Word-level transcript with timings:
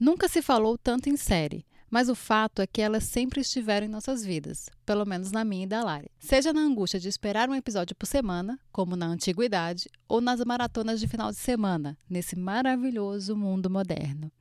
Nunca 0.00 0.28
se 0.28 0.40
falou 0.40 0.78
tanto 0.78 1.10
em 1.10 1.16
série, 1.18 1.62
mas 1.90 2.08
o 2.08 2.14
fato 2.14 2.62
é 2.62 2.66
que 2.66 2.80
elas 2.80 3.04
sempre 3.04 3.42
estiveram 3.42 3.86
em 3.86 3.90
nossas 3.90 4.24
vidas, 4.24 4.70
pelo 4.86 5.04
menos 5.04 5.30
na 5.30 5.44
minha 5.44 5.64
e 5.64 5.66
da 5.66 5.84
Lari. 5.84 6.10
Seja 6.18 6.54
na 6.54 6.62
angústia 6.62 6.98
de 6.98 7.06
esperar 7.06 7.50
um 7.50 7.54
episódio 7.54 7.94
por 7.94 8.06
semana, 8.06 8.58
como 8.72 8.96
na 8.96 9.04
antiguidade, 9.04 9.90
ou 10.08 10.22
nas 10.22 10.42
maratonas 10.42 11.00
de 11.00 11.06
final 11.06 11.30
de 11.30 11.36
semana, 11.36 11.98
nesse 12.08 12.34
maravilhoso 12.34 13.36
mundo 13.36 13.68
moderno. 13.68 14.32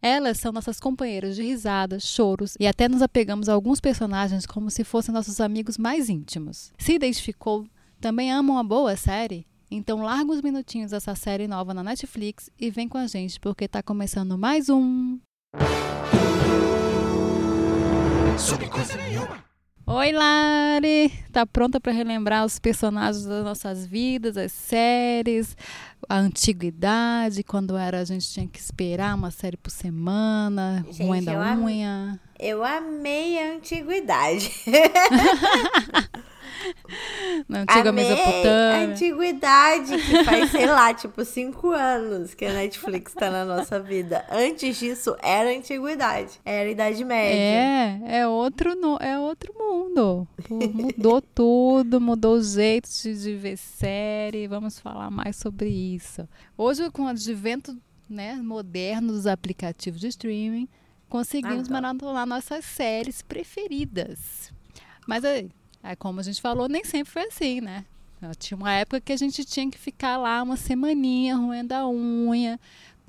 Elas 0.00 0.38
são 0.38 0.52
nossas 0.52 0.78
companheiras 0.78 1.34
de 1.34 1.42
risadas, 1.42 2.04
choros 2.04 2.56
e 2.60 2.68
até 2.68 2.88
nos 2.88 3.02
apegamos 3.02 3.48
a 3.48 3.54
alguns 3.54 3.80
personagens 3.80 4.46
como 4.46 4.70
se 4.70 4.84
fossem 4.84 5.12
nossos 5.12 5.40
amigos 5.40 5.76
mais 5.76 6.08
íntimos. 6.08 6.72
Se 6.78 6.92
identificou? 6.92 7.66
Também 8.00 8.30
ama 8.32 8.52
uma 8.52 8.64
boa 8.64 8.96
série? 8.96 9.46
Então 9.74 10.02
larga 10.02 10.30
uns 10.30 10.42
minutinhos 10.42 10.90
dessa 10.90 11.14
série 11.14 11.48
nova 11.48 11.72
na 11.72 11.82
Netflix 11.82 12.50
e 12.60 12.70
vem 12.70 12.86
com 12.86 12.98
a 12.98 13.06
gente 13.06 13.40
porque 13.40 13.66
tá 13.66 13.82
começando 13.82 14.36
mais 14.36 14.68
um 14.68 15.18
Sobre 18.36 18.66
coisa 18.66 18.96
nenhuma. 18.98 19.42
Oi, 19.86 20.12
Lari! 20.12 21.10
Tá 21.32 21.46
pronta 21.46 21.80
para 21.80 21.90
relembrar 21.90 22.44
os 22.44 22.58
personagens 22.58 23.24
das 23.24 23.42
nossas 23.44 23.86
vidas, 23.86 24.36
as 24.36 24.52
séries, 24.52 25.56
a 26.06 26.18
antiguidade, 26.18 27.42
quando 27.42 27.76
era 27.76 28.00
a 28.00 28.04
gente 28.04 28.28
tinha 28.28 28.46
que 28.46 28.58
esperar 28.58 29.14
uma 29.14 29.30
série 29.30 29.56
por 29.56 29.70
semana, 29.70 30.84
gente, 30.90 31.24
da 31.24 31.56
unha. 31.56 32.20
eu 32.38 32.62
amei 32.62 33.38
a 33.38 33.54
antiguidade. 33.54 34.50
Na 37.48 37.60
antiga 37.60 37.90
Amei 37.90 38.04
Mesopotâmia. 38.04 38.74
A 38.74 38.80
antiguidade, 38.84 39.96
que 39.96 40.24
faz, 40.24 40.50
sei 40.50 40.66
lá, 40.66 40.92
tipo, 40.94 41.24
cinco 41.24 41.70
anos 41.70 42.34
que 42.34 42.44
a 42.44 42.52
Netflix 42.52 43.14
tá 43.14 43.30
na 43.30 43.44
nossa 43.44 43.80
vida. 43.80 44.24
Antes 44.30 44.78
disso, 44.78 45.16
era 45.22 45.50
antiguidade. 45.50 46.40
Era 46.44 46.70
Idade 46.70 47.04
Média. 47.04 47.38
É, 47.38 48.18
é 48.20 48.28
outro, 48.28 48.72
é 49.00 49.18
outro 49.18 49.54
mundo. 49.58 50.26
Mudou 50.50 51.20
tudo, 51.20 52.00
mudou 52.00 52.36
o 52.36 52.42
jeito 52.42 52.88
de, 52.88 53.34
ver 53.36 53.56
série. 53.56 54.46
Vamos 54.46 54.78
falar 54.78 55.10
mais 55.10 55.36
sobre 55.36 55.68
isso. 55.68 56.28
Hoje, 56.56 56.90
com 56.90 57.04
o 57.04 57.08
advento 57.08 57.76
né, 58.08 58.34
moderno 58.36 59.12
dos 59.12 59.26
aplicativos 59.26 60.00
de 60.00 60.08
streaming, 60.08 60.68
conseguimos 61.08 61.68
maratonar 61.68 62.26
nossas 62.26 62.64
séries 62.64 63.22
preferidas. 63.22 64.52
Mas 65.06 65.24
aí, 65.24 65.50
é 65.82 65.96
como 65.96 66.20
a 66.20 66.22
gente 66.22 66.40
falou, 66.40 66.68
nem 66.68 66.84
sempre 66.84 67.12
foi 67.12 67.22
assim, 67.22 67.60
né? 67.60 67.84
Tinha 68.38 68.56
uma 68.56 68.72
época 68.72 69.00
que 69.00 69.12
a 69.12 69.16
gente 69.16 69.44
tinha 69.44 69.68
que 69.68 69.78
ficar 69.78 70.16
lá 70.16 70.40
uma 70.42 70.56
semaninha 70.56 71.36
roendo 71.36 71.74
a 71.74 71.88
unha, 71.88 72.60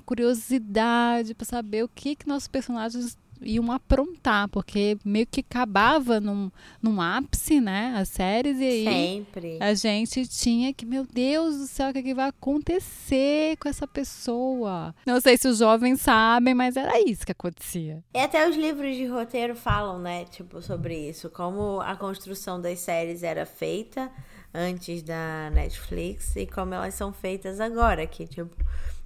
curiosidade 0.04 1.34
para 1.34 1.46
saber 1.46 1.84
o 1.84 1.88
que 1.88 2.16
que 2.16 2.26
nossos 2.26 2.48
personagens 2.48 3.16
iam 3.44 3.70
aprontar, 3.70 4.48
porque 4.48 4.96
meio 5.04 5.26
que 5.26 5.40
acabava 5.40 6.20
num, 6.20 6.50
num 6.82 7.00
ápice, 7.00 7.60
né? 7.60 7.94
As 7.96 8.08
séries, 8.08 8.58
e 8.58 8.64
aí 8.64 8.84
Sempre. 8.84 9.58
a 9.60 9.74
gente 9.74 10.26
tinha 10.26 10.72
que, 10.72 10.84
meu 10.84 11.06
Deus 11.06 11.56
do 11.56 11.66
céu, 11.66 11.90
o 11.90 11.92
que, 11.92 11.98
é 11.98 12.02
que 12.02 12.14
vai 12.14 12.28
acontecer 12.28 13.56
com 13.58 13.68
essa 13.68 13.86
pessoa? 13.86 14.94
Não 15.06 15.20
sei 15.20 15.36
se 15.36 15.48
os 15.48 15.58
jovens 15.58 16.00
sabem, 16.00 16.54
mas 16.54 16.76
era 16.76 17.00
isso 17.08 17.24
que 17.24 17.32
acontecia. 17.32 18.02
E 18.14 18.18
até 18.18 18.48
os 18.48 18.56
livros 18.56 18.96
de 18.96 19.06
roteiro 19.06 19.54
falam, 19.54 19.98
né? 19.98 20.24
Tipo, 20.24 20.60
sobre 20.62 21.08
isso, 21.08 21.30
como 21.30 21.80
a 21.80 21.96
construção 21.96 22.60
das 22.60 22.80
séries 22.80 23.22
era 23.22 23.46
feita 23.46 24.10
antes 24.54 25.02
da 25.02 25.50
Netflix 25.50 26.36
e 26.36 26.46
como 26.46 26.72
elas 26.74 26.94
são 26.94 27.12
feitas 27.12 27.58
agora, 27.58 28.06
que 28.06 28.26
tipo 28.26 28.54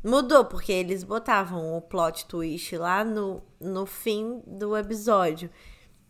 Mudou, 0.02 0.44
porque 0.44 0.72
eles 0.72 1.02
botavam 1.02 1.76
o 1.76 1.80
plot 1.80 2.26
twist 2.26 2.76
lá 2.76 3.04
no, 3.04 3.42
no 3.60 3.84
fim 3.84 4.42
do 4.46 4.76
episódio. 4.76 5.50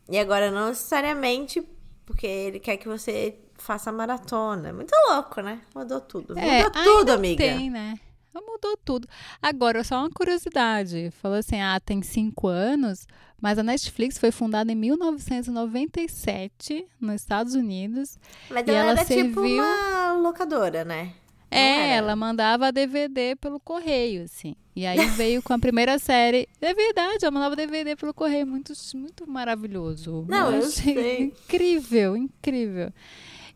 E 0.08 0.19
agora 0.19 0.50
não 0.50 0.69
necessariamente 0.69 1.67
porque 2.05 2.27
ele 2.27 2.58
quer 2.58 2.78
que 2.78 2.89
você 2.89 3.39
faça 3.58 3.92
maratona. 3.92 4.73
Muito 4.73 4.95
louco, 5.08 5.40
né? 5.40 5.61
Mudou 5.74 6.01
tudo. 6.01 6.39
É, 6.39 6.64
Mudou 6.64 6.83
tudo, 6.83 7.11
amiga. 7.11 7.45
Tem, 7.45 7.70
né? 7.70 7.98
Mudou 8.35 8.77
tudo. 8.85 9.08
Agora, 9.42 9.83
só 9.83 9.98
uma 9.98 10.11
curiosidade. 10.11 11.11
Falou 11.20 11.39
assim: 11.39 11.61
ah, 11.61 11.80
tem 11.80 12.01
cinco 12.02 12.46
anos, 12.46 13.08
mas 13.41 13.58
a 13.58 13.62
Netflix 13.62 14.17
foi 14.17 14.30
fundada 14.30 14.70
em 14.70 14.77
1997 14.77 16.86
nos 17.01 17.17
Estados 17.17 17.55
Unidos. 17.55 18.17
Mas 18.48 18.68
ela, 18.68 18.79
ela 18.79 18.91
era 18.92 19.05
tipo 19.05 19.14
serviu... 19.14 19.30
tipo 19.30 19.41
uma 19.61 20.12
locadora, 20.12 20.85
né? 20.85 21.14
É, 21.51 21.97
ela 21.97 22.14
mandava 22.14 22.70
DVD 22.70 23.35
pelo 23.36 23.59
correio, 23.59 24.25
assim. 24.25 24.55
E 24.77 24.86
aí 24.86 25.07
veio 25.17 25.42
com 25.42 25.53
a 25.53 25.59
primeira 25.59 25.98
série. 25.98 26.48
É 26.61 26.75
verdade, 26.75 27.25
ela 27.25 27.31
mandava 27.31 27.57
DVD 27.57 27.97
pelo 27.97 28.13
correio. 28.13 28.47
Muito, 28.47 28.73
muito 28.95 29.29
maravilhoso. 29.29 30.25
Não, 30.29 30.53
eu, 30.53 30.61
eu 30.61 30.69
sei. 30.69 31.23
Incrível, 31.25 32.17
incrível. 32.17 32.92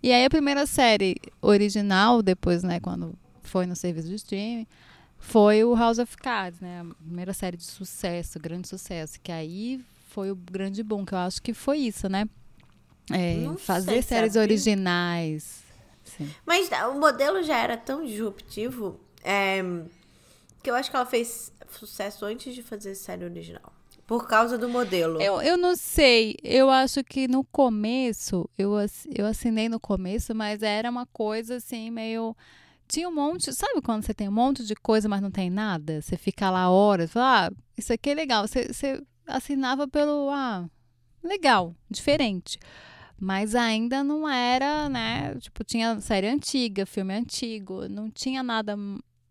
E 0.03 0.11
aí 0.11 0.25
a 0.25 0.31
primeira 0.31 0.67
série 0.67 1.17
original, 1.41 2.23
depois, 2.23 2.63
né, 2.63 2.81
quando 2.81 3.15
foi 3.43 3.67
no 3.67 3.77
serviço 3.77 4.09
de 4.09 4.15
streaming, 4.17 4.67
foi 5.19 5.63
o 5.63 5.75
House 5.77 5.99
of 5.99 6.17
Cards, 6.17 6.61
né? 6.61 6.81
A 6.81 6.95
primeira 7.05 7.33
série 7.33 7.57
de 7.57 7.65
sucesso, 7.65 8.41
grande 8.41 8.67
sucesso. 8.67 9.21
Que 9.23 9.31
aí 9.31 9.81
foi 10.09 10.31
o 10.31 10.35
grande 10.35 10.83
boom, 10.83 11.05
que 11.05 11.15
eu 11.15 11.19
acho 11.19 11.41
que 11.41 11.55
foi 11.55 11.79
isso, 11.79 12.09
né? 12.09 12.29
É, 13.11 13.37
fazer 13.59 14.03
séries 14.03 14.37
originais 14.37 15.62
Sim. 16.05 16.31
Mas 16.45 16.69
o 16.91 16.99
modelo 16.99 17.43
já 17.43 17.59
era 17.59 17.77
tão 17.77 18.05
disruptivo 18.05 19.01
é, 19.23 19.63
que 20.63 20.71
eu 20.71 20.75
acho 20.75 20.91
que 20.91 20.97
ela 20.97 21.07
fez 21.07 21.53
sucesso 21.71 22.25
antes 22.25 22.55
de 22.55 22.63
fazer 22.63 22.95
série 22.95 23.25
original. 23.25 23.73
Por 24.07 24.27
causa 24.27 24.59
do 24.59 24.69
modelo. 24.69 25.23
Eu, 25.23 25.41
eu 25.41 25.57
não 25.57 25.75
sei. 25.75 26.37
Eu 26.43 26.69
acho 26.69 27.03
que 27.05 27.27
no 27.29 27.45
começo, 27.45 28.49
eu, 28.59 28.73
eu 29.15 29.27
assinei 29.27 29.69
no 29.69 29.81
começo, 29.81 30.35
mas 30.35 30.63
era 30.63 30.91
uma 30.91 31.07
coisa 31.07 31.57
assim, 31.57 31.91
meio. 31.91 32.37
Tinha 32.89 33.09
um 33.09 33.15
monte. 33.15 33.53
Sabe 33.55 33.81
quando 33.81 34.05
você 34.05 34.13
tem 34.13 34.29
um 34.29 34.33
monte 34.33 34.67
de 34.67 34.75
coisa, 34.75 35.09
mas 35.09 35.23
não 35.23 35.31
tem 35.31 35.49
nada? 35.49 36.03
Você 36.03 36.17
fica 36.17 36.51
lá 36.51 36.69
horas, 36.71 37.13
fala, 37.13 37.47
ah, 37.47 37.53
isso 37.79 37.93
aqui 37.93 38.11
é 38.11 38.15
legal. 38.15 38.47
Você, 38.47 38.67
você 38.73 39.03
assinava 39.27 39.89
pelo. 39.89 40.29
Ah, 40.31 40.69
legal, 41.23 41.75
diferente. 41.89 42.59
Mas 43.25 43.55
ainda 43.55 44.03
não 44.03 44.29
era, 44.29 44.89
né? 44.89 45.37
Tipo, 45.39 45.63
tinha 45.63 46.01
série 46.01 46.27
antiga, 46.27 46.85
filme 46.85 47.15
antigo, 47.15 47.89
não 47.89 48.11
tinha 48.11 48.43
nada 48.43 48.77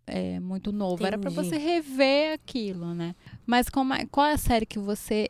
é, 0.08 0.40
muito 0.40 0.72
novo. 0.72 0.94
Entendi. 0.94 1.08
Era 1.08 1.18
para 1.18 1.30
você 1.30 1.58
rever 1.58 2.36
aquilo, 2.36 2.94
né? 2.94 3.14
Mas 3.46 3.68
como, 3.68 3.94
é, 3.94 4.06
qual 4.06 4.28
é 4.28 4.32
a 4.32 4.38
série 4.38 4.66
que 4.66 4.80
você 4.80 5.30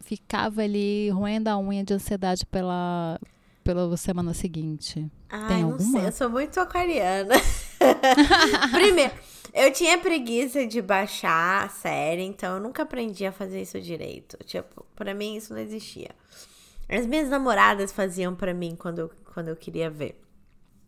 ficava 0.00 0.60
ali 0.60 1.08
roendo 1.08 1.48
a 1.48 1.58
unha 1.58 1.82
de 1.82 1.94
ansiedade 1.94 2.44
pela, 2.44 3.18
pela 3.64 3.96
semana 3.96 4.34
seguinte? 4.34 5.10
Ai, 5.30 5.48
Tem 5.48 5.62
alguma? 5.62 5.78
não 5.78 5.90
sei, 5.92 6.06
eu 6.08 6.12
sou 6.12 6.28
muito 6.28 6.60
aquariana. 6.60 7.34
Primeiro, 8.72 9.14
eu 9.54 9.72
tinha 9.72 9.96
preguiça 9.96 10.66
de 10.66 10.82
baixar 10.82 11.64
a 11.64 11.68
série, 11.70 12.24
então 12.24 12.56
eu 12.56 12.62
nunca 12.62 12.82
aprendi 12.82 13.24
a 13.24 13.32
fazer 13.32 13.62
isso 13.62 13.80
direito. 13.80 14.36
Tipo, 14.44 14.84
pra 14.94 15.14
mim 15.14 15.36
isso 15.36 15.54
não 15.54 15.60
existia. 15.60 16.10
As 16.92 17.06
minhas 17.06 17.28
namoradas 17.28 17.90
faziam 17.90 18.34
para 18.34 18.52
mim 18.52 18.76
quando, 18.78 19.10
quando 19.32 19.48
eu 19.48 19.56
queria 19.56 19.88
ver. 19.88 20.20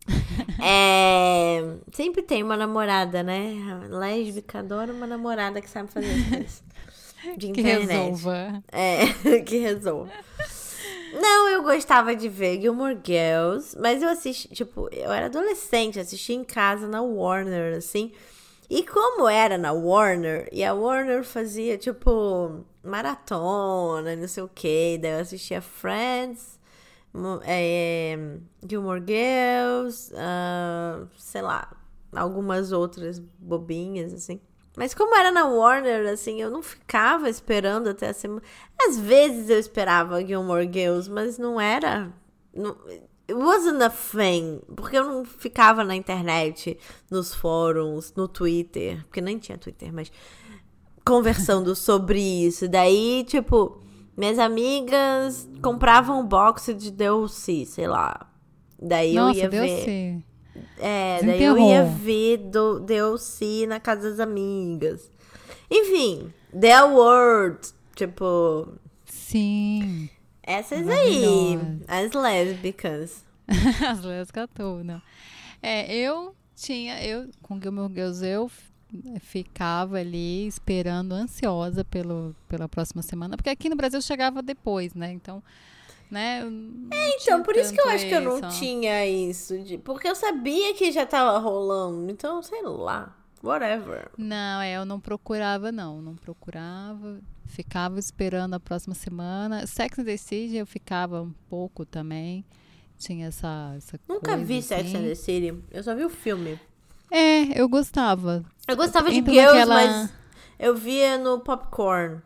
é, 0.63 1.77
sempre 1.91 2.21
tem 2.21 2.43
uma 2.43 2.55
namorada, 2.55 3.23
né? 3.23 3.55
Lésbica 3.89 4.59
adora 4.59 4.93
uma 4.93 5.07
namorada 5.07 5.59
que 5.59 5.69
sabe 5.69 5.91
fazer 5.91 6.11
as 6.11 6.29
coisas. 6.29 6.63
De 7.37 7.51
que 7.51 7.61
internet. 7.61 7.87
resolva. 7.87 8.63
É, 8.71 9.07
que 9.41 9.57
resolva. 9.57 10.11
Não, 11.19 11.49
eu 11.49 11.63
gostava 11.63 12.15
de 12.15 12.29
ver 12.29 12.61
Gilmore 12.61 12.99
Girls, 13.03 13.75
mas 13.79 14.03
eu 14.03 14.09
assisti, 14.09 14.49
tipo, 14.49 14.87
eu 14.91 15.11
era 15.11 15.25
adolescente, 15.25 15.99
assisti 15.99 16.33
em 16.33 16.43
casa 16.43 16.87
na 16.87 17.01
Warner, 17.01 17.77
assim. 17.77 18.11
E 18.69 18.83
como 18.83 19.27
era 19.27 19.57
na 19.57 19.71
Warner, 19.71 20.47
e 20.51 20.63
a 20.63 20.73
Warner 20.73 21.23
fazia, 21.23 21.79
tipo, 21.79 22.63
maratona, 22.85 24.15
não 24.15 24.27
sei 24.27 24.43
o 24.43 24.47
que, 24.47 24.97
daí 25.01 25.11
eu 25.11 25.19
assistia 25.19 25.61
Friends, 25.61 26.59
é, 27.43 28.17
Gilmore 28.67 29.03
Girls, 29.05 30.13
uh, 30.13 31.07
sei 31.17 31.41
lá, 31.41 31.71
algumas 32.13 32.71
outras 32.71 33.19
bobinhas, 33.19 34.13
assim. 34.13 34.39
Mas 34.77 34.93
como 34.93 35.15
era 35.15 35.31
na 35.31 35.45
Warner, 35.45 36.11
assim, 36.11 36.41
eu 36.41 36.49
não 36.49 36.61
ficava 36.61 37.29
esperando 37.29 37.89
até 37.89 38.09
a 38.09 38.13
semana. 38.13 38.41
Às 38.81 38.99
vezes 38.99 39.49
eu 39.49 39.57
esperava 39.57 40.25
Gilmore 40.25 40.69
Girls, 40.71 41.09
mas 41.09 41.37
não 41.37 41.59
era. 41.59 42.11
Não, 42.53 42.75
it 43.27 43.33
wasn't 43.33 43.81
a 43.81 43.89
thing. 43.89 44.61
Porque 44.75 44.97
eu 44.97 45.05
não 45.05 45.23
ficava 45.23 45.83
na 45.83 45.95
internet, 45.95 46.77
nos 47.09 47.33
fóruns, 47.33 48.13
no 48.15 48.27
Twitter. 48.27 49.01
Porque 49.05 49.21
nem 49.21 49.37
tinha 49.37 49.57
Twitter, 49.57 49.93
mas. 49.93 50.11
Conversando 51.05 51.75
sobre 51.77 52.19
isso. 52.19 52.67
Daí, 52.67 53.23
tipo, 53.27 53.81
minhas 54.17 54.39
amigas 54.39 55.47
compravam 55.61 56.21
um 56.21 56.25
box 56.25 56.73
de 56.73 56.91
DLC, 56.91 57.65
sei 57.65 57.87
lá. 57.87 58.29
Daí 58.81 59.13
Nossa, 59.13 59.39
eu 59.39 59.43
ia 59.43 59.49
DLC. 59.49 59.85
ver. 59.85 60.23
É, 60.79 61.19
daí 61.23 61.43
eu 61.43 61.57
ia 61.57 61.83
ver 61.83 62.37
do 62.37 62.79
DLC 62.79 63.65
na 63.67 63.79
casa 63.79 64.09
das 64.09 64.19
amigas. 64.19 65.11
Enfim, 65.69 66.33
The 66.57 66.83
World. 66.83 67.59
Tipo. 67.95 68.73
Sim. 69.05 70.09
Essas 70.43 70.87
aí. 70.87 71.57
As 71.87 72.11
lésbicas. 72.11 73.25
As 73.89 74.03
lésbicas 74.03 74.47
todas. 74.53 75.01
É, 75.61 75.93
eu 75.93 76.35
tinha. 76.55 77.03
Eu, 77.03 77.29
com 77.41 77.59
Gilmore 77.59 77.91
Girls, 77.93 78.25
eu 78.25 78.49
ficava 79.19 79.97
ali 79.97 80.47
esperando, 80.47 81.13
ansiosa 81.13 81.83
pelo, 81.83 82.35
pela 82.47 82.67
próxima 82.67 83.01
semana, 83.01 83.35
porque 83.35 83.49
aqui 83.49 83.69
no 83.69 83.75
Brasil 83.75 84.01
chegava 84.01 84.41
depois, 84.41 84.93
né? 84.93 85.11
Então, 85.11 85.43
né? 86.09 86.43
É, 86.91 87.21
então, 87.21 87.41
por 87.43 87.55
isso 87.55 87.73
que 87.73 87.81
eu 87.81 87.89
acho 87.89 88.07
que 88.07 88.13
eu 88.13 88.21
não 88.21 88.49
tinha 88.49 89.05
isso, 89.05 89.57
de, 89.59 89.77
porque 89.77 90.07
eu 90.07 90.15
sabia 90.15 90.73
que 90.73 90.91
já 90.91 91.05
tava 91.05 91.37
rolando, 91.37 92.11
então, 92.11 92.41
sei 92.41 92.61
lá, 92.61 93.15
whatever. 93.43 94.09
Não, 94.17 94.61
é, 94.61 94.73
eu 94.73 94.85
não 94.85 94.99
procurava, 94.99 95.71
não, 95.71 96.01
não 96.01 96.15
procurava, 96.15 97.19
ficava 97.45 97.99
esperando 97.99 98.53
a 98.53 98.59
próxima 98.59 98.95
semana. 98.95 99.65
Sex 99.65 99.99
and 99.99 100.05
the 100.05 100.17
City 100.17 100.57
eu 100.57 100.65
ficava 100.65 101.21
um 101.21 101.33
pouco 101.49 101.85
também, 101.85 102.45
tinha 102.97 103.27
essa, 103.27 103.73
essa 103.75 103.99
Nunca 104.07 104.37
vi 104.37 104.59
assim. 104.59 104.67
Sex 104.67 104.95
and 104.95 105.03
the 105.03 105.15
City, 105.15 105.63
eu 105.71 105.83
só 105.83 105.95
vi 105.95 106.03
o 106.03 106.09
filme. 106.09 106.59
É, 107.11 107.59
eu 107.59 107.67
gostava. 107.69 108.43
Eu 108.67 108.75
gostava 108.75 109.09
de 109.09 109.15
Girls, 109.15 109.59
naquela... 109.59 109.75
mas 109.75 110.13
eu 110.59 110.75
via 110.75 111.17
no 111.17 111.39
Popcorn. 111.39 112.21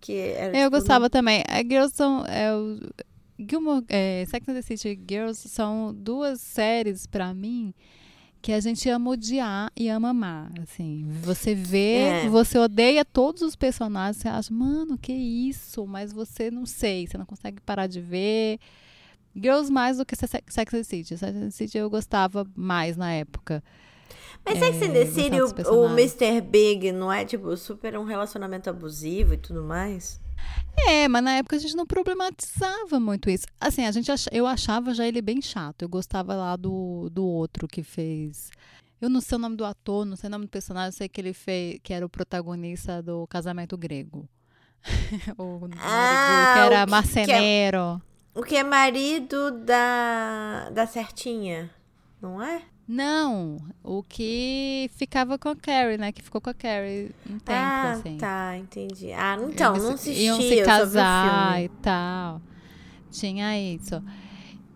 Que 0.00 0.16
era, 0.16 0.56
eu 0.56 0.64
tipo, 0.64 0.76
gostava 0.76 1.04
no... 1.06 1.10
também. 1.10 1.44
A 1.48 1.58
Girls 1.58 1.94
são. 1.94 2.24
É, 2.26 2.54
o, 2.54 2.78
Gilmore, 3.48 3.84
é, 3.88 4.24
Sex 4.28 4.48
and 4.48 4.54
the 4.54 4.62
City 4.62 5.00
Girls 5.08 5.48
são 5.48 5.94
duas 5.94 6.40
séries, 6.40 7.06
para 7.06 7.32
mim, 7.32 7.72
que 8.42 8.52
a 8.52 8.60
gente 8.60 8.88
ama 8.88 9.10
odiar 9.10 9.70
e 9.74 9.88
ama 9.88 10.10
amar. 10.10 10.52
Assim, 10.62 11.06
você 11.22 11.54
vê, 11.54 12.24
é. 12.24 12.28
você 12.28 12.58
odeia 12.58 13.04
todos 13.04 13.42
os 13.42 13.56
personagens, 13.56 14.18
você 14.18 14.28
acha, 14.28 14.52
mano, 14.52 14.98
que 14.98 15.12
isso? 15.12 15.86
Mas 15.86 16.12
você 16.12 16.50
não 16.50 16.66
sei, 16.66 17.06
você 17.06 17.16
não 17.16 17.26
consegue 17.26 17.60
parar 17.62 17.86
de 17.86 18.00
ver. 18.00 18.58
Girls 19.34 19.70
mais 19.72 19.96
do 19.96 20.04
que 20.04 20.16
Sex 20.16 20.58
and 20.58 20.64
the 20.64 20.82
City. 20.82 21.16
Sex 21.16 21.36
and 21.36 21.44
the 21.44 21.50
City 21.50 21.78
eu 21.78 21.88
gostava 21.88 22.46
mais 22.54 22.96
na 22.96 23.12
época. 23.12 23.62
Mas 24.44 24.56
é, 24.56 24.72
Sex 24.72 24.82
and 24.82 24.92
the 24.92 25.06
City, 25.06 25.40
o, 25.68 25.82
o 25.82 25.88
Mr. 25.90 26.40
Big 26.40 26.92
não 26.92 27.12
é, 27.12 27.24
tipo, 27.24 27.56
super 27.56 27.96
um 27.98 28.04
relacionamento 28.04 28.68
abusivo 28.70 29.34
e 29.34 29.36
tudo 29.36 29.62
mais? 29.62 30.20
É, 30.86 31.08
mas 31.08 31.22
na 31.22 31.32
época 31.32 31.56
a 31.56 31.58
gente 31.58 31.76
não 31.76 31.86
problematizava 31.86 32.98
muito 32.98 33.28
isso. 33.28 33.46
Assim, 33.60 33.84
a 33.84 33.92
gente 33.92 34.10
ach... 34.10 34.26
eu 34.32 34.46
achava 34.46 34.94
já 34.94 35.06
ele 35.06 35.20
bem 35.20 35.42
chato. 35.42 35.82
Eu 35.82 35.88
gostava 35.88 36.34
lá 36.34 36.56
do, 36.56 37.10
do 37.10 37.24
outro 37.24 37.68
que 37.68 37.82
fez. 37.82 38.50
Eu 39.00 39.08
não 39.08 39.20
sei 39.20 39.36
o 39.36 39.38
nome 39.38 39.56
do 39.56 39.64
ator, 39.64 40.04
não 40.04 40.16
sei 40.16 40.28
o 40.28 40.30
nome 40.30 40.46
do 40.46 40.50
personagem, 40.50 40.92
sei 40.92 41.08
que 41.08 41.20
ele 41.20 41.32
fez, 41.32 41.78
que 41.82 41.92
era 41.92 42.04
o 42.04 42.08
protagonista 42.08 43.02
do 43.02 43.26
Casamento 43.26 43.76
Grego. 43.76 44.28
o 45.38 45.68
ah, 45.78 46.52
que 46.54 46.60
era 46.60 46.82
o 46.82 46.84
que, 46.84 46.90
marceneiro. 46.90 48.02
Que 48.34 48.38
é, 48.38 48.40
o 48.40 48.42
que 48.42 48.56
é 48.56 48.64
marido 48.64 49.50
da, 49.50 50.70
da 50.70 50.86
certinha, 50.86 51.70
não 52.20 52.42
é? 52.42 52.62
Não, 52.92 53.58
o 53.84 54.02
que 54.02 54.90
ficava 54.96 55.38
com 55.38 55.50
a 55.50 55.54
Carrie, 55.54 55.96
né? 55.96 56.10
Que 56.10 56.20
ficou 56.20 56.40
com 56.40 56.50
a 56.50 56.54
Carrie 56.54 57.14
um 57.24 57.38
tempo, 57.38 57.52
ah, 57.52 57.92
assim. 57.92 58.16
tá, 58.16 58.58
entendi. 58.58 59.12
Ah, 59.12 59.38
então, 59.48 59.74
Eles 59.74 59.84
não 59.84 59.94
assisti, 59.94 60.24
Iam 60.24 60.40
se 60.40 60.62
casar 60.64 61.62
e 61.62 61.68
tal. 61.68 62.42
Tinha 63.12 63.56
isso. 63.56 64.02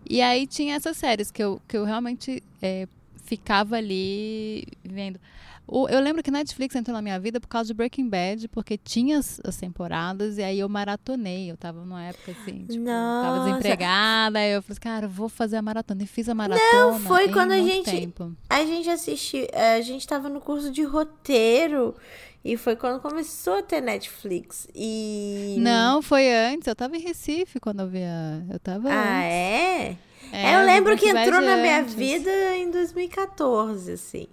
E 0.09 0.21
aí 0.21 0.47
tinha 0.47 0.75
essas 0.75 0.95
séries 0.95 1.29
que 1.29 1.43
eu, 1.43 1.61
que 1.67 1.75
eu 1.75 1.83
realmente 1.83 2.41
é, 2.61 2.87
ficava 3.25 3.75
ali 3.75 4.65
vendo. 4.81 5.19
O, 5.67 5.87
eu 5.89 5.99
lembro 5.99 6.21
que 6.21 6.29
Netflix 6.29 6.75
entrou 6.75 6.93
na 6.93 7.01
minha 7.01 7.19
vida 7.19 7.39
por 7.39 7.47
causa 7.47 7.67
de 7.67 7.73
Breaking 7.73 8.07
Bad, 8.07 8.47
porque 8.49 8.77
tinha 8.77 9.17
as, 9.17 9.41
as 9.43 9.57
temporadas 9.57 10.37
e 10.37 10.43
aí 10.43 10.59
eu 10.59 10.69
maratonei. 10.69 11.49
Eu 11.49 11.57
tava 11.57 11.79
numa 11.79 12.03
época 12.03 12.31
assim, 12.31 12.65
tipo, 12.65 12.83
Nossa. 12.83 13.27
tava 13.27 13.45
desempregada. 13.45 14.39
Aí 14.39 14.51
eu 14.51 14.61
falei, 14.61 14.79
cara, 14.79 15.07
vou 15.07 15.27
fazer 15.27 15.57
a 15.57 15.61
maratona. 15.61 16.03
E 16.03 16.07
fiz 16.07 16.29
a 16.29 16.35
maratona. 16.35 16.71
Não, 16.73 16.99
foi 16.99 17.29
quando 17.29 17.51
a 17.51 17.57
gente. 17.57 17.89
Tempo. 17.89 18.35
A 18.49 18.63
gente 18.63 18.89
assistiu. 18.89 19.47
A 19.53 19.81
gente 19.81 20.07
tava 20.07 20.29
no 20.29 20.39
curso 20.39 20.71
de 20.71 20.83
roteiro. 20.83 21.95
E 22.43 22.57
foi 22.57 22.75
quando 22.75 23.01
começou 23.01 23.57
a 23.57 23.63
ter 23.63 23.81
Netflix. 23.81 24.67
E. 24.75 25.55
Não, 25.57 26.03
foi 26.03 26.31
antes. 26.31 26.67
Eu 26.67 26.75
tava 26.75 26.95
em 26.95 26.99
Recife 26.99 27.59
quando 27.59 27.79
eu 27.79 27.87
via. 27.87 28.45
Eu 28.51 28.59
tava. 28.59 28.87
Ah, 28.87 29.17
antes. 29.17 29.31
é? 29.31 29.97
é? 30.31 30.55
eu 30.55 30.63
lembro 30.63 30.95
que 30.95 31.07
entrou 31.09 31.41
na 31.41 31.57
minha 31.57 31.81
vida 31.81 32.55
em 32.55 32.69
2014, 32.69 33.93
assim. 33.93 34.27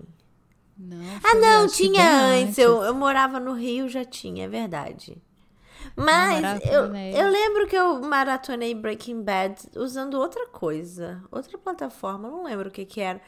Não, 0.82 1.20
ah, 1.22 1.34
não, 1.36 1.68
tinha 1.68 2.24
antes. 2.26 2.58
Eu, 2.58 2.82
eu 2.82 2.94
morava 2.94 3.38
no 3.38 3.52
Rio, 3.52 3.88
já 3.88 4.04
tinha, 4.04 4.46
é 4.46 4.48
verdade. 4.48 5.16
Mas 5.96 6.60
eu, 6.64 6.94
eu 6.94 7.30
lembro 7.30 7.66
que 7.66 7.76
eu 7.76 8.00
maratonei 8.00 8.74
Breaking 8.74 9.22
Bad 9.22 9.60
usando 9.76 10.14
outra 10.14 10.46
coisa, 10.48 11.22
outra 11.30 11.56
plataforma, 11.58 12.28
não 12.28 12.44
lembro 12.44 12.68
o 12.68 12.72
que 12.72 12.84
que 12.84 13.00
era. 13.00 13.20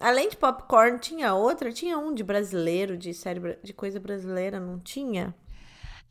Além 0.00 0.28
de 0.28 0.36
popcorn, 0.36 0.98
tinha 0.98 1.34
outra? 1.34 1.72
Tinha 1.72 1.98
um 1.98 2.12
de 2.12 2.22
brasileiro, 2.22 2.96
de 2.96 3.14
série 3.14 3.58
de 3.62 3.72
coisa 3.72 3.98
brasileira, 3.98 4.60
não 4.60 4.78
tinha? 4.78 5.34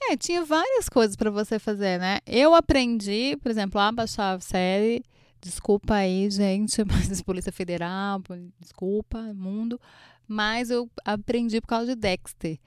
É, 0.09 0.17
tinha 0.17 0.43
várias 0.43 0.89
coisas 0.89 1.15
para 1.15 1.29
você 1.29 1.59
fazer, 1.59 1.99
né? 1.99 2.19
Eu 2.25 2.53
aprendi, 2.53 3.37
por 3.41 3.49
exemplo, 3.49 3.79
a 3.79 3.91
baixar 3.91 4.35
a 4.35 4.39
série. 4.39 5.03
Desculpa 5.39 5.93
aí, 5.95 6.29
gente, 6.31 6.83
mas 6.85 7.21
Polícia 7.21 7.51
Federal, 7.51 8.21
desculpa, 8.59 9.19
mundo. 9.33 9.79
Mas 10.27 10.69
eu 10.69 10.89
aprendi 11.03 11.61
por 11.61 11.67
causa 11.67 11.95
de 11.95 12.01
Dexter, 12.01 12.59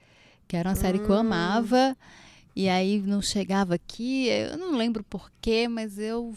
que 0.47 0.55
era 0.55 0.69
uma 0.69 0.73
hum. 0.73 0.79
série 0.79 0.99
que 0.99 1.09
eu 1.09 1.15
hum. 1.15 1.19
amava. 1.19 1.97
E 2.55 2.67
aí 2.67 3.01
não 3.01 3.21
chegava 3.21 3.75
aqui, 3.75 4.27
eu 4.27 4.57
não 4.57 4.75
lembro 4.75 5.03
porquê, 5.03 5.67
mas 5.67 5.97
eu 5.97 6.35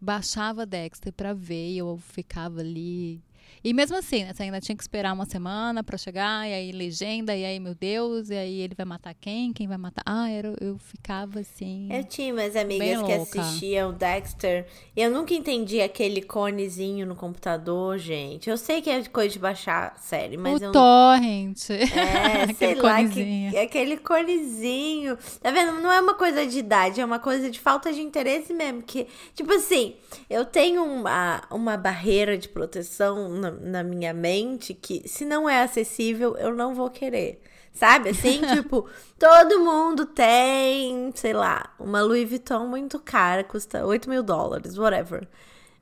baixava 0.00 0.64
Dexter 0.64 1.12
para 1.12 1.34
ver 1.34 1.72
e 1.72 1.78
eu 1.78 1.98
ficava 1.98 2.60
ali 2.60 3.20
e 3.62 3.72
mesmo 3.72 3.96
assim, 3.96 4.24
né, 4.24 4.32
você 4.32 4.44
ainda 4.44 4.60
tinha 4.60 4.76
que 4.76 4.82
esperar 4.82 5.12
uma 5.12 5.24
semana 5.24 5.82
para 5.82 5.96
chegar, 5.96 6.48
e 6.48 6.52
aí 6.52 6.72
legenda, 6.72 7.34
e 7.36 7.44
aí, 7.44 7.60
meu 7.60 7.74
Deus, 7.74 8.30
e 8.30 8.34
aí 8.34 8.60
ele 8.60 8.74
vai 8.74 8.86
matar 8.86 9.14
quem? 9.14 9.52
Quem 9.52 9.68
vai 9.68 9.78
matar? 9.78 10.02
Ah, 10.06 10.30
era, 10.30 10.54
eu 10.60 10.78
ficava 10.78 11.40
assim. 11.40 11.88
Eu 11.90 12.04
tinha 12.04 12.32
umas 12.32 12.56
amigas 12.56 13.02
que 13.02 13.12
assistiam 13.12 13.92
Dexter, 13.92 14.66
e 14.96 15.02
eu 15.02 15.10
nunca 15.10 15.34
entendi 15.34 15.80
aquele 15.80 16.22
conezinho 16.22 17.06
no 17.06 17.14
computador, 17.14 17.98
gente. 17.98 18.48
Eu 18.48 18.56
sei 18.56 18.80
que 18.80 18.90
é 18.90 19.04
coisa 19.04 19.30
de 19.30 19.38
baixar 19.38 19.96
série, 19.98 20.36
mas 20.36 20.60
o 20.60 20.64
eu. 20.64 20.72
Torrent. 20.72 21.70
É, 21.70 22.52
sei 22.54 22.74
lá, 22.74 23.04
que, 23.04 23.56
aquele 23.56 23.96
conezinho. 23.96 25.16
Tá 25.42 25.50
vendo? 25.50 25.80
Não 25.80 25.92
é 25.92 26.00
uma 26.00 26.14
coisa 26.14 26.46
de 26.46 26.58
idade, 26.58 27.00
é 27.00 27.04
uma 27.04 27.18
coisa 27.18 27.50
de 27.50 27.60
falta 27.60 27.92
de 27.92 28.00
interesse 28.00 28.52
mesmo. 28.52 28.82
Que, 28.82 29.06
tipo 29.34 29.52
assim, 29.52 29.94
eu 30.28 30.44
tenho 30.44 30.84
uma, 30.84 31.42
uma 31.50 31.76
barreira 31.76 32.36
de 32.36 32.48
proteção 32.48 33.28
na, 33.50 33.50
na 33.50 33.82
minha 33.82 34.12
mente 34.14 34.74
que 34.74 35.06
se 35.08 35.24
não 35.24 35.48
é 35.48 35.62
acessível, 35.62 36.36
eu 36.36 36.54
não 36.54 36.74
vou 36.74 36.90
querer. 36.90 37.40
Sabe? 37.72 38.10
Assim, 38.10 38.40
tipo, 38.54 38.86
todo 39.18 39.60
mundo 39.60 40.06
tem, 40.06 41.10
sei 41.14 41.32
lá, 41.32 41.74
uma 41.78 42.00
Louis 42.02 42.28
Vuitton 42.28 42.66
muito 42.66 42.98
cara, 43.00 43.42
custa 43.42 43.84
8 43.84 44.08
mil 44.08 44.22
dólares, 44.22 44.78
whatever. 44.78 45.28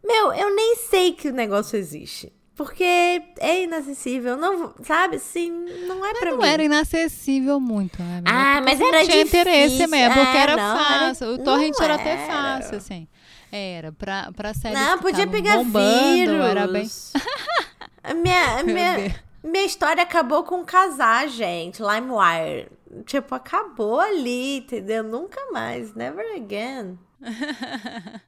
Meu, 0.03 0.33
eu 0.33 0.55
nem 0.55 0.77
sei 0.77 1.13
que 1.13 1.29
o 1.29 1.33
negócio 1.33 1.77
existe. 1.79 2.33
Porque 2.55 2.85
é 2.85 3.63
inacessível, 3.63 4.37
não, 4.37 4.75
sabe? 4.85 5.17
Assim, 5.17 5.51
não 5.87 6.05
é 6.05 6.13
mas 6.13 6.19
pra 6.19 6.31
não 6.31 6.37
mim. 6.37 6.43
Não 6.45 6.53
era 6.53 6.63
inacessível 6.63 7.59
muito, 7.59 8.03
né? 8.03 8.23
Ah, 8.27 8.61
mas 8.63 8.79
era 8.79 8.99
não 8.99 9.05
tinha 9.05 9.25
difícil. 9.25 9.41
interesse 9.41 9.87
mesmo, 9.87 10.15
porque 10.15 10.37
é, 10.37 10.41
era 10.41 10.57
não, 10.57 10.79
fácil. 10.79 11.25
Era, 11.25 11.35
o 11.35 11.45
torrent 11.45 11.81
era 11.81 11.95
até 11.95 12.17
fácil, 12.27 12.77
assim. 12.77 13.09
Era, 13.53 13.93
pra, 13.93 14.33
pra 14.33 14.55
séries 14.55 14.79
Não, 14.79 14.99
podia 14.99 15.27
pegar 15.27 15.59
bombando, 15.59 16.15
vírus. 16.15 16.47
Era 16.47 16.67
bem... 16.67 16.89
minha, 18.23 18.63
minha, 18.65 19.23
minha 19.45 19.65
história 19.67 20.03
acabou 20.03 20.43
com 20.43 20.65
casar, 20.65 21.29
gente. 21.29 21.83
LimeWire. 21.83 22.73
Tipo, 23.05 23.35
acabou 23.35 24.01
ali, 24.01 24.59
entendeu? 24.59 25.05
Nunca 25.05 25.39
mais. 25.53 25.95
Never 25.95 26.25
again. 26.35 26.99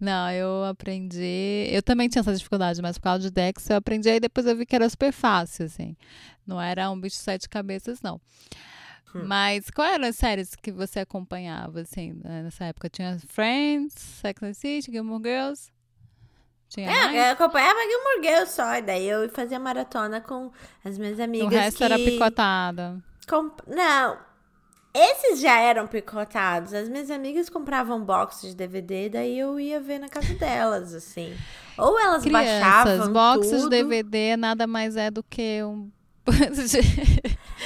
Não, 0.00 0.30
eu 0.30 0.64
aprendi. 0.64 1.66
Eu 1.68 1.82
também 1.82 2.08
tinha 2.08 2.20
essa 2.20 2.34
dificuldade, 2.34 2.80
mas 2.80 2.98
por 2.98 3.04
causa 3.04 3.20
de 3.20 3.30
Dex 3.30 3.68
eu 3.68 3.76
aprendi 3.76 4.08
e 4.08 4.20
depois 4.20 4.46
eu 4.46 4.56
vi 4.56 4.64
que 4.64 4.76
era 4.76 4.88
super 4.88 5.12
fácil, 5.12 5.66
assim. 5.66 5.96
Não 6.46 6.60
era 6.60 6.88
um 6.90 7.00
bicho 7.00 7.16
de 7.16 7.22
sete 7.22 7.48
cabeças, 7.48 8.00
não. 8.00 8.20
Hum. 9.14 9.24
Mas 9.26 9.70
quais 9.70 9.94
eram 9.94 10.08
as 10.08 10.16
séries 10.16 10.54
que 10.54 10.72
você 10.72 11.00
acompanhava, 11.00 11.80
assim, 11.80 12.12
né, 12.24 12.42
nessa 12.42 12.64
época? 12.64 12.88
Tinha 12.88 13.18
Friends, 13.28 13.94
Sex 13.94 14.42
and 14.42 14.54
City, 14.54 14.90
Gilmore 14.90 15.22
Girls? 15.22 15.70
Tinha 16.68 16.90
é, 16.90 17.04
mais? 17.04 17.16
eu 17.16 17.32
acompanhava 17.32 17.78
Gilmore 17.80 18.22
Girls 18.22 18.52
só, 18.52 18.76
e 18.76 18.82
daí 18.82 19.06
eu 19.06 19.28
fazia 19.28 19.58
maratona 19.58 20.20
com 20.20 20.50
as 20.84 20.96
minhas 20.96 21.20
amigas 21.20 21.46
O 21.46 21.50
resto 21.50 21.78
que... 21.78 21.84
era 21.84 21.98
picotada. 21.98 23.02
Comp... 23.28 23.60
Não, 23.66 24.18
esses 24.94 25.40
já 25.40 25.58
eram 25.58 25.86
picotados. 25.86 26.74
As 26.74 26.88
minhas 26.88 27.10
amigas 27.10 27.48
compravam 27.48 28.04
boxes 28.04 28.50
de 28.50 28.56
DVD, 28.56 29.08
daí 29.08 29.38
eu 29.38 29.58
ia 29.58 29.80
ver 29.80 29.98
na 29.98 30.08
casa 30.08 30.34
delas, 30.34 30.94
assim. 30.94 31.34
Ou 31.78 31.98
elas 31.98 32.22
Crianças, 32.22 32.60
baixavam 32.60 33.12
boxes 33.12 33.62
tudo. 33.62 33.70
de 33.70 33.76
DVD 33.76 34.36
nada 34.36 34.66
mais 34.66 34.96
é 34.96 35.10
do 35.10 35.22
que 35.22 35.62
um 35.62 35.90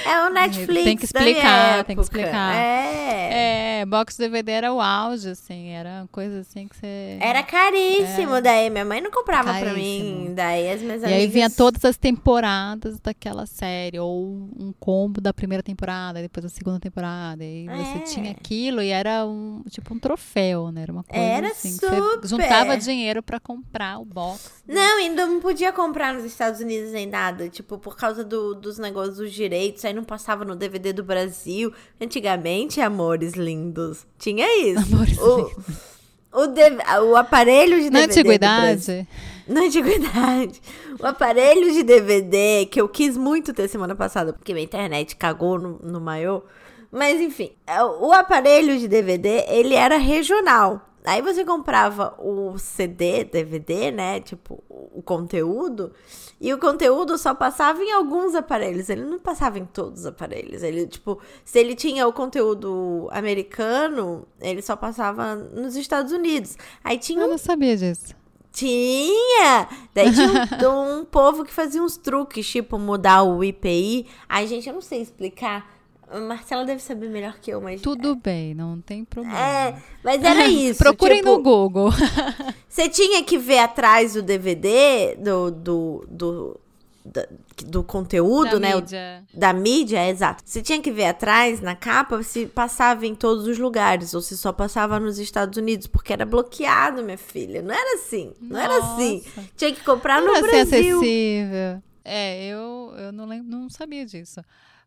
É 0.05 0.27
o 0.27 0.31
Netflix. 0.31 0.85
Tem 0.85 0.97
que 0.97 1.05
explicar, 1.05 1.85
tem 1.85 1.97
que 1.97 2.03
explicar. 2.03 2.55
É. 2.55 3.81
É, 3.81 3.87
box 3.87 4.17
DVD 4.17 4.53
era 4.53 4.73
o 4.73 4.81
auge, 4.81 5.29
assim, 5.31 5.69
era 5.69 6.01
uma 6.03 6.09
coisa 6.09 6.41
assim 6.41 6.67
que 6.69 6.77
você. 6.77 7.19
Era 7.21 7.43
caríssimo, 7.43 8.41
daí 8.41 8.71
minha 8.71 8.85
mãe 8.85 9.01
não 9.01 9.11
comprava 9.11 9.51
pra 9.53 9.61
Caríssimo. 9.71 10.21
mim, 10.29 10.35
daí 10.35 10.71
as 10.71 10.81
minhas 10.81 11.03
E 11.03 11.05
amigas... 11.07 11.23
aí 11.23 11.27
vinha 11.27 11.51
todas 11.51 11.85
as 11.85 11.97
temporadas 11.97 12.99
daquela 13.01 13.47
série, 13.47 13.99
ou 13.99 14.27
um 14.59 14.73
combo 14.79 15.21
da 15.21 15.33
primeira 15.35 15.63
temporada, 15.63 16.21
depois 16.23 16.45
da 16.45 16.49
segunda 16.51 16.79
temporada. 16.81 17.45
E 17.45 17.69
aí 17.69 17.85
você 17.85 17.99
É. 17.99 18.01
tinha 18.03 18.31
aquilo 18.31 18.81
e 18.83 18.89
era 18.89 19.27
um 19.27 19.63
tipo 19.69 19.93
um 19.95 19.99
troféu, 19.99 20.71
né? 20.71 20.83
Era 20.83 20.93
uma 20.93 21.05
coisa 21.05 21.25
Era 21.25 21.49
assim. 21.49 21.77
que 21.77 21.87
super. 21.87 22.21
Você 22.23 22.29
juntava 22.29 22.77
dinheiro 22.79 23.23
pra 23.23 23.39
comprar 23.41 23.99
o 23.99 24.05
box. 24.05 24.63
Não, 24.67 24.99
ainda 24.99 25.27
não 25.27 25.41
podia 25.41 25.73
comprar 25.73 26.15
nos 26.15 26.25
Estados 26.25 26.61
Unidos 26.61 26.93
nem 26.93 27.07
nada, 27.07 27.49
tipo, 27.49 27.79
por 27.79 27.97
causa 27.97 28.25
do- 28.25 28.46
dos 28.55 28.79
negócios 28.79 29.17
dos 29.17 29.33
direitos, 29.33 29.85
aí 29.85 29.93
não 29.93 30.05
passava 30.05 30.45
no 30.45 30.55
DVD 30.57 30.93
do 30.93 31.03
Brasil. 31.03 31.73
Antigamente, 32.01 32.81
amores 32.81 33.35
lindos, 33.35 34.07
tinha 34.19 34.47
isso. 34.67 34.95
Amores 34.95 35.19
o, 35.19 35.51
o, 36.33 36.47
DV 36.47 36.77
o 37.11 37.17
aparelho 37.17 37.81
de 37.81 37.91
Na 37.91 38.07
DVD 38.07 38.39
Brasil- 38.39 38.71
antiguidade, 38.95 39.09
Na 39.47 39.61
antiguidade. 39.63 40.61
O 40.99 41.07
aparelho 41.07 41.73
de 41.73 41.83
DVD 41.83 42.67
que 42.71 42.81
eu 42.81 42.89
quis 42.89 43.17
muito 43.17 43.53
ter 43.53 43.69
semana 43.69 43.95
passada, 43.95 44.33
porque 44.33 44.53
minha 44.53 44.65
internet 44.65 45.15
cagou 45.17 45.59
no, 45.59 45.79
no 45.83 46.01
maiô. 46.01 46.43
Mas 46.91 47.21
enfim, 47.21 47.51
é, 47.67 47.83
o 47.85 48.13
aparelho 48.13 48.79
de 48.79 48.89
DVD, 48.89 49.45
ele 49.49 49.75
era 49.75 49.97
regional. 49.99 50.89
Aí 51.07 51.23
você 51.23 51.45
comprava 51.45 52.15
o 52.19 52.59
CD, 52.59 53.23
DVD, 53.23 53.93
né? 53.93 54.21
Tipo, 54.21 54.63
o 54.69 55.01
conteúdo. 55.01 55.93
E 56.41 56.53
o 56.53 56.59
conteúdo 56.59 57.17
só 57.17 57.33
passava 57.33 57.81
em 57.81 57.93
alguns 57.93 58.35
aparelhos. 58.35 58.89
Ele 58.89 59.05
não 59.05 59.19
passava 59.21 59.57
em 59.59 59.65
todos 59.65 60.01
os 60.01 60.07
aparelhos. 60.07 60.65
Ele, 60.65 60.85
tipo, 60.87 61.21
se 61.45 61.61
ele 61.61 61.77
tinha 61.77 62.09
o 62.09 62.13
conteúdo 62.13 63.09
americano, 63.13 64.27
ele 64.41 64.61
só 64.61 64.75
passava 64.75 65.37
nos 65.37 65.77
Estados 65.77 66.11
Unidos. 66.11 66.57
Aí 66.83 66.99
tinha 66.99 67.23
eu 67.23 67.27
um 67.27 67.31
não 67.31 67.39
sabia 67.39 67.77
disso. 67.77 68.13
tinha! 68.53 69.69
Daí 69.95 70.13
tinha 70.13 70.69
um, 70.69 70.99
um 71.01 71.05
povo 71.05 71.45
que 71.45 71.53
fazia 71.53 71.83
uns 71.83 71.97
truques, 71.97 72.49
tipo 72.49 72.79
mudar 72.81 73.23
o 73.23 73.45
IPI. 73.45 74.07
Ai, 74.29 74.47
gente, 74.49 74.69
eu 74.69 74.75
não 74.75 74.81
sei 74.81 75.03
explicar. 75.03 75.76
Marcela 76.29 76.65
deve 76.65 76.81
saber 76.81 77.09
melhor 77.09 77.39
que 77.41 77.51
eu, 77.51 77.61
mas. 77.61 77.81
Tudo 77.81 78.15
bem, 78.17 78.55
não 78.55 78.81
tem 78.81 79.05
problema. 79.05 79.39
É, 79.39 79.77
mas 80.05 80.23
era 80.23 80.47
isso. 80.49 80.79
Procurem 80.79 81.19
tipo, 81.19 81.31
no 81.37 81.43
Google. 81.43 81.91
Você 82.69 82.89
tinha 82.89 83.23
que 83.25 83.37
ver 83.39 83.59
atrás 83.59 84.15
do 84.15 84.23
DVD, 84.23 85.17
do. 85.17 85.51
do, 85.51 86.07
do, 86.09 86.61
da- 87.05 87.27
do 87.65 87.83
conteúdo, 87.83 88.51
Da 88.51 88.61
né? 88.61 88.75
mídia. 88.75 89.25
Da 89.33 89.53
mídia, 89.55 89.99
é, 89.99 90.11
exato. 90.11 90.43
Você 90.45 90.61
tinha 90.61 90.79
que 90.81 90.91
ver 90.91 91.07
atrás, 91.07 91.59
na 91.63 91.75
capa, 91.75 92.23
se 92.23 92.45
passava 92.45 93.07
em 93.07 93.15
todos 93.15 93.47
os 93.47 93.59
lugares, 93.59 94.13
ou 94.13 94.21
se 94.21 94.37
só 94.37 94.53
passava 94.53 95.01
nos 95.01 95.19
Estados 95.19 95.57
Unidos, 95.57 95.87
porque 95.87 96.13
era 96.13 96.27
bloqueado, 96.27 97.03
minha 97.03 97.17
filha. 97.17 97.63
Não 97.63 97.75
era 97.75 97.95
assim. 97.95 98.35
Não 98.39 98.61
era 98.61 98.77
assim. 98.77 99.23
Nossa. 99.25 99.49
Tinha 99.57 99.73
que 99.73 99.83
comprar 99.83 100.21
no 100.21 100.27
Não 100.29 100.37
era 100.37 100.47
ser 100.47 100.67
Brasil. 100.67 100.99
acessível. 100.99 101.83
É, 102.05 102.45
eu, 102.47 102.93
eu 102.99 103.11
não, 103.13 103.25
lembro, 103.27 103.49
não 103.51 103.71
sabia 103.71 104.05
disso. 104.05 104.41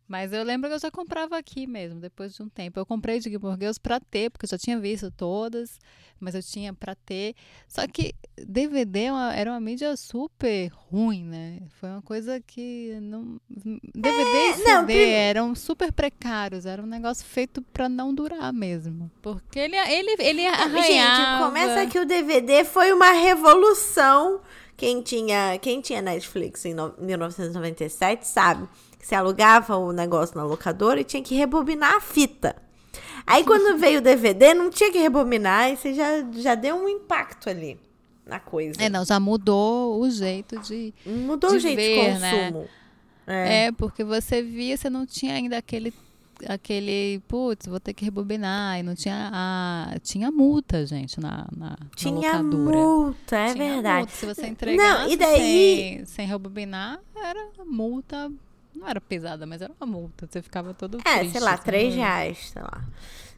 Mas 0.10 0.34
eu 0.34 0.44
lembro 0.44 0.68
que 0.68 0.76
eu 0.76 0.80
já 0.80 0.90
comprava 0.90 1.38
aqui 1.38 1.68
mesmo, 1.68 2.00
depois 2.00 2.34
de 2.34 2.42
um 2.42 2.50
tempo. 2.50 2.80
Eu 2.80 2.86
comprei 2.86 3.20
de 3.20 3.30
Gilmore 3.30 3.56
Girls 3.60 3.80
pra 3.80 4.00
ter, 4.00 4.32
porque 4.32 4.46
eu 4.46 4.50
já 4.50 4.58
tinha 4.58 4.80
visto 4.80 5.12
todas, 5.12 5.80
mas 6.20 6.34
eu 6.34 6.42
tinha 6.42 6.74
pra 6.74 6.96
ter. 6.96 7.36
Só 7.68 7.86
que 7.88 8.16
DVD 8.36 9.02
é 9.02 9.40
era 9.40 9.52
uma 9.52 9.60
mídia 9.60 9.96
super 9.96 10.70
ruim, 10.90 11.24
né? 11.24 11.60
Foi 11.80 11.90
uma 11.90 12.02
coisa 12.02 12.42
que 12.42 12.98
não. 13.00 13.40
DVD 13.94 14.50
e 14.50 14.54
CD 14.56 14.70
É, 14.70 14.74
não, 14.74 14.86
prim- 14.86 14.96
eram 15.12 15.54
super 15.54 15.92
precários, 15.94 16.66
era 16.66 16.82
um 16.82 16.88
negócio 16.88 17.24
feito 17.24 17.62
pra 17.62 17.88
não 17.88 18.12
durar 18.12 18.52
mesmo. 18.52 19.12
Porque 19.22 19.60
ele, 19.60 19.76
ele, 19.78 20.16
ele 20.20 20.48
arranhava. 20.48 20.82
Gente, 20.82 21.44
começa 21.46 21.86
que 21.86 22.00
o 22.00 22.06
DVD 22.06 22.66
foi 22.66 22.92
uma 22.92 23.12
revolução. 23.12 24.42
Quem 24.76 25.02
tinha, 25.02 25.60
quem 25.62 25.82
tinha 25.82 26.02
Netflix 26.02 26.64
em 26.66 26.74
no- 26.74 26.96
1997 26.98 28.26
sabe 28.26 28.66
que 28.66 28.89
você 29.00 29.16
alugava 29.16 29.78
o 29.78 29.92
negócio 29.92 30.38
na 30.38 30.44
locadora 30.44 31.00
e 31.02 31.04
tinha 31.04 31.24
que 31.24 31.36
rebobinar 31.36 31.96
a 31.96 32.00
fita. 32.02 32.56
Aí 33.26 33.44
quando 33.44 33.78
veio 33.80 34.00
o 34.00 34.02
DVD, 34.04 34.54
não 34.54 34.70
tinha 34.70 34.92
que 34.92 34.98
rebobinar 35.00 35.72
e 35.72 35.78
você 35.78 35.94
já, 35.94 36.24
já 36.34 36.56
deu 36.56 36.76
um 36.76 36.88
impacto 36.90 37.50
ali 37.50 37.80
na 38.26 38.40
coisa. 38.40 38.82
É, 38.82 38.90
não, 38.90 39.04
já 39.06 39.20
mudou 39.20 40.00
o 40.02 40.10
jeito 40.10 40.60
de. 40.60 40.94
Mudou 41.06 41.50
de 41.52 41.58
o 41.58 41.60
jeito 41.60 41.78
ver, 41.78 42.14
de 42.14 42.20
né? 42.20 42.32
consumo. 42.52 42.68
É. 43.28 43.66
É. 43.66 43.72
porque 43.72 44.04
você 44.04 44.42
via, 44.42 44.76
você 44.78 44.90
não 44.90 45.06
tinha 45.06 45.34
ainda 45.34 45.58
aquele. 45.58 45.94
Aquele, 46.48 47.20
putz, 47.28 47.68
vou 47.68 47.82
ter 47.82 47.94
que 47.94 48.06
rebobinar. 48.06 48.80
E 48.80 48.84
não 48.84 48.96
tinha 48.96 49.30
a. 49.34 50.00
Tinha 50.02 50.32
multa, 50.32 50.86
gente, 50.86 51.20
na, 51.20 51.46
na, 51.56 51.70
na 51.72 51.78
Tinha 51.98 52.14
locadora. 52.14 52.78
multa, 52.78 53.36
é 53.36 53.54
Tinha 53.54 53.74
verdade. 53.74 53.98
multa. 53.98 54.14
Se 54.14 54.26
você 54.26 54.48
entregasse 54.48 55.14
e 55.14 55.18
daí- 55.18 55.96
sem, 55.98 56.06
sem 56.06 56.28
rebobinar, 56.28 56.98
era 57.14 57.46
multa. 57.66 58.32
Não 58.80 58.88
era 58.88 59.02
pesada, 59.02 59.46
mas 59.46 59.62
era 59.62 59.74
uma 59.80 59.86
multa. 59.86 60.26
Você 60.30 60.42
ficava 60.42 60.74
todo 60.74 61.00
É, 61.06 61.20
triste, 61.20 61.32
sei 61.34 61.42
lá, 61.42 61.54
assim. 61.54 61.64
três 61.64 61.94
reais, 61.94 62.50
sei 62.54 62.62
lá. 62.62 62.84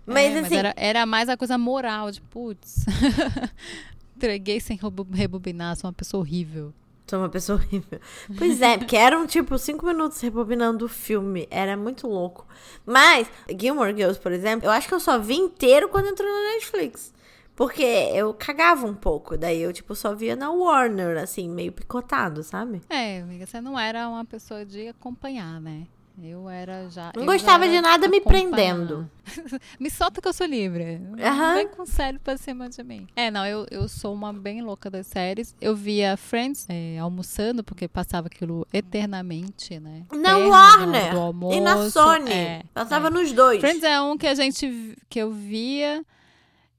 Mas 0.05 0.35
É, 0.35 0.39
assim, 0.39 0.55
era, 0.55 0.73
era 0.77 1.05
mais 1.05 1.29
a 1.29 1.35
coisa 1.37 1.57
moral, 1.57 2.11
de 2.11 2.21
putz. 2.21 2.85
Entreguei 4.15 4.59
sem 4.59 4.77
rebo- 4.77 5.07
rebobinar, 5.11 5.75
sou 5.75 5.87
uma 5.89 5.93
pessoa 5.93 6.21
horrível. 6.21 6.73
Sou 7.07 7.19
uma 7.19 7.29
pessoa 7.29 7.57
horrível. 7.59 7.99
Pois 8.37 8.61
é, 8.61 8.77
porque 8.77 8.95
eram 8.95 9.25
tipo 9.27 9.57
cinco 9.57 9.85
minutos 9.85 10.19
rebobinando 10.21 10.85
o 10.85 10.89
filme. 10.89 11.47
Era 11.51 11.75
muito 11.75 12.07
louco. 12.07 12.45
Mas, 12.85 13.27
Gilmore 13.59 13.95
Girls, 13.95 14.19
por 14.19 14.31
exemplo, 14.31 14.65
eu 14.67 14.71
acho 14.71 14.87
que 14.87 14.93
eu 14.93 14.99
só 14.99 15.17
vi 15.19 15.35
inteiro 15.35 15.89
quando 15.89 16.07
entrou 16.07 16.29
na 16.29 16.53
Netflix. 16.53 17.13
Porque 17.55 17.83
eu 17.83 18.33
cagava 18.33 18.85
um 18.87 18.93
pouco. 18.93 19.37
Daí 19.37 19.61
eu, 19.61 19.73
tipo, 19.73 19.93
só 19.95 20.15
via 20.15 20.35
na 20.35 20.49
Warner, 20.49 21.17
assim, 21.17 21.49
meio 21.49 21.71
picotado, 21.71 22.43
sabe? 22.43 22.81
É, 22.89 23.21
amiga, 23.21 23.45
você 23.45 23.61
não 23.61 23.79
era 23.79 24.07
uma 24.07 24.25
pessoa 24.25 24.65
de 24.65 24.87
acompanhar, 24.87 25.59
né? 25.59 25.87
Eu 26.23 26.47
era 26.49 26.87
já. 26.89 27.11
Não 27.15 27.25
gostava 27.25 27.65
já 27.65 27.71
de 27.71 27.81
nada 27.81 28.07
me 28.07 28.21
prendendo. 28.21 29.09
me 29.79 29.89
solta 29.89 30.21
que 30.21 30.27
eu 30.27 30.33
sou 30.33 30.45
livre. 30.45 30.99
Não 30.99 31.55
vem 31.55 31.67
com 31.67 31.85
sério 31.85 32.19
pra 32.19 32.37
cima 32.37 32.69
de 32.69 32.83
mim. 32.83 33.07
É, 33.15 33.31
não, 33.31 33.45
eu, 33.45 33.65
eu 33.71 33.87
sou 33.87 34.13
uma 34.13 34.31
bem 34.31 34.61
louca 34.61 34.89
das 34.89 35.07
séries. 35.07 35.55
Eu 35.59 35.75
via 35.75 36.15
Friends 36.17 36.67
é, 36.69 36.99
almoçando, 36.99 37.63
porque 37.63 37.87
passava 37.87 38.27
aquilo 38.27 38.67
eternamente, 38.71 39.79
né? 39.79 40.03
Na 40.11 40.37
Warner 40.37 41.15
almoço. 41.15 41.57
e 41.57 41.61
na 41.61 41.89
Sony. 41.89 42.31
É, 42.31 42.63
Passava 42.73 43.07
é. 43.07 43.09
nos 43.09 43.31
dois. 43.31 43.59
Friends 43.59 43.83
é 43.83 43.99
um 44.01 44.15
que 44.15 44.27
a 44.27 44.35
gente 44.35 44.95
que 45.09 45.17
eu 45.17 45.31
via. 45.31 46.05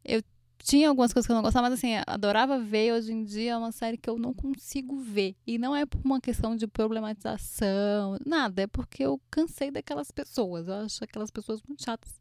Eu 0.05 0.23
tinha 0.62 0.88
algumas 0.88 1.12
coisas 1.12 1.26
que 1.26 1.33
eu 1.33 1.37
não 1.37 1.42
gostava, 1.42 1.69
mas 1.69 1.78
assim, 1.78 1.95
adorava 2.07 2.59
ver. 2.59 2.92
Hoje 2.92 3.12
em 3.12 3.25
dia 3.25 3.52
é 3.52 3.57
uma 3.57 3.73
série 3.73 3.97
que 3.97 4.09
eu 4.09 4.19
não 4.19 4.33
consigo 4.33 4.97
ver. 4.97 5.35
E 5.47 5.59
não 5.59 5.75
é 5.75 5.85
por 5.85 6.00
uma 6.04 6.21
questão 6.21 6.54
de 6.54 6.66
problematização, 6.66 8.16
nada. 8.25 8.62
É 8.62 8.66
porque 8.66 9.04
eu 9.04 9.21
cansei 9.31 9.71
daquelas 9.71 10.11
pessoas. 10.11 10.69
Eu 10.69 10.75
acho 10.75 11.02
aquelas 11.02 11.31
pessoas 11.31 11.61
muito 11.66 11.85
chatas. 11.85 12.21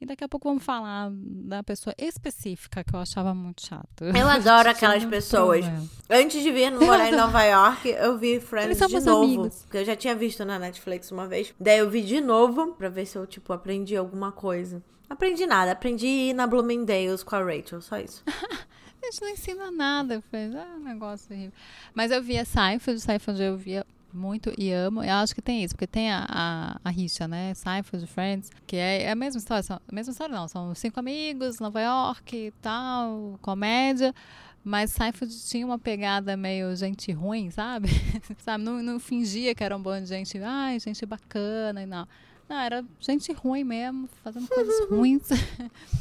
E 0.00 0.06
daqui 0.06 0.22
a 0.22 0.28
pouco 0.28 0.48
vamos 0.48 0.62
falar 0.62 1.10
da 1.12 1.62
pessoa 1.62 1.94
específica 1.98 2.84
que 2.84 2.94
eu 2.94 3.00
achava 3.00 3.34
muito 3.34 3.66
chata. 3.66 4.04
Eu 4.04 4.28
adoro 4.28 4.68
aquelas 4.70 5.04
pessoas. 5.04 5.64
problema. 5.64 5.88
Antes 6.10 6.42
de 6.42 6.52
vir 6.52 6.70
morar 6.72 7.08
em 7.12 7.16
Nova 7.16 7.42
York, 7.42 7.88
eu 7.88 8.18
vi 8.18 8.38
Friends 8.38 8.78
de 8.78 9.00
novo. 9.00 9.24
amigos. 9.24 9.62
Porque 9.62 9.78
eu 9.78 9.84
já 9.84 9.96
tinha 9.96 10.14
visto 10.14 10.44
na 10.44 10.58
Netflix 10.58 11.10
uma 11.10 11.26
vez. 11.26 11.54
Daí 11.58 11.78
eu 11.78 11.88
vi 11.90 12.02
de 12.02 12.20
novo 12.20 12.74
pra 12.74 12.88
ver 12.88 13.06
se 13.06 13.16
eu, 13.16 13.26
tipo, 13.26 13.52
aprendi 13.52 13.96
alguma 13.96 14.30
coisa. 14.30 14.82
Aprendi 15.08 15.46
nada. 15.46 15.72
Aprendi 15.72 16.06
ir 16.06 16.34
na 16.34 16.46
Bloomingdale's 16.46 17.22
com 17.22 17.36
a 17.36 17.42
Rachel. 17.42 17.80
Só 17.80 17.98
isso. 17.98 18.22
A 19.00 19.06
gente 19.10 19.22
não 19.22 19.28
ensina 19.28 19.70
nada, 19.70 20.20
fez 20.30 20.54
ah, 20.54 20.76
um 20.76 20.84
negócio 20.84 21.32
horrível. 21.32 21.52
Mas 21.94 22.10
eu 22.10 22.22
via 22.22 22.44
Seinfeld, 22.44 23.00
Seinfeld 23.00 23.40
eu 23.40 23.56
via 23.56 23.86
muito 24.12 24.52
e 24.58 24.72
amo. 24.72 25.02
Eu 25.02 25.14
acho 25.14 25.34
que 25.34 25.40
tem 25.40 25.62
isso, 25.62 25.74
porque 25.74 25.86
tem 25.86 26.10
a, 26.10 26.26
a, 26.28 26.80
a 26.84 26.90
rixa, 26.90 27.28
né? 27.28 27.54
Seinfeld, 27.54 28.06
Friends, 28.06 28.50
que 28.66 28.76
é, 28.76 29.04
é 29.04 29.10
a 29.10 29.14
mesma 29.14 29.38
história. 29.38 29.62
São, 29.62 29.76
a 29.76 29.94
mesma 29.94 30.10
história 30.10 30.34
não, 30.34 30.48
são 30.48 30.74
cinco 30.74 30.98
amigos, 30.98 31.60
Nova 31.60 31.80
York 31.80 32.36
e 32.36 32.50
tal, 32.60 33.38
comédia. 33.40 34.14
Mas 34.64 34.90
Seinfeld 34.90 35.34
tinha 35.46 35.64
uma 35.64 35.78
pegada 35.78 36.36
meio 36.36 36.74
gente 36.76 37.12
ruim, 37.12 37.50
sabe? 37.50 37.88
sabe? 38.44 38.64
Não, 38.64 38.82
não 38.82 38.98
fingia 38.98 39.54
que 39.54 39.62
era 39.62 39.76
um 39.76 39.82
bando 39.82 40.02
de 40.02 40.08
gente, 40.08 40.38
ai, 40.42 40.78
gente 40.80 41.06
bacana 41.06 41.82
e 41.82 41.86
não. 41.86 42.06
Não, 42.48 42.56
era 42.58 42.82
gente 42.98 43.30
ruim 43.32 43.62
mesmo, 43.62 44.08
fazendo 44.24 44.48
coisas 44.48 44.74
ruins. 44.88 45.28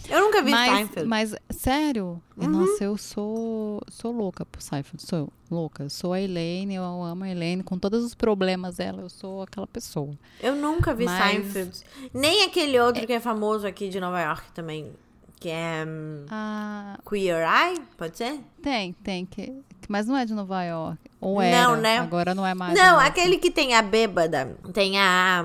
Eu 0.09 0.21
nunca 0.21 0.41
vi 0.41 0.51
Mas, 0.51 0.71
Seinfeld. 0.77 1.07
mas 1.09 1.35
sério, 1.49 2.21
Uhum. 2.37 2.47
nossa, 2.47 2.83
eu 2.85 2.97
sou 2.97 3.81
sou 3.89 4.11
louca 4.13 4.45
por 4.45 4.61
Seinfeld, 4.61 5.03
sou 5.05 5.29
louca. 5.51 5.83
Eu 5.83 5.89
sou 5.89 6.13
a 6.13 6.21
Elaine, 6.21 6.75
eu 6.75 6.83
amo 6.83 7.23
a 7.25 7.29
Elaine, 7.29 7.63
com 7.63 7.77
todos 7.77 8.03
os 8.03 8.15
problemas 8.15 8.77
dela, 8.77 9.01
eu 9.01 9.09
sou 9.09 9.41
aquela 9.41 9.67
pessoa. 9.67 10.13
Eu 10.41 10.55
nunca 10.55 10.93
vi 10.93 11.03
Mas- 11.05 11.31
Seinfeld. 11.31 11.81
Nem 12.13 12.43
aquele 12.45 12.79
outro 12.79 13.05
que 13.05 13.13
é 13.13 13.19
famoso 13.19 13.67
aqui 13.67 13.89
de 13.89 13.99
Nova 13.99 14.21
York 14.21 14.51
também. 14.53 14.91
Que 15.39 15.49
é 15.49 15.85
hum, 15.87 16.25
Ah, 16.31 16.97
Queer 17.07 17.45
Eye, 17.47 17.79
pode 17.95 18.17
ser? 18.17 18.39
tem, 18.63 18.93
tem 19.03 19.23
que, 19.25 19.53
mas 19.87 20.07
não 20.07 20.17
é 20.17 20.25
de 20.25 20.33
Nova 20.33 20.63
York. 20.63 20.97
Ou 21.21 21.39
era? 21.41 21.61
Não, 21.63 21.75
né? 21.75 21.97
Agora 21.99 22.33
não 22.33 22.45
é 22.45 22.53
mais. 22.55 22.73
Não, 22.73 22.97
aquele 22.99 23.37
que 23.37 23.51
tem 23.51 23.75
a 23.75 23.81
bêbada. 23.83 24.57
Tem 24.73 24.97
a. 24.99 25.43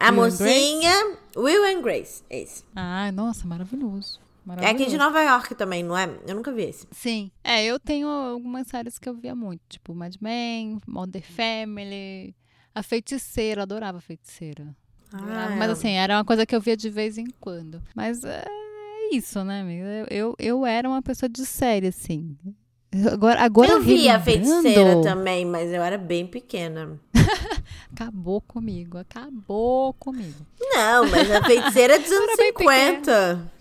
A 0.00 0.10
Will 0.10 0.16
mocinha. 0.22 1.16
Will 1.36 1.64
and 1.64 1.82
Grace. 1.82 2.24
Esse. 2.30 2.64
Ai, 2.74 3.12
nossa, 3.12 3.46
maravilhoso. 3.46 4.18
É 4.60 4.70
aqui 4.70 4.86
de 4.86 4.96
Nova 4.96 5.20
York 5.22 5.54
também, 5.54 5.82
não 5.84 5.96
é? 5.96 6.10
Eu 6.26 6.34
nunca 6.34 6.50
vi 6.50 6.62
esse. 6.64 6.86
Sim. 6.90 7.30
É, 7.44 7.64
eu 7.64 7.78
tenho 7.78 8.08
algumas 8.08 8.66
séries 8.66 8.98
que 8.98 9.08
eu 9.08 9.14
via 9.14 9.34
muito, 9.34 9.60
tipo 9.68 9.94
Mad 9.94 10.14
Men, 10.20 10.78
Modern 10.88 11.22
Family, 11.24 12.34
A 12.74 12.82
Feiticeira, 12.82 13.60
eu 13.60 13.62
adorava 13.62 13.98
A 13.98 14.00
Feiticeira. 14.00 14.74
Adorava, 15.12 15.52
Ah, 15.52 15.56
Mas 15.56 15.68
é. 15.68 15.72
assim, 15.72 15.90
era 15.90 16.16
uma 16.16 16.24
coisa 16.24 16.44
que 16.46 16.56
eu 16.56 16.60
via 16.60 16.76
de 16.76 16.88
vez 16.90 17.16
em 17.18 17.26
quando. 17.38 17.80
Mas 17.94 18.24
é 18.24 18.44
isso, 19.12 19.44
né, 19.44 19.60
amiga? 19.60 20.06
Eu, 20.10 20.34
eu, 20.38 20.64
era 20.66 20.88
uma 20.88 21.02
pessoa 21.02 21.28
de 21.28 21.44
série, 21.44 21.88
assim. 21.88 22.36
Agora, 23.12 23.40
agora 23.42 23.70
eu 23.70 23.80
vi 23.80 24.08
a 24.08 24.18
feiticeira 24.18 25.00
também, 25.00 25.44
mas 25.44 25.72
eu 25.72 25.80
era 25.82 25.96
bem 25.96 26.26
pequena. 26.26 26.98
Acabou 27.92 28.40
comigo, 28.40 28.98
acabou 28.98 29.92
comigo. 29.94 30.46
Não, 30.60 31.08
mas 31.10 31.30
a 31.30 31.42
feiticeira 31.44 31.94
é 31.96 31.98
dos 31.98 32.10
anos 32.12 32.28
Era 32.30 32.36
bem 32.36 32.46
50. 32.48 33.52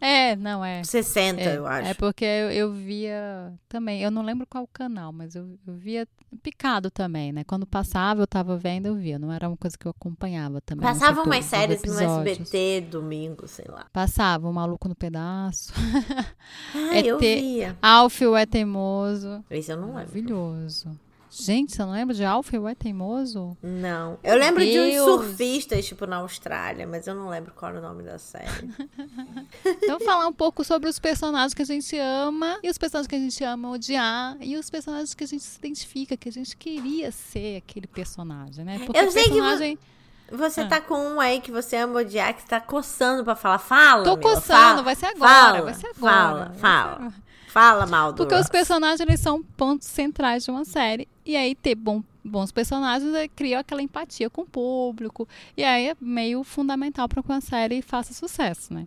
É, 0.00 0.36
não, 0.36 0.62
é. 0.62 0.84
60, 0.84 1.40
É, 1.40 1.56
eu 1.56 1.66
acho. 1.66 1.88
é 1.88 1.94
porque 1.94 2.24
eu, 2.26 2.50
eu 2.50 2.72
via 2.72 3.52
também, 3.68 4.02
eu 4.02 4.10
não 4.10 4.22
lembro 4.22 4.46
qual 4.46 4.68
canal, 4.70 5.10
mas 5.12 5.34
eu, 5.34 5.58
eu 5.66 5.74
via 5.74 6.06
picado 6.42 6.90
também, 6.90 7.32
né? 7.32 7.42
Quando 7.44 7.64
passava, 7.64 8.20
eu 8.20 8.26
tava 8.26 8.54
vendo, 8.56 8.84
eu 8.86 8.94
via. 8.96 9.18
Não 9.18 9.32
era 9.32 9.48
uma 9.48 9.56
coisa 9.56 9.78
que 9.78 9.86
eu 9.86 9.90
acompanhava 9.90 10.60
também. 10.60 10.82
Passavam 10.82 11.24
umas 11.24 11.44
séries 11.46 11.82
no. 11.84 11.98
SBT, 11.98 12.82
domingo, 12.90 13.48
sei 13.48 13.64
lá. 13.68 13.86
Passava, 13.92 14.46
o 14.46 14.52
Maluco 14.52 14.88
no 14.88 14.94
Pedaço. 14.94 15.72
Ah, 16.74 16.98
eu 17.02 17.16
ET. 17.16 17.20
via. 17.20 17.78
Alfio 17.80 18.36
é 18.36 18.44
Teimoso. 18.44 19.42
Esse 19.50 19.72
eu 19.72 19.76
não 19.76 19.86
lembro. 19.86 19.94
Maravilhoso. 20.00 20.90
Gente, 21.42 21.74
você 21.74 21.82
não 21.84 21.92
lembra 21.92 22.14
de 22.14 22.24
Alfio 22.24 22.68
é 22.68 22.74
Teimoso? 22.74 23.56
Não. 23.62 24.18
Eu 24.22 24.36
lembro 24.36 24.62
de 24.64 24.78
uns 24.78 24.92
Deus. 24.92 25.04
surfistas, 25.04 25.84
tipo, 25.86 26.06
na 26.06 26.16
Austrália, 26.18 26.86
mas 26.86 27.06
eu 27.06 27.14
não 27.14 27.28
lembro 27.28 27.52
qual 27.54 27.70
era 27.72 27.80
o 27.80 27.82
nome 27.82 28.02
da 28.02 28.18
série. 28.18 28.44
Então, 29.82 29.98
falar 30.00 30.26
um 30.26 30.32
pouco 30.32 30.62
sobre 30.64 30.88
os 30.88 30.98
personagens 30.98 31.52
que 31.54 31.62
a 31.62 31.64
gente 31.64 31.96
ama 31.98 32.58
e 32.62 32.70
os 32.70 32.78
personagens 32.78 33.06
que 33.08 33.14
a 33.14 33.18
gente 33.18 33.44
ama 33.44 33.70
odiar 33.70 34.36
e 34.40 34.56
os 34.56 34.70
personagens 34.70 35.12
que 35.14 35.24
a 35.24 35.26
gente 35.26 35.42
se 35.42 35.58
identifica, 35.58 36.16
que 36.16 36.28
a 36.28 36.32
gente 36.32 36.56
queria 36.56 37.10
ser 37.12 37.56
aquele 37.58 37.86
personagem, 37.86 38.64
né? 38.64 38.78
Porque 38.84 38.98
Eu 38.98 39.08
o 39.08 39.10
sei 39.10 39.24
que 39.24 39.30
personagem. 39.30 39.78
Você 40.32 40.62
Ah. 40.62 40.68
tá 40.68 40.80
com 40.80 40.94
um 40.98 41.20
aí 41.20 41.40
que 41.40 41.50
você 41.50 41.76
ama 41.76 42.00
odiar, 42.00 42.34
que 42.34 42.46
tá 42.48 42.60
coçando 42.60 43.22
pra 43.24 43.34
falar. 43.36 43.58
Fala, 43.58 44.04
Tô 44.04 44.16
Mila, 44.16 44.22
coçando, 44.34 44.46
fala, 44.46 44.82
vai 44.82 44.94
ser 44.94 45.06
agora, 45.06 45.28
fala, 45.28 45.62
vai 45.62 45.74
ser 45.74 45.86
agora. 45.88 46.52
Fala, 46.54 46.54
fala. 46.54 47.12
Fala 47.54 47.86
mal 47.86 48.12
do 48.12 48.16
Porque 48.16 48.34
os 48.34 48.48
personagens 48.48 48.98
eles 48.98 49.20
são 49.20 49.40
pontos 49.40 49.86
centrais 49.86 50.44
de 50.44 50.50
uma 50.50 50.64
série. 50.64 51.06
E 51.24 51.36
aí 51.36 51.54
ter 51.54 51.76
bom- 51.76 52.02
bons 52.24 52.50
personagens 52.50 53.14
é, 53.14 53.28
cria 53.28 53.60
aquela 53.60 53.82
empatia 53.82 54.30
com 54.30 54.42
o 54.42 54.46
público. 54.46 55.28
E 55.56 55.62
aí 55.62 55.90
é 55.90 55.96
meio 56.00 56.42
fundamental 56.42 57.08
para 57.08 57.22
que 57.22 57.28
uma 57.28 57.40
série 57.40 57.82
faça 57.82 58.14
sucesso, 58.14 58.72
né? 58.72 58.86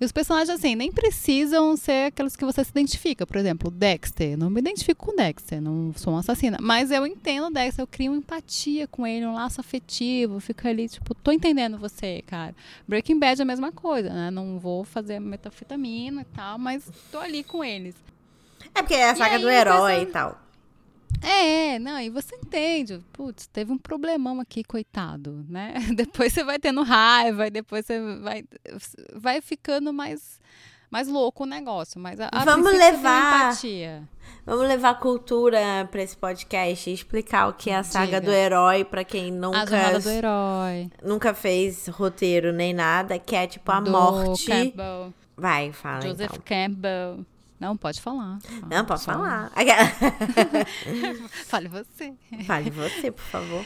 E 0.00 0.04
os 0.04 0.10
personagens, 0.10 0.50
assim, 0.50 0.74
nem 0.74 0.90
precisam 0.90 1.76
ser 1.76 2.06
aqueles 2.06 2.34
que 2.34 2.44
você 2.44 2.64
se 2.64 2.70
identifica. 2.70 3.26
Por 3.26 3.36
exemplo, 3.36 3.70
Dexter. 3.70 4.36
Não 4.36 4.50
me 4.50 4.60
identifico 4.60 5.06
com 5.06 5.16
Dexter, 5.16 5.60
não 5.60 5.92
sou 5.94 6.12
uma 6.12 6.20
assassina. 6.20 6.58
Mas 6.60 6.90
eu 6.90 7.06
entendo 7.06 7.46
o 7.46 7.50
Dexter, 7.50 7.82
eu 7.82 7.86
crio 7.86 8.12
uma 8.12 8.18
empatia 8.18 8.88
com 8.88 9.06
ele, 9.06 9.24
um 9.24 9.34
laço 9.34 9.60
afetivo. 9.60 10.40
Fico 10.40 10.66
ali, 10.66 10.88
tipo, 10.88 11.14
tô 11.14 11.30
entendendo 11.30 11.78
você, 11.78 12.22
cara. 12.26 12.54
Breaking 12.88 13.18
Bad 13.18 13.40
é 13.40 13.42
a 13.42 13.46
mesma 13.46 13.70
coisa, 13.70 14.10
né? 14.10 14.30
Não 14.30 14.58
vou 14.58 14.82
fazer 14.82 15.20
metafetamina 15.20 16.22
e 16.22 16.24
tal, 16.24 16.58
mas 16.58 16.84
tô 17.12 17.18
ali 17.18 17.44
com 17.44 17.62
eles. 17.62 17.94
É 18.74 18.82
porque 18.82 18.94
é 18.94 19.10
a 19.10 19.14
saga 19.14 19.36
aí, 19.36 19.42
do 19.42 19.48
herói 19.48 20.02
e 20.02 20.06
tal. 20.06 20.41
É, 21.20 21.78
não, 21.78 22.00
e 22.00 22.10
você 22.10 22.34
entende, 22.36 23.00
putz, 23.12 23.46
teve 23.46 23.72
um 23.72 23.78
problemão 23.78 24.40
aqui, 24.40 24.64
coitado, 24.64 25.44
né? 25.48 25.74
Depois 25.94 26.32
você 26.32 26.42
vai 26.44 26.58
tendo 26.58 26.82
raiva, 26.82 27.46
e 27.46 27.50
depois 27.50 27.86
você 27.86 28.00
vai, 28.20 28.44
vai 29.14 29.40
ficando 29.40 29.92
mais, 29.92 30.40
mais 30.90 31.06
louco 31.08 31.44
o 31.44 31.46
negócio, 31.46 32.00
mas 32.00 32.18
a, 32.20 32.28
a 32.32 32.44
Vamos 32.44 32.72
levar- 32.72 33.44
empatia. 33.46 34.08
Vamos 34.44 34.66
levar 34.66 34.98
cultura 34.98 35.86
pra 35.90 36.02
esse 36.02 36.16
podcast 36.16 36.90
e 36.90 36.94
explicar 36.94 37.48
o 37.48 37.52
que 37.52 37.70
é 37.70 37.76
a 37.76 37.84
saga 37.84 38.20
Diga. 38.20 38.20
do 38.22 38.32
herói 38.32 38.84
pra 38.84 39.04
quem 39.04 39.30
nunca, 39.30 39.60
jornada 39.66 40.00
do 40.00 40.10
herói, 40.10 40.90
nunca 41.02 41.32
fez 41.34 41.86
roteiro 41.86 42.52
nem 42.52 42.72
nada, 42.74 43.18
que 43.20 43.36
é 43.36 43.46
tipo 43.46 43.70
a 43.70 43.80
do 43.80 43.90
morte. 43.92 44.46
Campbell, 44.46 45.14
Vai, 45.36 45.72
fala 45.72 46.00
Joseph 46.02 46.32
então. 46.32 46.42
Campbell. 46.44 47.24
Não, 47.62 47.76
pode 47.76 48.00
falar. 48.00 48.38
Não, 48.68 48.84
posso 48.84 49.04
Só- 49.04 49.12
falar. 49.12 49.52
Fale 51.46 51.68
você. 51.68 52.12
Fale 52.44 52.70
você, 52.70 53.10
por 53.10 53.22
favor. 53.24 53.64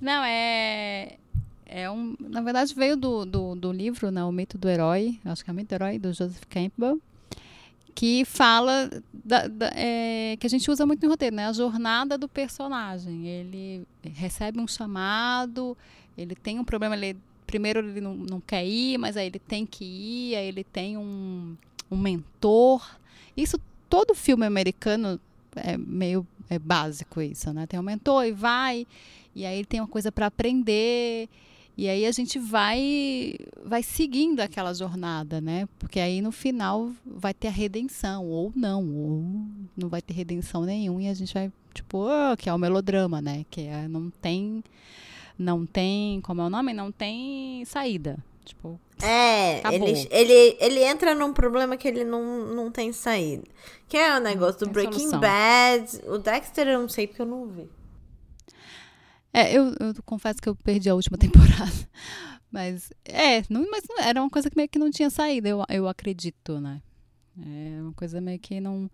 Não, 0.00 0.24
é. 0.24 1.16
É 1.66 1.90
um, 1.90 2.16
na 2.18 2.40
verdade, 2.40 2.74
veio 2.74 2.96
do, 2.96 3.26
do, 3.26 3.54
do 3.54 3.70
livro, 3.70 4.10
né, 4.10 4.24
O 4.24 4.32
Mito 4.32 4.56
do 4.56 4.66
Herói, 4.70 5.20
acho 5.26 5.44
que 5.44 5.50
é 5.50 5.52
o 5.52 5.56
Mito 5.56 5.68
do 5.68 5.74
Herói, 5.74 5.98
do 5.98 6.14
Joseph 6.14 6.44
Campbell, 6.48 6.98
que 7.94 8.24
fala 8.24 8.88
da, 9.12 9.46
da- 9.46 9.70
é, 9.74 10.38
que 10.40 10.46
a 10.46 10.50
gente 10.50 10.70
usa 10.70 10.86
muito 10.86 11.02
no 11.04 11.10
roteiro, 11.10 11.36
né? 11.36 11.46
A 11.46 11.52
jornada 11.52 12.16
do 12.16 12.26
personagem. 12.26 13.26
Ele 13.28 13.86
recebe 14.02 14.58
um 14.58 14.66
chamado, 14.66 15.76
ele 16.16 16.34
tem 16.34 16.58
um 16.58 16.64
problema, 16.64 16.96
ele, 16.96 17.18
primeiro 17.46 17.80
ele 17.80 18.00
não, 18.00 18.14
não 18.14 18.40
quer 18.40 18.64
ir, 18.64 18.96
mas 18.96 19.14
aí 19.18 19.26
ele 19.26 19.38
tem 19.38 19.66
que 19.66 19.84
ir, 19.84 20.36
aí 20.36 20.46
ele 20.48 20.64
tem 20.64 20.96
um, 20.96 21.54
um 21.90 21.98
mentor. 21.98 22.82
Isso, 23.40 23.58
todo 23.88 24.14
filme 24.14 24.44
americano 24.44 25.20
é 25.54 25.76
meio 25.76 26.26
é 26.50 26.58
básico 26.58 27.20
isso, 27.20 27.52
né? 27.52 27.66
Tem 27.66 27.78
um 27.78 27.82
mentor 27.82 28.24
e 28.24 28.32
vai, 28.32 28.86
e 29.34 29.46
aí 29.46 29.64
tem 29.64 29.80
uma 29.80 29.86
coisa 29.86 30.10
para 30.10 30.26
aprender. 30.26 31.28
E 31.76 31.88
aí 31.88 32.04
a 32.04 32.10
gente 32.10 32.38
vai 32.38 33.36
vai 33.64 33.82
seguindo 33.82 34.40
aquela 34.40 34.74
jornada, 34.74 35.40
né? 35.40 35.68
Porque 35.78 36.00
aí 36.00 36.20
no 36.20 36.32
final 36.32 36.90
vai 37.06 37.32
ter 37.32 37.46
a 37.46 37.52
redenção 37.52 38.26
ou 38.26 38.52
não, 38.56 38.84
ou 38.92 39.22
não 39.76 39.88
vai 39.88 40.02
ter 40.02 40.14
redenção 40.14 40.64
nenhuma 40.64 41.02
e 41.02 41.08
a 41.08 41.14
gente 41.14 41.32
vai 41.32 41.52
tipo, 41.72 42.08
ah, 42.08 42.36
que 42.36 42.48
é 42.48 42.52
o 42.52 42.58
melodrama, 42.58 43.22
né? 43.22 43.44
Que 43.50 43.60
é, 43.62 43.86
não 43.86 44.10
tem 44.10 44.64
não 45.38 45.64
tem, 45.64 46.20
como 46.22 46.42
é 46.42 46.46
o 46.46 46.50
nome? 46.50 46.72
Não 46.74 46.90
tem 46.90 47.64
saída. 47.64 48.18
Tipo, 48.48 48.80
É, 49.02 49.58
Acabou. 49.60 49.86
ele, 49.88 50.08
ele, 50.10 50.56
ele 50.60 50.82
entra 50.84 51.14
num 51.14 51.32
problema 51.32 51.76
que 51.76 51.86
ele 51.86 52.04
não, 52.04 52.46
não 52.54 52.70
tem 52.70 52.92
saída. 52.92 53.44
Que 53.88 53.96
é 53.96 54.16
o 54.16 54.20
negócio 54.20 54.60
do 54.66 54.70
Breaking 54.70 54.98
solução. 54.98 55.20
Bad. 55.20 56.00
O 56.06 56.18
Dexter 56.18 56.66
eu 56.68 56.80
não 56.80 56.88
sei 56.88 57.06
porque 57.06 57.22
eu 57.22 57.26
não 57.26 57.46
vi. 57.46 57.68
É, 59.32 59.52
eu, 59.52 59.66
eu 59.78 59.94
confesso 60.04 60.40
que 60.40 60.48
eu 60.48 60.56
perdi 60.56 60.88
a 60.88 60.94
última 60.94 61.16
temporada. 61.18 61.88
Mas, 62.50 62.90
é, 63.04 63.42
não, 63.50 63.70
mas 63.70 63.84
era 64.00 64.20
uma 64.20 64.30
coisa 64.30 64.48
que 64.48 64.56
meio 64.56 64.68
que 64.68 64.78
não 64.78 64.90
tinha 64.90 65.10
saída, 65.10 65.48
eu, 65.48 65.62
eu 65.68 65.86
acredito, 65.86 66.58
né? 66.60 66.80
É 67.40 67.82
uma 67.82 67.92
coisa 67.92 68.20
meio 68.20 68.38
que 68.38 68.58
não. 68.58 68.90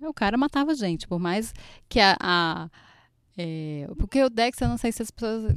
O 0.00 0.14
cara 0.14 0.36
matava 0.38 0.74
gente, 0.74 1.06
por 1.08 1.18
mais 1.18 1.52
que 1.88 1.98
a. 2.00 2.16
a- 2.20 2.70
é, 3.36 3.88
porque 3.98 4.22
o 4.22 4.30
Dexter, 4.30 4.66
eu 4.66 4.70
não 4.70 4.78
sei 4.78 4.92
se 4.92 5.02
as 5.02 5.10
pessoas 5.10 5.54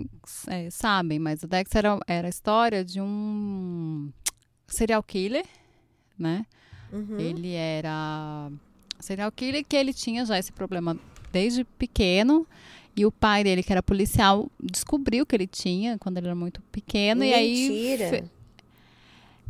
é, 0.47 0.69
sabem, 0.69 1.19
mas 1.19 1.43
o 1.43 1.47
Dexter 1.47 1.85
era, 1.85 1.99
era 2.07 2.27
a 2.27 2.29
história 2.29 2.83
de 2.83 2.99
um 2.99 4.11
serial 4.67 5.03
killer, 5.03 5.45
né? 6.17 6.45
Uhum. 6.91 7.19
Ele 7.19 7.53
era 7.53 8.51
serial 8.99 9.31
killer 9.31 9.63
que 9.63 9.75
ele 9.75 9.93
tinha 9.93 10.25
já 10.25 10.39
esse 10.39 10.51
problema 10.51 10.97
desde 11.31 11.63
pequeno. 11.63 12.47
E 12.95 13.05
o 13.05 13.11
pai 13.11 13.43
dele, 13.43 13.61
que 13.61 13.71
era 13.71 13.83
policial, 13.83 14.49
descobriu 14.59 15.23
que 15.23 15.35
ele 15.35 15.45
tinha 15.45 15.99
quando 15.99 16.17
ele 16.17 16.25
era 16.25 16.35
muito 16.35 16.63
pequeno. 16.71 17.23
E 17.23 17.31
aí. 17.31 17.69
Mentira. 17.69 18.27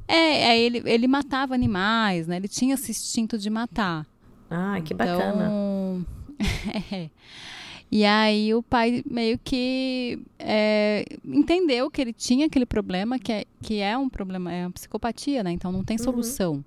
É, 0.06 0.50
aí 0.50 0.62
ele, 0.62 0.84
ele 0.86 1.08
matava 1.08 1.56
animais, 1.56 2.28
né? 2.28 2.36
Ele 2.36 2.50
tinha 2.50 2.74
esse 2.74 2.92
instinto 2.92 3.38
de 3.38 3.50
matar. 3.50 4.06
Ah, 4.50 4.82
que 4.84 4.94
bacana. 4.94 5.46
Então, 5.46 6.06
é. 6.92 7.10
E 7.90 8.04
aí 8.04 8.54
o 8.54 8.62
pai 8.62 9.02
meio 9.10 9.40
que 9.42 10.20
é, 10.38 11.06
entendeu 11.24 11.90
que 11.90 12.02
ele 12.02 12.12
tinha 12.12 12.48
aquele 12.48 12.66
problema, 12.66 13.18
que 13.18 13.32
é, 13.32 13.46
que 13.62 13.80
é 13.80 13.98
um 13.98 14.10
problema, 14.10 14.52
é 14.52 14.66
uma 14.66 14.72
psicopatia, 14.72 15.44
né? 15.44 15.52
Então 15.52 15.72
não 15.72 15.84
tem 15.84 15.98
solução. 15.98 16.64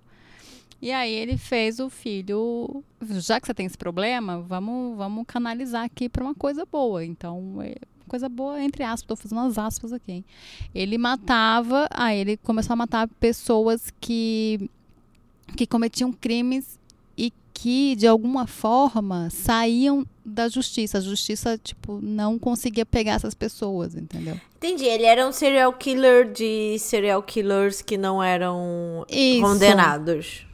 E 0.83 0.91
aí 0.91 1.13
ele 1.13 1.37
fez 1.37 1.79
o 1.79 1.91
filho, 1.91 2.83
já 3.03 3.39
que 3.39 3.47
você 3.47 3.53
tem 3.53 3.67
esse 3.67 3.77
problema, 3.77 4.41
vamos, 4.41 4.97
vamos 4.97 5.25
canalizar 5.27 5.85
aqui 5.85 6.09
para 6.09 6.25
uma 6.25 6.35
coisa 6.35 6.65
boa. 6.65 7.05
Então, 7.05 7.61
é, 7.61 7.75
coisa 8.09 8.31
boa, 8.31 8.63
entre 8.63 8.83
aspas, 8.83 9.03
estou 9.03 9.17
fazendo 9.17 9.39
umas 9.43 9.59
aspas 9.59 9.93
aqui. 9.93 10.13
hein? 10.13 10.25
Ele 10.75 10.97
matava, 10.97 11.87
aí 11.91 12.19
ele 12.19 12.37
começou 12.39 12.73
a 12.73 12.77
matar 12.77 13.07
pessoas 13.21 13.93
que, 14.01 14.71
que 15.55 15.67
cometiam 15.67 16.11
crimes 16.11 16.79
e 17.15 17.31
que, 17.53 17.95
de 17.95 18.07
alguma 18.07 18.47
forma, 18.47 19.29
saíam 19.29 20.07
da 20.31 20.49
justiça. 20.49 20.99
A 20.99 21.01
justiça, 21.01 21.59
tipo, 21.59 22.01
não 22.01 22.39
conseguia 22.39 22.87
pegar 22.87 23.13
essas 23.13 23.35
pessoas, 23.35 23.95
entendeu? 23.95 24.41
Entendi, 24.57 24.85
ele 24.85 25.05
era 25.05 25.27
um 25.27 25.33
serial 25.33 25.73
killer 25.73 26.31
de 26.31 26.79
serial 26.79 27.23
killers 27.23 27.83
que 27.83 27.99
não 27.99 28.23
eram 28.23 29.05
Isso. 29.09 29.43
condenados. 29.43 30.47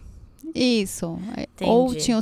Isso. 0.55 1.19
Ou 1.61 1.95
tinham, 1.95 2.21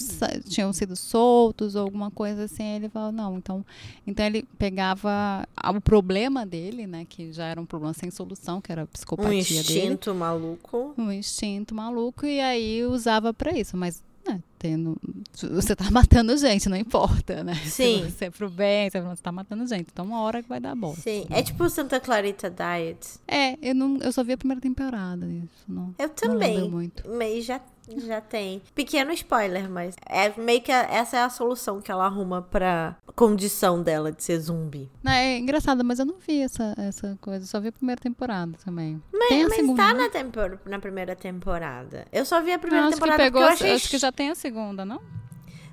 tinham 0.49 0.73
sido 0.73 0.97
soltos, 0.97 1.75
ou 1.75 1.83
alguma 1.83 2.11
coisa 2.11 2.45
assim. 2.45 2.64
Ele 2.64 2.88
falou, 2.88 3.12
não, 3.12 3.37
então, 3.37 3.64
então 4.07 4.25
ele 4.25 4.45
pegava 4.59 5.47
o 5.75 5.81
problema 5.81 6.47
dele, 6.47 6.87
né? 6.87 7.07
Que 7.09 7.33
já 7.33 7.45
era 7.45 7.61
um 7.61 7.67
problema 7.67 7.93
sem 7.93 8.11
solução, 8.11 8.61
que 8.61 8.73
era 8.73 8.83
a 8.83 8.87
psicopatia 8.87 9.31
dele. 9.33 9.55
Um 9.55 9.61
instinto 9.61 10.11
dele, 10.11 10.19
maluco. 10.19 10.95
Um 10.97 11.12
instinto 11.12 11.75
maluco, 11.75 12.27
e 12.27 12.40
aí 12.40 12.83
usava 12.85 13.33
para 13.33 13.57
isso. 13.57 13.77
Mas 13.77 14.03
né, 14.27 14.41
tendo, 14.59 14.97
você 15.51 15.77
tá 15.77 15.89
matando 15.93 16.37
gente, 16.37 16.69
não 16.69 16.77
importa, 16.77 17.45
né? 17.45 17.55
Sim. 17.55 18.11
Se 18.11 18.25
é 18.25 18.31
pro 18.31 18.49
bem, 18.49 18.91
se 18.91 19.01
você 19.01 19.23
tá 19.23 19.31
matando 19.31 19.67
gente. 19.67 19.89
Então 19.93 20.05
uma 20.05 20.21
hora 20.21 20.43
que 20.43 20.49
vai 20.49 20.61
dar 20.61 20.75
bosta. 20.75 21.03
Sim. 21.03 21.27
É 21.31 21.43
tipo 21.43 21.69
Santa 21.69 22.01
Clarita 22.01 22.51
Diet. 22.51 23.19
É, 23.29 23.59
eu, 23.61 23.75
não, 23.75 23.99
eu 23.99 24.13
só 24.13 24.25
vi 24.25 24.33
a 24.33 24.39
primeira 24.39 24.61
temporada. 24.61 25.27
Isso, 25.27 25.65
não, 25.69 25.95
eu 25.99 26.09
também. 26.09 26.59
Não 26.59 26.71
muito. 26.71 27.03
Mas 27.09 27.45
já 27.45 27.61
já 27.97 28.20
tem. 28.20 28.62
Pequeno 28.75 29.12
spoiler, 29.12 29.68
mas 29.68 29.94
é 30.07 30.33
meio 30.40 30.61
que 30.61 30.73
a, 30.73 30.83
essa 30.83 31.16
é 31.16 31.23
a 31.23 31.31
solução 31.31 31.81
que 31.81 31.90
ela 31.90 32.05
arruma 32.05 32.42
pra 32.42 32.97
condição 33.14 33.83
dela 33.83 34.11
de 34.11 34.23
ser 34.23 34.38
zumbi. 34.38 34.90
É 35.07 35.38
engraçado, 35.38 35.85
mas 35.85 35.99
eu 35.99 36.05
não 36.05 36.16
vi 36.18 36.40
essa, 36.40 36.75
essa 36.79 37.16
coisa. 37.20 37.47
Só 37.47 37.61
vi 37.61 37.68
a 37.68 37.73
primeira 37.73 38.01
temporada 38.01 38.57
também. 38.64 39.03
Mas, 39.12 39.29
tem 39.29 39.42
a 39.42 39.49
mas 39.49 39.57
segunda, 39.57 39.83
tá 39.83 39.94
né? 39.94 40.03
na, 40.05 40.09
tempor 40.09 40.59
na 40.66 40.79
primeira 40.79 41.14
temporada. 41.14 42.07
Eu 42.12 42.25
só 42.25 42.40
vi 42.42 42.53
a 42.53 42.59
primeira 42.59 42.87
acho 42.87 42.94
temporada 42.94 43.18
que 43.18 43.25
pegou, 43.25 43.42
eu 43.42 43.49
achei... 43.49 43.73
Acho 43.73 43.90
que 43.90 43.99
já 43.99 44.11
tem 44.11 44.31
a 44.31 44.35
segunda, 44.35 44.85
não? 44.85 45.01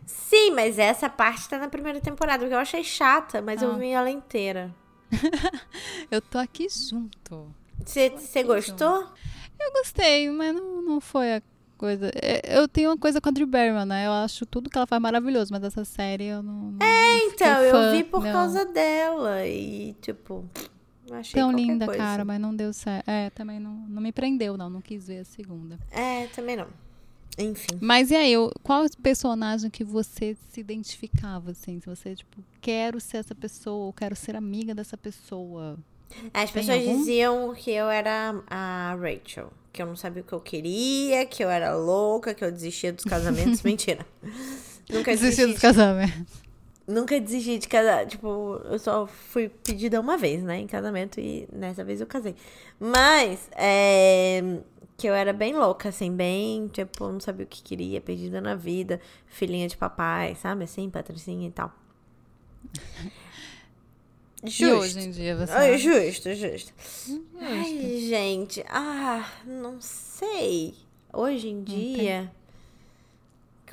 Sim, 0.06 0.52
mas 0.52 0.78
essa 0.78 1.10
parte 1.10 1.50
tá 1.50 1.58
na 1.58 1.68
primeira 1.68 2.00
temporada, 2.00 2.40
porque 2.40 2.54
eu 2.54 2.60
achei 2.60 2.84
chata, 2.84 3.42
mas 3.42 3.62
ah. 3.62 3.66
eu 3.66 3.78
vi 3.78 3.90
ela 3.90 4.10
inteira. 4.10 4.74
eu 6.10 6.22
tô 6.22 6.38
aqui 6.38 6.68
junto. 6.70 7.54
Você 7.86 8.44
gostou? 8.44 9.02
Junto. 9.02 9.14
Eu 9.60 9.72
gostei, 9.74 10.30
mas 10.32 10.56
não, 10.56 10.82
não 10.82 11.02
foi 11.02 11.36
a 11.36 11.42
coisa. 11.82 12.12
É, 12.22 12.60
eu 12.60 12.68
tenho 12.68 12.92
uma 12.92 12.98
coisa 12.98 13.20
com 13.20 13.30
a 13.30 13.32
Drew 13.32 13.48
Barrymore, 13.48 13.86
né? 13.86 14.06
Eu 14.06 14.12
acho 14.12 14.46
tudo 14.46 14.70
que 14.70 14.78
ela 14.78 14.86
faz 14.86 15.02
maravilhoso, 15.02 15.52
mas 15.52 15.64
essa 15.64 15.84
série 15.84 16.26
eu 16.26 16.44
não. 16.44 16.74
não 16.74 16.86
é, 16.86 17.18
então, 17.26 17.48
fã, 17.48 17.64
eu 17.64 17.92
vi 17.92 18.04
por 18.04 18.24
não. 18.24 18.32
causa 18.32 18.64
dela. 18.66 19.48
E, 19.48 19.96
tipo, 20.00 20.46
achei 21.12 21.42
Tão 21.42 21.52
linda, 21.52 21.88
coisa. 21.88 22.00
cara, 22.00 22.24
mas 22.24 22.40
não 22.40 22.56
deu 22.56 22.72
certo. 22.72 23.10
É, 23.10 23.32
também 23.32 23.60
não, 23.60 23.74
não 23.90 24.00
me 24.00 24.12
prendeu, 24.12 24.56
não. 24.56 24.70
Não 24.70 24.80
quis 24.80 25.08
ver 25.08 25.20
a 25.20 25.26
segunda. 25.26 25.80
É, 25.90 26.28
também 26.28 26.56
não. 26.56 26.68
Enfim. 27.36 27.80
Mas 27.82 28.12
e 28.12 28.16
aí, 28.16 28.34
qual 28.62 28.86
personagem 29.02 29.72
que 29.72 29.84
você 29.84 30.38
se 30.50 30.60
identificava, 30.60 31.50
assim? 31.52 31.80
Se 31.80 31.88
você, 31.88 32.16
tipo, 32.16 32.44
quero 32.62 33.00
ser 33.00 33.18
essa 33.18 33.34
pessoa, 33.34 33.86
ou 33.86 33.94
quero 33.94 34.16
ser 34.16 34.36
amiga 34.36 34.76
dessa 34.76 34.96
pessoa. 34.96 35.80
As 36.34 36.52
Tem 36.52 36.62
pessoas 36.62 36.80
algum? 36.88 36.98
diziam 37.00 37.54
que 37.56 37.72
eu 37.72 37.90
era 37.90 38.42
a 38.50 38.98
Rachel 39.00 39.52
que 39.72 39.82
eu 39.82 39.86
não 39.86 39.96
sabia 39.96 40.22
o 40.22 40.26
que 40.26 40.34
eu 40.34 40.40
queria, 40.40 41.26
que 41.26 41.44
eu 41.44 41.50
era 41.50 41.76
louca, 41.76 42.34
que 42.34 42.44
eu 42.44 42.52
desistia 42.52 42.92
dos 42.92 43.06
casamentos. 43.06 43.62
Mentira. 43.64 44.06
Nunca 44.90 45.12
desisti 45.12 45.46
dos 45.46 45.60
casamentos. 45.60 46.42
Nunca 46.88 47.20
desisti 47.20 47.58
de 47.58 47.68
casar. 47.68 48.06
Tipo, 48.06 48.60
eu 48.66 48.78
só 48.78 49.08
fui 49.08 49.48
pedida 49.48 50.00
uma 50.00 50.18
vez, 50.18 50.44
né? 50.44 50.60
Em 50.60 50.68
casamento 50.68 51.20
e 51.20 51.48
nessa 51.52 51.84
vez 51.84 52.02
eu 52.02 52.08
casei. 52.08 52.36
Mas, 52.80 53.50
é. 53.56 54.42
Que 54.98 55.08
eu 55.08 55.16
era 55.16 55.34
bem 55.34 55.56
louca, 55.56 55.90
assim, 55.90 56.16
bem, 56.16 56.68
tipo, 56.68 57.08
não 57.08 57.20
sabia 57.20 57.44
o 57.44 57.48
que 57.48 57.64
queria, 57.64 58.00
perdida 58.00 58.40
na 58.40 58.54
vida, 58.54 59.02
filhinha 59.26 59.68
de 59.68 59.76
papai, 59.76 60.36
sabe? 60.36 60.66
Assim, 60.66 60.92
patricinha 60.92 61.48
e 61.48 61.52
tal. 61.52 61.74
Justo. 64.44 64.64
E 64.64 64.72
hoje 64.74 65.00
em 65.00 65.12
dia 65.12 65.36
você. 65.36 65.54
Ai, 65.54 65.78
justo, 65.78 66.34
justo. 66.34 66.74
Hum, 67.10 67.24
Ai, 67.40 68.06
gente. 68.10 68.64
Ah, 68.70 69.28
não 69.46 69.80
sei. 69.80 70.74
Hoje 71.14 71.50
em 71.50 71.64
dia. 71.64 72.32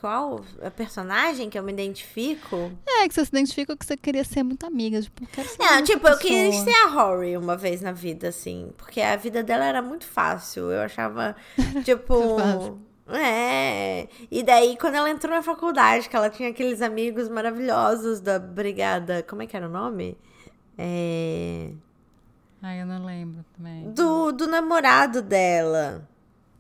Qual 0.00 0.44
a 0.62 0.70
personagem 0.70 1.50
que 1.50 1.58
eu 1.58 1.62
me 1.62 1.72
identifico? 1.72 2.70
É, 2.86 3.08
que 3.08 3.14
você 3.14 3.24
se 3.24 3.30
identifica 3.32 3.76
que 3.76 3.84
você 3.84 3.96
queria 3.96 4.22
ser 4.22 4.44
muito 4.44 4.64
amiga. 4.64 5.02
Tipo, 5.02 5.26
quero 5.26 5.48
ser 5.48 5.58
Não, 5.58 5.82
tipo, 5.82 6.00
pessoa. 6.00 6.14
eu 6.14 6.18
queria 6.18 6.52
ser 6.52 6.74
a 6.74 6.86
Rory 6.86 7.36
uma 7.36 7.56
vez 7.56 7.80
na 7.80 7.90
vida, 7.90 8.28
assim. 8.28 8.70
Porque 8.78 9.00
a 9.00 9.16
vida 9.16 9.42
dela 9.42 9.64
era 9.64 9.82
muito 9.82 10.04
fácil. 10.04 10.70
Eu 10.70 10.82
achava, 10.82 11.34
tipo. 11.84 12.78
É. 13.08 14.06
E 14.30 14.42
daí, 14.44 14.76
quando 14.76 14.94
ela 14.94 15.10
entrou 15.10 15.34
na 15.34 15.42
faculdade, 15.42 16.08
que 16.08 16.14
ela 16.14 16.30
tinha 16.30 16.50
aqueles 16.50 16.80
amigos 16.80 17.28
maravilhosos 17.28 18.20
da 18.20 18.38
brigada. 18.38 19.24
Como 19.24 19.42
é 19.42 19.46
que 19.46 19.56
era 19.56 19.66
o 19.66 19.70
nome? 19.70 20.16
É... 20.78 21.72
Ai, 22.62 22.80
eu 22.82 22.86
não 22.86 23.04
lembro 23.04 23.44
também. 23.56 23.90
Do, 23.90 24.30
do 24.32 24.46
namorado 24.46 25.20
dela. 25.20 26.08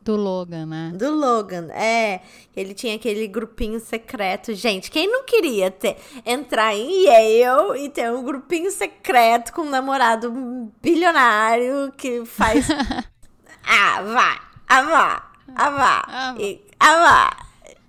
Do 0.02 0.16
Logan, 0.16 0.64
né? 0.66 0.92
Do 0.94 1.10
Logan, 1.10 1.68
é. 1.70 2.22
Ele 2.56 2.72
tinha 2.72 2.96
aquele 2.96 3.26
grupinho 3.28 3.78
secreto. 3.78 4.54
Gente, 4.54 4.90
quem 4.90 5.06
não 5.06 5.24
queria 5.24 5.70
ter 5.70 5.98
entrar 6.24 6.74
em 6.74 7.04
Yale 7.04 7.84
e 7.84 7.90
ter 7.90 8.10
um 8.10 8.24
grupinho 8.24 8.70
secreto 8.70 9.52
com 9.52 9.62
um 9.62 9.70
namorado 9.70 10.72
bilionário 10.80 11.92
que 11.96 12.24
faz. 12.24 12.68
ah, 13.62 14.02
vá! 14.02 14.40
Ah, 14.66 14.82
vá! 14.82 15.30
Ah, 15.54 15.70
vá! 15.70 16.04
Ah, 16.06 16.32
vá! 16.32 16.36
E, 16.40 16.60
ah, 16.80 16.94
vá! 16.94 17.47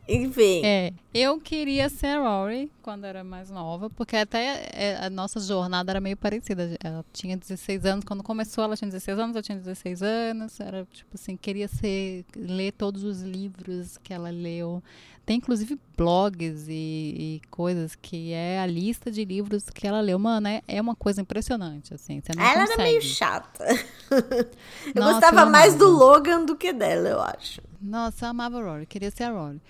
Enfim. 0.09 0.65
É, 0.65 0.91
eu 1.13 1.39
queria 1.39 1.87
ser 1.87 2.17
Rory 2.17 2.71
quando 2.81 3.05
era 3.05 3.23
mais 3.23 3.51
nova, 3.51 3.91
porque 3.91 4.15
até 4.15 4.67
é, 4.73 4.97
a 5.05 5.09
nossa 5.09 5.39
jornada 5.39 5.91
era 5.91 6.01
meio 6.01 6.17
parecida. 6.17 6.75
Ela 6.83 7.05
tinha 7.13 7.37
16 7.37 7.85
anos, 7.85 8.05
quando 8.05 8.23
começou 8.23 8.63
ela 8.63 8.75
tinha 8.75 8.89
16 8.89 9.19
anos, 9.19 9.35
eu 9.35 9.43
tinha 9.43 9.57
16 9.57 10.01
anos. 10.01 10.59
Era 10.59 10.87
tipo 10.91 11.11
assim, 11.13 11.37
queria 11.37 11.67
ser, 11.67 12.25
ler 12.35 12.71
todos 12.71 13.03
os 13.03 13.21
livros 13.21 13.99
que 13.99 14.11
ela 14.11 14.31
leu. 14.31 14.81
Tem 15.27 15.37
inclusive 15.37 15.79
blogs 15.95 16.67
e, 16.67 16.71
e 16.73 17.41
coisas 17.51 17.93
que 17.95 18.33
é 18.33 18.59
a 18.59 18.65
lista 18.65 19.11
de 19.11 19.23
livros 19.23 19.69
que 19.69 19.85
ela 19.85 20.01
leu. 20.01 20.17
Mano, 20.17 20.47
é, 20.47 20.63
é 20.67 20.81
uma 20.81 20.95
coisa 20.95 21.21
impressionante, 21.21 21.93
assim. 21.93 22.19
Você 22.19 22.31
não 22.35 22.43
ela 22.43 22.61
consegue. 22.61 22.81
era 22.81 22.83
meio 22.83 23.01
chata. 23.03 23.65
eu 24.09 24.95
Nossa, 24.95 25.13
gostava 25.13 25.41
eu 25.41 25.51
mais 25.51 25.75
do 25.75 25.87
Logan 25.87 26.45
do 26.45 26.55
que 26.55 26.73
dela, 26.73 27.07
eu 27.09 27.21
acho. 27.21 27.61
Nossa, 27.79 28.25
eu 28.25 28.29
amava 28.29 28.59
a 28.59 28.63
Rory, 28.63 28.87
queria 28.87 29.11
ser 29.11 29.25
a 29.25 29.29
Rory. 29.29 29.61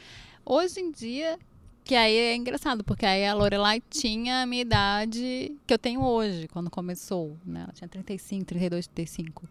Hoje 0.52 0.80
em 0.80 0.92
dia, 0.92 1.38
que 1.84 1.94
aí 1.94 2.12
é 2.12 2.36
engraçado, 2.36 2.84
porque 2.84 3.06
aí 3.06 3.24
a 3.24 3.36
Lorelai 3.36 3.84
tinha 3.88 4.42
a 4.42 4.46
minha 4.48 4.64
idade 4.64 5.56
que 5.68 5.72
eu 5.72 5.78
tenho 5.78 6.02
hoje, 6.02 6.48
quando 6.48 6.72
começou, 6.72 7.38
né? 7.46 7.62
Ela 7.66 7.72
tinha 7.72 7.88
35, 7.88 8.46
32, 8.46 8.88
35. 8.88 9.48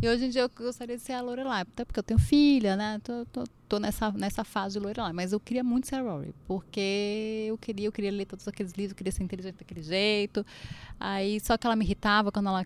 E 0.00 0.08
hoje 0.08 0.26
em 0.26 0.28
dia 0.28 0.42
eu 0.42 0.48
gostaria 0.48 0.96
de 0.96 1.02
ser 1.02 1.14
a 1.14 1.20
Lorelai, 1.20 1.62
até 1.62 1.84
porque 1.84 1.98
eu 1.98 2.04
tenho 2.04 2.20
filha, 2.20 2.76
né? 2.76 3.00
Tô, 3.02 3.26
tô, 3.26 3.42
tô, 3.68 3.80
nessa, 3.80 4.12
nessa 4.12 4.44
fase 4.44 4.78
de 4.78 4.86
Lorelai. 4.86 5.12
Mas 5.12 5.32
eu 5.32 5.40
queria 5.40 5.64
muito 5.64 5.88
ser 5.88 5.96
a 5.96 6.02
Rory, 6.02 6.32
porque 6.46 7.46
eu 7.48 7.58
queria, 7.58 7.88
eu 7.88 7.90
queria 7.90 8.12
ler 8.12 8.26
todos 8.26 8.46
aqueles 8.46 8.70
livros, 8.70 8.92
eu 8.92 8.96
queria 8.96 9.10
ser 9.10 9.24
inteligente 9.24 9.56
daquele 9.56 9.82
jeito. 9.82 10.46
Aí 11.00 11.40
só 11.40 11.58
que 11.58 11.66
ela 11.66 11.74
me 11.74 11.84
irritava 11.84 12.30
quando 12.30 12.50
ela 12.50 12.64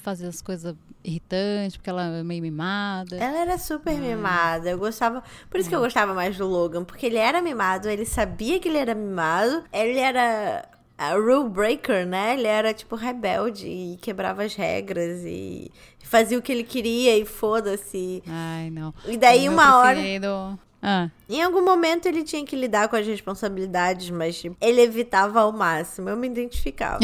fazia 0.00 0.28
as 0.28 0.42
coisas 0.42 0.74
irritantes, 1.04 1.76
porque 1.76 1.90
ela 1.90 2.04
é 2.04 2.22
meio 2.22 2.42
mimada. 2.42 3.16
Ela 3.16 3.38
era 3.38 3.58
super 3.58 3.94
hum. 3.94 4.00
mimada. 4.00 4.70
Eu 4.70 4.78
gostava. 4.78 5.22
Por 5.48 5.58
isso 5.58 5.68
hum. 5.68 5.70
que 5.70 5.76
eu 5.76 5.80
gostava 5.80 6.14
mais 6.14 6.36
do 6.36 6.46
Logan, 6.46 6.84
porque 6.84 7.06
ele 7.06 7.18
era 7.18 7.40
mimado, 7.40 7.88
ele 7.88 8.04
sabia 8.04 8.58
que 8.58 8.68
ele 8.68 8.78
era 8.78 8.94
mimado, 8.94 9.64
ele 9.72 9.98
era 9.98 10.68
a 10.98 11.14
rule 11.14 11.48
breaker, 11.48 12.06
né? 12.06 12.34
Ele 12.34 12.46
era 12.46 12.74
tipo 12.74 12.94
rebelde 12.94 13.66
e 13.66 13.98
quebrava 14.02 14.42
as 14.42 14.54
regras 14.54 15.22
e 15.24 15.70
fazia 16.04 16.38
o 16.38 16.42
que 16.42 16.52
ele 16.52 16.64
queria 16.64 17.16
e 17.16 17.24
foda-se. 17.24 18.22
Ai, 18.26 18.68
não. 18.70 18.92
E 19.06 19.16
daí 19.16 19.48
uma 19.48 19.78
hora. 19.78 19.94
Preferido... 19.94 20.58
Ah. 20.82 21.10
Em 21.28 21.42
algum 21.42 21.64
momento 21.64 22.06
ele 22.06 22.24
tinha 22.24 22.44
que 22.44 22.56
lidar 22.56 22.88
com 22.88 22.96
as 22.96 23.06
responsabilidades, 23.06 24.10
mas 24.10 24.40
tipo, 24.40 24.56
ele 24.60 24.80
evitava 24.80 25.40
ao 25.40 25.52
máximo. 25.52 26.08
Eu 26.08 26.16
me 26.16 26.26
identificava. 26.26 27.00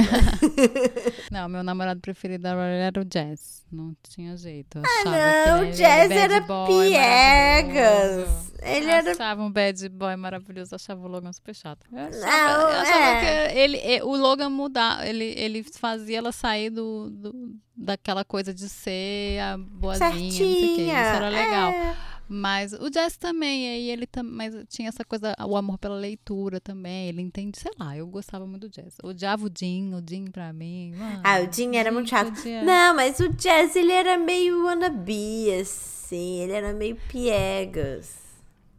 não, 1.31 1.49
meu 1.49 1.63
namorado 1.63 2.01
preferido 2.01 2.49
era 2.49 3.01
o 3.01 3.05
Jazz. 3.05 3.65
Não 3.71 3.95
tinha 4.09 4.37
jeito. 4.37 4.79
Ah, 4.79 5.51
não, 5.51 5.69
o 5.69 5.73
Jazz 5.73 6.11
era 6.11 6.41
piegas. 6.41 8.53
Ele 8.63 8.87
eu 8.87 8.91
era. 8.91 9.11
achava 9.11 9.43
um 9.43 9.51
bad 9.51 9.89
boy 9.91 10.17
maravilhoso, 10.17 10.75
achava 10.75 11.05
o 11.05 11.09
Logan 11.09 11.33
super 11.33 11.55
chato. 11.55 11.87
Eu 11.93 11.99
achava, 11.99 12.27
não, 12.27 12.71
eu 12.71 12.81
achava 12.81 13.05
é. 13.05 13.49
que 13.49 13.59
ele, 13.59 14.03
o 14.03 14.17
Logan 14.17 14.49
mudar, 14.49 15.07
ele, 15.07 15.35
ele 15.37 15.63
fazia 15.63 16.19
ela 16.19 16.33
sair 16.33 16.71
do, 16.71 17.11
do 17.11 17.57
daquela 17.77 18.25
coisa 18.25 18.55
de 18.55 18.69
ser 18.69 19.39
a 19.41 19.59
boazinha, 19.59 20.11
Certinha, 20.11 20.29
não 20.29 20.33
sei 20.33 20.73
o 20.73 20.77
que. 20.77 20.83
Isso 20.83 20.93
era 20.93 21.29
legal. 21.29 21.71
É. 21.71 21.97
Mas 22.29 22.73
o 22.73 22.91
Jazz 22.91 23.17
também, 23.17 23.69
aí 23.69 23.91
ele 23.91 24.07
também 24.07 24.51
tinha 24.69 24.89
essa 24.89 25.05
coisa, 25.05 25.35
o 25.47 25.57
amor 25.57 25.79
pela 25.79 25.97
leitura 25.97 26.61
também. 26.61 27.09
Ele 27.09 27.23
entende, 27.23 27.59
sei 27.59 27.73
lá, 27.79 27.97
eu 27.97 28.07
gostava 28.07 28.47
muito 28.47 28.69
do 28.69 28.71
Jazz. 28.71 28.97
Odiava 29.03 29.47
o 29.47 29.51
Jim, 29.57 29.95
o 29.95 30.03
Jim 30.09 30.27
pra 30.27 30.53
mim. 30.53 30.93
Mano, 30.97 31.21
ah, 31.25 31.41
o 31.41 31.53
Jim 31.53 31.77
era 31.77 31.93
muito 31.93 32.11
chato. 32.11 32.33
Não, 32.65 32.95
mas 32.95 33.21
o 33.21 33.29
Jazz, 33.29 33.77
ele 33.77 33.93
era 33.93 34.19
meio 34.19 34.65
wannabe, 34.65 35.53
assim. 35.61 36.41
Ele 36.41 36.53
era 36.53 36.73
meio 36.73 36.97
piegas. 37.09 38.26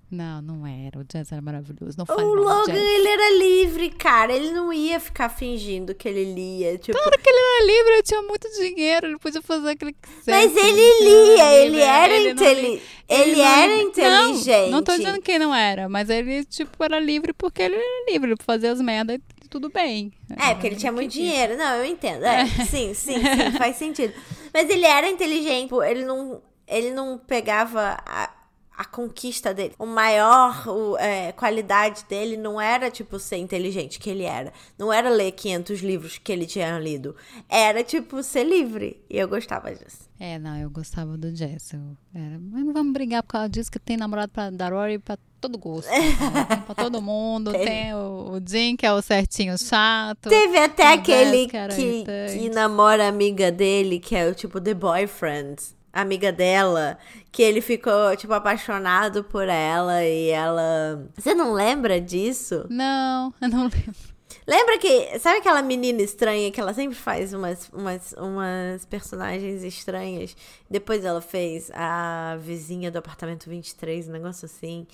Não, 0.09 0.41
não 0.41 0.65
era. 0.65 0.99
O 0.99 1.03
jazz 1.03 1.31
era 1.33 1.41
maravilhoso. 1.41 1.97
Não 1.97 2.05
O 2.15 2.33
Logan, 2.35 2.63
jazz. 2.73 2.77
ele 2.77 3.07
era 3.09 3.29
livre, 3.37 3.89
cara. 3.89 4.31
Ele 4.31 4.51
não 4.51 4.71
ia 4.71 4.99
ficar 5.01 5.27
fingindo 5.27 5.93
que 5.93 6.07
ele 6.07 6.33
lia. 6.33 6.77
Tipo, 6.77 6.97
Claro 6.97 7.19
que 7.21 7.29
ele 7.29 7.37
era 7.37 7.65
livre, 7.65 7.93
ele 7.93 8.03
tinha 8.03 8.21
muito 8.21 8.47
dinheiro, 8.51 9.07
ele 9.07 9.17
podia 9.19 9.41
fazer 9.41 9.71
aquilo 9.71 9.91
que 9.91 9.99
quisesse. 10.09 10.31
mas 10.31 10.55
ele 10.55 10.81
era 10.81 11.03
lia, 11.03 11.53
ele 11.65 11.79
era 11.81 12.13
ele 12.15 12.33
não 12.33 12.41
inteli 12.43 12.61
li- 12.61 12.81
Ele 13.09 13.35
não 13.35 13.45
era 13.45 13.75
li- 13.75 13.81
inteligente. 13.83 14.61
Não, 14.63 14.69
não 14.77 14.83
tô 14.83 14.95
dizendo 14.95 15.21
que 15.21 15.37
não 15.37 15.53
era, 15.53 15.89
mas 15.89 16.09
ele, 16.09 16.45
tipo, 16.45 16.81
era 16.83 16.99
livre 16.99 17.33
porque 17.33 17.61
ele 17.61 17.75
era 17.75 18.11
livre 18.11 18.35
pra 18.37 18.45
fazer 18.45 18.69
as 18.69 18.79
merdas 18.79 19.17
e 19.43 19.47
tudo 19.49 19.69
bem. 19.69 20.13
É, 20.39 20.53
porque 20.53 20.67
ele 20.67 20.75
tinha 20.77 20.91
muito 20.91 21.11
dinheiro. 21.11 21.57
Não, 21.57 21.75
eu 21.75 21.85
entendo. 21.85 22.23
É, 22.25 22.45
sim, 22.65 22.93
sim, 22.93 23.15
sim, 23.19 23.57
faz 23.57 23.75
sentido. 23.75 24.13
Mas 24.53 24.69
ele 24.69 24.85
era 24.85 25.09
inteligente, 25.09 25.63
tipo, 25.63 25.83
ele 25.83 26.05
não, 26.05 26.41
ele 26.65 26.91
não 26.91 27.17
pegava 27.17 27.97
a, 28.05 28.29
a 28.77 28.85
conquista 28.85 29.53
dele. 29.55 29.73
O 29.79 29.87
maior 29.87 30.67
o, 30.67 30.95
é, 30.97 31.31
qualidade 31.31 32.05
dele 32.07 32.37
não 32.37 32.61
era, 32.61 32.91
tipo, 32.91 33.17
ser 33.17 33.37
inteligente, 33.37 33.99
que 33.99 34.07
ele 34.07 34.23
era. 34.23 34.53
Não 34.77 34.93
era 34.93 35.09
ler 35.09 35.31
500 35.31 35.79
livros 35.79 36.17
que 36.19 36.31
ele 36.31 36.45
tinha 36.45 36.77
lido. 36.77 37.15
Era, 37.49 37.83
tipo, 37.83 38.21
ser 38.21 38.43
livre. 38.43 39.01
E 39.09 39.17
eu 39.17 39.27
gostava 39.27 39.73
disso. 39.73 40.07
É, 40.19 40.37
não, 40.37 40.57
eu 40.57 40.69
gostava 40.69 41.17
do 41.17 41.31
jazz. 41.31 41.73
Eu 41.73 41.97
era, 42.13 42.39
mas 42.39 42.63
não 42.63 42.73
vamos 42.73 42.93
brigar 42.93 43.23
por 43.23 43.29
causa 43.29 43.49
disso, 43.49 43.71
que 43.71 43.79
tem 43.79 43.97
namorado 43.97 44.31
pra 44.31 44.51
Darori 44.51 44.99
pra 44.99 45.17
todo 45.41 45.57
gosto. 45.57 45.89
né? 45.89 45.97
Pra 46.65 46.75
todo 46.75 47.01
mundo. 47.01 47.51
Tem. 47.51 47.65
Tem 47.65 47.93
o, 47.93 48.31
o 48.33 48.41
Jim, 48.45 48.75
que 48.75 48.85
é 48.85 48.93
o 48.93 49.01
certinho 49.01 49.57
chato. 49.57 50.29
Teve 50.29 50.57
até 50.57 50.93
aquele 50.93 51.47
Jazz, 51.47 51.75
que 51.75 52.03
que, 52.03 52.39
que 52.39 52.49
namora 52.49 53.05
a 53.05 53.09
amiga 53.09 53.51
dele, 53.51 53.99
que 53.99 54.15
é 54.15 54.27
o 54.27 54.35
tipo 54.35 54.59
The 54.59 54.73
Boyfriend. 54.73 55.76
Amiga 55.99 56.31
dela, 56.31 56.97
que 57.31 57.41
ele 57.41 57.59
ficou, 57.59 58.15
tipo, 58.15 58.31
apaixonado 58.33 59.23
por 59.23 59.47
ela 59.47 60.03
e 60.05 60.29
ela. 60.29 61.09
Você 61.15 61.33
não 61.33 61.53
lembra 61.53 61.99
disso? 61.99 62.67
Não, 62.69 63.33
eu 63.41 63.49
não 63.49 63.63
lembro. 63.63 64.17
Lembra 64.45 64.77
que. 64.77 65.17
Sabe 65.19 65.39
aquela 65.39 65.61
menina 65.63 66.01
estranha 66.01 66.51
que 66.51 66.61
ela 66.61 66.73
sempre 66.73 66.95
faz 66.95 67.33
umas, 67.33 67.67
umas, 67.73 68.13
umas 68.13 68.85
personagens 68.85 69.63
estranhas? 69.63 70.37
Depois 70.69 71.03
ela 71.03 71.19
fez 71.19 71.71
a 71.73 72.37
vizinha 72.39 72.91
do 72.91 72.99
apartamento 72.99 73.49
23, 73.49 74.07
um 74.07 74.11
negócio 74.11 74.45
assim. 74.45 74.85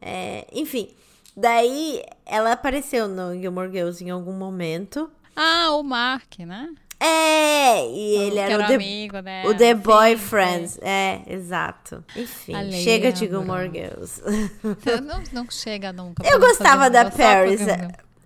É, 0.00 0.46
enfim. 0.52 0.88
Daí 1.36 2.00
ela 2.24 2.52
apareceu 2.52 3.08
no 3.08 3.36
Gilmore 3.36 3.72
Girls 3.72 4.04
em 4.04 4.10
algum 4.10 4.32
momento. 4.32 5.10
Ah, 5.34 5.70
o 5.72 5.82
Mark, 5.82 6.38
né? 6.38 6.72
É, 7.00 7.86
e 7.88 8.14
ele 8.16 8.38
era, 8.38 8.52
era 8.52 8.64
o 8.64 8.66
The, 8.66 8.74
amigo, 8.74 9.18
né? 9.20 9.42
o 9.46 9.54
The 9.54 9.74
Sim, 9.74 9.80
Boyfriend. 9.80 10.78
É, 10.80 11.22
exato. 11.26 12.04
Enfim, 12.16 12.72
chega 12.72 13.12
de. 13.12 13.26
Gilmore 13.26 13.70
Girls. 13.72 14.22
sim. 14.22 14.50
Não, 15.04 15.22
não 15.32 15.50
chega 15.50 15.92
nunca. 15.92 16.26
Eu 16.26 16.38
gostava 16.38 16.88
da 16.88 17.10
Paris. 17.10 17.60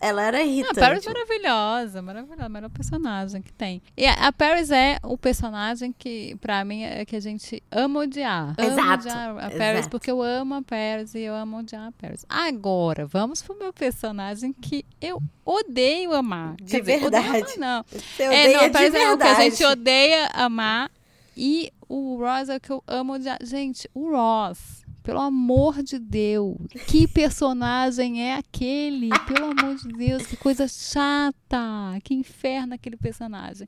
Ela 0.00 0.22
era 0.22 0.38
Não, 0.38 0.44
irritante. 0.46 0.78
a 0.78 0.82
Paris 0.82 1.06
é 1.06 1.10
maravilhosa, 1.12 2.02
maravilhosa, 2.02 2.48
melhor 2.48 2.70
personagem 2.70 3.42
que 3.42 3.52
tem. 3.52 3.82
E 3.96 4.06
a, 4.06 4.32
Paris 4.32 4.70
é 4.70 4.98
o 5.02 5.18
personagem 5.18 5.92
que, 5.96 6.36
pra 6.40 6.64
mim, 6.64 6.82
é 6.84 7.04
que 7.04 7.16
a 7.16 7.20
gente 7.20 7.62
ama 7.70 8.00
odiar. 8.00 8.54
Amo 8.56 8.70
Exato, 8.70 9.02
odiar 9.08 9.30
a 9.30 9.50
Paris, 9.50 9.60
exato. 9.78 9.90
porque 9.90 10.10
eu 10.10 10.22
amo 10.22 10.54
a 10.54 10.62
Paris 10.62 11.14
e 11.14 11.20
eu 11.20 11.34
amo 11.34 11.58
odiar 11.58 11.86
a 11.88 11.92
Paris. 11.92 12.24
Agora, 12.28 13.06
vamos 13.06 13.42
pro 13.42 13.58
meu 13.58 13.72
personagem 13.72 14.52
que 14.52 14.84
eu 15.00 15.20
odeio 15.44 16.14
amar. 16.14 16.54
De 16.56 16.64
Quer 16.72 16.80
dizer, 16.80 17.04
odeio 17.04 17.10
verdade. 17.10 17.52
amar, 17.54 17.58
não. 17.58 17.84
Você 17.88 18.22
É, 18.22 18.52
não, 18.52 18.64
a 18.66 18.70
Paris 18.70 18.94
é 18.94 19.12
o 19.12 19.18
que 19.18 19.22
a 19.24 19.34
gente 19.34 19.58
verdade. 19.58 19.64
odeia 19.80 20.30
amar. 20.34 20.90
E 21.36 21.72
o 21.88 22.16
Ross 22.18 22.48
é 22.48 22.56
o 22.56 22.60
que 22.60 22.70
eu 22.70 22.82
amo 22.86 23.14
odiar. 23.14 23.38
Gente, 23.42 23.88
o 23.94 24.10
Ross, 24.10 24.77
pelo 25.08 25.20
amor 25.20 25.82
de 25.82 25.98
Deus, 25.98 26.54
que 26.86 27.08
personagem 27.08 28.22
é 28.22 28.34
aquele? 28.34 29.08
Pelo 29.26 29.58
amor 29.58 29.74
de 29.76 29.88
Deus, 29.88 30.26
que 30.26 30.36
coisa 30.36 30.68
chata. 30.68 31.98
Que 32.04 32.12
inferno 32.12 32.74
aquele 32.74 32.94
personagem. 32.94 33.66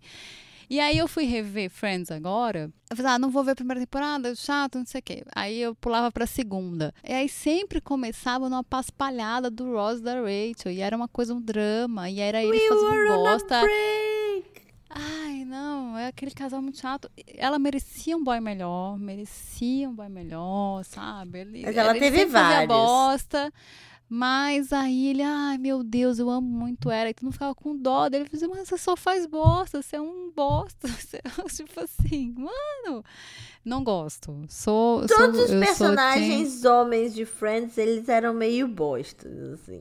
E 0.68 0.78
aí 0.78 0.98
eu 0.98 1.08
fui 1.08 1.24
rever 1.24 1.70
Friends 1.70 2.10
agora. 2.10 2.70
Eu 2.90 2.94
falei, 2.94 3.12
ah, 3.12 3.18
não 3.18 3.30
vou 3.30 3.42
ver 3.42 3.52
a 3.52 3.56
primeira 3.56 3.80
temporada, 3.80 4.34
chato, 4.34 4.76
não 4.76 4.84
sei 4.84 4.98
o 4.98 5.02
quê. 5.02 5.24
Aí 5.34 5.58
eu 5.58 5.74
pulava 5.74 6.12
pra 6.12 6.26
segunda. 6.26 6.92
E 7.02 7.10
aí 7.10 7.26
sempre 7.26 7.80
começava 7.80 8.50
numa 8.50 8.62
paspalhada 8.62 9.50
do 9.50 9.72
Ross 9.72 9.98
da 10.02 10.16
Rachel. 10.16 10.70
E 10.70 10.82
era 10.82 10.94
uma 10.94 11.08
coisa, 11.08 11.32
um 11.32 11.40
drama. 11.40 12.10
E 12.10 12.20
era 12.20 12.42
ele 12.42 12.52
We 12.52 12.68
fazendo 12.68 13.16
bosta. 13.16 13.62
Ai, 14.92 15.44
não, 15.44 15.96
é 15.96 16.08
aquele 16.08 16.32
casal 16.32 16.60
muito 16.60 16.78
chato. 16.78 17.08
Ela 17.36 17.58
merecia 17.58 18.16
um 18.16 18.24
boy 18.24 18.40
melhor, 18.40 18.98
merecia 18.98 19.88
um 19.88 19.94
boy 19.94 20.08
melhor, 20.08 20.84
sabe? 20.84 21.38
Ele, 21.40 21.62
Mas 21.64 21.76
ela 21.76 21.94
teve 21.94 22.24
vários. 22.26 22.66
bosta, 22.68 23.52
mas 24.08 24.72
aí 24.72 25.06
ele, 25.06 25.22
ai 25.22 25.56
meu 25.58 25.84
Deus, 25.84 26.18
eu 26.18 26.28
amo 26.28 26.48
muito 26.48 26.90
ela. 26.90 27.08
E 27.08 27.14
tu 27.14 27.24
não 27.24 27.30
ficava 27.30 27.54
com 27.54 27.76
dó 27.76 28.08
dele. 28.08 28.24
Ele 28.24 28.30
dizia, 28.30 28.48
mas 28.48 28.68
você 28.68 28.76
só 28.76 28.96
faz 28.96 29.26
bosta, 29.26 29.80
você 29.80 29.94
é 29.96 30.00
um 30.00 30.32
bosta. 30.34 30.88
Tipo 31.54 31.80
assim, 31.80 32.34
mano, 32.36 33.04
não 33.64 33.82
gosto. 33.84 34.36
Sou, 34.48 35.06
sou- 35.06 35.16
Todos 35.16 35.40
os 35.40 35.50
eu 35.50 35.58
sou 35.58 35.58
personagens 35.60 36.64
homens 36.64 37.14
de 37.14 37.24
Friends, 37.24 37.76
eles 37.78 38.08
eram 38.08 38.32
meio 38.34 38.66
bostas, 38.68 39.32
assim. 39.54 39.80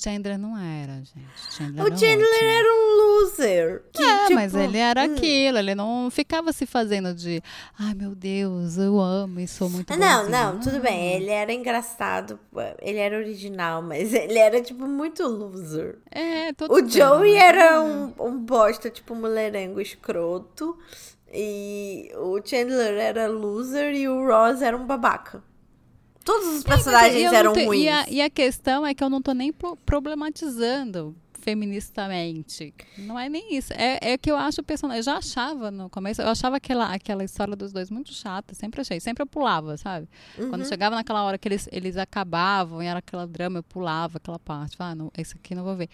Chan- 0.00 0.10
Chandler 0.12 0.36
não 0.36 0.58
era, 0.58 0.94
gente. 0.94 1.28
Chandler 1.56 1.84
O 1.84 1.86
era 1.86 1.96
Chandler 1.96 2.42
era 2.42 2.68
um 2.74 2.96
loser. 2.96 3.82
Que, 3.92 4.02
É, 4.02 4.22
tipo, 4.22 4.34
mas 4.34 4.52
ele 4.54 4.78
era 4.78 5.02
hum. 5.02 5.14
aquilo, 5.14 5.58
ele 5.58 5.74
não 5.76 6.10
ficava 6.10 6.52
se 6.52 6.66
fazendo 6.66 7.14
de 7.14 7.40
ai 7.78 7.94
meu 7.94 8.14
Deus, 8.16 8.76
eu 8.78 8.98
amo 8.98 9.38
e 9.38 9.46
sou 9.46 9.70
muito 9.70 9.96
Não, 9.96 10.24
bonzinho." 10.24 10.30
não, 10.30 10.58
tudo 10.60 10.80
bem. 10.80 11.12
Ele 11.14 11.30
era 11.30 11.52
engraçado, 11.52 12.36
ele 12.80 12.98
era 12.98 13.16
original, 13.16 13.80
mas 13.82 14.12
ele 14.12 14.38
era, 14.38 14.60
tipo, 14.60 14.88
muito 14.88 15.22
loser. 15.22 15.98
É, 16.10 16.52
todo 16.52 16.72
O 16.72 16.82
bem, 16.82 16.90
Joey 16.90 17.34
era 17.36 17.80
um, 17.80 18.12
um 18.18 18.38
bosta, 18.38 18.90
tipo, 18.90 19.14
mulherengo 19.14 19.80
escroto. 19.80 20.76
E 21.32 22.10
o 22.16 22.40
Chandler 22.44 22.94
era 22.98 23.28
loser 23.28 23.94
e 23.94 24.08
o 24.08 24.26
Ross 24.26 24.62
era 24.62 24.76
um 24.76 24.86
babaca. 24.86 25.42
Todos 26.24 26.46
os 26.48 26.64
É, 26.64 26.68
personagens 26.68 27.24
não 27.24 27.34
eram 27.34 27.52
te- 27.52 27.64
ruins. 27.64 27.82
E 27.84 27.88
a, 27.88 28.06
e 28.10 28.20
a 28.22 28.28
questão 28.30 28.86
é 28.86 28.92
que 28.94 29.02
eu 29.02 29.08
não 29.08 29.22
tô 29.22 29.32
nem 29.32 29.52
pro- 29.52 29.76
problematizando 29.76 31.16
feministamente. 31.40 32.74
Não 32.98 33.18
é 33.18 33.28
nem 33.28 33.54
isso. 33.56 33.72
É, 33.72 34.12
é 34.12 34.18
que 34.18 34.30
eu 34.30 34.36
acho 34.36 34.60
o 34.60 34.64
personagem. 34.64 34.98
Eu 35.00 35.04
já 35.04 35.16
achava 35.16 35.70
no 35.70 35.88
começo, 35.88 36.20
eu 36.20 36.28
achava 36.28 36.56
aquela, 36.56 36.92
aquela 36.92 37.24
história 37.24 37.56
dos 37.56 37.72
dois 37.72 37.90
muito 37.90 38.12
chata. 38.12 38.54
Sempre 38.54 38.80
achei. 38.80 39.00
Sempre 39.00 39.22
eu 39.22 39.26
pulava, 39.26 39.76
sabe? 39.76 40.08
Uhum. 40.38 40.50
Quando 40.50 40.66
chegava 40.68 40.94
naquela 40.96 41.22
hora 41.24 41.38
que 41.38 41.48
eles, 41.48 41.68
eles 41.72 41.96
acabavam 41.96 42.82
e 42.82 42.86
era 42.86 42.98
aquela 42.98 43.26
drama, 43.26 43.58
eu 43.58 43.62
pulava 43.62 44.18
aquela 44.18 44.38
parte. 44.38 44.76
Ah, 44.78 44.94
não, 44.94 45.10
esse 45.16 45.34
aqui 45.36 45.54
não 45.54 45.64
vou 45.64 45.76
ver. 45.76 45.88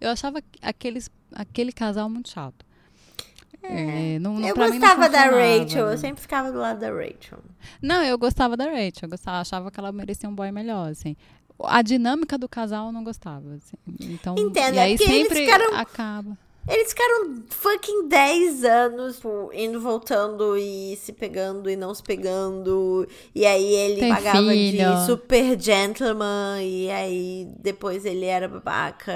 Eu 0.00 0.10
achava 0.10 0.42
aqueles, 0.60 1.10
aquele 1.32 1.72
casal 1.72 2.08
muito 2.10 2.28
chato. 2.28 2.64
É, 3.62 4.18
não, 4.18 4.34
não- 4.38 4.48
Eu 4.48 4.54
gostava 4.54 5.08
da. 5.08 5.24
Rachel, 5.24 5.86
eu 5.88 5.98
sempre 5.98 6.20
ficava 6.20 6.50
do 6.50 6.58
lado 6.58 6.80
da 6.80 6.90
Rachel. 6.90 7.38
Não, 7.80 8.02
eu 8.02 8.18
gostava 8.18 8.56
da 8.56 8.64
Rachel. 8.64 9.02
Eu 9.04 9.08
gostava, 9.10 9.38
achava 9.40 9.70
que 9.70 9.78
ela 9.78 9.92
merecia 9.92 10.28
um 10.28 10.34
boy 10.34 10.50
melhor, 10.50 10.90
assim. 10.90 11.16
A 11.64 11.80
dinâmica 11.80 12.36
do 12.36 12.48
casal 12.48 12.86
eu 12.86 12.92
não 12.92 13.04
gostava, 13.04 13.54
assim. 13.54 13.76
Então, 14.00 14.34
Entendo, 14.36 14.74
e 14.74 14.78
é 14.78 14.82
aí 14.82 14.92
eles 14.94 15.06
sempre 15.06 15.44
ficaram- 15.44 15.76
acaba. 15.76 16.36
Eles 16.68 16.90
ficaram 16.90 17.42
fucking 17.50 18.08
10 18.08 18.64
anos 18.64 19.16
tipo, 19.16 19.50
indo, 19.52 19.80
voltando 19.80 20.56
e 20.56 20.96
se 20.96 21.12
pegando 21.12 21.68
e 21.68 21.74
não 21.74 21.92
se 21.94 22.02
pegando. 22.02 23.06
E 23.34 23.44
aí 23.44 23.74
ele 23.74 24.00
Tem 24.00 24.14
pagava 24.14 24.38
filho. 24.50 24.78
de 24.94 25.06
super 25.06 25.60
gentleman. 25.60 26.62
E 26.62 26.90
aí 26.90 27.48
depois 27.58 28.04
ele 28.04 28.26
era 28.26 28.46
babaca. 28.48 29.12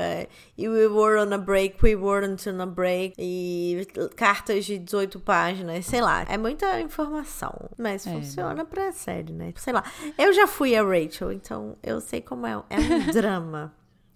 E 0.58 0.68
we 0.68 0.86
were 0.88 1.18
on 1.20 1.32
a 1.32 1.38
break, 1.38 1.76
we 1.82 1.94
weren't 1.94 2.48
on 2.48 2.60
a 2.60 2.66
break. 2.66 3.14
E 3.18 3.86
cartas 4.16 4.64
de 4.64 4.78
18 4.78 5.20
páginas, 5.20 5.86
sei 5.86 6.00
lá. 6.00 6.24
É 6.28 6.36
muita 6.36 6.80
informação. 6.80 7.70
Mas 7.78 8.06
É, 8.06 8.10
funciona 8.10 8.64
pra 8.64 8.90
série, 8.92 9.32
né? 9.32 9.52
Sei 9.56 9.72
lá. 9.72 9.84
Eu 10.18 10.32
já 10.32 10.46
fui 10.46 10.74
a 10.74 10.82
Rachel, 10.82 11.32
então 11.32 11.76
eu 11.82 12.00
sei 12.00 12.20
como 12.20 12.46
é. 12.46 12.60
É 12.70 12.78
um 12.78 13.06
drama. 13.12 13.72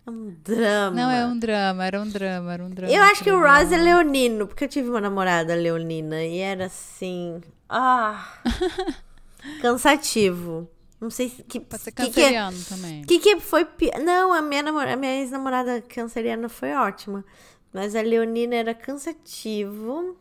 É 0.06 0.10
um 0.10 0.34
drama. 0.42 0.96
Não, 0.96 1.10
é 1.10 1.26
um 1.26 1.38
drama, 1.38 1.84
era 1.84 2.00
um 2.00 2.08
drama, 2.08 2.52
era 2.52 2.64
um 2.64 2.70
drama. 2.70 2.92
Eu 2.92 3.02
acho 3.02 3.22
que 3.22 3.30
o 3.30 3.38
Ross 3.38 3.70
é 3.70 3.76
leonino, 3.76 4.46
porque 4.46 4.64
eu 4.64 4.68
tive 4.68 4.88
uma 4.88 5.00
namorada 5.00 5.54
leonina 5.54 6.24
e 6.24 6.38
era 6.38 6.66
assim. 6.66 7.40
Ah. 7.68 8.38
cansativo. 9.60 10.68
Não 11.00 11.10
sei 11.10 11.28
se. 11.30 11.42
Que, 11.42 11.60
Pode 11.60 11.82
ser 11.82 11.92
que, 11.92 12.02
que, 12.02 12.08
canceriano 12.08 12.58
também. 12.68 13.02
que, 13.04 13.18
que 13.18 13.40
foi. 13.40 13.64
pi- 13.64 13.90
Não, 14.02 14.32
a 14.32 14.42
minha, 14.42 14.62
namora, 14.62 14.94
a 14.94 14.96
minha 14.96 15.20
ex-namorada 15.20 15.80
canceriana 15.82 16.48
foi 16.48 16.72
ótima. 16.72 17.24
Mas 17.72 17.94
a 17.94 18.02
leonina 18.02 18.54
era 18.56 18.74
cansativo. 18.74 20.16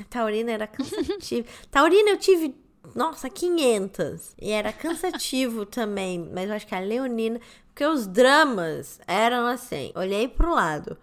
A 0.00 0.04
taurina 0.04 0.52
era 0.52 0.66
cansativo. 0.68 1.46
taurina 1.70 2.10
eu 2.10 2.18
tive. 2.18 2.54
Nossa, 2.94 3.28
500. 3.28 4.34
E 4.40 4.50
era 4.50 4.72
cansativo 4.72 5.64
também. 5.66 6.28
Mas 6.32 6.48
eu 6.48 6.56
acho 6.56 6.66
que 6.66 6.74
a 6.74 6.80
leonina. 6.80 7.40
Porque 7.68 7.84
os 7.84 8.06
dramas 8.06 9.00
eram 9.06 9.46
assim. 9.46 9.92
Olhei 9.94 10.26
pro 10.26 10.54
lado. 10.54 10.96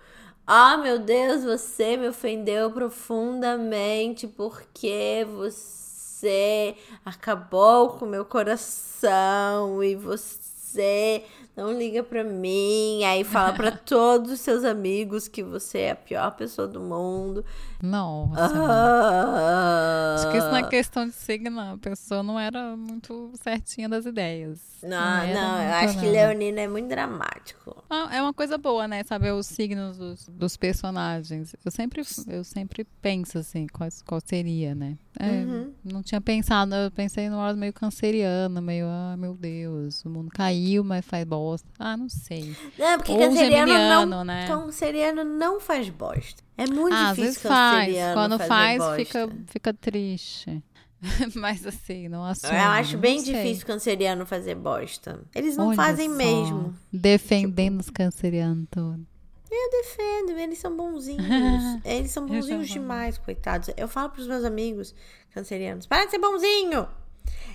Ah, 0.47 0.77
meu 0.77 0.99
Deus, 0.99 1.43
você 1.43 1.97
me 1.97 2.07
ofendeu 2.07 2.69
profundamente 2.69 4.27
porque 4.27 5.25
você 5.31 6.75
acabou 7.03 7.89
com 7.91 8.05
meu 8.05 8.23
coração 8.23 9.83
e 9.83 9.95
você 9.95 11.23
não 11.55 11.71
liga 11.71 12.03
pra 12.03 12.23
mim. 12.23 13.03
Aí 13.05 13.23
fala 13.23 13.53
pra 13.53 13.71
todos 13.73 14.31
os 14.31 14.39
seus 14.39 14.63
amigos 14.63 15.27
que 15.27 15.41
você 15.41 15.79
é 15.79 15.91
a 15.91 15.95
pior 15.95 16.29
pessoa 16.35 16.67
do 16.67 16.79
mundo. 16.79 17.43
Nossa. 17.81 18.53
Ah. 18.55 20.15
Acho 20.15 20.31
que 20.31 20.37
isso 20.37 20.47
não 20.47 20.57
é 20.57 20.63
questão 20.69 21.05
de 21.05 21.13
signo, 21.13 21.59
a 21.59 21.77
pessoa 21.77 22.23
não 22.23 22.39
era 22.39 22.75
muito 22.75 23.31
certinha 23.41 23.87
das 23.89 24.05
ideias. 24.05 24.59
Não, 24.81 24.97
era 24.97 25.33
não, 25.33 25.61
eu 25.61 25.73
acho 25.73 25.99
que 25.99 26.05
não. 26.05 26.11
Leonino 26.11 26.59
é 26.59 26.67
muito 26.67 26.87
dramático. 26.87 27.83
Ah, 27.89 28.09
é 28.11 28.21
uma 28.21 28.33
coisa 28.33 28.57
boa, 28.57 28.87
né? 28.87 29.03
Saber 29.03 29.33
os 29.33 29.47
signos 29.47 29.97
dos, 29.97 30.27
dos 30.29 30.57
personagens. 30.57 31.55
Eu 31.63 31.71
sempre, 31.71 32.01
eu 32.27 32.43
sempre 32.43 32.85
penso 33.01 33.37
assim, 33.37 33.67
qual, 33.67 33.89
qual 34.05 34.21
seria, 34.23 34.73
né? 34.73 34.97
É, 35.19 35.45
Uhum. 35.45 35.71
Não 35.83 36.03
tinha 36.03 36.19
pensado, 36.19 36.73
eu 36.75 36.91
pensei 36.91 37.29
no 37.29 37.37
lado 37.37 37.57
meio 37.57 37.71
canceriano, 37.73 38.61
meio, 38.61 38.85
ah, 38.87 39.15
meu 39.17 39.33
Deus, 39.33 40.03
o 40.03 40.09
mundo 40.09 40.29
caiu, 40.31 40.83
mas 40.83 41.05
faz 41.05 41.23
bosta. 41.25 41.67
Ah, 41.79 41.95
não 41.95 42.09
sei. 42.09 42.55
Não, 42.77 42.97
porque 42.97 43.11
Ou 43.11 43.19
canceriano 43.19 44.05
não. 44.05 44.23
né? 44.23 44.47
Canceriano 44.47 45.23
não 45.23 45.59
faz 45.59 45.89
bosta. 45.89 46.43
É 46.57 46.65
muito 46.67 46.93
Ah, 46.93 47.09
às 47.09 47.15
difícil 47.17 47.23
vezes 47.25 47.41
faz. 47.41 47.95
Quando 48.13 48.39
faz, 48.39 48.83
fica, 48.95 49.29
fica 49.47 49.73
triste. 49.73 50.63
mas 51.35 51.65
assim, 51.67 52.07
não 52.07 52.23
assume. 52.23 52.53
Eu 52.53 52.59
acho 52.69 52.97
bem 52.97 53.21
difícil 53.21 53.65
canceriano 53.65 54.25
fazer 54.25 54.55
bosta. 54.55 55.19
Eles 55.35 55.57
não 55.57 55.67
Olha 55.67 55.75
fazem 55.75 56.09
só, 56.09 56.15
mesmo. 56.15 56.75
Defendendo 56.91 57.79
os 57.79 57.89
cancerianos 57.89 58.65
todos. 58.71 59.05
Eu 59.51 59.71
defendo, 59.71 60.37
eles 60.39 60.57
são 60.57 60.75
bonzinhos. 60.75 61.25
eles 61.85 62.11
são 62.11 62.25
bonzinhos 62.25 62.67
demais, 62.69 63.17
coitados. 63.17 63.69
Eu 63.77 63.87
falo 63.87 64.09
pros 64.09 64.27
meus 64.27 64.43
amigos 64.43 64.95
cancerianos, 65.33 65.85
para 65.85 66.05
de 66.05 66.11
ser 66.11 66.19
bonzinho! 66.19 66.87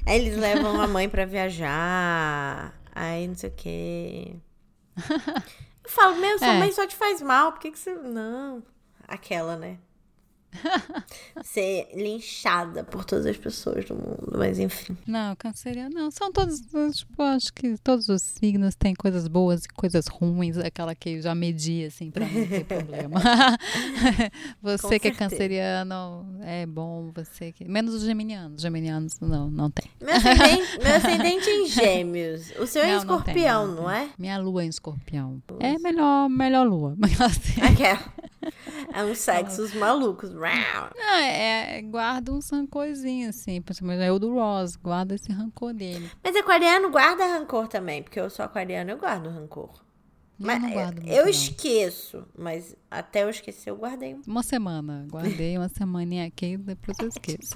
Aí 0.06 0.18
eles 0.20 0.36
levam 0.36 0.80
a 0.80 0.86
mãe 0.86 1.08
pra 1.08 1.24
viajar. 1.26 2.74
Aí 2.94 3.26
não 3.28 3.34
sei 3.34 3.50
o 3.50 3.52
quê. 3.54 4.36
Eu 5.84 5.90
falo, 5.90 6.16
meu, 6.20 6.38
sua 6.38 6.54
É. 6.54 6.58
mãe 6.58 6.70
só 6.72 6.86
te 6.86 6.94
faz 6.94 7.20
mal, 7.20 7.52
por 7.52 7.60
que, 7.60 7.70
que 7.72 7.78
você. 7.78 7.94
Não. 7.94 8.62
Aquela, 9.10 9.56
né? 9.56 9.78
Ser 11.44 11.88
linchada 11.94 12.84
por 12.84 13.04
todas 13.04 13.26
as 13.26 13.36
pessoas 13.36 13.84
do 13.84 13.94
mundo, 13.94 14.32
mas 14.36 14.58
enfim. 14.58 14.96
Não, 15.06 15.34
canceriano 15.36 15.94
não. 15.94 16.10
São 16.10 16.32
todos, 16.32 16.60
tipo, 16.60 17.22
acho 17.22 17.52
que 17.52 17.76
todos 17.78 18.08
os 18.08 18.22
signos 18.22 18.74
têm 18.74 18.94
coisas 18.94 19.28
boas 19.28 19.64
e 19.64 19.68
coisas 19.68 20.06
ruins. 20.06 20.58
Aquela 20.58 20.94
que 20.94 21.20
já 21.20 21.34
medi, 21.34 21.84
assim, 21.84 22.10
pra 22.10 22.26
não 22.26 22.46
ter 22.46 22.64
problema. 22.64 23.20
você 24.60 24.98
que 24.98 25.08
é 25.08 25.12
canceriano 25.12 26.26
é 26.42 26.66
bom, 26.66 27.10
você 27.14 27.52
que... 27.52 27.64
Menos 27.64 27.94
os 27.94 28.02
geminianos. 28.02 28.60
Geminianos 28.60 29.18
não, 29.20 29.48
não 29.50 29.70
tem. 29.70 29.90
Meu 30.00 30.14
ascendente, 30.14 30.78
meu 30.82 30.94
ascendente 30.94 31.50
em 31.50 31.66
gêmeos. 31.68 32.50
O 32.58 32.66
seu 32.66 32.82
é 32.82 32.86
Não, 32.96 33.04
não 33.04 33.22
tem, 33.22 33.34
escorpião, 33.34 33.66
não 33.66 33.74
não, 33.82 33.90
é? 33.90 34.10
Minha 34.18 34.38
lua 34.38 34.62
é 34.62 34.66
em 34.66 34.68
escorpião. 34.68 35.42
É 35.60 35.78
melhor, 35.78 36.28
melhor 36.28 36.66
lua. 36.66 36.96
Aquela. 37.62 38.19
É 38.92 39.04
uns 39.04 39.18
sexos 39.18 39.72
malucos. 39.74 40.30
Não, 40.32 40.46
é, 40.46 41.78
é- 41.78 41.82
guarda 41.82 42.32
uns 42.32 42.50
rancorzinhos, 42.50 43.36
assim. 43.36 43.60
Principalmente 43.62 44.04
eu 44.06 44.18
do 44.18 44.32
Ross, 44.32 44.76
guarda 44.76 45.14
esse 45.14 45.30
rancor 45.32 45.72
dele. 45.72 46.10
Mas 46.22 46.34
aquariano 46.36 46.90
guarda 46.90 47.26
rancor 47.26 47.68
também, 47.68 48.02
porque 48.02 48.18
eu 48.20 48.28
sou 48.30 48.44
aquariano, 48.44 48.90
eu 48.90 48.98
guardo 48.98 49.28
rancor. 49.28 49.70
Eu 50.38 50.46
Mas 50.46 50.62
não 50.62 50.70
guardo 50.72 50.98
eu, 50.98 51.02
muito, 51.02 51.14
eu 51.16 51.22
não. 51.24 51.30
esqueço, 51.30 52.24
mas 52.38 52.74
até 52.90 53.24
eu 53.24 53.28
esquecer 53.30 53.68
eu 53.70 53.76
guardei 53.76 54.14
um 54.14 54.22
Uma 54.26 54.42
semana. 54.42 55.06
Guardei 55.10 55.58
uma 55.58 55.68
semaninha 55.68 56.26
aqui, 56.26 56.56
depois 56.56 56.98
eu 56.98 57.08
esqueço. 57.08 57.54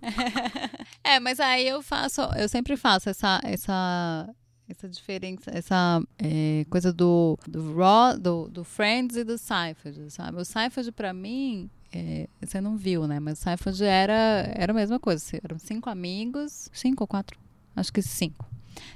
É, 1.04 1.18
mas 1.18 1.40
aí 1.40 1.66
eu 1.66 1.82
faço, 1.82 2.20
eu 2.36 2.48
sempre 2.48 2.76
faço 2.76 3.08
essa, 3.10 3.40
essa, 3.44 4.28
essa 4.72 4.88
diferença, 4.88 5.50
essa 5.52 6.02
é, 6.18 6.66
coisa 6.68 6.92
do, 6.92 7.38
do 7.46 7.74
Raw, 7.74 8.18
do, 8.18 8.48
do 8.48 8.64
Friends 8.64 9.16
e 9.16 9.24
do 9.24 9.38
Seinfeld, 9.38 10.10
sabe? 10.10 10.38
O 10.38 10.44
Seinfeld, 10.44 10.90
pra 10.92 11.12
mim, 11.12 11.70
é, 11.92 12.28
você 12.40 12.60
não 12.60 12.76
viu, 12.76 13.06
né? 13.06 13.20
Mas 13.20 13.38
o 13.38 13.42
Seinfeld 13.42 13.84
era, 13.84 14.50
era 14.54 14.72
a 14.72 14.74
mesma 14.74 14.98
coisa. 14.98 15.22
assim, 15.24 15.38
Eram 15.42 15.58
cinco 15.58 15.88
amigos, 15.90 16.68
cinco 16.72 17.04
ou 17.04 17.08
quatro? 17.08 17.38
Acho 17.76 17.92
que 17.92 18.02
cinco. 18.02 18.46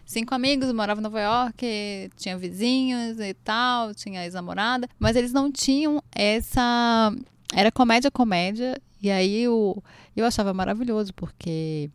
Cinco 0.04 0.34
amigos, 0.34 0.72
moravam 0.72 1.00
em 1.00 1.04
Nova 1.04 1.20
York, 1.20 2.10
tinha 2.16 2.36
vizinhos 2.38 3.20
e 3.20 3.34
tal, 3.34 3.94
tinha 3.94 4.24
ex-namorada, 4.24 4.88
mas 4.98 5.16
eles 5.16 5.32
não 5.32 5.52
tinham 5.52 6.02
essa. 6.14 7.14
Era 7.54 7.70
comédia, 7.70 8.10
comédia, 8.10 8.80
e 9.02 9.10
aí 9.10 9.46
o, 9.46 9.82
eu 10.16 10.24
achava 10.24 10.52
maravilhoso, 10.54 11.12
porque. 11.14 11.90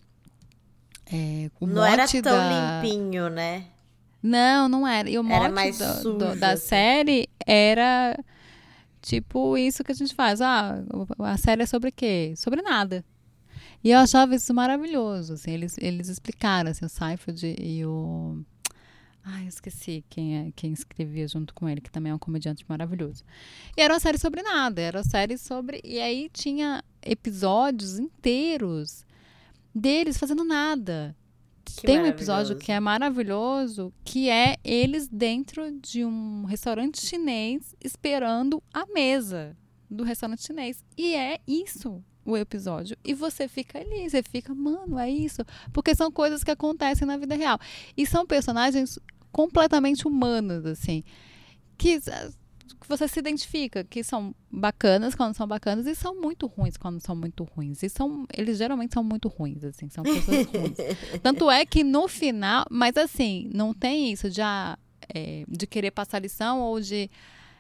É, 1.11 1.49
Não 1.61 1.83
era 1.85 2.07
tão 2.07 2.21
da... 2.21 2.81
limpinho, 2.81 3.29
né? 3.29 3.65
Não, 4.23 4.69
não 4.69 4.87
era. 4.87 5.09
E 5.09 5.17
o 5.17 5.27
Era 5.27 5.49
mote 5.49 5.77
do- 6.03 6.17
do- 6.17 6.35
da 6.39 6.51
assim. 6.51 6.67
série 6.67 7.29
era 7.45 8.17
tipo 9.01 9.57
isso 9.57 9.83
que 9.83 9.91
a 9.91 9.95
gente 9.95 10.13
faz. 10.13 10.41
Ah, 10.41 10.75
a 11.19 11.37
série 11.37 11.63
é 11.63 11.65
sobre 11.65 11.91
quê? 11.91 12.33
Sobre 12.37 12.61
nada. 12.61 13.03
E 13.83 13.89
eu 13.89 13.97
achava 13.99 14.35
isso 14.35 14.53
maravilhoso. 14.53 15.33
Assim, 15.33 15.51
eles, 15.51 15.75
eles 15.79 16.07
explicaram, 16.07 16.69
assim, 16.69 16.85
o 16.85 16.89
Seinfeld 16.89 17.55
e 17.59 17.83
o. 17.85 18.39
Ai, 19.23 19.43
eu 19.43 19.47
esqueci 19.49 20.03
quem, 20.09 20.37
é, 20.37 20.51
quem 20.55 20.71
escrevia 20.71 21.27
junto 21.27 21.53
com 21.53 21.67
ele, 21.69 21.81
que 21.81 21.91
também 21.91 22.11
é 22.11 22.15
um 22.15 22.19
comediante 22.19 22.63
maravilhoso. 22.67 23.23
E 23.77 23.81
era 23.81 23.93
uma 23.93 23.99
série 23.99 24.17
sobre 24.19 24.41
nada, 24.43 24.81
era 24.81 24.97
uma 24.99 25.03
série 25.03 25.37
sobre. 25.37 25.79
E 25.83 25.99
aí 25.99 26.29
tinha 26.31 26.83
episódios 27.03 27.97
inteiros 27.99 29.03
deles 29.73 30.17
fazendo 30.17 30.43
nada. 30.43 31.15
Que 31.63 31.83
Tem 31.83 31.99
um 31.99 32.05
episódio 32.05 32.57
que 32.57 32.71
é 32.71 32.79
maravilhoso, 32.79 33.93
que 34.03 34.29
é 34.29 34.57
eles 34.63 35.07
dentro 35.07 35.71
de 35.79 36.03
um 36.03 36.43
restaurante 36.45 37.05
chinês 37.05 37.75
esperando 37.81 38.61
a 38.73 38.85
mesa 38.87 39.55
do 39.89 40.03
restaurante 40.03 40.43
chinês. 40.43 40.83
E 40.97 41.13
é 41.15 41.39
isso 41.47 42.03
o 42.25 42.37
episódio. 42.37 42.97
E 43.03 43.13
você 43.13 43.47
fica 43.47 43.79
ali, 43.79 44.09
você 44.09 44.23
fica, 44.23 44.53
mano, 44.53 44.97
é 44.97 45.09
isso. 45.09 45.43
Porque 45.71 45.95
são 45.95 46.11
coisas 46.11 46.43
que 46.43 46.51
acontecem 46.51 47.07
na 47.07 47.17
vida 47.17 47.35
real. 47.35 47.59
E 47.95 48.05
são 48.05 48.25
personagens 48.25 48.99
completamente 49.31 50.07
humanos, 50.07 50.65
assim. 50.65 51.03
Que 51.77 51.99
que 52.81 52.87
você 52.89 53.07
se 53.07 53.19
identifica, 53.19 53.83
que 53.83 54.03
são 54.03 54.35
bacanas 54.51 55.15
quando 55.15 55.35
são 55.35 55.47
bacanas 55.47 55.85
e 55.87 55.95
são 55.95 56.19
muito 56.19 56.47
ruins 56.47 56.75
quando 56.77 56.99
são 56.99 57.15
muito 57.15 57.43
ruins. 57.43 57.81
E 57.83 57.89
são, 57.89 58.25
eles 58.35 58.57
geralmente 58.57 58.93
são 58.93 59.03
muito 59.03 59.27
ruins, 59.29 59.63
assim, 59.63 59.87
são 59.89 60.03
pessoas 60.03 60.45
ruins. 60.51 60.77
Tanto 61.23 61.49
é 61.49 61.65
que 61.65 61.83
no 61.83 62.07
final, 62.07 62.65
mas 62.69 62.97
assim, 62.97 63.49
não 63.53 63.73
tem 63.73 64.11
isso 64.11 64.29
de, 64.29 64.41
ah, 64.41 64.77
é, 65.13 65.45
de 65.47 65.65
querer 65.67 65.91
passar 65.91 66.19
lição 66.19 66.59
ou 66.61 66.81
de 66.81 67.09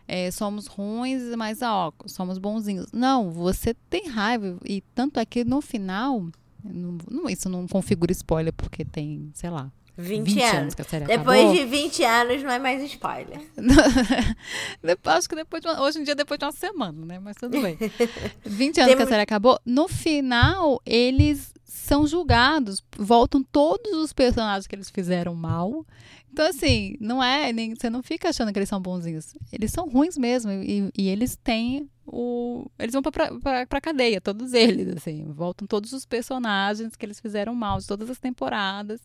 é, 0.07 0.29
somos 0.31 0.67
ruins, 0.67 1.21
mas 1.37 1.61
ó, 1.61 1.93
somos 2.07 2.37
bonzinhos. 2.37 2.91
Não, 2.91 3.31
você 3.31 3.73
tem 3.89 4.07
raiva. 4.09 4.57
E 4.65 4.81
tanto 4.93 5.19
é 5.19 5.25
que 5.25 5.45
no 5.45 5.61
final, 5.61 6.25
não- 6.63 7.29
isso 7.29 7.47
não 7.47 7.67
configura 7.67 8.11
spoiler, 8.11 8.51
porque 8.53 8.83
tem, 8.83 9.29
sei 9.33 9.49
lá, 9.49 9.71
20, 9.97 10.25
20 10.25 10.41
anos. 10.41 10.55
anos 10.55 10.75
que 10.75 10.83
Depois 10.83 11.39
acabou. 11.39 11.53
de 11.55 11.65
20 11.65 12.03
anos 12.03 12.43
não 12.43 12.51
é 12.51 12.59
mais 12.59 12.83
spoiler. 12.83 13.39
Acho 15.05 15.29
que 15.29 15.35
depois 15.35 15.61
de 15.61 15.67
uma- 15.67 15.81
hoje 15.81 15.99
em 15.99 16.03
dia, 16.03 16.15
depois 16.15 16.37
de 16.39 16.45
uma 16.45 16.51
semana, 16.51 17.05
né? 17.05 17.19
Mas 17.19 17.35
tudo 17.37 17.61
bem. 17.61 17.77
20 18.45 18.77
anos 18.79 18.87
que 18.89 18.93
a 18.93 18.97
Temos- 18.97 19.09
série 19.09 19.21
acabou. 19.21 19.59
No 19.65 19.87
final, 19.87 20.81
eles 20.85 21.53
são 21.71 22.05
julgados. 22.05 22.83
Voltam 22.97 23.41
todos 23.41 23.93
os 23.93 24.11
personagens 24.11 24.67
que 24.67 24.75
eles 24.75 24.89
fizeram 24.89 25.33
mal. 25.33 25.85
Então, 26.29 26.45
assim, 26.45 26.97
não 26.99 27.23
é. 27.23 27.53
Nem, 27.53 27.73
você 27.73 27.89
não 27.89 28.03
fica 28.03 28.27
achando 28.27 28.51
que 28.51 28.59
eles 28.59 28.67
são 28.67 28.81
bonzinhos. 28.81 29.33
Eles 29.53 29.71
são 29.71 29.87
ruins 29.87 30.17
mesmo. 30.17 30.51
E, 30.51 30.91
e 30.97 31.07
eles 31.07 31.37
têm 31.37 31.89
o. 32.05 32.69
Eles 32.77 32.91
vão 32.91 33.01
pra, 33.01 33.11
pra, 33.39 33.65
pra 33.65 33.81
cadeia, 33.81 34.19
todos 34.19 34.53
eles, 34.53 34.97
assim. 34.97 35.23
Voltam 35.31 35.65
todos 35.65 35.93
os 35.93 36.05
personagens 36.05 36.95
que 36.97 37.05
eles 37.05 37.21
fizeram 37.21 37.55
mal 37.55 37.79
de 37.79 37.87
todas 37.87 38.09
as 38.09 38.19
temporadas. 38.19 38.99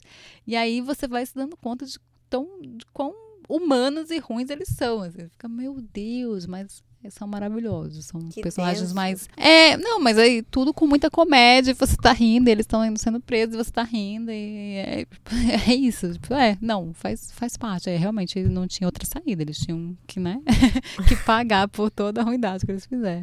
E 0.45 0.57
aí 0.57 0.81
você 0.81 1.07
vai 1.07 1.25
se 1.25 1.37
dando 1.37 1.57
conta 1.57 1.87
de, 1.87 2.01
tão, 2.29 2.61
de 2.61 2.85
quão 2.93 3.15
humanos 3.49 4.11
e 4.11 4.19
ruins 4.19 4.51
eles 4.51 4.71
são. 4.71 5.03
Assim. 5.03 5.19
Você 5.19 5.29
Fica, 5.29 5.49
meu 5.49 5.81
Deus, 5.81 6.47
mas 6.47 6.83
são 7.11 7.27
maravilhosos. 7.29 8.07
São 8.07 8.21
Que 8.29 8.43
personagens 8.43 8.93
mais. 8.93 9.29
É, 9.37 9.77
não, 9.77 10.01
mas 10.01 10.19
aí 10.19 10.43
tudo 10.43 10.73
com 10.75 10.87
muita 10.87 11.11
comédia. 11.11 11.75
Você 11.75 11.97
tá 11.97 12.13
rindo, 12.13 12.49
eles 12.49 12.65
estão 12.65 12.81
sendo 12.97 13.21
presos 13.21 13.55
e 13.55 13.59
você 13.59 13.71
tá 13.71 13.83
rindo. 13.83 14.31
E 14.31 14.77
é, 14.77 15.07
é 15.71 15.75
isso. 15.75 16.13
Tipo, 16.13 16.35
é, 16.35 16.57
não, 16.61 16.93
faz, 16.95 17.31
faz 17.33 17.57
parte. 17.57 17.89
É, 17.91 17.97
realmente 17.97 18.41
não 18.45 18.67
tinha 18.67 18.87
outra 18.89 19.05
saída. 19.07 19.43
Eles 19.43 19.59
tinham 19.59 19.97
que, 20.07 20.19
né, 20.21 20.41
que 21.09 21.17
pagar 21.17 21.69
por 21.69 21.91
toda 21.91 22.21
a 22.21 22.25
ruindade 22.25 22.65
que 22.65 22.73
eles 22.73 22.87
fizeram. 22.87 23.23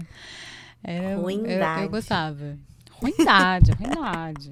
Era, 0.83 1.03
eu- 1.05 1.09
Eu, 1.11 1.21
Ruindade. 1.21 1.83
eu 1.83 1.89
gostava. 1.89 2.57
Ruindade, 2.91 3.71
ruindade. 3.73 4.51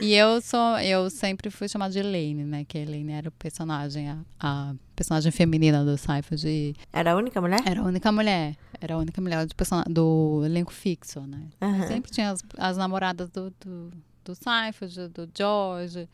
E 0.00 0.14
eu 0.14 0.40
sou, 0.40 0.78
eu 0.78 1.08
sempre 1.10 1.50
fui 1.50 1.68
chamada 1.68 1.92
de 1.92 1.98
Elaine, 1.98 2.44
né? 2.44 2.64
Que 2.64 2.78
a 2.78 2.80
Elaine 2.82 3.12
era 3.12 3.28
o 3.28 3.32
personagem, 3.32 4.08
a, 4.08 4.18
a 4.40 4.74
personagem 4.96 5.30
feminina 5.32 5.84
do 5.84 5.96
Seinfeld. 5.96 6.46
E 6.48 6.74
Era 6.92 7.12
a 7.12 7.16
única 7.16 7.40
mulher? 7.40 7.60
era 7.66 7.80
a 7.80 7.84
única 7.84 8.10
mulher. 8.12 8.56
Era 8.80 8.94
a 8.94 8.98
única 8.98 9.20
mulher 9.20 9.46
do, 9.46 9.54
person- 9.54 9.84
do 9.88 10.42
elenco 10.44 10.72
fixo, 10.72 11.20
né? 11.20 11.46
Aham. 11.60 11.86
Sempre 11.86 12.10
tinha 12.10 12.30
as, 12.30 12.42
as 12.58 12.76
namoradas 12.76 13.28
do, 13.30 13.52
do, 13.64 13.90
do 14.24 14.34
Seinfeld, 14.34 15.08
do 15.08 15.28
George. 15.36 16.08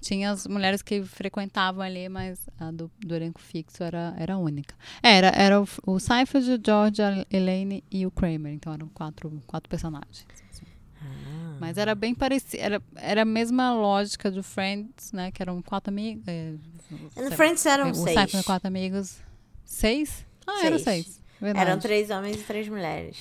Tinha 0.00 0.30
as 0.30 0.46
mulheres 0.46 0.80
que 0.80 1.02
frequentavam 1.04 1.82
ali, 1.82 2.08
mas 2.08 2.48
a 2.58 2.70
do, 2.70 2.90
do 3.00 3.14
elenco 3.14 3.38
fixo 3.40 3.82
era, 3.82 4.14
era 4.18 4.38
única. 4.38 4.74
Era, 5.02 5.28
era 5.28 5.60
o, 5.60 5.68
o 5.86 5.98
Seinfeld, 6.00 6.50
o 6.52 6.60
George, 6.64 7.02
a 7.02 7.26
Elaine 7.30 7.84
e 7.90 8.06
o 8.06 8.10
Kramer. 8.10 8.52
Então 8.54 8.72
eram 8.72 8.88
quatro, 8.88 9.42
quatro 9.46 9.68
personagens. 9.68 10.24
assim. 10.50 10.64
Ah. 11.02 11.39
Mas 11.60 11.76
era 11.76 11.94
bem 11.94 12.14
parecido. 12.14 12.62
Era, 12.62 12.82
era 12.96 13.22
a 13.22 13.24
mesma 13.26 13.74
lógica 13.74 14.30
do 14.30 14.42
Friends, 14.42 15.12
né? 15.12 15.30
Que 15.30 15.42
eram 15.42 15.60
quatro 15.60 15.90
amigos. 15.92 16.24
É, 16.26 16.54
No 16.90 17.30
Friends 17.32 17.66
eram 17.66 17.90
o 17.90 17.94
seis. 17.94 18.34
É 18.34 18.42
quatro 18.42 18.66
amigos. 18.66 19.18
Seis? 19.62 20.24
Ah, 20.46 20.64
eram 20.64 20.78
Seis. 20.78 21.06
seis. 21.06 21.20
Verdade. 21.38 21.70
Eram 21.70 21.78
três 21.78 22.08
homens 22.08 22.36
e 22.40 22.44
três 22.44 22.66
mulheres. 22.66 23.18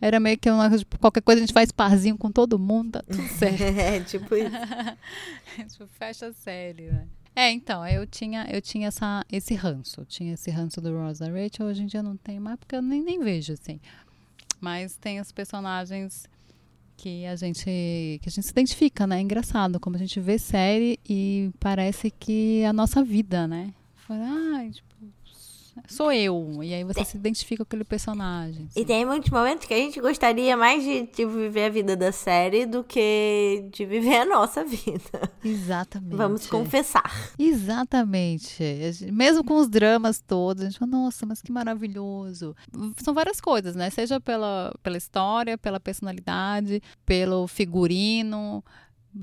Era 0.00 0.18
meio 0.18 0.36
que 0.36 0.50
uma, 0.50 0.68
tipo, 0.76 0.98
qualquer 0.98 1.22
coisa 1.22 1.40
a 1.40 1.46
gente 1.46 1.54
faz 1.54 1.70
parzinho 1.70 2.18
com 2.18 2.30
todo 2.30 2.58
mundo, 2.58 2.92
tá 2.92 3.02
tudo 3.02 3.22
certo. 3.38 3.62
é, 3.62 4.00
tipo 4.00 4.34
isso. 4.34 4.50
tipo, 5.72 5.86
fecha 5.86 6.26
a 6.26 6.32
série, 6.32 6.90
né? 6.90 7.06
É, 7.36 7.50
então, 7.52 7.86
eu 7.86 8.06
tinha, 8.06 8.46
eu 8.50 8.60
tinha 8.60 8.88
essa, 8.88 9.24
esse 9.30 9.54
ranço. 9.54 10.00
Eu 10.00 10.04
tinha 10.06 10.34
esse 10.34 10.50
ranço 10.50 10.80
do 10.80 10.92
Ross 10.92 11.18
da 11.20 11.26
Rachel. 11.26 11.66
Hoje 11.66 11.82
em 11.82 11.86
dia 11.86 12.02
não 12.02 12.16
tem 12.16 12.40
mais, 12.40 12.58
porque 12.58 12.74
eu 12.74 12.82
nem, 12.82 13.02
nem 13.02 13.20
vejo, 13.20 13.52
assim. 13.52 13.78
Mas 14.60 14.96
tem 14.96 15.20
os 15.20 15.30
personagens 15.30 16.26
que 16.96 17.26
a 17.26 17.36
gente 17.36 17.64
que 17.64 18.28
a 18.28 18.30
gente 18.30 18.44
se 18.44 18.50
identifica, 18.50 19.06
né? 19.06 19.18
É 19.18 19.20
engraçado 19.20 19.78
como 19.78 19.96
a 19.96 19.98
gente 19.98 20.18
vê 20.20 20.38
série 20.38 20.98
e 21.08 21.50
parece 21.60 22.10
que 22.10 22.60
é 22.62 22.66
a 22.66 22.72
nossa 22.72 23.04
vida, 23.04 23.46
né? 23.46 23.72
Fala, 23.94 24.24
ah, 24.24 24.70
tipo, 24.70 24.95
sou 25.88 26.12
eu. 26.12 26.62
E 26.62 26.74
aí 26.74 26.84
você 26.84 27.04
se 27.04 27.16
identifica 27.16 27.64
com 27.64 27.68
aquele 27.68 27.84
personagem. 27.84 28.62
E 28.74 28.80
assim. 28.80 28.84
tem 28.84 29.04
muitos 29.04 29.30
momentos 29.30 29.66
que 29.66 29.74
a 29.74 29.76
gente 29.76 30.00
gostaria 30.00 30.56
mais 30.56 30.82
de 30.82 31.26
viver 31.26 31.64
a 31.64 31.68
vida 31.68 31.96
da 31.96 32.12
série 32.12 32.66
do 32.66 32.82
que 32.82 33.68
de 33.72 33.84
viver 33.84 34.18
a 34.18 34.24
nossa 34.24 34.64
vida. 34.64 35.30
Exatamente. 35.44 36.16
Vamos 36.16 36.46
confessar. 36.46 37.32
Exatamente. 37.38 38.62
Mesmo 39.12 39.44
com 39.44 39.56
os 39.56 39.68
dramas 39.68 40.20
todos, 40.20 40.62
a 40.62 40.66
gente 40.66 40.78
fala, 40.78 40.90
nossa, 40.90 41.26
mas 41.26 41.42
que 41.42 41.52
maravilhoso. 41.52 42.54
São 43.02 43.14
várias 43.14 43.40
coisas, 43.40 43.74
né? 43.76 43.90
Seja 43.90 44.20
pela, 44.20 44.74
pela 44.82 44.96
história, 44.96 45.58
pela 45.58 45.80
personalidade, 45.80 46.82
pelo 47.04 47.46
figurino. 47.46 48.64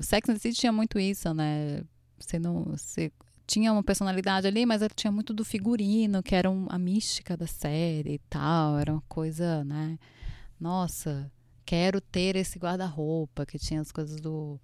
Sex 0.00 0.28
and 0.28 0.34
the 0.34 0.40
City 0.40 0.58
tinha 0.58 0.72
muito 0.72 0.98
isso, 0.98 1.32
né? 1.34 1.82
Você 2.18 2.38
não. 2.38 2.64
Você 2.64 3.12
tinha 3.46 3.72
uma 3.72 3.82
personalidade 3.82 4.46
ali, 4.46 4.64
mas 4.66 4.80
tinha 4.94 5.12
muito 5.12 5.32
do 5.34 5.44
figurino, 5.44 6.22
que 6.22 6.34
era 6.34 6.50
um- 6.50 6.66
a 6.70 6.78
mística 6.78 7.36
da 7.36 7.46
série 7.46 8.14
e 8.14 8.18
tal. 8.30 8.78
Era 8.78 8.92
uma 8.92 9.02
coisa, 9.08 9.62
né? 9.64 9.98
Nossa, 10.58 11.30
quero 11.64 12.00
ter 12.00 12.36
esse 12.36 12.58
guarda-roupa, 12.58 13.44
que 13.44 13.58
tinha 13.58 13.80
as 13.80 13.92
coisas 13.92 14.20
do, 14.20 14.58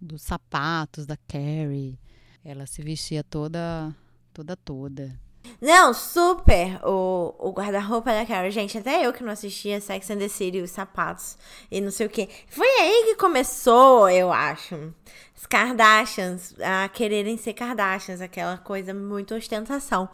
dos 0.00 0.22
sapatos 0.22 1.06
da 1.06 1.16
Carrie. 1.16 1.98
Ela 2.44 2.66
se 2.66 2.82
vestia 2.82 3.24
toda, 3.24 3.94
toda, 4.32 4.56
toda. 4.56 5.18
Não, 5.60 5.92
super 5.94 6.80
o, 6.84 7.34
o 7.38 7.50
guarda-roupa 7.52 8.10
da 8.12 8.24
Carol. 8.26 8.50
Gente, 8.50 8.78
até 8.78 9.06
eu 9.06 9.12
que 9.12 9.22
não 9.22 9.32
assistia 9.32 9.80
Sex 9.80 10.10
and 10.10 10.18
the 10.18 10.28
City, 10.28 10.60
os 10.60 10.70
sapatos 10.70 11.36
e 11.70 11.80
não 11.80 11.90
sei 11.90 12.06
o 12.06 12.10
que. 12.10 12.28
Foi 12.48 12.66
aí 12.66 13.04
que 13.08 13.14
começou, 13.16 14.08
eu 14.08 14.32
acho. 14.32 14.92
As 15.36 15.46
Kardashians 15.46 16.54
a 16.60 16.88
quererem 16.88 17.36
ser 17.36 17.52
Kardashians, 17.52 18.20
aquela 18.20 18.56
coisa 18.58 18.92
muito 18.94 19.34
ostentação. 19.34 20.08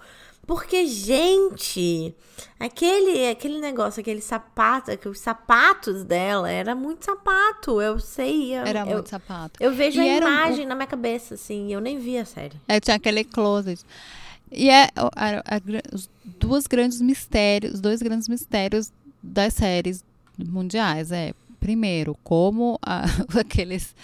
Porque, 0.47 0.85
gente, 0.87 2.13
aquele, 2.59 3.29
aquele 3.29 3.61
negócio, 3.61 4.01
aquele 4.01 4.21
sapato, 4.21 4.97
que 4.99 5.09
os 5.09 5.21
sapatos 5.21 6.03
dela 6.03 6.51
era 6.51 6.75
muito 6.75 7.05
sapato, 7.05 7.81
eu 7.81 8.01
sei. 8.01 8.57
Eu, 8.57 8.65
Era 8.65 8.81
eu, 8.81 8.87
muito 8.87 9.09
sapato. 9.11 9.63
eu 9.63 9.73
vejo 9.73 10.01
E 10.01 10.09
a 10.09 10.13
era 10.17 10.27
um- 10.27 10.29
imagem 10.29 10.67
na 10.67 10.75
minha 10.75 10.89
cabeça, 10.89 11.35
assim, 11.35 11.73
eu 11.73 11.81
nem 11.81 11.99
vi 11.99 12.19
a 12.19 12.25
série. 12.25 12.59
É, 12.67 12.81
tinha 12.81 12.97
aquele 12.97 13.23
closet. 13.23 13.85
E 14.51 14.69
é 14.71 14.85
a- 14.97 15.39
a 15.57 15.95
os 15.95 16.09
duas 16.39 16.67
grandes 16.67 17.01
mistérios, 17.01 17.75
os 17.75 17.81
dois 17.81 18.01
grandes 18.03 18.29
mistérios 18.29 18.93
das 19.23 19.55
séries 19.55 20.05
mundiais. 20.39 21.13
É, 21.13 21.33
primeiro, 21.59 22.17
como 22.25 22.79
a- 22.83 23.05
aqueles 23.39 23.95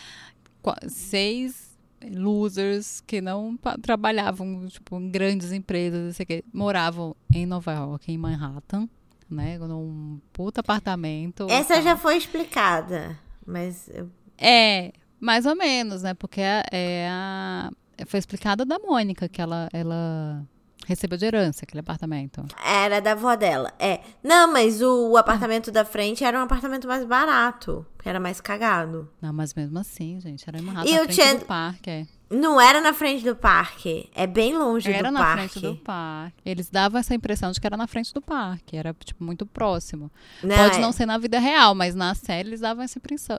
seis 0.89 1.67
losers 2.11 3.01
que 3.07 3.21
não 3.21 3.59
trabalhavam 3.83 4.67
tipo, 4.69 4.97
em 5.01 5.11
grandes 5.11 5.53
empresas, 5.53 6.01
não 6.07 6.13
sei 6.13 6.25
o 6.25 6.27
quê, 6.27 6.45
moravam 6.53 7.17
em 7.33 7.47
Nova 7.47 7.73
York, 7.73 8.13
em 8.13 8.19
Manhattan, 8.19 8.89
né? 9.31 9.59
Num 9.59 10.21
puta 10.33 10.61
apartamento. 10.61 11.47
Essa 11.51 11.75
tal. 11.75 11.83
já 11.83 11.97
foi 11.97 12.17
explicada, 12.17 13.19
mas 13.45 13.89
eu 13.93 14.09
É, 14.39 14.93
mais 15.19 15.47
ou 15.47 15.57
menos, 15.57 16.03
né? 16.03 16.15
Porque 16.15 16.41
é, 16.41 16.63
é 16.71 17.09
a, 17.11 17.71
foi 18.07 18.19
explicado 18.19 18.65
da 18.65 18.79
Mônica 18.79 19.29
que 19.29 19.41
ela, 19.41 19.69
ela 19.73 20.45
recebeu 20.87 21.17
de 21.19 21.25
herança 21.25 21.65
aquele 21.65 21.81
apartamento. 21.81 22.45
Era 22.65 23.01
da 23.01 23.13
avó 23.13 23.35
dela. 23.35 23.73
É. 23.79 24.01
Não, 24.23 24.53
mas 24.53 24.83
o, 24.83 25.11
o 25.11 25.17
apartamento 25.17 25.71
da 25.73 25.85
frente 25.85 26.23
era 26.25 26.39
um 26.39 26.43
apartamento 26.43 26.87
mais 26.87 27.05
barato. 27.05 27.87
Era 28.05 28.21
mais 28.21 28.41
cagado. 28.41 29.11
Não, 29.21 29.33
mas 29.33 29.53
mesmo 29.55 29.79
assim, 29.79 30.21
gente, 30.21 30.45
era 30.49 30.61
Manhattan, 30.63 30.89
E 30.91 30.95
na 30.95 31.01
o 31.01 31.05
frente 31.05 31.17
Chan- 31.23 31.37
do 31.37 31.45
parque. 31.45 31.91
É. 31.91 32.07
Não 32.29 32.61
era 32.61 32.81
na 32.81 32.93
frente 32.93 33.25
do 33.25 33.37
parque. 33.37 34.11
É 34.15 34.27
bem 34.27 34.57
longe 34.57 34.91
Era 34.91 35.09
do 35.09 35.15
na 35.15 35.21
parque. 35.21 35.61
frente 35.61 35.61
do 35.61 35.77
parque. 35.77 36.35
Eles 36.45 36.69
davam 36.69 36.99
essa 36.99 37.15
impressão 37.15 37.53
de 37.53 37.61
que 37.61 37.67
era 37.67 37.77
na 37.77 37.87
frente 37.87 38.13
do 38.13 38.21
parque. 38.21 38.77
Era, 38.77 38.93
tipo, 39.05 39.23
muito 39.23 39.47
próximo. 39.47 40.11
Não, 40.43 40.57
Pode 40.57 40.77
é- 40.77 40.81
não 40.81 40.91
ser 40.91 41.07
na 41.07 41.19
vida 41.19 41.39
real, 41.39 41.73
mas 41.75 41.95
na 41.95 42.15
série 42.17 42.49
eles 42.49 42.61
davam 42.61 42.83
essa 42.83 42.99
impressão. 42.99 43.39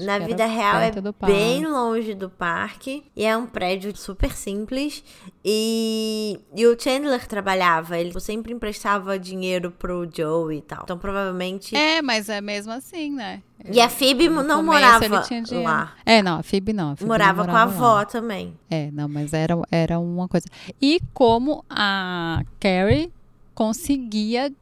Na 0.00 0.18
que 0.18 0.26
vida 0.26 0.44
era 0.44 0.52
real 0.52 0.76
é 0.80 0.90
bem 1.26 1.66
longe 1.66 2.14
do 2.14 2.30
parque. 2.30 3.04
E 3.14 3.24
é 3.26 3.36
um 3.36 3.46
prédio 3.46 3.94
super 3.94 4.34
simples. 4.34 5.04
E, 5.44 6.40
e 6.56 6.66
o 6.66 6.80
Chandler 6.80 7.26
trabalhava. 7.26 7.98
Ele 7.98 8.18
sempre 8.20 8.54
emprestava 8.54 9.18
dinheiro 9.18 9.70
pro 9.70 10.08
Joe 10.10 10.56
e 10.56 10.62
tal. 10.62 10.80
Então 10.84 10.96
provavelmente. 10.98 11.76
É, 11.76 12.00
mas 12.00 12.30
é 12.30 12.40
mesmo 12.40 12.72
assim, 12.72 13.10
né? 13.10 13.42
E 13.70 13.80
a 13.80 13.88
Phoebe 13.88 14.28
No 14.28 14.42
não 14.42 14.56
começo 14.56 14.64
morava 14.64 15.24
lá. 15.62 15.94
É, 16.04 16.22
não, 16.22 16.38
a 16.38 16.42
Phoebe 16.42 16.72
não. 16.72 16.90
A 16.92 16.96
Phoebe 16.96 17.08
Morava 17.08 17.44
não 17.44 17.50
com 17.52 17.56
a 17.56 17.64
lá. 17.64 17.70
avó 17.70 18.04
também. 18.04 18.54
É, 18.70 18.90
não, 18.90 19.08
mas 19.08 19.32
era, 19.32 19.56
era 19.70 19.98
uma 19.98 20.28
coisa. 20.28 20.46
E 20.80 21.00
como 21.14 21.64
a 21.70 22.42
Carrie 22.60 23.10
conseguia 23.54 24.52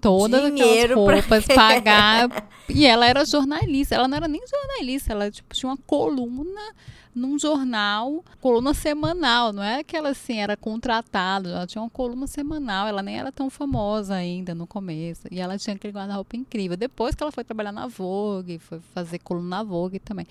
todas 0.00 0.42
Dinheiro 0.46 1.04
pra 1.04 1.18
aquelas 1.18 1.24
roupas, 1.24 1.46
quê? 1.46 1.54
pagar. 1.54 2.48
E 2.68 2.86
ela 2.86 3.06
era 3.06 3.24
jornalista. 3.24 3.94
Ela 3.94 4.08
não 4.08 4.16
era 4.16 4.28
nem 4.28 4.40
jornalista, 4.46 5.12
ela 5.12 5.30
tipo, 5.30 5.54
tinha 5.54 5.70
uma 5.70 5.78
coluna 5.86 6.60
num 7.14 7.38
jornal, 7.38 8.24
coluna 8.40 8.72
semanal, 8.72 9.52
não 9.52 9.62
é 9.62 9.84
que 9.84 9.96
ela 9.96 10.10
assim 10.10 10.38
era 10.38 10.56
contratada, 10.56 11.50
ela 11.50 11.66
tinha 11.66 11.82
uma 11.82 11.90
coluna 11.90 12.26
semanal, 12.26 12.88
ela 12.88 13.02
nem 13.02 13.18
era 13.18 13.30
tão 13.30 13.50
famosa 13.50 14.14
ainda 14.14 14.54
no 14.54 14.66
começo, 14.66 15.28
e 15.30 15.40
ela 15.40 15.58
tinha 15.58 15.76
aquele 15.76 15.92
guarda-roupa 15.92 16.36
incrível. 16.36 16.76
Depois 16.76 17.14
que 17.14 17.22
ela 17.22 17.32
foi 17.32 17.44
trabalhar 17.44 17.72
na 17.72 17.86
Vogue, 17.86 18.58
foi 18.58 18.80
fazer 18.94 19.18
coluna 19.18 19.58
na 19.58 19.62
Vogue 19.62 19.98
também. 19.98 20.26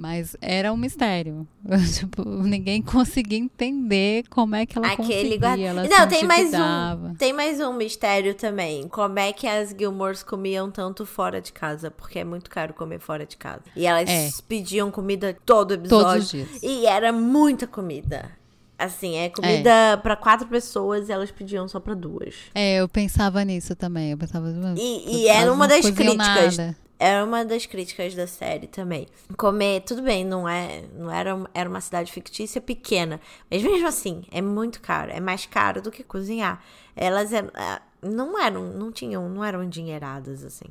Mas 0.00 0.34
era 0.40 0.72
um 0.72 0.78
mistério. 0.78 1.46
tipo, 1.94 2.24
ninguém 2.24 2.80
conseguia 2.80 3.38
entender 3.38 4.24
como 4.30 4.56
é 4.56 4.64
que 4.64 4.78
ela 4.78 4.86
Aquele 4.92 5.38
conseguia, 5.38 5.38
guarda- 5.74 5.88
Não, 5.90 6.08
tem 6.08 6.24
mais 6.24 6.50
um. 6.54 7.14
Tem 7.16 7.32
mais 7.34 7.60
um 7.60 7.74
mistério 7.74 8.32
também. 8.34 8.88
Como 8.88 9.18
é 9.18 9.30
que 9.30 9.46
as 9.46 9.74
Gilmores 9.78 10.22
comiam 10.22 10.70
tanto 10.70 11.04
fora 11.04 11.38
de 11.38 11.52
casa? 11.52 11.90
Porque 11.90 12.18
é 12.18 12.24
muito 12.24 12.48
caro 12.48 12.72
comer 12.72 12.98
fora 12.98 13.26
de 13.26 13.36
casa. 13.36 13.60
E 13.76 13.86
elas 13.86 14.08
É. 14.08 14.30
pediam 14.48 14.90
comida 14.90 15.36
todo 15.44 15.74
episódio. 15.74 16.06
Todos 16.06 16.24
os 16.24 16.30
dias. 16.30 16.62
E 16.62 16.86
era 16.86 17.12
muita 17.12 17.66
comida. 17.66 18.30
Assim, 18.78 19.16
é 19.16 19.28
comida 19.28 19.98
pra 20.02 20.16
quatro 20.16 20.48
pessoas 20.48 21.10
e 21.10 21.12
elas 21.12 21.30
pediam 21.30 21.68
só 21.68 21.78
pra 21.78 21.92
duas. 21.92 22.34
É, 22.54 22.76
eu 22.76 22.88
pensava 22.88 23.44
nisso 23.44 23.76
também. 23.76 24.12
Eu 24.12 24.16
pensava. 24.16 24.48
E, 24.78 25.18
e 25.24 25.28
era 25.28 25.52
uma 25.52 25.68
das 25.68 25.82
críticas. 25.90 26.16
nada. 26.56 26.76
Era 27.02 27.24
uma 27.24 27.46
das 27.46 27.64
críticas 27.64 28.14
da 28.14 28.26
série 28.26 28.66
também. 28.66 29.06
Comer, 29.34 29.80
tudo 29.80 30.02
bem, 30.02 30.22
não 30.22 30.46
é, 30.46 30.84
não 30.92 31.10
era, 31.10 31.34
era 31.54 31.66
uma 31.66 31.80
cidade 31.80 32.12
fictícia 32.12 32.60
pequena, 32.60 33.18
mas 33.50 33.62
mesmo 33.62 33.88
assim, 33.88 34.22
é 34.30 34.42
muito 34.42 34.82
caro, 34.82 35.10
é 35.10 35.18
mais 35.18 35.46
caro 35.46 35.80
do 35.80 35.90
que 35.90 36.04
cozinhar. 36.04 36.62
Elas 36.94 37.32
eram, 37.32 37.50
ah, 37.54 37.80
não 38.02 38.38
eram, 38.38 38.64
não 38.74 38.92
tinham, 38.92 39.30
não 39.30 39.42
eram 39.42 39.64
endinheiradas 39.64 40.44
assim. 40.44 40.66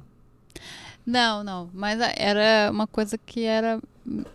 Não, 1.05 1.43
não. 1.43 1.69
Mas 1.73 1.99
era 2.15 2.69
uma 2.71 2.85
coisa 2.87 3.17
que 3.17 3.43
era. 3.43 3.81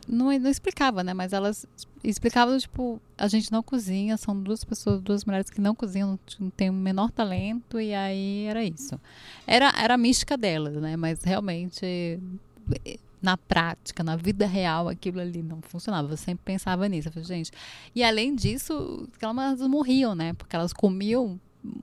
Não, 0.09 0.27
não 0.39 0.51
explicava, 0.51 1.03
né? 1.03 1.15
Mas 1.15 1.33
elas 1.33 1.67
explicavam, 2.03 2.57
tipo, 2.59 3.01
a 3.17 3.27
gente 3.29 3.51
não 3.51 3.63
cozinha, 3.63 4.17
são 4.17 4.39
duas 4.39 4.63
pessoas, 4.65 5.01
duas 5.01 5.25
mulheres 5.25 5.51
que 5.51 5.61
não 5.61 5.75
cozinham, 5.75 6.11
não, 6.11 6.17
t- 6.19 6.37
não 6.39 6.51
têm 6.51 6.71
o 6.71 6.73
menor 6.73 7.11
talento, 7.11 7.81
e 7.81 7.95
aí 7.95 8.45
era 8.45 8.63
isso. 8.63 9.01
Era, 9.47 9.73
era 9.77 9.95
a 9.95 9.99
mística 9.99 10.37
delas, 10.37 10.75
né? 10.75 10.97
Mas 10.97 11.23
realmente, 11.25 12.21
na 13.23 13.37
prática, 13.37 14.05
na 14.05 14.17
vida 14.17 14.47
real, 14.47 14.89
aquilo 14.89 15.19
ali 15.21 15.43
não 15.43 15.61
funcionava. 15.63 16.13
Eu 16.13 16.17
sempre 16.17 16.45
pensava 16.45 16.87
nisso. 16.89 17.09
Eu 17.09 17.13
falei, 17.13 17.27
gente. 17.27 17.51
E 17.95 18.05
além 18.05 18.35
disso, 18.35 19.09
elas 19.21 19.61
morriam, 19.63 20.15
né? 20.15 20.35
Porque 20.35 20.55
elas 20.55 20.73
comiam 20.73 21.41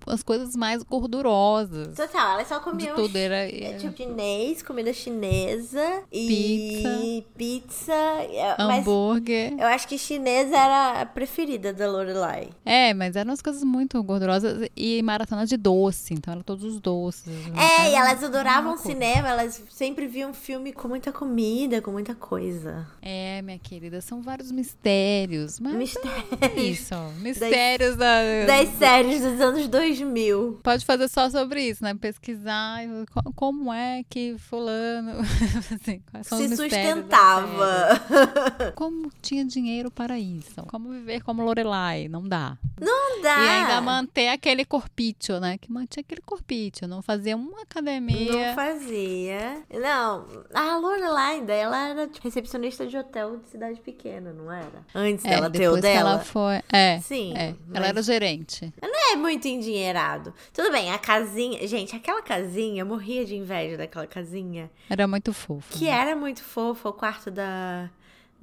as 0.08 0.22
coisas 0.24 0.56
mais 0.56 0.84
gordurosas. 0.84 1.96
Total, 1.96 2.34
elas 2.34 2.48
só 2.48 2.58
De 2.58 2.64
comiam 2.64 2.96
tudo. 2.96 3.16
Era, 3.16 3.36
É, 3.50 3.64
era 3.64 3.78
tipo 3.78 3.96
chinês, 3.98 4.62
comida 4.62 4.94
chinesa 4.94 6.04
e 6.12 7.24
pizza. 7.38 7.94
é, 7.94 8.56
mas 8.58 8.80
hambúrguer. 8.80 9.54
eu 9.60 9.68
acho 9.68 9.88
que 9.88 9.98
chinesa 9.98 10.56
era 10.56 11.02
a 11.02 11.06
preferida 11.06 11.74
da 11.74 11.90
Lorelai. 11.90 12.50
É, 12.66 12.94
mas 12.94 13.16
eram 13.16 13.34
as 13.34 13.42
coisas 13.42 13.64
muito 13.64 14.02
gordurosas 14.04 14.70
e 14.76 15.02
maratona 15.02 15.46
de 15.46 15.58
doce. 15.58 16.14
Então 16.14 16.34
eram 16.34 16.44
todos 16.44 16.64
os 16.64 16.80
doces. 16.80 17.32
É, 17.58 17.92
e 17.92 17.96
elas 17.96 18.24
adoravam 18.24 18.76
coisa. 18.76 18.84
cinema, 18.84 19.30
elas 19.30 19.62
sempre 19.70 20.08
viam 20.08 20.34
filme 20.34 20.72
com 20.72 20.88
muita 20.88 21.12
comida, 21.12 21.82
com 21.82 21.92
muita 21.92 22.14
coisa. 22.16 22.88
É, 23.02 23.42
minha 23.42 23.60
querida, 23.60 24.02
são 24.02 24.22
vários 24.22 24.52
mistérios. 24.52 25.60
Mas 25.60 25.74
Mistério. 25.74 26.24
é 26.42 26.60
isso, 26.60 26.96
mistérios 27.22 27.96
da... 27.96 28.22
Das 28.46 28.70
séries 28.78 29.22
dos 29.22 29.40
anos 29.42 29.68
2000. 29.72 30.60
Pode 30.64 30.86
fazer 30.86 31.08
só 31.08 31.30
sobre 31.30 31.64
isso, 31.70 31.84
né? 31.84 31.94
Pesquisar 31.96 32.80
co- 33.12 33.34
como 33.34 33.72
é 33.74 34.04
que 34.10 34.36
fulano 34.38 35.20
assim, 35.74 36.02
Se 36.24 36.56
sustentava. 36.56 37.96
série. 38.08 38.72
Como 38.76 39.12
tinha 39.22 39.46
dinheiro 39.46 39.90
para 39.90 40.20
isso? 40.20 40.62
Como 40.68 40.90
viver 40.90 41.22
como 41.24 41.44
Lorelai? 41.44 42.08
Não 42.08 42.28
dá. 42.28 42.58
Não 42.80 43.22
dá. 43.22 43.38
E 43.44 43.48
ainda 43.50 43.82
manter 43.82 44.28
aquele 44.30 44.66
corpício, 44.66 45.40
né? 45.40 45.58
Que 45.58 45.72
mantinha 45.72 46.02
aquele 46.02 46.22
corpício. 46.22 46.88
Não 46.88 47.02
fazia 47.02 47.36
uma 47.36 47.62
academia. 47.62 48.48
Não 48.50 48.56
fazia. 48.56 49.64
Não, 49.72 50.26
a 50.54 50.78
Lorelai 50.78 51.36
ainda, 51.36 51.54
ela 51.54 51.88
era 51.90 52.08
tipo, 52.08 52.28
recepcionista 52.28 52.86
de 52.88 52.98
hotel 52.98 53.38
de 53.38 53.50
cidade 53.50 53.80
pequena, 53.80 54.34
não 54.34 54.52
era? 54.52 54.86
Antes 54.94 55.24
É, 55.26 55.30
dela 55.30 55.50
ter 55.50 55.70
o 55.70 55.78
dela. 55.78 56.00
ela 56.12 56.20
foi. 56.20 56.62
É. 56.72 57.00
Sim, 57.00 57.34
é. 57.36 57.56
mas- 57.68 57.76
Ela 57.78 57.88
era 57.88 58.02
gerente. 58.02 58.74
Não 58.82 59.12
é 59.14 59.16
muito 59.16 59.48
endinheirado. 59.62 60.34
Tudo 60.54 60.72
bem, 60.72 60.92
a 60.92 60.98
casinha. 60.98 61.66
Gente, 61.68 61.96
aquela 61.96 62.22
casinha, 62.22 62.82
eu 62.82 62.86
morria 62.86 63.24
de 63.24 63.36
inveja 63.36 63.78
daquela 63.78 64.08
casinha. 64.08 64.70
Era 64.90 65.08
muito 65.08 65.32
fofo. 65.32 65.78
Que 65.78 65.88
era 65.88 66.16
muito 66.16 66.44
fofa, 66.44 66.90
o 66.90 66.94
quarto 66.94 67.30
da. 67.32 67.90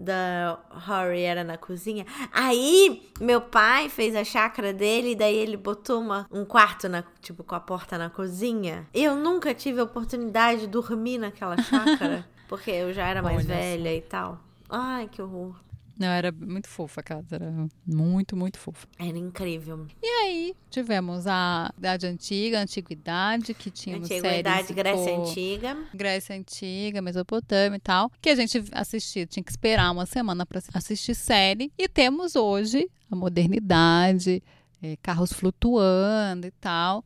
Da 0.00 0.56
Rory 0.70 1.22
era 1.22 1.42
na 1.42 1.58
cozinha. 1.58 2.06
Aí, 2.32 3.10
meu 3.20 3.40
pai 3.40 3.88
fez 3.88 4.14
a 4.14 4.22
chácara 4.22 4.72
dele, 4.72 5.10
e 5.10 5.14
daí 5.16 5.34
ele 5.34 5.56
botou 5.56 6.00
uma, 6.00 6.24
um 6.30 6.44
quarto, 6.44 6.88
na, 6.88 7.02
tipo, 7.20 7.42
com 7.42 7.56
a 7.56 7.58
porta 7.58 7.98
na 7.98 8.08
cozinha. 8.08 8.86
Eu 8.94 9.16
nunca 9.16 9.52
tive 9.52 9.80
a 9.80 9.82
oportunidade 9.82 10.60
de 10.60 10.66
dormir 10.68 11.18
naquela 11.18 11.56
chácara, 11.60 12.24
porque 12.48 12.70
eu 12.70 12.92
já 12.92 13.08
era 13.08 13.20
mais 13.20 13.38
Olha 13.38 13.56
velha 13.56 13.92
e 13.92 14.00
tal. 14.00 14.38
Ai, 14.70 15.08
que 15.10 15.20
horror. 15.20 15.56
Não, 15.98 16.06
era 16.06 16.30
muito 16.30 16.68
fofa 16.68 17.00
a 17.00 17.02
casa. 17.02 17.34
Era 17.34 17.52
muito, 17.84 18.36
muito 18.36 18.58
fofa. 18.58 18.86
Era 18.98 19.18
incrível. 19.18 19.86
E 20.00 20.06
aí, 20.06 20.54
tivemos 20.70 21.26
a 21.26 21.72
Idade 21.76 22.06
Antiga, 22.06 22.60
a 22.60 22.62
Antiguidade, 22.62 23.52
que 23.52 23.70
tínhamos 23.70 24.08
Antiguidade, 24.08 24.68
séries 24.68 24.70
Grécia 24.70 25.12
tipo, 25.12 25.22
Antiga. 25.22 25.76
Grécia 25.92 26.36
Antiga, 26.36 27.02
Mesopotâmia 27.02 27.76
e 27.76 27.80
tal, 27.80 28.12
que 28.20 28.30
a 28.30 28.36
gente 28.36 28.62
assistia, 28.72 29.26
tinha 29.26 29.42
que 29.42 29.50
esperar 29.50 29.90
uma 29.90 30.06
semana 30.06 30.46
para 30.46 30.62
assistir 30.74 31.16
série. 31.16 31.72
E 31.76 31.88
temos 31.88 32.36
hoje 32.36 32.88
a 33.10 33.16
modernidade, 33.16 34.42
eh, 34.80 34.96
carros 35.02 35.32
flutuando 35.32 36.46
e 36.46 36.50
tal, 36.52 37.04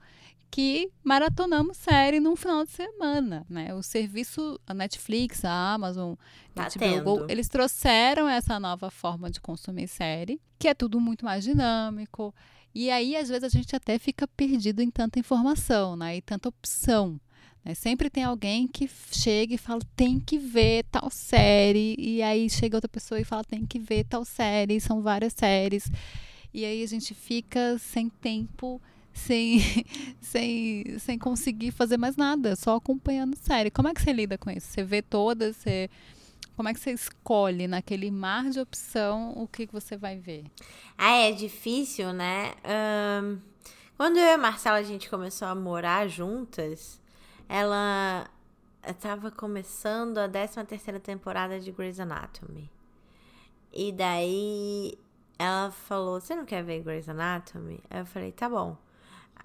que 0.53 0.90
maratonamos 1.03 1.78
série 1.78 2.20
num 2.20 2.36
final 2.36 2.62
de 2.62 2.70
semana, 2.70 3.46
né? 3.48 3.72
O 3.74 3.82
serviço, 3.82 4.61
a 4.66 4.74
Netflix, 4.74 5.46
a 5.46 5.72
Amazon, 5.72 6.12
Tá 6.55 6.68
HBO 6.68 7.03
Go, 7.03 7.26
eles 7.30 7.48
trouxeram 7.48 8.28
essa 8.28 8.61
nova 8.61 8.90
forma 8.90 9.30
de 9.30 9.40
consumir 9.40 9.88
série, 9.88 10.38
que 10.59 10.68
é 10.68 10.74
tudo 10.74 11.00
muito 11.00 11.24
mais 11.24 11.42
dinâmico. 11.42 12.34
E 12.74 12.90
aí, 12.90 13.16
às 13.16 13.30
vezes, 13.30 13.44
a 13.44 13.48
gente 13.48 13.74
até 13.74 13.98
fica 13.98 14.28
perdido 14.28 14.82
em 14.82 14.90
tanta 14.90 15.18
informação, 15.18 15.96
né? 15.96 16.18
E 16.18 16.20
tanta 16.20 16.50
opção. 16.50 17.18
né? 17.64 17.72
Sempre 17.74 18.11
tem 18.11 18.24
alguém 18.24 18.68
que 18.68 18.86
chega 19.11 19.55
e 19.55 19.59
fala, 19.59 19.80
tem 19.96 20.20
que 20.20 20.36
ver 20.36 20.84
tal 20.90 21.09
série. 21.11 21.94
E 21.98 22.22
aí 22.22 22.50
chega 22.50 22.76
outra 22.76 22.88
pessoa 22.90 23.18
e 23.18 23.24
fala, 23.24 23.42
tem 23.42 23.64
que 23.64 23.78
ver 23.78 24.05
tal 24.05 24.22
série. 24.24 24.78
São 24.80 25.00
várias 25.00 25.32
séries. 25.32 25.90
E 26.53 26.64
aí 26.66 26.82
a 26.82 26.86
gente 26.86 27.14
fica 27.14 27.78
sem 27.78 28.11
tempo, 28.11 28.80
sem, 29.12 29.60
sem, 30.20 30.98
sem 30.98 31.18
conseguir 31.18 31.70
fazer 31.70 31.96
mais 31.96 32.16
nada, 32.16 32.56
só 32.56 32.76
acompanhando 32.76 33.36
série. 33.36 33.70
Como 33.70 33.88
é 33.88 33.94
que 33.94 34.02
você 34.02 34.12
lida 34.12 34.38
com 34.38 34.50
isso? 34.50 34.68
Você 34.68 34.82
vê 34.82 35.02
todas, 35.02 35.56
você... 35.56 35.90
Como 36.54 36.68
é 36.68 36.74
que 36.74 36.80
você 36.80 36.92
escolhe 36.92 37.66
naquele 37.66 38.10
mar 38.10 38.50
de 38.50 38.60
opção 38.60 39.32
o 39.36 39.48
que 39.48 39.66
que 39.66 39.72
você 39.72 39.96
vai 39.96 40.18
ver? 40.18 40.44
Ah, 40.98 41.16
é 41.16 41.32
difícil, 41.32 42.12
né? 42.12 42.52
Ahn, 42.62 43.38
quando 43.96 44.18
eu 44.18 44.24
e 44.24 44.32
a 44.32 44.38
Marcela 44.38 44.78
a 44.78 44.82
gente 44.82 45.08
começou 45.08 45.48
a 45.48 45.54
morar 45.54 46.08
juntas, 46.08 47.00
ela 47.48 48.28
estava 48.86 49.30
começando 49.30 50.18
a 50.18 50.28
13 50.28 50.64
terceira 50.64 50.98
temporada 50.98 51.60
de 51.60 51.70
Grey's 51.70 52.00
Anatomy. 52.00 52.70
E 53.72 53.92
daí 53.92 54.98
ela 55.38 55.70
falou: 55.70 56.20
Você 56.20 56.34
não 56.34 56.44
quer 56.44 56.62
ver 56.62 56.82
Grey's 56.82 57.08
Anatomy? 57.08 57.80
Eu 57.90 58.04
falei: 58.04 58.32
Tá 58.32 58.48
bom. 58.48 58.76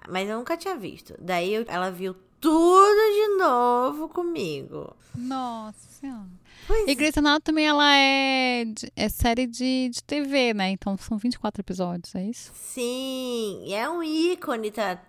Mas 0.10 0.30
eu 0.30 0.38
nunca 0.38 0.56
tinha 0.58 0.76
visto. 0.76 1.14
Daí 1.20 1.54
eu- 1.54 1.66
ela 1.68 1.92
viu 1.92 2.16
tudo 2.40 3.14
de 3.14 3.38
novo 3.38 4.10
comigo. 4.10 4.96
Nossa 5.16 5.90
Senhora. 5.90 6.28
Pois 6.68 6.88
E 6.88 6.96
Grey's 6.96 7.18
Anatomy, 7.18 7.64
ela 7.64 7.96
é, 7.96 8.66
é 8.96 9.10
série 9.10 9.48
de, 9.48 9.90
de 9.90 10.04
TV, 10.04 10.54
né? 10.54 10.70
Então 10.72 10.98
são 10.98 11.18
24 11.18 11.62
episódios, 11.62 12.14
é 12.14 12.24
isso? 12.24 12.52
Sim, 12.54 13.64
e 13.66 13.74
é 13.74 13.90
um 13.90 14.04
ícone, 14.04 14.70
tá, 14.72 15.00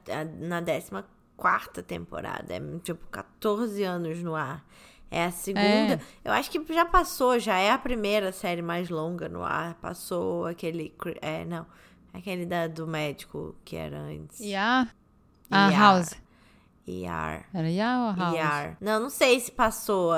na 0.40 0.60
14 0.62 1.82
temporada. 1.86 2.54
É 2.54 2.60
tipo 2.82 3.04
14 3.10 3.82
anos 3.82 4.22
no 4.22 4.34
ar. 4.34 4.64
É 5.10 5.24
a 5.24 5.30
segunda. 5.30 5.94
É. 5.94 6.00
Eu 6.24 6.32
acho 6.32 6.50
que 6.50 6.62
já 6.72 6.84
passou, 6.84 7.38
já 7.38 7.56
é 7.58 7.70
a 7.70 7.78
primeira 7.78 8.30
série 8.30 8.60
mais 8.62 8.88
longa 8.90 9.28
no 9.28 9.42
ar. 9.42 9.74
Passou 9.74 10.46
aquele. 10.46 10.94
É, 11.22 11.44
não. 11.44 11.66
Aquele 12.18 12.44
da, 12.44 12.66
do 12.66 12.86
médico 12.86 13.54
que 13.64 13.76
era 13.76 13.98
antes. 14.00 14.40
E 14.40 14.54
a... 14.54 14.88
ER. 15.50 15.78
House. 15.78 16.10
ER. 16.86 17.44
Era 17.54 17.70
IA 17.70 17.98
ou 17.98 18.08
a 18.08 18.14
House? 18.14 18.36
ER. 18.36 18.76
Não, 18.80 19.00
não 19.00 19.10
sei 19.10 19.38
se 19.40 19.52
passou. 19.52 20.12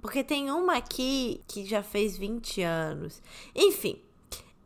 Porque 0.00 0.22
tem 0.22 0.50
uma 0.50 0.76
aqui 0.76 1.40
que 1.46 1.64
já 1.64 1.82
fez 1.82 2.18
20 2.18 2.62
anos. 2.62 3.22
Enfim. 3.54 4.00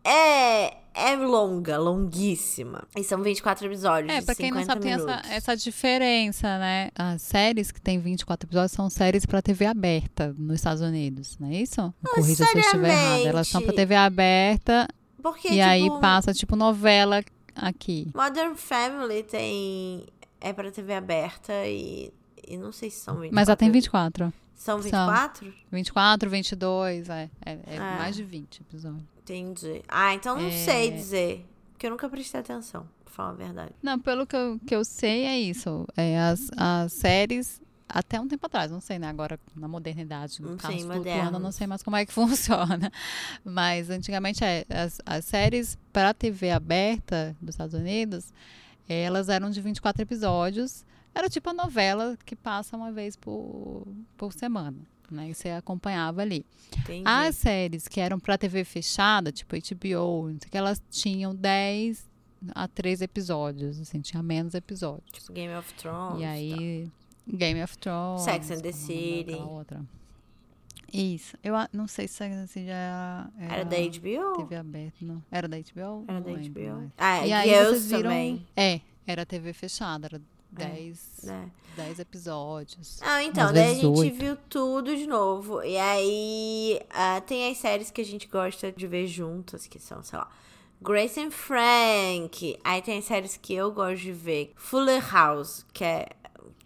É, 0.04 0.78
é 0.94 1.16
longa, 1.16 1.78
longuíssima. 1.78 2.84
E 2.96 3.04
são 3.04 3.22
24 3.22 3.66
episódios. 3.66 4.12
É, 4.12 4.22
pra 4.22 4.34
quem 4.34 4.50
não 4.50 4.60
50 4.60 4.72
sabe, 4.72 4.80
tem 4.80 4.92
essa, 4.92 5.06
minutos. 5.06 5.30
essa 5.30 5.56
diferença, 5.56 6.58
né? 6.58 6.90
As 6.94 7.22
séries 7.22 7.70
que 7.70 7.80
tem 7.80 7.98
24 7.98 8.48
episódios 8.48 8.72
são 8.72 8.88
séries 8.88 9.26
pra 9.26 9.42
TV 9.42 9.66
aberta 9.66 10.34
nos 10.38 10.56
Estados 10.56 10.82
Unidos, 10.82 11.36
não 11.38 11.48
é 11.48 11.56
isso? 11.56 11.94
Corrija 12.14 12.46
se 12.46 12.56
eu 12.56 12.60
estiver 12.60 12.88
errada. 12.88 13.28
Elas 13.28 13.48
são 13.48 13.60
pra 13.60 13.72
TV 13.72 13.94
aberta 13.94 14.88
Porque, 15.22 15.48
e 15.48 15.52
tipo, 15.52 15.62
aí 15.64 16.00
passa 16.00 16.32
tipo 16.32 16.54
novela 16.56 17.22
aqui. 17.54 18.08
Modern 18.14 18.54
Family 18.54 19.22
tem. 19.24 20.06
É 20.40 20.52
pra 20.52 20.70
TV 20.70 20.94
aberta 20.94 21.52
e. 21.66 22.12
E 22.46 22.56
não 22.56 22.72
sei 22.72 22.90
se 22.90 23.00
são 23.00 23.14
24. 23.16 23.34
Mas 23.34 23.48
ela 23.48 23.56
tem 23.56 23.70
24. 23.70 24.32
São 24.54 24.78
24? 24.80 25.52
24, 25.70 26.30
22, 26.30 27.08
é. 27.10 27.30
É, 27.44 27.52
é 27.66 27.78
Ah. 27.78 27.96
mais 27.98 28.16
de 28.16 28.24
20 28.24 28.60
episódios. 28.60 29.02
Entendi. 29.22 29.82
Ah, 29.88 30.14
então 30.14 30.36
não 30.36 30.48
É. 30.48 30.50
sei 30.50 30.90
dizer. 30.90 31.46
Porque 31.72 31.86
eu 31.86 31.90
nunca 31.90 32.08
prestei 32.08 32.40
atenção, 32.40 32.88
pra 33.04 33.12
falar 33.14 33.30
a 33.30 33.34
verdade. 33.34 33.72
Não, 33.82 33.98
pelo 34.00 34.26
que 34.26 34.34
eu, 34.34 34.58
que 34.66 34.74
eu 34.74 34.84
sei 34.84 35.24
é 35.26 35.38
isso. 35.38 35.86
É, 35.96 36.18
as, 36.18 36.50
as 36.56 36.92
séries, 36.92 37.60
até 37.88 38.20
um 38.20 38.28
tempo 38.28 38.44
atrás, 38.46 38.70
não 38.70 38.80
sei, 38.80 38.98
né? 38.98 39.08
Agora, 39.08 39.40
na 39.56 39.66
modernidade, 39.66 40.42
no 40.42 40.56
carros 40.56 40.82
flutuando, 40.82 41.38
não 41.38 41.50
sei 41.50 41.66
mais 41.66 41.82
como 41.82 41.96
é 41.96 42.04
que 42.04 42.12
funciona. 42.14 42.92
Mas 43.44 43.88
antigamente, 43.88 44.44
é, 44.44 44.64
as, 44.68 45.00
as 45.06 45.24
séries 45.24 45.78
para 45.92 46.12
TV 46.12 46.50
aberta 46.50 47.34
dos 47.40 47.54
Estados 47.54 47.74
Unidos, 47.74 48.32
elas 48.88 49.28
eram 49.28 49.50
de 49.50 49.60
24 49.60 50.02
episódios. 50.02 50.84
Era 51.14 51.28
tipo 51.28 51.48
a 51.50 51.54
novela 51.54 52.16
que 52.24 52.36
passa 52.36 52.76
uma 52.76 52.92
vez 52.92 53.16
por, 53.16 53.86
por 54.16 54.32
semana. 54.32 54.76
Né? 55.10 55.30
E 55.30 55.34
você 55.34 55.48
acompanhava 55.50 56.20
ali. 56.20 56.44
Entendi. 56.76 57.02
As 57.06 57.36
séries 57.36 57.88
que 57.88 58.00
eram 58.00 58.20
para 58.20 58.36
TV 58.36 58.62
fechada, 58.64 59.32
tipo 59.32 59.56
HBO, 59.56 60.28
não 60.28 60.38
sei 60.38 60.48
o 60.48 60.50
que, 60.50 60.58
elas 60.58 60.82
tinham 60.90 61.34
10 61.34 62.06
a 62.54 62.68
13 62.68 63.04
episódios, 63.04 63.80
assim, 63.80 64.00
tinha 64.00 64.22
menos 64.22 64.54
episódios. 64.54 65.10
Tipo 65.10 65.32
Game 65.32 65.54
of 65.54 65.72
Thrones. 65.74 66.20
e 66.20 66.24
aí, 66.24 66.90
Game 67.28 67.62
of 67.62 67.76
Thrones. 67.78 68.22
Sex 68.22 68.50
and 68.50 68.60
the 68.60 68.68
é 68.68 68.72
City. 68.72 69.34
outra. 69.34 69.80
Isso. 70.92 71.36
Eu 71.44 71.54
não 71.72 71.86
sei 71.86 72.08
se 72.08 72.14
Sex 72.14 72.34
and 72.34 72.40
the 72.42 72.46
City 72.46 72.66
já 72.66 73.30
era, 73.38 73.54
Era 73.54 73.64
da 73.64 73.76
HBO? 73.76 74.36
TV 74.38 74.56
aberta, 74.56 74.96
não. 75.02 75.22
Era 75.30 75.46
da 75.46 75.56
HBO? 75.58 76.04
Era 76.08 76.20
da 76.20 76.30
lembro 76.30 76.50
HBO. 76.62 76.74
mais. 76.76 76.90
Ah, 76.96 77.26
E 77.26 77.32
aí 77.32 77.48
Girls 77.50 77.70
vocês 77.80 77.86
viram... 77.90 78.02
também. 78.10 78.46
É, 78.56 78.80
era 79.06 79.26
TV 79.26 79.52
fechada, 79.52 80.06
era 80.06 80.20
10, 80.50 81.20
né? 81.24 81.50
10 81.76 81.98
episódios. 81.98 82.98
Ah, 83.02 83.22
então, 83.22 83.52
daí 83.52 83.72
a 83.72 83.74
gente 83.74 83.86
oito. 83.86 84.16
viu 84.16 84.36
tudo 84.48 84.96
de 84.96 85.06
novo. 85.06 85.62
E 85.62 85.76
aí 85.76 86.80
ah, 86.90 87.20
tem 87.20 87.50
as 87.50 87.58
séries 87.58 87.90
que 87.90 88.00
a 88.00 88.04
gente 88.04 88.26
gosta 88.26 88.72
de 88.72 88.86
ver 88.86 89.06
juntas, 89.06 89.66
que 89.66 89.78
são, 89.78 90.02
sei 90.02 90.18
lá, 90.18 90.28
Grace 90.80 91.20
and 91.20 91.30
Frank. 91.30 92.58
Aí 92.64 92.80
tem 92.80 93.00
séries 93.02 93.36
que 93.36 93.52
eu 93.52 93.70
gosto 93.70 94.00
de 94.02 94.12
ver. 94.12 94.52
Fuller 94.56 95.06
House, 95.12 95.66
que 95.72 95.84
é, 95.84 96.08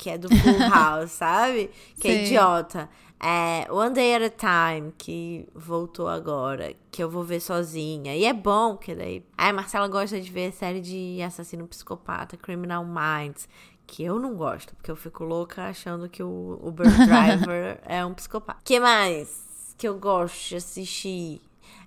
que 0.03 0.11
é 0.11 0.19
do 0.19 0.29
Full 0.29 0.59
House, 0.69 1.13
sabe? 1.13 1.71
Que 2.01 2.09
é 2.09 2.13
Sim. 2.13 2.23
idiota. 2.25 2.91
É 3.25 3.69
One 3.71 3.95
Day 3.95 4.17
at 4.17 4.23
a 4.23 4.73
Time, 4.75 4.93
que 4.99 5.47
voltou 5.55 6.09
agora, 6.09 6.75
que 6.91 7.01
eu 7.01 7.09
vou 7.09 7.23
ver 7.23 7.39
sozinha. 7.39 8.17
E 8.17 8.25
é 8.25 8.33
bom, 8.33 8.77
que 8.77 8.97
daí. 8.97 9.25
Aí 9.39 9.53
Marcela 9.53 9.87
gosta 9.87 10.21
de 10.21 10.29
ver 10.29 10.53
série 10.53 10.81
de 10.81 11.23
assassino 11.23 11.69
psicopata, 11.69 12.37
Criminal 12.37 12.85
Minds. 12.85 13.49
Que 13.87 14.03
eu 14.03 14.19
não 14.19 14.35
gosto, 14.35 14.75
porque 14.75 14.91
eu 14.91 14.97
fico 14.97 15.23
louca 15.23 15.67
achando 15.67 16.09
que 16.09 16.23
o 16.23 16.59
Uber 16.61 16.89
Driver 17.07 17.79
é 17.85 18.05
um 18.05 18.13
psicopata. 18.13 18.59
que 18.65 18.81
mais 18.81 19.77
que 19.79 19.87
eu 19.87 19.97
gosto 20.01 20.49
de 20.49 20.57
assistir? 20.57 21.41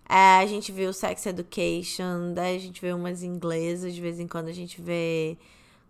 É, 0.08 0.38
a 0.40 0.46
gente 0.46 0.72
vê 0.72 0.86
o 0.86 0.94
Sex 0.94 1.26
Education, 1.26 2.34
daí 2.34 2.56
a 2.56 2.60
gente 2.60 2.80
vê 2.80 2.94
umas 2.94 3.24
inglesas, 3.24 3.94
de 3.94 4.00
vez 4.00 4.20
em 4.22 4.28
quando 4.28 4.48
a 4.48 4.54
gente 4.54 4.80
vê 4.82 5.38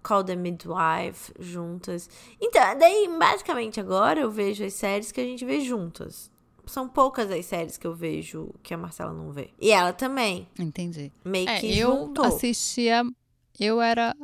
Call 0.07 0.23
the 0.23 0.35
Midwife 0.35 1.33
juntas. 1.39 2.07
Então, 2.39 2.77
daí 2.77 3.07
basicamente 3.17 3.79
agora 3.79 4.19
eu 4.21 4.29
vejo 4.29 4.63
as 4.63 4.73
séries 4.73 5.11
que 5.11 5.19
a 5.19 5.23
gente 5.23 5.43
vê 5.43 5.61
juntas. 5.61 6.29
São 6.67 6.87
poucas 6.87 7.29
as 7.31 7.45
séries 7.45 7.77
que 7.77 7.87
eu 7.87 7.95
vejo 7.95 8.53
que 8.61 8.73
a 8.73 8.77
Marcela 8.77 9.11
não 9.13 9.31
vê. 9.31 9.49
E 9.59 9.71
ela 9.71 9.93
também. 9.93 10.47
Entendi. 10.59 11.11
Meio 11.23 11.49
É, 11.49 11.59
que 11.59 11.77
eu 11.77 11.91
juntou. 12.05 12.25
assistia. 12.25 13.03
Eu 13.59 13.81
era 13.81 14.15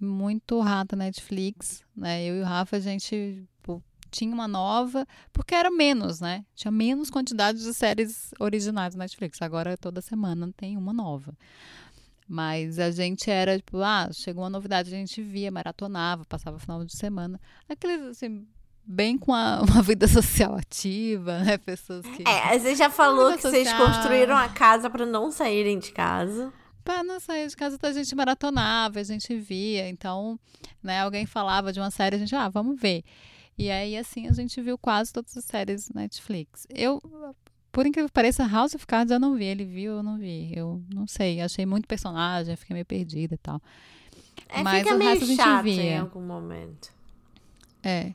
muito 0.00 0.58
rata 0.60 0.96
Netflix, 0.96 1.82
né? 1.96 2.24
Eu 2.24 2.36
e 2.36 2.40
o 2.42 2.44
Rafa, 2.44 2.76
a 2.76 2.80
gente 2.80 3.44
pô, 3.62 3.82
tinha 4.10 4.32
uma 4.32 4.46
nova, 4.48 5.06
porque 5.32 5.54
era 5.54 5.70
menos, 5.70 6.20
né? 6.20 6.44
Tinha 6.54 6.70
menos 6.70 7.10
quantidade 7.10 7.58
de 7.62 7.74
séries 7.74 8.30
originais 8.40 8.94
do 8.94 8.98
Netflix. 8.98 9.42
Agora 9.42 9.76
toda 9.76 10.00
semana 10.00 10.50
tem 10.56 10.76
uma 10.76 10.92
nova. 10.92 11.32
Mas 12.28 12.78
a 12.78 12.90
gente 12.90 13.30
era, 13.30 13.56
tipo, 13.56 13.78
ah, 13.78 14.08
chegou 14.12 14.42
uma 14.44 14.50
novidade, 14.50 14.94
a 14.94 14.96
gente 14.98 15.22
via, 15.22 15.50
maratonava, 15.50 16.24
passava 16.26 16.58
final 16.58 16.84
de 16.84 16.94
semana. 16.94 17.40
Aqueles, 17.66 18.02
assim, 18.02 18.46
bem 18.84 19.16
com 19.16 19.32
a- 19.32 19.62
uma 19.66 19.82
vida 19.82 20.06
social 20.06 20.54
ativa, 20.54 21.38
né? 21.40 21.56
Pessoas 21.56 22.04
que. 22.06 22.22
É, 22.28 22.58
você 22.58 22.74
já 22.74 22.90
falou 22.90 23.34
que 23.34 23.42
vocês 23.42 23.66
construíram 23.72 24.36
a 24.36 24.48
casa 24.50 24.90
pra 24.90 25.06
não 25.06 25.30
saírem 25.30 25.78
de 25.78 25.90
casa. 25.92 26.52
Pra 26.84 27.02
não 27.02 27.18
sair 27.20 27.46
de 27.48 27.56
casa, 27.56 27.78
a 27.82 27.92
gente 27.92 28.14
maratonava, 28.14 29.00
a 29.00 29.02
gente 29.02 29.34
via. 29.36 29.88
Então, 29.88 30.38
né, 30.82 31.00
alguém 31.00 31.24
falava 31.26 31.72
de 31.72 31.80
uma 31.80 31.90
série, 31.90 32.16
a 32.16 32.18
gente, 32.18 32.34
ah, 32.34 32.48
vamos 32.48 32.78
ver. 32.80 33.04
E 33.58 33.70
aí, 33.70 33.96
assim, 33.96 34.28
a 34.28 34.32
gente 34.32 34.60
viu 34.60 34.78
quase 34.78 35.12
todas 35.12 35.36
as 35.36 35.44
séries 35.44 35.88
Netflix. 35.90 36.66
Eu, 36.70 37.00
por 37.70 37.86
incrível 37.86 38.08
que 38.08 38.14
pareça, 38.14 38.46
House 38.46 38.74
of 38.74 38.86
Cards 38.86 39.10
eu 39.10 39.20
não 39.20 39.34
vi. 39.34 39.44
Ele 39.44 39.64
viu, 39.64 39.92
eu 39.92 40.02
não 40.02 40.18
vi. 40.18 40.52
Eu 40.54 40.82
não 40.92 41.06
sei, 41.06 41.40
achei 41.40 41.66
muito 41.66 41.86
personagem, 41.86 42.56
fiquei 42.56 42.74
meio 42.74 42.86
perdida 42.86 43.34
e 43.34 43.38
tal. 43.38 43.60
É, 44.48 44.62
Mas 44.62 44.80
fica 44.82 44.94
o 44.94 44.98
meio 44.98 45.10
resto 45.10 45.24
a 45.24 45.26
gente 45.26 45.36
chato 45.36 45.66
em 45.66 45.76
via. 45.76 46.00
algum 46.00 46.22
momento. 46.22 46.92
É. 47.82 48.12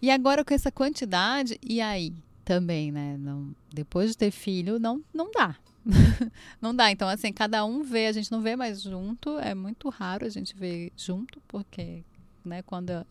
E 0.00 0.10
agora 0.10 0.44
com 0.44 0.54
essa 0.54 0.70
quantidade, 0.70 1.58
e 1.62 1.80
aí 1.80 2.14
também, 2.44 2.92
né? 2.92 3.16
Não, 3.18 3.54
depois 3.72 4.10
de 4.10 4.16
ter 4.16 4.30
filho, 4.30 4.78
não, 4.78 5.02
não 5.12 5.30
dá. 5.30 5.56
não 6.60 6.74
dá. 6.74 6.90
Então, 6.90 7.08
assim, 7.08 7.32
cada 7.32 7.64
um 7.64 7.82
vê, 7.82 8.06
a 8.06 8.12
gente 8.12 8.30
não 8.30 8.40
vê 8.40 8.56
mais 8.56 8.82
junto. 8.82 9.38
É 9.38 9.54
muito 9.54 9.88
raro 9.88 10.26
a 10.26 10.28
gente 10.28 10.54
ver 10.54 10.92
junto, 10.96 11.40
porque, 11.48 12.04
né, 12.44 12.62
quando, 12.62 13.06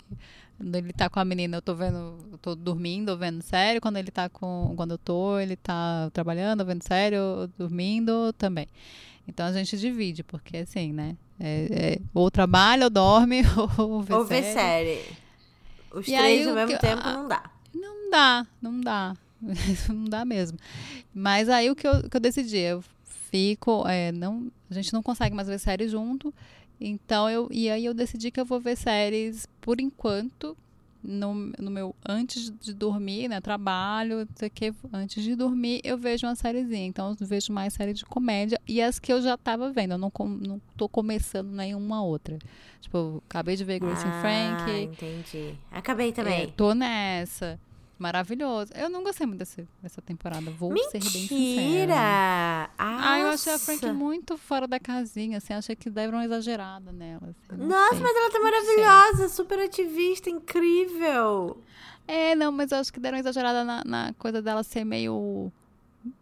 quando 0.57 0.75
ele 0.75 0.93
tá 0.93 1.09
com 1.09 1.19
a 1.19 1.25
menina, 1.25 1.57
eu 1.57 1.61
tô 1.61 1.73
vendo, 1.75 2.17
eu 2.31 2.37
tô 2.37 2.55
dormindo, 2.55 3.17
vendo 3.17 3.41
sério. 3.41 3.81
Quando 3.81 3.97
ele 3.97 4.11
tá 4.11 4.29
com. 4.29 4.73
Quando 4.75 4.91
eu 4.91 4.97
tô, 4.97 5.39
ele 5.39 5.55
tá 5.55 6.09
trabalhando, 6.13 6.65
vendo 6.65 6.83
sério, 6.83 7.17
eu 7.17 7.47
dormindo 7.57 8.31
também. 8.33 8.67
Então 9.27 9.45
a 9.45 9.53
gente 9.53 9.77
divide, 9.77 10.23
porque 10.23 10.57
assim, 10.57 10.91
né? 10.93 11.15
É, 11.39 11.67
é, 11.71 11.99
ou 12.13 12.29
trabalha, 12.29 12.85
ou 12.85 12.89
dorme, 12.89 13.41
ou 13.77 14.01
vê 14.01 14.13
Ou 14.15 14.25
série. 14.27 14.53
série. 14.53 15.01
Os 15.91 16.07
E 16.07 16.11
três 16.15 16.41
aí, 16.41 16.49
ao 16.49 16.55
mesmo 16.55 16.71
que- 16.73 16.79
tempo 16.79 17.01
a- 17.03 17.13
não 17.13 17.27
dá. 17.27 17.43
Não 17.73 18.09
dá, 18.11 18.47
não 18.61 18.81
dá. 18.81 19.15
não 19.89 20.05
dá 20.05 20.23
mesmo. 20.25 20.57
Mas 21.13 21.49
aí 21.49 21.69
o 21.69 21.75
que 21.75 21.87
eu, 21.87 22.09
que 22.09 22.15
eu 22.17 22.21
decidi, 22.21 22.57
eu 22.57 22.83
fico, 23.31 23.87
é, 23.87 24.11
não, 24.11 24.51
a 24.69 24.73
gente 24.73 24.93
não 24.93 25.01
consegue 25.03 25.35
mais 25.35 25.47
ver 25.47 25.59
séries 25.59 25.91
junto, 25.91 26.33
então 26.85 27.29
eu, 27.29 27.47
e 27.49 27.69
aí 27.69 27.85
eu 27.85 27.93
decidi 27.93 28.29
que 28.29 28.39
eu 28.39 28.45
vou 28.45 28.59
ver 28.59 28.75
séries 28.75 29.47
por 29.61 29.79
enquanto, 29.79 30.57
no, 31.01 31.33
no 31.33 31.71
meu, 31.71 31.95
antes 32.07 32.51
de 32.59 32.73
dormir, 32.73 33.29
né, 33.29 33.39
trabalho, 33.39 34.27
sei 34.35 34.49
que, 34.49 34.73
antes 34.91 35.23
de 35.23 35.35
dormir 35.35 35.79
eu 35.83 35.97
vejo 35.97 36.27
uma 36.27 36.35
sériezinha, 36.35 36.85
então 36.85 37.15
eu 37.19 37.27
vejo 37.27 37.53
mais 37.53 37.73
série 37.73 37.93
de 37.93 38.05
comédia 38.05 38.59
e 38.67 38.81
as 38.81 38.99
que 38.99 39.13
eu 39.13 39.21
já 39.21 39.37
tava 39.37 39.71
vendo, 39.71 39.93
eu 39.93 39.97
não, 39.97 40.11
não 40.45 40.61
tô 40.75 40.89
começando 40.89 41.49
nenhuma 41.49 42.03
outra. 42.03 42.37
Tipo, 42.81 42.97
eu 42.97 43.23
acabei 43.29 43.55
de 43.55 43.63
ver 43.63 43.79
Grace 43.79 44.05
and 44.05 44.11
ah, 44.11 44.21
Frank, 44.21 44.81
entendi. 44.83 45.55
Acabei 45.71 46.09
é, 46.09 46.11
também. 46.11 46.53
tô 46.55 46.73
nessa. 46.73 47.57
Maravilhoso. 47.97 48.71
Eu 48.75 48.89
não 48.89 49.03
gostei 49.03 49.25
muito 49.25 49.39
desse, 49.39 49.67
dessa 49.81 50.01
temporada, 50.01 50.49
vou 50.51 50.75
ser 50.77 50.99
bem 50.99 51.01
sincera. 51.01 51.29
Mentira! 51.29 52.69
Ah, 52.77 53.19
eu 53.19 53.27
achei 53.27 53.53
a 53.53 53.59
Frank 53.59 53.85
muito 53.91 54.37
fora 54.37 54.67
da 54.67 54.79
casinha, 54.79 55.37
assim, 55.37 55.53
achei 55.53 55.75
que 55.75 55.89
deram 55.89 56.17
uma 56.17 56.25
exagerada 56.25 56.91
nela. 56.91 57.29
assim, 57.29 57.61
Nossa, 57.61 57.95
sei. 57.95 58.03
mas 58.03 58.15
ela 58.15 58.31
tá 58.31 58.39
maravilhosa, 58.39 59.29
super 59.29 59.59
ativista, 59.59 60.29
incrível. 60.29 61.57
É, 62.07 62.35
não, 62.35 62.51
mas 62.51 62.71
eu 62.71 62.79
acho 62.79 62.91
que 62.91 62.99
deram 62.99 63.17
uma 63.17 63.21
exagerada 63.21 63.63
na, 63.63 63.83
na 63.85 64.13
coisa 64.17 64.41
dela 64.41 64.63
ser 64.63 64.83
meio. 64.83 65.51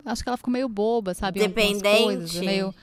Acho 0.06 0.22
que 0.22 0.30
ela 0.30 0.38
ficou 0.38 0.52
meio 0.52 0.70
boba, 0.70 1.14
sabe? 1.14 1.40
Dependente. 1.40 2.04
Coisas, 2.04 2.34
meio, 2.36 2.76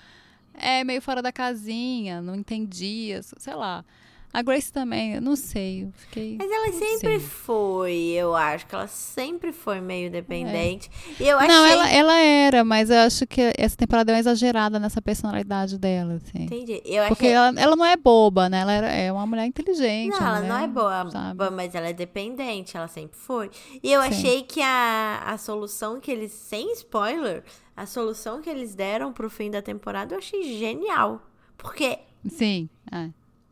é, 0.54 0.82
meio 0.82 1.00
fora 1.00 1.22
da 1.22 1.30
casinha, 1.30 2.20
não 2.20 2.34
entendia, 2.34 3.22
sei 3.22 3.54
lá. 3.54 3.84
A 4.32 4.42
Grace 4.42 4.70
também, 4.70 5.14
eu 5.14 5.22
não 5.22 5.34
sei, 5.34 5.84
eu 5.84 5.92
fiquei. 5.92 6.36
Mas 6.38 6.50
ela 6.50 6.66
não 6.66 6.72
sempre 6.78 7.18
sei. 7.18 7.18
foi, 7.18 7.94
eu 8.14 8.36
acho 8.36 8.66
que 8.66 8.74
ela 8.74 8.86
sempre 8.86 9.52
foi 9.52 9.80
meio 9.80 10.10
dependente. 10.10 10.90
E 11.18 11.26
eu 11.26 11.38
achei. 11.38 11.48
Não, 11.48 11.66
ela, 11.66 11.90
ela 11.90 12.14
era, 12.18 12.62
mas 12.62 12.90
eu 12.90 12.98
acho 12.98 13.26
que 13.26 13.40
essa 13.56 13.74
temporada 13.76 14.12
é 14.12 14.14
uma 14.14 14.20
exagerada 14.20 14.78
nessa 14.78 15.00
personalidade 15.00 15.78
dela, 15.78 16.14
assim. 16.16 16.44
Entendi. 16.44 16.82
Eu 16.84 17.02
achei. 17.04 17.08
Porque 17.08 17.26
ela, 17.26 17.52
ela 17.58 17.74
não 17.74 17.84
é 17.86 17.96
boba, 17.96 18.48
né? 18.50 18.60
Ela 18.60 18.72
era- 18.72 18.92
é 18.92 19.10
uma 19.10 19.26
mulher 19.26 19.46
inteligente. 19.46 20.10
Não, 20.10 20.18
ela 20.26 20.40
não 20.40 20.54
mulher, 20.56 20.64
é 20.64 20.68
boa, 20.68 21.10
sabe? 21.10 21.50
mas 21.50 21.74
ela 21.74 21.88
é 21.88 21.92
dependente, 21.94 22.76
ela 22.76 22.86
sempre 22.88 23.18
foi. 23.18 23.50
E 23.82 23.90
eu 23.90 24.02
Sim. 24.02 24.08
achei 24.08 24.42
que 24.42 24.60
a, 24.60 25.22
a 25.26 25.38
solução 25.38 25.98
que 26.00 26.10
eles, 26.10 26.32
sem 26.32 26.70
spoiler, 26.74 27.42
a 27.74 27.86
solução 27.86 28.42
que 28.42 28.50
eles 28.50 28.74
deram 28.74 29.10
pro 29.12 29.30
fim 29.30 29.50
da 29.50 29.62
temporada 29.62 30.14
eu 30.14 30.18
achei 30.18 30.58
genial. 30.58 31.22
Porque 31.56 31.98
Sim, 32.28 32.68
é. 32.92 33.08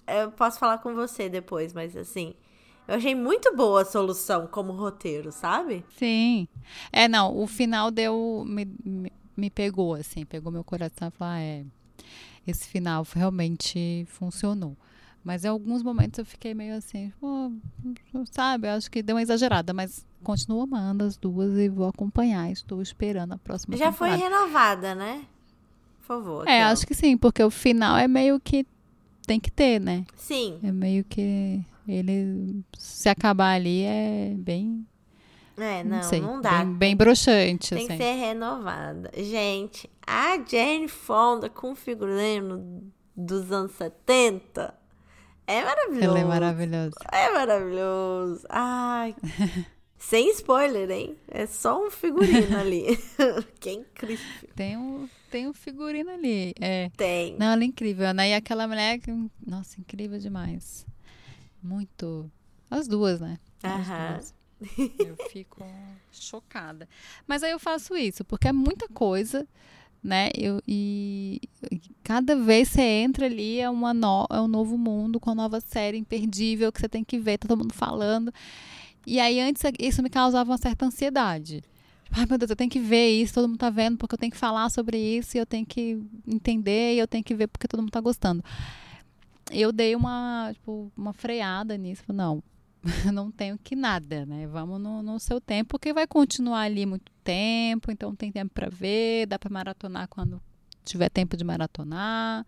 Eu 0.07 0.31
posso 0.31 0.59
falar 0.59 0.79
com 0.79 0.95
você 0.95 1.29
depois, 1.29 1.73
mas 1.73 1.97
assim, 1.97 2.35
eu 2.87 2.95
achei 2.95 3.15
muito 3.15 3.55
boa 3.57 3.83
a 3.83 3.85
solução 3.85 4.47
como 4.47 4.73
roteiro, 4.73 5.33
sabe? 5.33 5.85
Sim. 5.97 6.47
É, 6.93 7.09
não, 7.09 7.37
o 7.37 7.47
final 7.47 7.91
deu. 7.91 8.45
Me, 8.47 8.65
me, 8.85 9.13
me 9.37 9.51
pegou, 9.51 9.95
assim, 9.95 10.25
pegou 10.25 10.53
meu 10.53 10.63
coração 10.65 11.09
e 11.09 11.11
falou: 11.11 11.35
ah, 11.35 11.41
é. 11.41 11.65
Esse 12.47 12.69
final 12.69 13.05
realmente 13.13 14.07
funcionou. 14.09 14.77
Mas 15.25 15.45
em 15.45 15.49
alguns 15.49 15.83
momentos 15.83 16.21
eu 16.21 16.25
fiquei 16.25 16.55
meio 16.55 16.77
assim, 16.77 17.13
pô, 17.21 17.51
sabe? 18.31 18.69
Eu 18.69 18.75
acho 18.75 18.89
que 18.89 19.03
deu 19.03 19.17
uma 19.17 19.23
exagerada, 19.23 19.73
mas 19.75 20.07
continuo 20.23 20.63
amando 20.63 21.03
as 21.03 21.17
duas 21.17 21.59
e 21.59 21.69
vou 21.69 21.89
acompanhar. 21.89 22.49
Estou 22.53 22.81
esperando 22.81 23.33
a 23.33 23.39
próxima 23.39 23.77
Já 23.77 23.91
foi 23.91 24.11
temporada. 24.11 24.37
renovada, 24.37 24.95
né? 24.95 25.25
Por 25.99 26.07
favor. 26.07 26.47
É, 26.47 26.59
aquela. 26.59 26.71
acho 26.71 26.87
que 26.87 26.95
sim, 26.95 27.17
porque 27.17 27.43
o 27.43 27.51
final 27.51 27.97
é 27.97 28.07
meio 28.07 28.39
que 28.39 28.65
tem 29.27 29.41
que 29.41 29.51
ter, 29.51 29.81
né? 29.81 30.05
Sim. 30.17 30.59
É 30.63 30.71
meio 30.73 31.05
que 31.05 31.61
ele 31.89 32.63
se 32.79 33.09
acabar 33.09 33.55
ali 33.55 33.83
é 33.83 34.33
bem, 34.37 34.87
É, 35.57 35.83
não, 35.85 35.97
não, 35.97 36.03
sei, 36.03 36.21
não 36.21 36.41
dá. 36.41 36.65
bem, 36.65 36.75
bem 36.75 36.97
broxante, 36.97 37.75
Tem 37.75 37.87
que 37.87 37.93
assim. 37.93 38.03
ser 38.03 38.13
renovada. 38.13 39.11
Gente, 39.17 39.89
a 40.07 40.37
Jane 40.47 40.89
Fonda 40.89 41.49
com 41.49 41.75
figurino 41.75 42.83
dos 43.17 43.51
anos 43.53 43.73
70 43.73 44.75
é 45.47 45.63
maravilhoso. 45.65 46.05
Ela 46.05 46.19
é 46.19 46.25
maravilhosa. 46.25 46.97
É 47.13 47.33
maravilhoso. 47.33 48.47
Ai. 48.49 49.15
Sem 49.99 50.31
spoiler, 50.33 50.91
hein? 50.91 51.17
É 51.29 51.47
só 51.47 51.85
um 51.85 51.91
figurino 51.91 52.59
ali. 52.59 52.99
que 53.59 53.71
incrível. 53.71 54.27
Tem 54.55 54.77
um, 54.77 55.09
tem 55.37 55.47
um 55.47 55.53
figurino 55.53 56.11
ali. 56.11 56.55
É. 56.59 56.89
Tem. 56.97 57.37
Não, 57.37 57.53
ela 57.53 57.63
é 57.63 57.67
incrível, 57.67 58.15
né? 58.15 58.31
E 58.31 58.35
aquela 58.35 58.67
mulher 58.67 58.99
nossa, 59.47 59.79
incrível 59.79 60.19
demais. 60.19 60.87
Muito. 61.63 62.31
As 62.71 62.89
duas, 62.89 63.21
né? 63.21 63.39
As 63.63 63.87
Aham. 63.87 64.13
duas. 64.15 64.35
Eu 64.99 65.17
fico 65.29 65.63
chocada. 66.11 66.89
Mas 67.27 67.43
aí 67.43 67.51
eu 67.51 67.59
faço 67.59 67.95
isso, 67.95 68.25
porque 68.25 68.49
é 68.49 68.53
muita 68.53 68.89
coisa, 68.89 69.47
né? 70.03 70.31
Eu, 70.35 70.63
e, 70.67 71.39
e 71.71 71.79
cada 72.03 72.35
vez 72.35 72.71
você 72.71 72.81
entra 72.81 73.27
ali 73.27 73.61
é, 73.61 73.69
uma 73.69 73.93
no, 73.93 74.27
é 74.31 74.41
um 74.41 74.49
novo 74.49 74.79
mundo 74.79 75.21
com 75.21 75.29
uma 75.29 75.43
nova 75.43 75.61
série 75.61 75.99
imperdível 75.99 76.73
que 76.73 76.81
você 76.81 76.89
tem 76.89 77.05
que 77.05 77.19
ver, 77.19 77.37
tá 77.37 77.47
todo 77.47 77.59
mundo 77.59 77.75
falando. 77.75 78.33
E 79.07 79.21
aí 79.21 79.39
antes 79.39 79.63
isso 79.79 80.03
me 80.03 80.09
causava 80.09 80.51
uma 80.51 80.57
certa 80.57 80.87
ansiedade. 80.87 81.63
Ai, 82.11 82.27
meu 82.29 82.39
Deus, 82.39 82.51
eu 82.51 82.57
tenho 82.57 82.71
que 82.71 82.81
ver 82.81 83.09
isso, 83.11 83.35
todo 83.35 83.49
mundo 83.49 83.59
tá 83.59 83.71
vendo, 83.71 83.97
porque 83.99 84.15
eu 84.15 84.19
tenho 84.19 84.33
que 84.33 84.39
falar 84.39 84.71
sobre 84.71 84.99
isso, 84.99 85.37
e 85.37 85.41
eu 85.41 85.47
tenho 85.47 85.67
que 85.67 86.01
entender, 86.27 86.95
e 86.95 86.99
eu 86.99 87.07
tenho 87.07 87.25
que 87.25 87.35
ver 87.35 87.47
porque 87.47 87.69
todo 87.69 87.81
mundo 87.81 87.91
tá 87.91 88.01
gostando. 88.01 88.43
Eu 89.51 89.73
dei 89.73 89.95
uma, 89.95 90.51
tipo, 90.53 90.91
uma 90.97 91.13
freada 91.13 91.77
nisso. 91.77 92.03
Não, 92.13 92.43
não 93.13 93.31
tenho 93.31 93.59
que 93.59 93.77
nada, 93.77 94.25
né? 94.27 94.47
Vamos 94.47 94.81
no, 94.81 95.03
no 95.03 95.19
seu 95.19 95.41
tempo, 95.41 95.71
porque 95.71 95.93
vai 95.93 96.07
continuar 96.07 96.63
ali 96.63 96.87
muito 96.87 97.13
tempo, 97.23 97.91
então 97.91 98.15
tem 98.15 98.31
tempo 98.33 98.53
para 98.55 98.69
ver, 98.69 99.27
dá 99.27 99.39
para 99.39 99.51
maratonar 99.51 100.09
quando 100.09 100.41
tiver 100.85 101.09
tempo 101.09 101.37
de 101.37 101.45
maratonar 101.45 102.47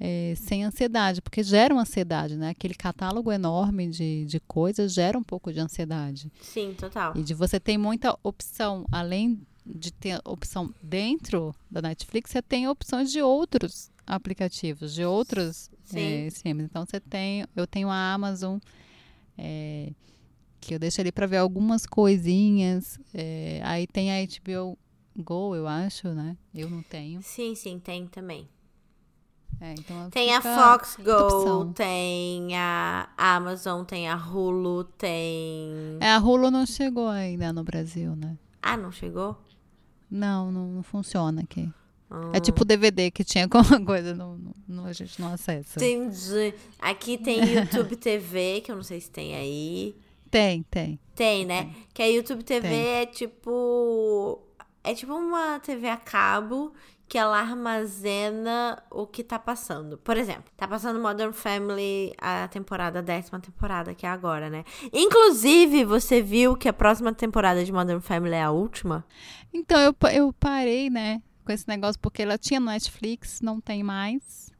é, 0.00 0.32
sem 0.34 0.64
ansiedade, 0.64 1.20
porque 1.20 1.42
gera 1.42 1.74
uma 1.74 1.82
ansiedade, 1.82 2.34
né? 2.34 2.48
Aquele 2.48 2.74
catálogo 2.74 3.30
enorme 3.30 3.86
de, 3.86 4.24
de 4.24 4.40
coisas 4.40 4.94
gera 4.94 5.18
um 5.18 5.22
pouco 5.22 5.52
de 5.52 5.60
ansiedade. 5.60 6.32
Sim, 6.40 6.74
total. 6.76 7.12
E 7.14 7.22
de 7.22 7.34
você 7.34 7.60
ter 7.60 7.76
muita 7.76 8.18
opção, 8.22 8.86
além 8.90 9.38
de 9.66 9.92
ter 9.92 10.18
opção 10.24 10.74
dentro 10.82 11.54
da 11.70 11.82
Netflix, 11.82 12.30
você 12.30 12.40
tem 12.40 12.66
opções 12.66 13.12
de 13.12 13.20
outros 13.20 13.90
aplicativos, 14.06 14.94
de 14.94 15.04
outros 15.04 15.70
é, 15.94 16.28
Então 16.44 16.86
você 16.86 16.98
tem, 16.98 17.44
eu 17.54 17.66
tenho 17.66 17.90
a 17.90 18.12
Amazon, 18.14 18.58
é, 19.36 19.92
que 20.60 20.74
eu 20.74 20.78
deixo 20.78 21.00
ali 21.00 21.12
para 21.12 21.26
ver 21.26 21.36
algumas 21.36 21.84
coisinhas. 21.84 22.98
É, 23.12 23.60
aí 23.64 23.86
tem 23.86 24.10
a 24.10 24.24
HBO 24.24 24.78
Go, 25.14 25.54
eu 25.54 25.68
acho, 25.68 26.08
né? 26.08 26.38
Eu 26.54 26.70
não 26.70 26.82
tenho. 26.82 27.20
Sim, 27.22 27.54
sim, 27.54 27.78
tem 27.78 28.06
também. 28.06 28.48
É, 29.60 29.74
então 29.74 30.08
tem 30.08 30.34
a 30.34 30.40
Fox 30.40 30.96
Go, 30.96 31.66
tem 31.74 32.56
a 32.56 33.10
Amazon, 33.16 33.84
tem 33.84 34.08
a 34.08 34.16
Hulu, 34.16 34.84
tem. 34.84 35.98
É, 36.00 36.12
a 36.12 36.18
Hulu 36.18 36.50
não 36.50 36.64
chegou 36.64 37.08
ainda 37.08 37.52
no 37.52 37.62
Brasil, 37.62 38.16
né? 38.16 38.38
Ah, 38.62 38.76
não 38.76 38.90
chegou? 38.90 39.36
Não, 40.10 40.50
não, 40.50 40.66
não 40.68 40.82
funciona 40.82 41.42
aqui. 41.42 41.70
É 42.32 42.38
ah. 42.38 42.40
tipo 42.40 42.64
DVD 42.64 43.10
que 43.10 43.22
tinha 43.22 43.44
alguma 43.52 43.84
coisa, 43.84 44.14
não, 44.14 44.38
não, 44.66 44.86
a 44.86 44.92
gente 44.94 45.20
não 45.20 45.32
acessa. 45.32 45.78
Entendi. 45.78 46.54
Aqui 46.78 47.18
tem 47.18 47.44
YouTube 47.54 47.96
TV, 47.96 48.62
que 48.62 48.72
eu 48.72 48.76
não 48.76 48.82
sei 48.82 49.00
se 49.00 49.10
tem 49.10 49.34
aí. 49.34 49.94
Tem, 50.30 50.62
tem. 50.70 50.98
Tem, 51.14 51.44
né? 51.44 51.64
Tem. 51.64 51.86
Que 51.92 52.02
a 52.02 52.06
YouTube 52.06 52.42
TV 52.42 52.66
tem. 52.66 52.86
é 52.86 53.06
tipo. 53.06 54.40
É 54.82 54.94
tipo 54.94 55.12
uma 55.12 55.60
TV 55.60 55.88
a 55.88 55.96
cabo 55.98 56.72
que 57.10 57.18
ela 57.18 57.40
armazena 57.40 58.80
o 58.88 59.04
que 59.04 59.24
tá 59.24 59.36
passando. 59.36 59.98
Por 59.98 60.16
exemplo, 60.16 60.44
tá 60.56 60.68
passando 60.68 61.00
Modern 61.00 61.32
Family 61.32 62.14
a 62.16 62.46
temporada, 62.46 63.00
a 63.00 63.02
décima 63.02 63.40
temporada, 63.40 63.92
que 63.96 64.06
é 64.06 64.08
agora, 64.08 64.48
né? 64.48 64.62
Inclusive, 64.92 65.84
você 65.84 66.22
viu 66.22 66.56
que 66.56 66.68
a 66.68 66.72
próxima 66.72 67.12
temporada 67.12 67.64
de 67.64 67.72
Modern 67.72 68.00
Family 68.00 68.34
é 68.34 68.44
a 68.44 68.52
última? 68.52 69.04
Então, 69.52 69.80
eu, 69.80 69.92
eu 70.12 70.32
parei, 70.32 70.88
né, 70.88 71.20
com 71.44 71.50
esse 71.50 71.66
negócio, 71.66 72.00
porque 72.00 72.22
ela 72.22 72.38
tinha 72.38 72.60
no 72.60 72.66
Netflix, 72.66 73.40
não 73.40 73.60
tem 73.60 73.82
mais. 73.82 74.52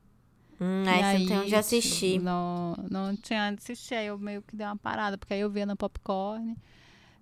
Hum, 0.61 0.83
aí, 0.89 1.05
aí 1.05 1.19
você 1.21 1.27
tem 1.29 1.39
onde 1.39 1.55
assistir. 1.55 2.21
Não, 2.21 2.75
não 2.91 3.15
tinha 3.15 3.49
onde 3.49 3.61
assistir, 3.61 3.95
aí 3.95 4.09
eu 4.09 4.19
meio 4.19 4.43
que 4.43 4.57
dei 4.57 4.67
uma 4.67 4.77
parada, 4.77 5.17
porque 5.17 5.35
aí 5.35 5.41
eu 5.41 5.51
via 5.51 5.67
no 5.67 5.77
Popcorn, 5.77 6.57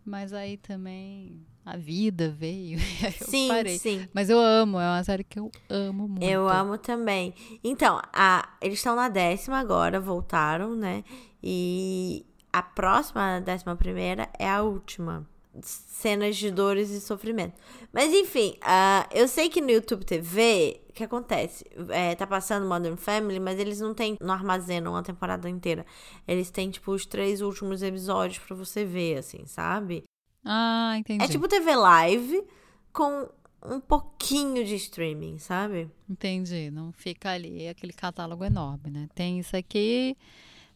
mas 0.09 0.33
aí 0.33 0.57
também 0.57 1.47
a 1.65 1.77
vida 1.77 2.31
veio. 2.31 2.79
sim, 3.21 3.49
parei. 3.49 3.79
sim. 3.79 4.09
Mas 4.15 4.31
eu 4.31 4.41
amo, 4.41 4.81
é 4.81 4.87
uma 4.87 5.05
série 5.05 5.23
que 5.23 5.39
eu 5.39 5.51
amo 5.69 6.09
muito. 6.09 6.23
Eu 6.23 6.49
amo 6.49 6.79
também. 6.79 7.35
Então, 7.63 8.01
a, 8.13 8.57
eles 8.63 8.79
estão 8.79 8.97
na 8.97 9.09
décima 9.09 9.59
agora, 9.59 10.01
voltaram, 10.01 10.75
né? 10.75 11.05
E 11.43 12.25
a 12.51 12.63
próxima, 12.63 13.37
a 13.37 13.41
décima 13.41 13.77
primeira, 13.77 14.29
é 14.39 14.49
a 14.49 14.63
última. 14.63 15.29
Cenas 15.63 16.37
de 16.37 16.51
dores 16.51 16.91
e 16.91 17.01
sofrimento. 17.01 17.55
Mas 17.93 18.13
enfim, 18.13 18.55
uh, 18.63 19.09
eu 19.13 19.27
sei 19.27 19.49
que 19.49 19.61
no 19.61 19.71
YouTube 19.71 20.05
TV, 20.05 20.81
o 20.89 20.93
que 20.93 21.05
acontece? 21.05 21.65
É, 21.91 22.15
tá 22.15 22.27
passando 22.27 22.69
Modern 22.69 22.97
Family, 22.97 23.41
mas 23.41 23.59
eles 23.59 23.81
não 23.81 23.95
tem, 23.95 24.17
não 24.21 24.35
armazenam 24.35 24.97
a 24.97 25.03
temporada 25.03 25.49
inteira. 25.49 25.85
Eles 26.27 26.51
têm, 26.51 26.71
tipo, 26.71 26.93
os 26.93 27.05
três 27.05 27.41
últimos 27.41 27.83
episódios 27.83 28.39
para 28.39 28.55
você 28.57 28.85
ver, 28.85 29.19
assim, 29.19 29.47
sabe? 29.47 30.05
Ah, 30.45 30.95
entendi. 30.99 31.25
É 31.25 31.29
tipo 31.29 31.49
TV 31.49 31.75
Live 31.75 32.45
com 32.93 33.29
um 33.65 33.81
pouquinho 33.81 34.65
de 34.65 34.75
streaming, 34.77 35.39
sabe? 35.39 35.91
Entendi. 36.09 36.71
Não 36.71 36.93
fica 36.93 37.31
ali 37.31 37.69
aquele 37.69 37.93
catálogo 37.93 38.45
enorme, 38.45 38.91
né? 38.91 39.09
Tem 39.15 39.39
isso 39.39 39.57
aqui, 39.57 40.17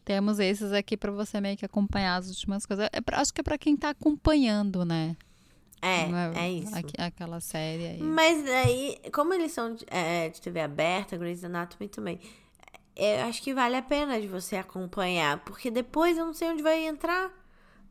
temos 0.03 0.39
esses 0.39 0.71
aqui 0.71 0.95
para 0.97 1.11
você 1.11 1.39
meio 1.39 1.57
que 1.57 1.65
acompanhar 1.65 2.17
as 2.17 2.27
últimas 2.27 2.65
coisas. 2.65 2.89
É 2.91 3.01
pra, 3.01 3.19
acho 3.19 3.33
que 3.33 3.41
é 3.41 3.43
para 3.43 3.57
quem 3.57 3.75
tá 3.75 3.89
acompanhando, 3.89 4.83
né? 4.83 5.15
É, 5.81 6.03
é, 6.03 6.45
é 6.45 6.51
isso. 6.51 6.75
Aqu 6.75 6.91
aquela 6.97 7.41
série 7.41 7.87
aí. 7.87 8.01
Mas 8.01 8.47
aí, 8.47 8.97
como 9.11 9.33
eles 9.33 9.51
são 9.51 9.75
de, 9.75 9.85
é, 9.89 10.29
de 10.29 10.41
TV 10.41 10.61
aberta, 10.61 11.17
Grey's 11.17 11.43
Anatomy 11.43 11.89
também, 11.89 12.19
eu 12.95 13.25
acho 13.25 13.41
que 13.41 13.53
vale 13.53 13.75
a 13.75 13.81
pena 13.81 14.19
de 14.21 14.27
você 14.27 14.55
acompanhar, 14.55 15.39
porque 15.43 15.69
depois 15.69 16.17
eu 16.17 16.25
não 16.25 16.33
sei 16.33 16.49
onde 16.49 16.63
vai 16.63 16.85
entrar. 16.85 17.31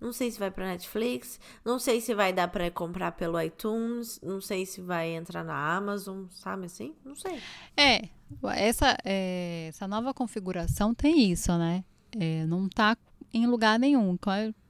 Não 0.01 0.13
sei 0.13 0.33
se 0.33 0.39
vai 0.39 0.51
para 0.51 0.67
Netflix, 0.67 1.39
não 1.65 1.79
sei 1.79 2.01
se 2.01 2.13
vai 2.13 2.33
dar 2.33 2.49
para 2.49 2.69
comprar 2.73 3.13
pelo 3.13 3.41
iTunes, 3.41 4.19
não 4.21 4.41
sei 4.41 4.67
se 4.67 4.81
vai 4.81 5.15
entrar 5.15 5.45
na 5.45 5.77
Amazon, 5.77 6.25
sabe 6.29 6.67
assim? 6.67 6.93
Não 7.05 7.15
sei. 7.15 7.39
É, 7.77 8.09
essa, 8.57 8.99
é, 9.05 9.67
essa 9.69 9.87
nova 9.87 10.13
configuração 10.13 10.93
tem 10.93 11.31
isso, 11.31 11.57
né? 11.57 11.85
É, 12.19 12.47
não 12.47 12.69
tá 12.69 12.97
em 13.33 13.47
lugar 13.47 13.79
nenhum. 13.79 14.19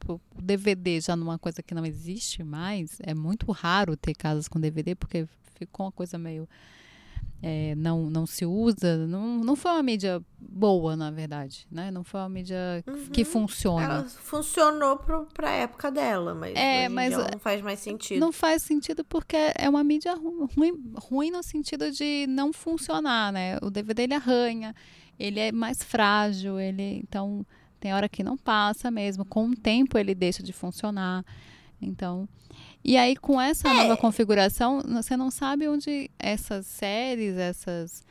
O 0.08 0.42
DVD 0.42 1.00
já 1.00 1.16
numa 1.16 1.38
coisa 1.38 1.62
que 1.62 1.74
não 1.74 1.84
existe 1.84 2.42
mais, 2.42 2.98
é 3.02 3.14
muito 3.14 3.50
raro 3.52 3.96
ter 3.96 4.14
casas 4.14 4.48
com 4.48 4.60
DVD, 4.60 4.94
porque 4.94 5.26
ficou 5.56 5.86
uma 5.86 5.92
coisa 5.92 6.18
meio 6.18 6.48
é, 7.42 7.74
não, 7.74 8.08
não 8.08 8.24
se 8.24 8.46
usa, 8.46 9.04
não, 9.08 9.38
não 9.38 9.56
foi 9.56 9.72
uma 9.72 9.82
mídia 9.82 10.22
boa, 10.38 10.94
na 10.94 11.10
verdade, 11.10 11.66
né? 11.68 11.90
Não 11.90 12.04
foi 12.04 12.20
uma 12.20 12.28
mídia 12.28 12.84
uhum. 12.86 13.06
que 13.06 13.24
funciona. 13.24 13.82
Ela 13.82 14.04
funcionou 14.04 14.96
para 14.96 15.50
a 15.50 15.52
época 15.52 15.90
dela, 15.90 16.34
mas, 16.34 16.54
é, 16.54 16.88
mas 16.88 17.12
não 17.12 17.40
faz 17.40 17.60
mais 17.60 17.80
sentido. 17.80 18.20
Não 18.20 18.30
faz 18.30 18.62
sentido 18.62 19.04
porque 19.04 19.36
é 19.56 19.68
uma 19.68 19.82
mídia 19.82 20.14
ruim, 20.14 20.80
ruim 20.96 21.30
no 21.32 21.42
sentido 21.42 21.90
de 21.90 22.26
não 22.28 22.52
funcionar, 22.52 23.32
né? 23.32 23.58
O 23.60 23.70
DVD 23.70 24.04
ele 24.04 24.14
arranha, 24.14 24.72
ele 25.18 25.40
é 25.40 25.52
mais 25.52 25.82
frágil, 25.82 26.58
ele 26.58 27.00
então 27.02 27.44
tem 27.80 27.92
hora 27.92 28.08
que 28.08 28.22
não 28.22 28.36
passa 28.36 28.90
mesmo, 28.90 29.24
com 29.24 29.48
o 29.48 29.56
tempo 29.56 29.98
ele 29.98 30.14
deixa 30.14 30.42
de 30.42 30.52
funcionar. 30.52 31.24
Então, 31.80 32.28
e 32.84 32.96
aí, 32.96 33.16
com 33.16 33.40
essa 33.40 33.68
é. 33.68 33.74
nova 33.74 33.96
configuração, 33.96 34.80
você 34.82 35.16
não 35.16 35.30
sabe 35.30 35.68
onde 35.68 36.10
essas 36.18 36.66
séries, 36.66 37.36
essas, 37.36 38.04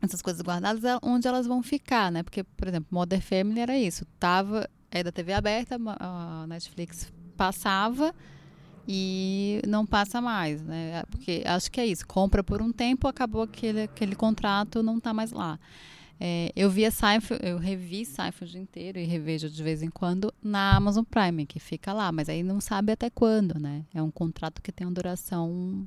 essas 0.00 0.22
coisas 0.22 0.42
guardadas, 0.42 0.82
onde 1.02 1.26
elas 1.26 1.46
vão 1.46 1.62
ficar, 1.62 2.10
né? 2.10 2.22
Porque, 2.22 2.44
por 2.44 2.68
exemplo, 2.68 2.88
Modern 2.90 3.22
Family 3.22 3.60
era 3.60 3.76
isso. 3.76 4.04
Tava, 4.18 4.68
é 4.90 5.02
da 5.02 5.10
TV 5.10 5.32
aberta, 5.32 5.76
a 6.00 6.46
Netflix 6.48 7.12
passava 7.36 8.14
e 8.86 9.60
não 9.66 9.84
passa 9.84 10.20
mais, 10.20 10.62
né? 10.62 11.02
Porque 11.10 11.42
acho 11.44 11.70
que 11.70 11.80
é 11.80 11.86
isso. 11.86 12.06
Compra 12.06 12.44
por 12.44 12.62
um 12.62 12.72
tempo, 12.72 13.08
acabou 13.08 13.42
aquele, 13.42 13.82
aquele 13.82 14.14
contrato, 14.14 14.82
não 14.82 14.98
está 14.98 15.12
mais 15.12 15.32
lá. 15.32 15.58
É, 16.20 16.52
eu 16.54 16.70
via 16.70 16.90
Seinfeld, 16.90 17.44
eu 17.44 17.58
revi 17.58 18.04
Seinfeld 18.04 18.56
inteiro 18.56 18.98
e 18.98 19.04
revejo 19.04 19.50
de 19.50 19.62
vez 19.62 19.82
em 19.82 19.90
quando 19.90 20.32
na 20.42 20.76
Amazon 20.76 21.04
Prime, 21.04 21.44
que 21.44 21.58
fica 21.58 21.92
lá, 21.92 22.12
mas 22.12 22.28
aí 22.28 22.42
não 22.42 22.60
sabe 22.60 22.92
até 22.92 23.10
quando, 23.10 23.58
né? 23.58 23.84
É 23.92 24.02
um 24.02 24.10
contrato 24.10 24.62
que 24.62 24.70
tem 24.70 24.86
uma 24.86 24.92
duração 24.92 25.86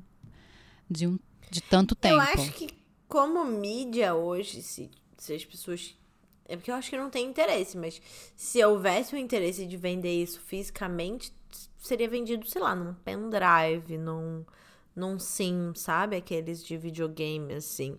de, 0.88 1.06
um, 1.06 1.18
de 1.50 1.62
tanto 1.62 1.94
tempo. 1.94 2.14
Eu 2.14 2.20
acho 2.20 2.52
que 2.52 2.68
como 3.08 3.44
mídia 3.44 4.14
hoje, 4.14 4.62
se, 4.62 4.90
se 5.16 5.34
as 5.34 5.44
pessoas. 5.44 5.96
É 6.46 6.56
porque 6.56 6.70
eu 6.70 6.74
acho 6.74 6.88
que 6.88 6.96
não 6.96 7.10
tem 7.10 7.26
interesse, 7.26 7.76
mas 7.76 8.00
se 8.34 8.64
houvesse 8.64 9.14
o 9.14 9.18
interesse 9.18 9.66
de 9.66 9.76
vender 9.76 10.22
isso 10.22 10.40
fisicamente, 10.40 11.32
seria 11.78 12.08
vendido, 12.08 12.46
sei 12.48 12.62
lá, 12.62 12.74
num 12.74 12.94
pendrive, 12.94 13.98
num, 13.98 14.44
num 14.96 15.18
sim, 15.18 15.72
sabe? 15.74 16.16
Aqueles 16.16 16.64
de 16.64 16.76
videogame, 16.76 17.52
assim. 17.52 17.98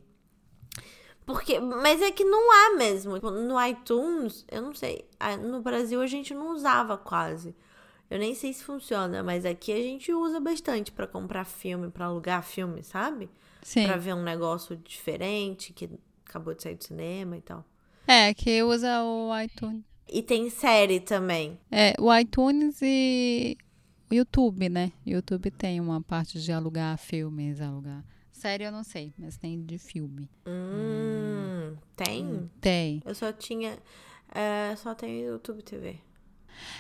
Porque, 1.29 1.59
mas 1.59 2.01
é 2.01 2.09
que 2.09 2.23
não 2.23 2.51
há 2.51 2.75
mesmo. 2.75 3.13
Tipo, 3.13 3.29
no 3.29 3.63
iTunes, 3.63 4.43
eu 4.49 4.63
não 4.63 4.73
sei. 4.73 5.05
No 5.47 5.61
Brasil 5.61 6.01
a 6.01 6.07
gente 6.07 6.33
não 6.33 6.55
usava 6.55 6.97
quase. 6.97 7.55
Eu 8.09 8.17
nem 8.17 8.33
sei 8.33 8.51
se 8.51 8.63
funciona, 8.63 9.21
mas 9.21 9.45
aqui 9.45 9.71
a 9.71 9.79
gente 9.79 10.11
usa 10.11 10.39
bastante 10.39 10.91
para 10.91 11.05
comprar 11.05 11.45
filme, 11.45 11.91
para 11.91 12.05
alugar 12.05 12.41
filme, 12.41 12.81
sabe? 12.81 13.29
Sim. 13.61 13.85
Pra 13.85 13.95
ver 13.95 14.15
um 14.15 14.23
negócio 14.23 14.75
diferente 14.75 15.71
que 15.71 15.87
acabou 16.27 16.55
de 16.55 16.63
sair 16.63 16.73
do 16.73 16.83
cinema 16.83 17.37
e 17.37 17.41
tal. 17.41 17.63
É, 18.07 18.33
que 18.33 18.63
usa 18.63 19.03
o 19.03 19.29
iTunes. 19.39 19.83
E 20.11 20.23
tem 20.23 20.49
série 20.49 20.99
também. 20.99 21.59
É, 21.69 21.93
o 21.99 22.11
iTunes 22.11 22.79
e 22.81 23.55
o 24.09 24.15
YouTube, 24.15 24.67
né? 24.67 24.91
YouTube 25.05 25.51
tem 25.51 25.79
uma 25.79 26.01
parte 26.01 26.41
de 26.41 26.51
alugar 26.51 26.97
filmes, 26.97 27.61
alugar. 27.61 28.03
Série 28.39 28.63
eu 28.63 28.71
não 28.71 28.83
sei, 28.83 29.13
mas 29.17 29.37
tem 29.37 29.61
de 29.63 29.77
filme. 29.77 30.29
Hum, 30.47 31.75
tem? 31.95 32.49
Tem. 32.61 33.01
Eu 33.05 33.13
só 33.13 33.31
tinha. 33.31 33.77
É, 34.33 34.75
só 34.77 34.93
tem 34.95 35.21
YouTube 35.23 35.61
TV. 35.61 35.99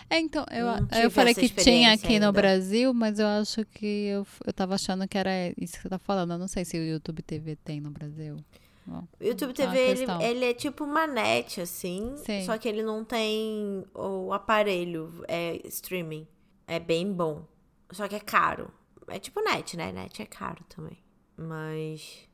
É, 0.09 0.19
então, 0.19 0.45
eu, 0.51 0.67
eu 1.03 1.11
falei 1.11 1.33
que 1.33 1.47
tinha 1.49 1.93
aqui 1.93 2.19
no 2.19 2.27
ainda. 2.27 2.31
Brasil, 2.31 2.93
mas 2.93 3.19
eu 3.19 3.27
acho 3.27 3.65
que 3.65 3.85
eu, 4.07 4.27
eu 4.45 4.53
tava 4.53 4.75
achando 4.75 5.07
que 5.07 5.17
era 5.17 5.31
isso 5.57 5.75
que 5.77 5.81
você 5.83 5.89
tá 5.89 5.99
falando. 5.99 6.33
Eu 6.33 6.37
não 6.37 6.47
sei 6.47 6.65
se 6.65 6.77
o 6.77 6.83
YouTube 6.83 7.21
TV 7.21 7.55
tem 7.57 7.79
no 7.79 7.89
Brasil. 7.91 8.37
Bom, 8.85 9.07
O 9.19 9.23
YouTube 9.23 9.53
tá 9.53 9.67
TV, 9.67 9.79
ele, 9.79 9.97
questão. 9.97 10.21
ele 10.21 10.45
é 10.45 10.53
tipo 10.53 10.83
uma 10.83 11.05
net, 11.05 11.61
assim. 11.61 12.13
Sim. 12.17 12.43
Só 12.43 12.57
que 12.57 12.67
ele 12.67 12.81
não 12.83 13.05
tem 13.05 13.83
o 13.93 14.33
aparelho, 14.33 15.23
é 15.27 15.59
streaming. 15.67 16.27
É 16.67 16.79
bem 16.79 17.11
bom. 17.11 17.45
Só 17.91 18.07
que 18.07 18.15
é 18.15 18.19
caro. 18.19 18.71
É 19.07 19.19
tipo 19.19 19.41
net, 19.41 19.77
né? 19.77 19.91
Net 19.91 20.21
é 20.21 20.25
caro 20.25 20.63
também. 20.67 20.97
Mas 21.39 22.27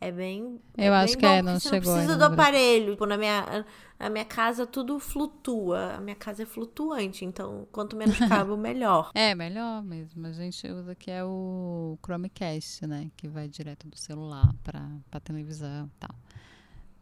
é 0.00 0.12
bem. 0.12 0.60
Eu 0.76 0.92
é 0.92 0.96
acho 0.96 1.14
bem 1.14 1.20
que 1.20 1.26
é, 1.26 1.42
não 1.42 1.58
chegou 1.58 1.92
não 1.92 1.98
precisa 1.98 2.16
do 2.16 2.24
aparelho. 2.24 2.92
Tipo, 2.92 3.06
na 3.06 3.16
minha, 3.16 3.66
na 3.98 4.08
minha 4.08 4.24
casa 4.24 4.66
tudo 4.66 4.98
flutua. 5.00 5.94
A 5.94 6.00
minha 6.00 6.14
casa 6.14 6.44
é 6.44 6.46
flutuante. 6.46 7.24
Então, 7.24 7.66
quanto 7.72 7.96
menos 7.96 8.16
cabo, 8.28 8.56
melhor. 8.56 9.10
É, 9.14 9.34
melhor 9.34 9.82
mesmo. 9.82 10.26
A 10.26 10.32
gente 10.32 10.66
usa 10.68 10.94
que 10.94 11.10
é 11.10 11.24
o 11.24 11.98
Chromecast, 12.04 12.86
né? 12.86 13.10
Que 13.16 13.26
vai 13.26 13.48
direto 13.48 13.88
do 13.88 13.98
celular 13.98 14.54
pra, 14.62 14.88
pra 15.10 15.18
televisão 15.18 15.86
e 15.86 15.98
tal. 15.98 16.14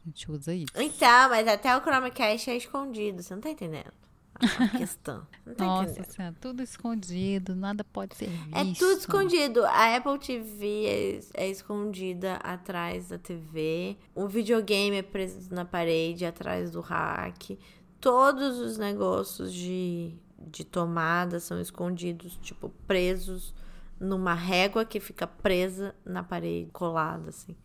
A 0.05 0.09
gente 0.09 0.31
usa 0.31 0.55
isso. 0.55 0.73
Então, 0.77 1.29
mas 1.29 1.47
até 1.47 1.77
o 1.77 1.81
Chromecast 1.81 2.49
é 2.49 2.57
escondido. 2.57 3.23
Você 3.23 3.35
não 3.35 3.43
tá 3.43 3.51
entendendo 3.51 4.06
a 4.41 4.79
questão. 4.79 5.27
Não 5.45 5.55
tá 5.55 5.65
Nossa 5.65 6.05
senhora, 6.05 6.35
tudo 6.41 6.63
escondido, 6.63 7.55
nada 7.55 7.85
pode 7.85 8.17
ser 8.17 8.29
visto. 8.29 8.57
É 8.57 8.65
tudo 8.75 8.99
escondido. 8.99 9.65
A 9.65 9.97
Apple 9.97 10.19
TV 10.19 11.21
é, 11.35 11.45
é 11.45 11.49
escondida 11.49 12.37
atrás 12.37 13.09
da 13.09 13.19
TV. 13.19 13.97
O 14.15 14.29
videogame 14.29 14.97
é 14.97 15.03
preso 15.03 15.53
na 15.53 15.65
parede 15.65 16.25
atrás 16.25 16.71
do 16.71 16.81
rack. 16.81 17.59
Todos 18.01 18.59
os 18.59 18.79
negócios 18.79 19.53
de, 19.53 20.15
de 20.39 20.65
tomada 20.65 21.41
são 21.41 21.61
escondidos, 21.61 22.37
tipo, 22.43 22.69
presos 22.87 23.55
numa 23.99 24.35
régua 24.35 24.85
que 24.85 25.01
fica 25.01 25.27
presa 25.27 25.95
na 26.05 26.23
parede, 26.23 26.71
colada, 26.71 27.31
assim. 27.31 27.57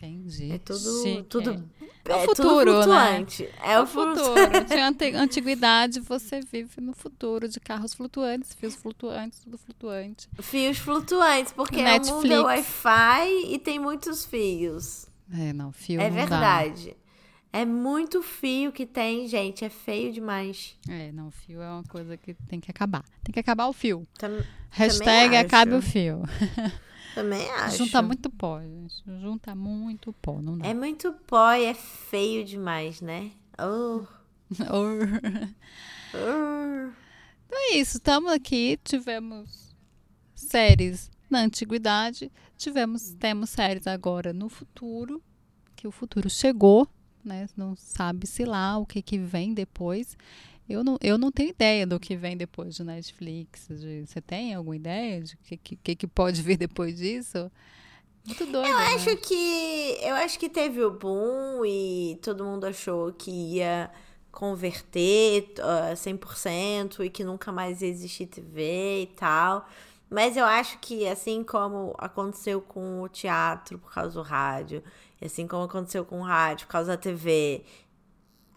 Entendi. 0.00 0.52
É 0.52 0.58
tudo. 0.58 1.02
Chique. 1.02 1.22
tudo 1.24 1.50
É 2.04 2.14
o 2.14 2.20
tudo 2.20 2.36
futuro, 2.36 2.72
né? 2.72 2.82
flutuante. 2.84 3.44
É, 3.62 3.72
É 3.72 3.80
o 3.80 3.82
o 3.82 3.86
futuro. 3.86 4.64
De 4.68 4.74
ante- 4.80 5.14
antiguidade, 5.16 6.00
você 6.00 6.40
vive 6.40 6.80
no 6.80 6.92
futuro 6.94 7.48
de 7.48 7.58
carros 7.58 7.92
flutuantes, 7.94 8.54
fios 8.54 8.76
flutuantes, 8.76 9.40
tudo 9.40 9.58
flutuante. 9.58 10.28
Fios 10.40 10.78
flutuantes, 10.78 11.52
porque 11.52 11.76
o 11.76 12.14
mundo 12.14 12.32
é. 12.32 12.40
Wi-Fi 12.40 13.52
e 13.52 13.58
tem 13.58 13.78
muitos 13.80 14.24
fios. 14.24 15.06
É, 15.32 15.52
não, 15.52 15.72
fio 15.72 16.00
É 16.00 16.08
não 16.08 16.16
dá. 16.16 16.20
verdade. 16.22 16.96
É 17.52 17.64
muito 17.64 18.22
fio 18.22 18.70
que 18.70 18.86
tem, 18.86 19.26
gente. 19.26 19.64
É 19.64 19.68
feio 19.68 20.12
demais. 20.12 20.76
É, 20.88 21.10
não, 21.12 21.30
fio 21.30 21.60
é 21.60 21.68
uma 21.68 21.82
coisa 21.82 22.16
que 22.16 22.34
tem 22.46 22.60
que 22.60 22.70
acabar. 22.70 23.02
Tem 23.24 23.32
que 23.32 23.40
acabar 23.40 23.66
o 23.68 23.72
fio. 23.72 24.06
Tam- 24.18 24.44
Hashtag 24.70 25.34
acabe 25.36 25.74
o 25.74 25.82
fio. 25.82 26.22
também 27.18 27.50
acho. 27.50 27.78
Junta 27.78 28.00
muito 28.00 28.30
pó, 28.30 28.60
gente. 28.60 29.02
Junta 29.20 29.54
muito 29.54 30.12
pó, 30.12 30.40
não 30.40 30.56
dá. 30.56 30.68
É 30.68 30.74
muito 30.74 31.12
pó 31.26 31.52
e 31.52 31.64
é 31.64 31.74
feio 31.74 32.44
demais, 32.44 33.00
né? 33.00 33.32
Oh, 33.58 34.04
oh. 36.14 36.92
Então 37.46 37.58
é 37.58 37.76
isso, 37.76 37.96
estamos 37.96 38.30
aqui, 38.30 38.78
tivemos 38.84 39.74
séries 40.32 41.10
na 41.28 41.40
antiguidade, 41.40 42.30
tivemos, 42.56 43.14
temos 43.14 43.50
séries 43.50 43.88
agora 43.88 44.32
no 44.32 44.48
futuro, 44.48 45.20
que 45.74 45.88
o 45.88 45.90
futuro 45.90 46.30
chegou, 46.30 46.86
né? 47.24 47.48
Não 47.56 47.74
sabe-se 47.74 48.44
lá 48.44 48.78
o 48.78 48.86
que, 48.86 49.02
que 49.02 49.18
vem 49.18 49.52
depois. 49.52 50.16
Eu 50.68 50.84
não, 50.84 50.98
eu 51.00 51.16
não 51.16 51.32
tenho 51.32 51.50
ideia 51.50 51.86
do 51.86 51.98
que 51.98 52.16
vem 52.16 52.36
depois 52.36 52.74
de 52.74 52.84
Netflix. 52.84 53.66
de- 53.68 54.06
você 54.06 54.20
tem 54.20 54.54
alguma 54.54 54.76
ideia 54.76 55.22
de 55.22 55.34
o 55.34 55.38
que, 55.38 55.76
que, 55.76 55.96
que, 55.96 56.06
pode 56.06 56.42
vir 56.42 56.58
depois 56.58 56.96
disso? 56.96 57.50
Muito 58.26 58.44
doido. 58.44 58.68
Eu 58.68 58.78
né? 58.78 58.94
acho 58.94 59.16
que. 59.16 59.98
Eu 60.02 60.14
acho 60.16 60.38
que 60.38 60.48
teve 60.48 60.82
o 60.84 60.90
boom 60.90 61.64
e 61.64 62.18
todo 62.22 62.44
mundo 62.44 62.66
achou 62.66 63.12
que 63.12 63.30
ia 63.30 63.90
converter 64.30 65.54
ah, 65.60 65.94
100% 65.94 67.04
e 67.04 67.10
que 67.10 67.24
nunca 67.24 67.50
mais 67.50 67.80
ia 67.80 67.88
existir 67.88 68.26
TV 68.26 69.02
e 69.02 69.06
tal. 69.16 69.66
Mas 70.10 70.36
eu 70.36 70.44
acho 70.44 70.78
que 70.78 71.06
assim 71.06 71.42
como 71.44 71.94
aconteceu 71.98 72.60
com 72.60 73.02
o 73.02 73.08
teatro 73.08 73.78
por 73.78 73.92
causa 73.92 74.14
do 74.14 74.22
rádio, 74.22 74.82
e 75.20 75.26
assim 75.26 75.46
como 75.46 75.64
aconteceu 75.64 76.04
com 76.04 76.20
o 76.20 76.22
rádio 76.22 76.66
por 76.66 76.72
causa 76.72 76.92
da 76.92 76.96
TV, 76.96 77.64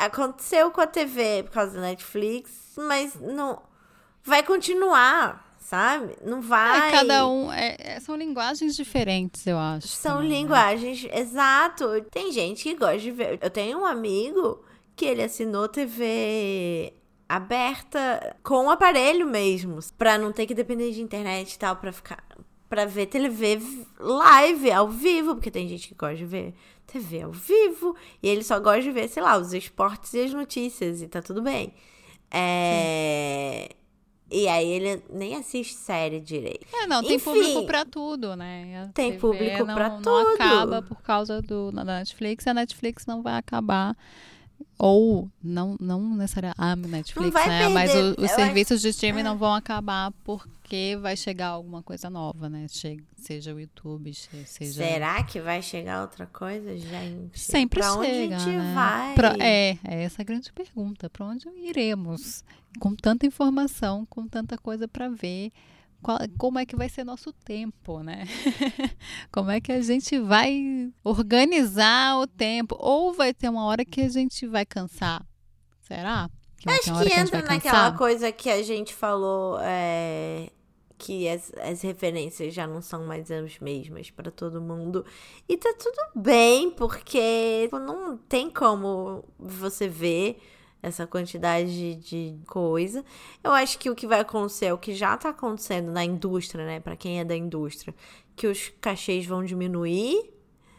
aconteceu 0.06 0.72
com 0.72 0.82
a 0.82 0.88
TV 0.88 1.44
por 1.44 1.52
causa 1.52 1.74
da 1.76 1.82
Netflix, 1.82 2.52
mas 2.78 3.16
não 3.20 3.62
vai 4.24 4.44
continuar, 4.44 5.56
sabe? 5.60 6.16
Não 6.24 6.42
vai. 6.42 6.90
É, 6.90 6.92
cada 6.92 7.28
um. 7.28 7.52
é- 7.52 7.76
é- 7.80 8.00
são 8.00 8.16
linguagens 8.16 8.76
diferentes, 8.76 9.46
eu 9.46 9.58
acho. 9.58 9.88
São 9.88 10.16
também, 10.16 10.30
né? 10.30 10.36
linguagens, 10.38 11.08
exato. 11.14 12.02
Tem 12.12 12.32
gente 12.32 12.64
que 12.64 12.76
gosta 12.76 12.98
de 13.00 13.12
ver. 13.12 13.40
Eu 13.42 13.50
tenho 13.50 13.80
um 13.80 13.86
amigo 13.86 14.64
que 14.96 15.06
ele 15.06 15.24
assinou 15.24 15.68
TV 15.68 16.94
aberta 17.28 18.36
com 18.44 18.66
o 18.66 18.70
aparelho 18.70 19.26
mesmo, 19.26 19.80
Pra 19.98 20.18
não 20.18 20.32
ter 20.34 20.46
que 20.46 20.54
depender 20.54 20.92
de 20.92 21.02
internet 21.02 21.54
e 21.54 21.60
tal, 21.60 21.76
pra 21.78 21.92
ficar 21.94 22.24
para 22.72 22.86
ver 22.86 23.08
TV 23.08 23.60
live 24.00 24.72
ao 24.72 24.88
vivo, 24.88 25.36
porque 25.36 25.52
tem 25.52 25.68
gente 25.68 25.90
que 25.90 25.94
gosta 25.94 26.16
de 26.16 26.26
ver 26.26 26.54
TV 26.88 27.22
ao 27.24 27.32
vivo 27.34 27.94
e 28.24 28.30
ele 28.30 28.44
só 28.46 28.62
gosta 28.62 28.82
de 28.82 28.92
ver, 28.92 29.10
sei 29.10 29.22
lá, 29.22 29.38
os 29.38 29.52
esportes 29.54 30.14
e 30.14 30.22
as 30.24 30.34
notícias 30.34 31.02
e 31.02 31.08
tá 31.10 31.22
tudo 31.22 31.42
bem. 31.42 31.74
É... 32.32 33.70
E 34.34 34.48
aí 34.48 34.66
ele 34.70 35.04
nem 35.12 35.36
assiste 35.36 35.74
série 35.74 36.22
direito. 36.22 36.66
É, 36.74 36.88
não, 36.88 37.04
tem 37.04 37.16
Enfim. 37.18 37.26
público 37.26 37.66
pra 37.66 37.84
tudo, 37.84 38.34
né? 38.38 38.84
A 38.84 38.88
Tem 38.94 39.10
TV 39.12 39.20
público 39.20 39.66
não, 39.66 39.76
pra 39.76 39.90
Não 39.90 40.02
tudo. 40.02 40.34
acaba 40.36 40.82
por 40.82 41.02
causa 41.02 41.42
do, 41.42 41.70
da 41.74 41.84
Netflix, 41.84 42.48
a 42.48 42.54
Netflix 42.54 43.06
não 43.06 43.22
vai 43.22 43.36
acabar. 43.38 43.94
Ou, 44.80 45.30
não, 45.44 45.76
não 45.82 46.16
necessariamente 46.16 46.58
a 46.64 46.76
Netflix, 46.76 47.34
vai 47.34 47.48
né? 47.50 47.68
Mas 47.68 47.92
perder. 47.92 48.08
o- 48.18 48.24
os 48.24 48.32
Eu 48.32 48.36
serviços 48.38 48.82
de 48.82 48.88
streaming 48.90 49.20
é. 49.20 49.24
não 49.24 49.38
vão 49.38 49.54
acabar 49.54 50.12
porque 50.72 50.96
vai 50.96 51.18
chegar 51.18 51.48
alguma 51.48 51.84
coisa 51.84 52.10
nova, 52.10 52.50
né? 52.50 52.66
Che- 52.70 53.04
seja 53.18 53.54
o 53.54 53.60
YouTube, 53.60 54.14
seja... 54.14 54.72
Será 54.86 55.22
que 55.22 55.42
vai 55.42 55.62
chegar 55.62 56.02
outra 56.02 56.26
coisa, 56.26 56.78
gente? 56.78 57.38
Sempre 57.38 57.82
pra 57.82 57.94
onde 57.96 58.08
chega, 58.08 58.36
a 58.38 58.40
gente 58.40 58.56
né? 58.58 58.74
vai? 58.74 59.14
Pra- 59.16 59.36
é, 59.38 59.78
é 59.84 60.04
essa 60.04 60.22
a 60.22 60.26
grande 60.26 60.50
pergunta. 60.54 61.10
Para 61.10 61.26
onde 61.26 61.50
iremos? 61.58 62.42
Com 62.80 62.96
tanta 62.96 63.26
informação, 63.26 64.06
com 64.06 64.26
tanta 64.26 64.58
coisa 64.58 64.88
para 64.88 65.10
ver, 65.10 65.52
qual- 66.02 66.20
como 66.38 66.58
é 66.58 66.66
que 66.66 66.78
vai 66.78 66.88
ser 66.88 67.04
nosso 67.04 67.34
tempo, 67.34 68.02
né? 68.02 68.24
como 69.30 69.52
é 69.52 69.60
que 69.60 69.74
a 69.74 69.82
gente 69.82 70.18
vai 70.20 70.90
organizar 71.04 72.18
o 72.18 72.26
tempo? 72.26 72.78
Ou 72.80 73.12
vai 73.14 73.34
ter 73.34 73.50
uma 73.50 73.66
hora 73.66 73.84
que 73.84 74.00
a 74.00 74.10
gente 74.10 74.48
vai 74.48 74.66
cansar? 74.66 75.22
Será? 75.82 76.30
Que 76.56 76.70
Acho 76.70 76.94
que 76.94 77.04
gente 77.10 77.20
entra 77.20 77.42
naquela 77.42 77.60
cansar? 77.60 77.98
coisa 77.98 78.32
que 78.32 78.48
a 78.48 78.62
gente 78.62 78.94
falou, 78.94 79.58
é, 79.64 80.48
que 81.02 81.28
as, 81.28 81.52
as 81.58 81.82
referências 81.82 82.54
já 82.54 82.68
não 82.68 82.80
são 82.80 83.08
mais 83.08 83.32
as 83.32 83.58
mesmas 83.58 84.12
pra 84.12 84.30
todo 84.30 84.62
mundo. 84.62 85.04
E 85.50 85.58
tá 85.58 85.74
tudo 85.74 85.98
bem, 86.16 86.70
porque 86.70 87.68
não 87.72 88.18
tem 88.18 88.52
como 88.52 89.24
você 89.40 89.88
ver 89.88 90.40
essa 90.80 91.08
quantidade 91.08 91.96
de 91.96 92.38
coisa. 92.46 93.04
Eu 93.44 93.52
acho 93.52 93.80
que 93.80 93.90
o 93.90 93.96
que 93.96 94.06
vai 94.06 94.20
acontecer 94.20 94.68
é 94.68 94.74
o 94.74 94.78
que 94.78 94.94
já 94.94 95.18
tá 95.18 95.30
acontecendo 95.30 95.92
na 95.92 96.06
indústria, 96.06 96.64
né? 96.66 96.80
Pra 96.80 96.96
quem 96.96 97.20
é 97.20 97.26
da 97.26 97.36
indústria, 97.36 97.96
que 98.36 98.46
os 98.46 98.72
cachês 98.80 99.26
vão 99.26 99.44
diminuir 99.44 100.32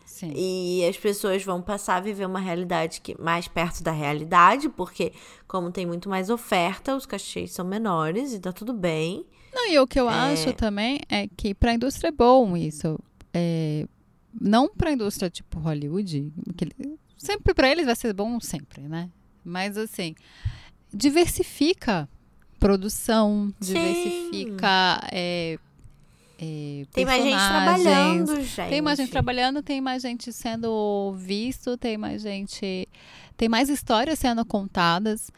Sim. 0.06 0.32
e 0.36 0.86
as 0.88 0.96
pessoas 0.96 1.42
vão 1.42 1.60
passar 1.60 1.96
a 1.96 2.00
viver 2.00 2.26
uma 2.26 2.40
realidade 2.40 3.00
que 3.00 3.20
mais 3.20 3.48
perto 3.48 3.82
da 3.82 3.90
realidade, 3.90 4.68
porque 4.68 5.12
como 5.48 5.72
tem 5.72 5.84
muito 5.84 6.08
mais 6.08 6.30
oferta, 6.30 6.94
os 6.94 7.06
cachês 7.06 7.50
são 7.50 7.64
menores 7.64 8.32
e 8.32 8.38
tá 8.38 8.52
tudo 8.52 8.72
bem. 8.72 9.26
Não, 9.52 9.70
e 9.70 9.78
o 9.78 9.86
que 9.86 10.00
eu 10.00 10.08
acho 10.08 10.52
também 10.54 11.00
é 11.08 11.28
que 11.28 11.54
para 11.54 11.72
a 11.72 11.74
indústria 11.74 12.08
é 12.08 12.12
bom 12.12 12.56
isso. 12.56 12.98
É, 13.34 13.86
não 14.40 14.68
para 14.68 14.90
a 14.90 14.92
indústria 14.92 15.28
tipo 15.28 15.58
Hollywood, 15.58 16.32
que 16.56 16.68
sempre 17.16 17.54
para 17.54 17.70
eles 17.70 17.86
vai 17.86 17.96
ser 17.96 18.12
bom 18.14 18.40
sempre, 18.40 18.82
né? 18.88 19.10
Mas 19.44 19.76
assim, 19.76 20.14
diversifica 20.92 22.08
produção, 22.58 23.52
Sim. 23.60 23.74
diversifica 23.74 25.00
é, 25.10 25.58
é, 26.38 26.86
Tem 26.92 27.04
mais 27.04 27.22
gente 27.22 27.36
trabalhando, 27.36 28.42
gente. 28.42 28.68
Tem 28.68 28.80
mais 28.80 28.98
gente 28.98 29.10
trabalhando, 29.10 29.62
tem 29.62 29.80
mais 29.80 30.02
gente 30.02 30.32
sendo 30.32 31.12
visto, 31.16 31.76
tem 31.76 31.96
mais 31.96 32.22
gente. 32.22 32.88
Tem 33.36 33.48
mais 33.48 33.68
histórias 33.68 34.18
sendo 34.18 34.44
contadas. 34.44 35.30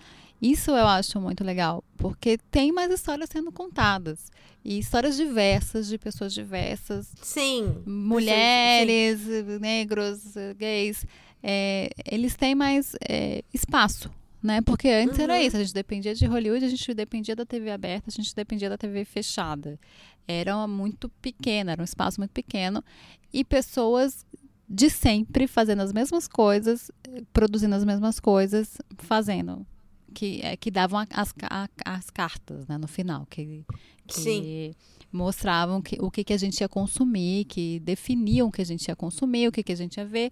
Isso 0.47 0.71
eu 0.73 0.87
acho 0.87 1.19
muito 1.21 1.43
legal, 1.43 1.83
porque 1.97 2.37
tem 2.51 2.71
mais 2.71 2.91
histórias 2.93 3.31
sendo 3.33 3.51
contadas. 3.51 4.31
E 4.63 4.79
histórias 4.79 5.17
diversas, 5.17 5.87
de 5.89 5.97
pessoas 5.99 6.35
diversas, 6.35 7.13
Sim. 7.23 7.83
mulheres, 7.87 9.21
negros, 9.61 10.35
gays. 10.59 11.07
é, 11.43 11.91
eles 12.11 12.35
têm 12.37 12.55
mais 12.55 12.95
é, 13.09 13.43
espaço 13.53 14.11
né? 14.43 14.61
Porque 14.61 14.89
antes 14.89 15.17
Uhum. 15.17 15.25
era 15.25 15.43
isso, 15.43 15.57
a 15.57 15.61
gente 15.61 15.73
dependia 15.73 16.15
de 16.15 16.27
Hollywood, 16.27 16.63
a 16.63 16.69
gente 16.69 16.93
dependia 16.93 17.35
da 17.35 17.47
TV 17.47 17.71
aberta, 17.71 18.11
a 18.11 18.13
gente 18.13 18.35
dependia 18.35 18.69
da 18.69 18.77
TV 18.77 19.03
fechada. 19.07 19.81
Era 20.29 20.67
muito 20.67 21.09
pequena, 21.23 21.73
era 21.73 21.81
um 21.81 21.85
espaço 21.85 22.21
muito 22.21 22.33
pequeno 22.33 22.85
e 23.33 23.43
pessoas 23.43 24.27
de 24.69 24.91
sempre 24.91 25.47
fazendo 25.47 25.81
as 25.81 25.95
mesmas 25.95 26.29
coisas, 26.29 26.91
produzindo 27.33 27.75
as 27.75 27.85
mesmas 27.87 28.21
coisas, 28.21 28.77
fazendo 28.99 29.67
que 30.15 30.41
é, 30.43 30.57
que 30.57 30.71
davam 30.71 31.01
as, 31.11 31.35
a- 31.51 31.69
as 31.85 32.09
cartas, 32.11 32.67
né, 32.69 32.79
no 32.79 32.87
final, 32.89 33.27
que, 33.27 33.65
que 34.07 34.21
Sim. 34.21 34.75
mostravam 35.13 35.83
que, 35.83 35.97
o 36.01 36.11
que, 36.11 36.25
que 36.25 36.33
a 36.33 36.37
gente 36.39 36.61
ia 36.61 36.69
consumir, 36.69 37.45
que 37.47 37.81
definiam 37.81 38.49
o 38.49 38.53
que 38.53 38.63
a 38.63 38.67
gente 38.67 38.87
ia 38.89 38.97
consumir, 38.97 39.49
o 39.49 39.53
que, 39.53 39.63
que 39.63 39.73
a 39.73 39.77
gente 39.77 39.97
ia 39.99 40.07
ver. 40.07 40.31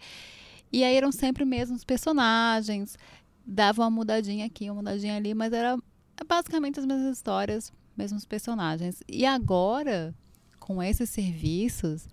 E 0.73 0.83
aí 0.85 0.95
eram 0.97 1.13
sempre 1.13 1.45
mesmos 1.45 1.85
personagens, 1.85 2.97
davam 3.45 3.85
uma 3.85 3.91
mudadinha 3.91 4.47
aqui, 4.47 4.71
uma 4.71 4.77
mudadinha 4.77 5.17
ali, 5.17 5.35
mas 5.35 5.53
era 5.53 5.77
basicamente 6.27 6.79
as 6.81 6.87
mesmas 6.87 7.15
histórias, 7.17 7.73
mesmos 7.97 8.25
personagens. 8.25 9.03
E 9.09 9.27
agora, 9.27 10.15
com 10.59 10.83
esses 10.83 11.11
serviços, 11.11 12.09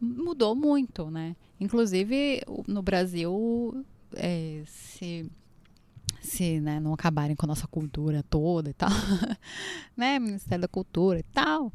mudou 0.00 0.54
muito, 0.54 1.10
né? 1.10 1.34
Inclusive, 1.58 2.42
no 2.68 2.82
Brasil, 2.82 3.84
é, 4.14 4.62
se, 4.66 5.28
se 6.26 6.60
né, 6.60 6.78
não 6.80 6.92
acabarem 6.92 7.34
com 7.34 7.46
a 7.46 7.48
nossa 7.48 7.66
cultura 7.66 8.22
toda 8.22 8.68
e 8.70 8.74
tal, 8.74 8.90
né? 9.96 10.18
Ministério 10.18 10.62
da 10.62 10.68
Cultura 10.68 11.18
e 11.20 11.22
tal, 11.22 11.72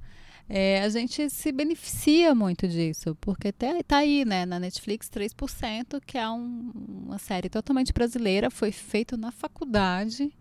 é, 0.48 0.82
a 0.84 0.90
gente 0.90 1.30
se 1.30 1.52
beneficia 1.52 2.36
muito 2.36 2.68
disso, 2.68 3.16
porque 3.22 3.52
tá, 3.52 3.68
tá 3.88 3.98
aí, 3.98 4.26
né, 4.26 4.46
na 4.46 4.60
Netflix 4.60 5.10
3%, 5.10 6.00
que 6.06 6.18
é 6.18 6.30
um- 6.30 6.72
uma 7.06 7.18
série 7.18 7.50
totalmente 7.50 7.94
brasileira, 7.94 8.52
foi 8.52 8.72
feito 8.72 9.16
na 9.18 9.32
faculdade, 9.32 10.32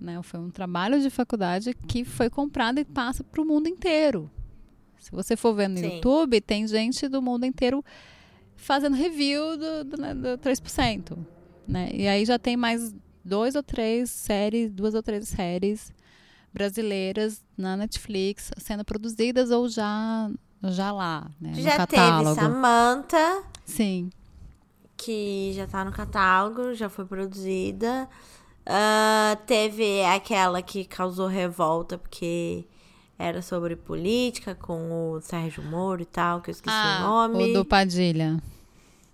né, 0.00 0.20
foi 0.22 0.40
um 0.40 0.50
trabalho 0.50 1.00
de 1.00 1.10
faculdade 1.10 1.74
que 1.74 2.04
foi 2.04 2.30
comprado 2.30 2.78
e 2.78 2.84
passa 2.84 3.22
para 3.22 3.40
o 3.40 3.44
mundo 3.44 3.68
inteiro. 3.68 4.30
Se 4.98 5.10
você 5.12 5.36
for 5.36 5.54
ver 5.54 5.68
no 5.68 5.78
Sim. 5.78 5.94
YouTube, 5.96 6.40
tem 6.40 6.66
gente 6.66 7.06
do 7.08 7.22
mundo 7.22 7.44
inteiro 7.46 7.84
fazendo 8.56 8.96
review 8.96 9.56
do, 9.56 9.84
do, 9.84 9.96
né, 10.00 10.14
do 10.14 10.38
3%. 10.38 11.16
Né? 11.68 11.90
E 11.92 12.08
aí 12.08 12.24
já 12.24 12.38
tem 12.38 12.56
mais 12.56 12.94
dois 13.26 13.56
ou 13.56 13.62
três 13.62 14.08
séries, 14.10 14.72
duas 14.72 14.94
ou 14.94 15.02
três 15.02 15.28
séries 15.28 15.92
brasileiras 16.54 17.42
na 17.58 17.76
Netflix 17.76 18.50
sendo 18.56 18.84
produzidas 18.84 19.50
ou 19.50 19.68
já, 19.68 20.30
já 20.62 20.92
lá, 20.92 21.28
né? 21.40 21.50
no 21.50 21.60
Já 21.60 21.86
teve 21.86 22.02
catálogo. 22.02 22.40
Samantha, 22.40 23.42
Sim. 23.64 24.10
que 24.96 25.52
já 25.54 25.66
tá 25.66 25.84
no 25.84 25.92
catálogo, 25.92 26.72
já 26.72 26.88
foi 26.88 27.04
produzida. 27.04 28.08
Ah, 28.64 29.36
teve 29.46 30.04
aquela 30.04 30.62
que 30.62 30.84
causou 30.84 31.26
revolta 31.26 31.98
porque 31.98 32.64
era 33.18 33.42
sobre 33.42 33.76
política 33.76 34.54
com 34.54 35.12
o 35.12 35.20
Sérgio 35.20 35.62
Moro 35.62 36.02
e 36.02 36.06
tal, 36.06 36.40
que 36.40 36.50
eu 36.50 36.52
esqueci 36.52 36.76
o 36.76 37.00
nome. 37.00 37.44
Ah, 37.44 37.46
o 37.48 37.52
do 37.54 37.64
Padilha. 37.64 38.40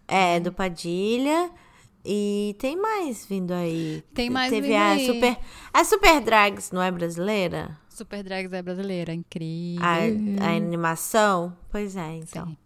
É, 0.06 0.38
do 0.38 0.52
Padilha. 0.52 1.50
E 2.05 2.57
tem 2.59 2.76
mais 2.76 3.26
vindo 3.26 3.53
aí. 3.53 4.03
Tem 4.12 4.28
mais 4.28 4.50
Teve 4.50 4.68
vindo 4.68 4.76
a 4.76 4.90
aí. 4.90 5.07
Super. 5.07 5.38
A 5.72 5.84
Super 5.84 6.20
Drags, 6.20 6.70
não 6.72 6.82
é 6.82 6.90
brasileira? 6.90 7.78
Super 7.88 8.22
Drags 8.24 8.53
é 8.53 8.62
brasileira, 8.62 9.12
incrível. 9.12 9.84
A, 9.84 10.46
a 10.46 10.57
animação? 10.57 11.57
Pois 11.70 11.96
é, 11.96 12.16
então. 12.16 12.48
Sim. 12.48 12.57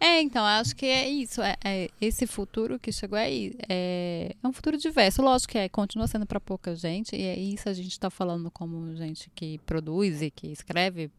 É, 0.00 0.20
então, 0.20 0.44
acho 0.44 0.74
que 0.74 0.86
é 0.86 1.08
isso. 1.08 1.40
É, 1.40 1.56
é 1.64 1.90
esse 2.00 2.26
futuro 2.26 2.78
que 2.78 2.92
chegou 2.92 3.18
aí 3.18 3.54
é, 3.68 4.34
é 4.42 4.46
um 4.46 4.52
futuro 4.52 4.76
diverso. 4.76 5.22
Lógico 5.22 5.52
que 5.52 5.58
é, 5.58 5.68
continua 5.68 6.06
sendo 6.06 6.26
para 6.26 6.40
pouca 6.40 6.74
gente, 6.74 7.14
e 7.14 7.22
é 7.22 7.38
isso 7.38 7.68
a 7.68 7.72
gente 7.72 7.92
está 7.92 8.10
falando 8.10 8.50
como 8.50 8.94
gente 8.96 9.30
que 9.34 9.58
produz 9.58 10.22
e 10.22 10.30
que 10.30 10.48
escreve 10.48 11.10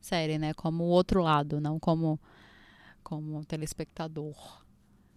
série, 0.00 0.38
né? 0.38 0.52
Como 0.54 0.84
o 0.84 0.88
outro 0.88 1.22
lado, 1.22 1.60
não 1.60 1.78
como, 1.78 2.18
como 3.02 3.44
telespectador. 3.44 4.63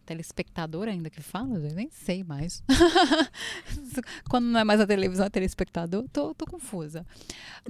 Telespectador 0.08 0.88
ainda 0.88 1.10
que 1.10 1.22
fala? 1.22 1.60
Eu 1.60 1.76
nem 1.76 1.90
sei 1.92 2.24
mais. 2.24 2.64
Quando 4.30 4.46
não 4.46 4.62
é 4.62 4.64
mais 4.64 4.80
a 4.80 4.88
televisão, 4.88 5.26
é 5.26 5.30
telespectador, 5.30 6.06
tô, 6.14 6.34
tô 6.34 6.46
confusa. 6.46 7.06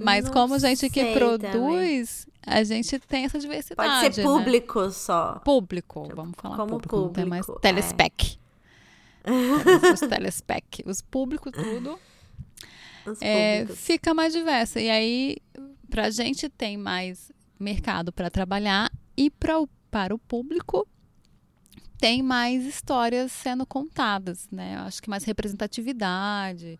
Mas 0.00 0.26
Não 0.26 0.32
como 0.32 0.56
gente 0.56 0.88
que 0.88 1.14
produz, 1.14 2.28
a 2.46 2.62
gente 2.62 2.96
tem 3.00 3.24
essa 3.24 3.40
diversidade. 3.40 3.90
Pode 3.90 4.14
ser 4.14 4.22
né? 4.22 4.28
público 4.28 4.88
só. 4.92 5.40
Público, 5.44 6.08
vamos 6.14 6.36
falar 6.36 6.56
como 6.58 6.70
público, 6.70 6.96
não 6.96 7.08
tem 7.08 7.24
mais 7.24 7.44
público, 7.44 7.60
telespec. 7.60 8.38
Os 9.92 9.98
telespec. 9.98 10.84
Os 10.86 11.02
públicos, 11.02 11.52
tudo. 11.52 11.98
Os 13.04 13.20
É, 13.20 13.66
fica 13.66 14.14
mais 14.14 14.32
diverso. 14.32 14.78
E 14.78 14.88
aí, 14.88 15.38
pra 15.90 16.08
gente 16.10 16.48
tem 16.48 16.76
mais 16.76 17.32
mercado 17.58 18.12
para 18.12 18.30
trabalhar 18.30 18.92
e 19.16 19.28
pra, 19.28 19.54
para 19.90 20.14
o 20.14 20.18
público 20.20 20.86
tem 21.98 22.22
mais 22.22 22.64
histórias 22.64 23.32
sendo 23.32 23.66
contadas, 23.66 24.48
né? 24.50 24.76
Eu 24.76 24.80
acho 24.82 25.02
que 25.02 25.10
mais 25.10 25.24
representatividade. 25.24 26.78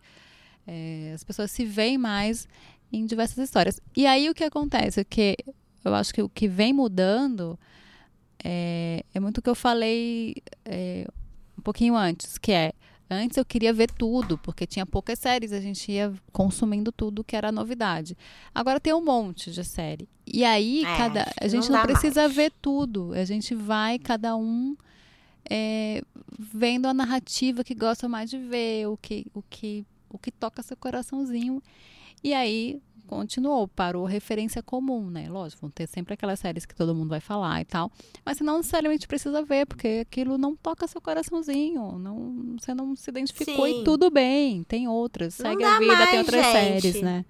é, 0.67 1.11
as 1.15 1.23
pessoas 1.23 1.51
se 1.51 1.65
veem 1.65 1.97
mais 1.97 2.47
em 2.91 3.05
diversas 3.05 3.37
histórias. 3.37 3.79
E 3.95 4.05
aí 4.05 4.29
o 4.29 4.33
que 4.35 4.43
acontece? 4.43 5.03
Que 5.05 5.35
eu 5.83 5.93
acho 5.95 6.13
que 6.13 6.21
o 6.21 6.29
que 6.29 6.47
vem 6.47 6.73
mudando 6.73 7.57
é, 8.43 9.03
é 9.13 9.19
muito 9.19 9.39
o 9.39 9.41
que 9.41 9.49
eu 9.49 9.55
falei 9.55 10.35
é, 10.65 11.05
um 11.57 11.61
pouquinho 11.61 11.95
antes, 11.95 12.37
que 12.37 12.51
é 12.51 12.71
Antes 13.11 13.37
eu 13.37 13.43
queria 13.45 13.73
ver 13.73 13.89
tudo, 13.89 14.37
porque 14.37 14.67
tinha 14.67 14.85
poucas 14.85 15.17
séries, 15.17 15.51
a 15.51 15.59
gente 15.59 15.91
ia 15.91 16.13
consumindo 16.31 16.91
tudo 16.91 17.23
que 17.23 17.35
era 17.35 17.51
novidade. 17.51 18.15
Agora 18.53 18.79
tem 18.79 18.93
um 18.93 19.03
monte 19.03 19.49
de 19.49 19.63
série. 19.63 20.07
E 20.27 20.45
aí, 20.45 20.85
É, 20.85 20.95
cada, 20.95 21.25
a 21.41 21.47
gente 21.47 21.71
não 21.71 21.77
não, 21.79 21.85
precisa 21.87 22.21
mais. 22.21 22.35
ver 22.35 22.51
tudo. 22.61 23.11
A 23.13 23.25
gente 23.25 23.55
vai, 23.55 23.97
cada 23.97 24.37
um, 24.37 24.77
é, 25.49 26.03
vendo 26.37 26.85
a 26.85 26.93
narrativa 26.93 27.63
que 27.63 27.73
gosta 27.73 28.07
mais 28.07 28.29
de 28.29 28.37
ver, 28.37 28.87
o 28.87 28.97
que, 28.97 29.25
o 29.33 29.41
que, 29.41 29.85
o 30.09 30.17
que 30.17 30.31
toca 30.31 30.61
seu 30.61 30.77
coraçãozinho. 30.77 31.61
E 32.23 32.33
aí 32.33 32.81
continuou, 33.07 33.67
parou 33.67 34.05
referência 34.05 34.61
comum, 34.61 35.09
né? 35.09 35.27
Lógico, 35.27 35.61
vão 35.61 35.71
ter 35.71 35.87
sempre 35.87 36.13
aquelas 36.13 36.39
séries 36.39 36.63
que 36.63 36.75
todo 36.75 36.93
mundo 36.93 37.09
vai 37.09 37.19
falar 37.19 37.59
e 37.59 37.65
tal. 37.65 37.91
Mas 38.23 38.37
você 38.37 38.43
não 38.43 38.57
necessariamente 38.57 39.07
precisa 39.07 39.43
ver, 39.43 39.65
porque 39.65 40.05
aquilo 40.07 40.37
não 40.37 40.55
toca 40.55 40.87
seu 40.87 41.01
coraçãozinho. 41.01 41.97
Não, 41.97 42.55
você 42.59 42.71
não 42.75 42.95
se 42.95 43.09
identificou 43.09 43.65
Sim. 43.65 43.81
e 43.81 43.83
tudo 43.83 44.11
bem. 44.11 44.63
Tem 44.63 44.87
outras. 44.87 45.33
Segue 45.33 45.63
a 45.63 45.79
vida, 45.79 45.95
mais, 45.95 46.09
tem 46.11 46.19
outras 46.19 46.45
gente. 46.45 46.53
séries, 46.53 47.01
né? 47.01 47.25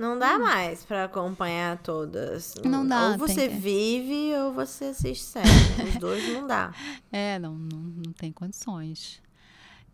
Não 0.00 0.18
dá 0.18 0.38
mais 0.38 0.82
pra 0.82 1.04
acompanhar 1.04 1.76
todas. 1.82 2.54
Não 2.64 2.86
dá, 2.86 3.10
Ou 3.10 3.18
você 3.18 3.48
que- 3.48 3.54
vive 3.54 4.34
ou 4.36 4.52
você 4.54 4.86
assiste 4.86 5.22
série. 5.24 5.48
Os 5.88 5.96
dois 5.96 6.26
não 6.32 6.46
dá. 6.46 6.72
É, 7.12 7.38
não, 7.38 7.54
não, 7.54 7.78
não 7.78 8.12
tem 8.12 8.32
condições. 8.32 9.20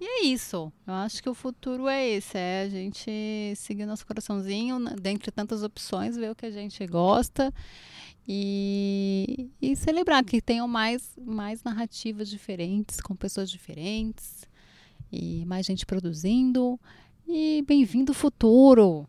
E 0.01 0.05
é 0.05 0.25
isso. 0.27 0.71
Eu 0.87 0.95
acho 0.95 1.23
que 1.23 1.29
o 1.29 1.35
futuro 1.35 1.89
é 1.89 2.07
esse, 2.09 2.37
é 2.39 2.63
a 2.63 2.69
gente 2.69 3.11
seguir 3.57 3.87
nosso 3.87 4.07
coraçãozinho, 4.07 4.79
né, 4.79 4.95
dentre 5.01 5.31
tantas 5.33 5.63
opções, 5.63 6.17
ver 6.17 6.31
o 6.31 6.35
que 6.37 6.45
a 6.47 6.51
gente 6.51 6.87
gosta 6.87 7.53
e, 8.29 9.51
e 9.61 9.75
celebrar 9.75 10.23
que 10.25 10.41
tenham 10.43 10.69
mais, 10.69 11.11
mais 11.19 11.63
narrativas 11.63 12.29
diferentes, 12.29 13.01
com 13.01 13.17
pessoas 13.17 13.51
diferentes, 13.51 14.47
e 15.11 15.45
mais 15.47 15.65
gente 15.65 15.87
produzindo. 15.87 16.79
E 17.27 17.65
bem-vindo 17.67 18.13
futuro! 18.13 19.09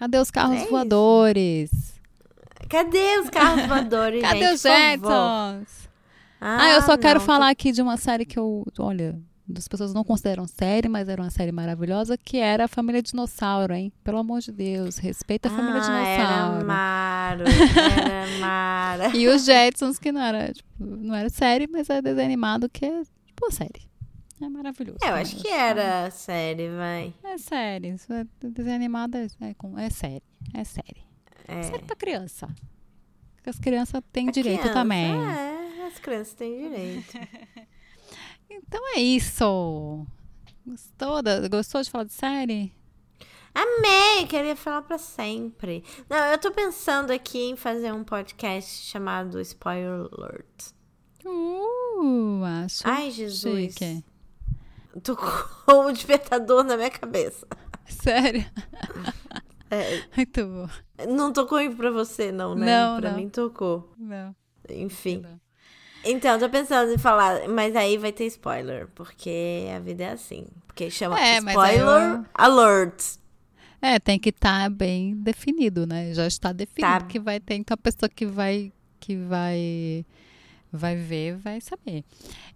Cadê 0.00 0.18
os 0.18 0.30
carros 0.30 0.62
É 0.62 0.66
voadores? 0.66 1.70
Cadê 2.70 3.18
os 3.18 3.28
carros 3.28 3.66
voadores, 3.66 4.22
Cadê 4.24 4.40
gente? 4.40 4.54
os. 4.54 4.62
Jetsons? 4.62 5.88
Ah, 6.40 6.70
eu 6.70 6.80
só 6.82 6.96
quero 6.96 7.18
não, 7.20 7.26
tô- 7.26 7.32
falar 7.32 7.50
aqui 7.50 7.70
de 7.70 7.82
uma 7.82 7.98
série 7.98 8.24
que 8.24 8.38
eu, 8.38 8.64
olha, 8.78 9.20
as 9.54 9.68
pessoas 9.68 9.92
não 9.92 10.02
consideram 10.02 10.46
série, 10.46 10.88
mas 10.88 11.06
era 11.06 11.20
uma 11.20 11.28
série 11.28 11.52
maravilhosa, 11.52 12.16
que 12.16 12.38
era 12.38 12.64
a 12.64 12.68
Família 12.68 13.02
Dinossauro, 13.02 13.74
hein? 13.74 13.92
Pelo 14.02 14.16
amor 14.16 14.40
de 14.40 14.50
Deus, 14.52 14.96
respeita 14.96 15.48
a 15.48 15.52
Família 15.52 15.82
ah, 15.82 16.02
Era 16.06 16.24
Dinossauro. 16.24 16.66
Maro, 16.66 17.44
era 17.44 18.26
Mara. 18.40 19.08
E 19.14 19.28
os 19.28 19.44
Jetsons, 19.44 19.98
que 19.98 20.10
não 20.10 20.22
era, 20.22 20.50
tipo, 20.50 20.66
não 20.78 21.14
era 21.14 21.28
série, 21.28 21.66
mas 21.70 21.90
é 21.90 22.00
desenho 22.00 22.24
animado, 22.26 22.70
que 22.70 22.86
é 22.86 23.02
tipo 23.26 23.44
uma 23.44 23.50
série. 23.50 23.89
É 24.42 24.48
maravilhoso. 24.48 24.98
É, 25.02 25.06
eu 25.06 25.08
também, 25.10 25.22
acho 25.22 25.36
que 25.36 25.48
era 25.48 26.10
série, 26.10 26.68
vai. 26.70 27.14
É 27.22 27.36
série. 27.38 27.88
Isso 27.90 28.12
é, 28.12 28.24
desenho 28.42 28.74
animado 28.76 29.16
é, 29.16 29.26
é, 29.40 29.84
é 29.84 29.90
série. 29.90 30.22
É 30.54 30.64
série. 30.64 31.02
É. 31.46 31.62
Série 31.62 31.82
pra 31.84 31.96
criança. 31.96 32.48
Porque 33.36 33.50
as 33.50 33.58
crianças 33.58 34.02
têm 34.12 34.28
A 34.28 34.32
direito 34.32 34.60
criança, 34.60 34.78
também. 34.78 35.12
É, 35.12 35.86
as 35.86 35.98
crianças 35.98 36.34
têm 36.34 36.68
direito. 36.68 37.18
Então 38.52 38.80
é 38.96 39.00
isso. 39.00 40.04
Gostou, 40.66 41.22
da- 41.22 41.46
gostou 41.46 41.80
de 41.82 41.88
falar 41.88 42.02
de 42.02 42.12
série? 42.12 42.72
Amei, 43.54 44.26
queria 44.28 44.56
falar 44.56 44.82
pra 44.82 44.98
sempre. 44.98 45.84
Não, 46.08 46.16
eu 46.18 46.36
tô 46.38 46.50
pensando 46.50 47.12
aqui 47.12 47.38
em 47.50 47.56
fazer 47.56 47.92
um 47.92 48.02
podcast 48.02 48.86
chamado 48.86 49.40
Spoiler 49.40 50.08
Alert. 50.12 50.72
Uh, 51.24 52.42
acho 52.64 52.82
Ai, 52.88 53.10
Jesus. 53.12 53.72
chique. 53.74 54.04
Tocou 55.00 55.88
um 55.88 55.92
despertador 55.92 56.62
na 56.64 56.76
minha 56.76 56.90
cabeça. 56.90 57.46
Sério? 57.86 58.44
É, 59.70 60.02
Muito 60.16 60.44
bom. 60.46 60.68
não 61.08 61.32
tocou 61.32 61.58
pra 61.76 61.90
você, 61.90 62.32
não, 62.32 62.54
né? 62.54 62.66
Não, 62.66 63.00
pra 63.00 63.10
não. 63.10 63.16
mim 63.18 63.28
tocou. 63.28 63.92
Não, 63.98 64.34
Enfim. 64.68 65.18
não. 65.22 65.40
Então, 66.04 66.38
tô 66.38 66.48
pensando 66.48 66.90
em 66.92 66.98
falar, 66.98 67.46
mas 67.48 67.76
aí 67.76 67.98
vai 67.98 68.10
ter 68.10 68.24
spoiler, 68.26 68.88
porque 68.94 69.66
a 69.74 69.78
vida 69.78 70.04
é 70.04 70.10
assim. 70.12 70.46
Porque 70.66 70.90
chama 70.90 71.20
É, 71.20 71.40
mas 71.40 71.54
spoiler 71.54 71.80
eu- 72.18 72.24
alert. 72.34 73.18
É, 73.82 73.98
tem 73.98 74.18
que 74.18 74.30
estar 74.30 74.68
bem 74.70 75.14
definido, 75.16 75.86
né? 75.86 76.12
Já 76.14 76.26
está 76.26 76.52
definido 76.52 76.80
Tá. 77.00 77.06
que 77.06 77.18
vai 77.20 77.38
ter, 77.38 77.54
então 77.54 77.74
a 77.74 77.78
pessoa 77.78 78.08
que 78.08 78.26
vai 78.26 78.72
que 78.98 79.16
vai 79.16 80.04
vai 80.72 80.94
ver, 80.96 81.36
vai 81.36 81.60
saber. 81.60 82.04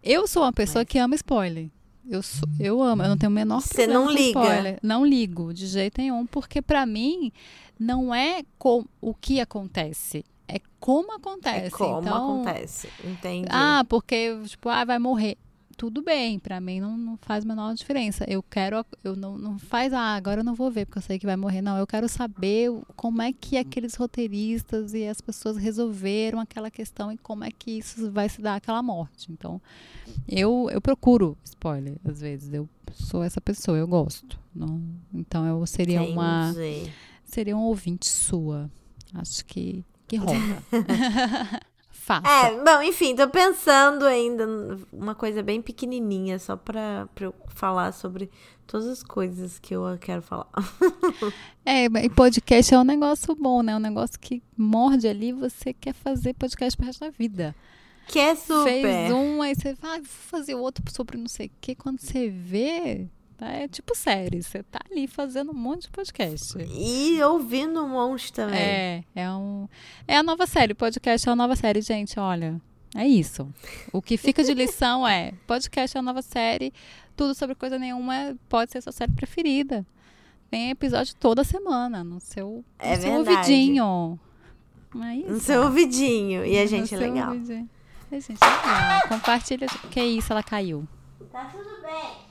Eu 0.03 0.27
sou 0.27 0.43
uma 0.43 0.53
pessoa 0.53 0.85
que 0.85 0.99
ama 0.99 1.15
spoiler. 1.15 1.69
Eu 2.09 2.23
sou, 2.23 2.49
eu 2.61 2.83
amo, 2.83 3.03
eu 3.03 3.09
não 3.09 3.17
tenho 3.17 3.31
o 3.31 3.35
menor 3.35 3.61
Você 3.61 3.87
não 3.87 4.11
liga? 4.11 4.41
spoiler. 4.41 4.79
Não 4.83 5.07
ligo 5.07 5.55
de 5.55 5.67
jeito 5.67 6.01
nenhum, 6.01 6.27
porque 6.27 6.61
pra 6.61 6.85
mim 6.85 7.33
não 7.79 8.15
é 8.15 8.43
com 8.59 8.85
o 9.01 9.15
que 9.15 9.41
acontece, 9.41 10.25
é 10.47 10.61
como 10.79 11.15
acontece. 11.15 11.67
É 11.67 11.71
como 11.71 12.01
então, 12.01 12.43
acontece. 12.43 12.89
Entendi. 13.03 13.49
ah, 13.51 13.85
porque, 13.89 14.39
tipo, 14.47 14.69
ah, 14.69 14.85
vai 14.85 14.99
morrer. 14.99 15.37
Tudo 15.77 16.03
bem, 16.03 16.39
pra 16.39 16.61
mim 16.61 16.81
não, 16.81 16.97
não 16.97 17.17
faz 17.17 17.45
a 17.45 17.49
menor 17.49 17.75
diferença. 17.75 18.25
Eu 18.29 18.43
quero, 18.43 18.85
eu 19.03 19.17
não, 19.17 19.37
não 19.37 19.59
faz, 19.59 19.93
ah, 19.93 20.15
agora 20.15 20.41
eu 20.41 20.45
não 20.45 20.55
vou 20.55 20.71
ver 20.71 20.87
porque 20.87 20.99
eu 20.99 21.03
sei 21.03 21.19
que 21.19 21.27
vai 21.27 21.37
morrer. 21.37 21.63
Não, 21.63 21.77
eu 21.77 21.87
quero 21.87 22.09
saber 22.09 22.71
como 22.97 23.21
é 23.23 23.33
que 23.33 23.57
aqueles 23.57 23.95
roteiristas 23.95 24.95
e 24.95 25.07
as 25.07 25.21
pessoas 25.21 25.57
resolveram 25.57 26.39
aquela 26.41 26.71
questão 26.71 27.11
e 27.13 27.19
como 27.19 27.45
é 27.45 27.51
que 27.51 27.79
isso 27.79 28.11
vai 28.11 28.29
se 28.29 28.41
dar 28.41 28.57
aquela 28.57 28.83
morte. 28.83 29.31
Então, 29.33 29.61
eu, 30.29 30.69
eu 30.73 30.81
procuro 30.81 31.37
spoiler, 31.45 31.97
às 32.05 32.21
vezes. 32.21 32.53
Eu 32.53 32.69
sou 32.93 33.23
essa 33.23 33.41
pessoa, 33.41 33.77
eu 33.77 33.87
gosto. 33.87 34.39
Não, 34.55 34.81
então, 35.13 35.45
eu 35.47 35.67
seria 35.67 36.03
uma 36.03 36.51
Entendi. 36.51 36.93
seria 37.25 37.57
um 37.57 37.63
ouvinte 37.63 38.07
sua. 38.07 38.71
Acho 39.13 39.45
que, 39.45 39.85
que 40.07 40.17
rola. 40.17 40.39
Faça. 42.05 42.29
É, 42.29 42.63
bom, 42.63 42.83
enfim, 42.83 43.17
tô 43.17 43.27
pensando 43.31 44.05
ainda 44.05 44.47
uma 44.93 45.15
coisa 45.15 45.43
bem 45.43 45.63
pequenininha, 45.63 46.39
só 46.39 46.55
pra, 46.55 47.09
pra 47.15 47.25
eu 47.25 47.35
falar 47.47 47.93
sobre 47.93 48.31
todas 48.67 48.87
as 48.87 49.03
coisas 49.03 49.59
que 49.59 49.75
eu 49.75 49.85
quero 49.99 50.21
falar. 50.21 50.49
É, 51.67 51.87
e 51.87 52.11
podcast 52.11 52.75
é 52.75 52.79
um 52.79 52.85
negócio 52.85 53.35
bom, 53.35 53.63
né? 53.63 53.75
Um 53.75 53.81
negócio 53.81 54.21
que 54.21 54.43
morde 54.55 55.09
ali, 55.09 55.33
você 55.33 55.73
quer 55.73 55.95
fazer 55.95 56.35
podcast 56.35 56.77
pro 56.77 56.85
resto 56.85 57.01
da 57.01 57.09
vida. 57.09 57.55
Que 58.07 58.19
é 58.19 58.35
super. 58.35 58.83
Fez 58.83 59.11
um, 59.11 59.41
aí 59.41 59.55
você 59.55 59.73
vai, 59.73 59.99
ah, 59.99 60.03
fazer 60.05 60.55
outro 60.57 60.85
sobre 60.93 61.17
não 61.17 61.27
sei 61.27 61.47
o 61.47 61.51
quê. 61.59 61.75
Quando 61.75 62.01
você 62.01 62.29
vê? 62.29 63.09
É 63.41 63.69
tipo 63.69 63.95
série. 63.97 64.43
Você 64.43 64.63
tá 64.63 64.81
ali 64.91 65.07
fazendo 65.07 65.51
um 65.51 65.55
monte 65.55 65.83
de 65.83 65.91
podcast. 65.91 66.55
E 66.59 67.23
ouvindo 67.23 67.83
um 67.85 67.89
monte 67.89 68.33
também. 68.33 68.59
É, 68.59 69.05
é 69.15 69.31
um. 69.31 69.69
É 70.07 70.17
a 70.17 70.23
nova 70.23 70.47
série. 70.47 70.75
Podcast 70.75 71.29
é 71.29 71.33
a 71.33 71.37
nova 71.37 71.57
série, 71.57 71.81
gente. 71.81 72.19
Olha, 72.19 72.61
é 72.95 73.07
isso. 73.07 73.49
O 73.93 74.01
que 74.01 74.17
fica 74.17 74.43
de 74.45 74.55
lição 74.55 75.07
é: 75.07 75.33
podcast 75.47 75.97
é 75.97 76.01
a 76.01 76.03
nova 76.03 76.23
série. 76.23 76.73
Tudo 77.17 77.35
sobre 77.35 77.55
coisa 77.55 77.79
nenhuma 77.79 78.37
pode 78.49 78.73
ser 78.73 78.81
sua 78.83 78.93
série 78.93 79.13
preferida. 79.13 79.87
Tem 80.51 80.71
episódio 80.71 81.15
toda 81.17 81.43
semana 81.43 82.05
no 82.05 82.21
seu, 82.21 82.65
É 82.79 82.95
no 82.97 83.03
seu 83.03 83.13
ouvidinho. 83.15 84.21
É 85.03 85.15
isso. 85.17 85.29
No 85.31 85.41
seu 85.41 85.63
ouvidinho. 85.65 86.45
E 86.47 86.57
a 86.59 86.63
No 86.63 86.69
gente 86.69 86.95
é 86.95 86.99
legal. 86.99 87.33
ouvidinho. 87.33 87.69
É, 88.13 88.21
gente, 88.21 88.39
é 88.41 88.47
legal. 88.47 89.09
Compartilha. 89.09 89.67
Que 89.91 90.01
isso, 90.01 90.33
ela 90.33 90.43
caiu. 90.43 90.87
Tá 91.33 91.47
tudo 91.47 91.83
bem. 91.83 92.24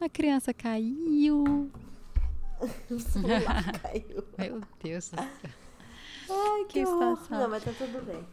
A 0.00 0.08
criança 0.08 0.54
caiu. 0.54 1.70
O 2.90 2.98
celular 3.00 3.72
caiu. 3.82 4.24
Meu 4.38 4.60
Deus 4.82 5.08
do 5.10 5.16
céu. 5.16 5.28
Ai, 6.30 6.64
que, 6.64 6.72
Que 6.80 6.86
situação. 6.86 7.38
Não, 7.40 7.48
mas 7.50 7.64
tá 7.64 7.72
tudo 7.76 8.04
bem. 8.04 8.24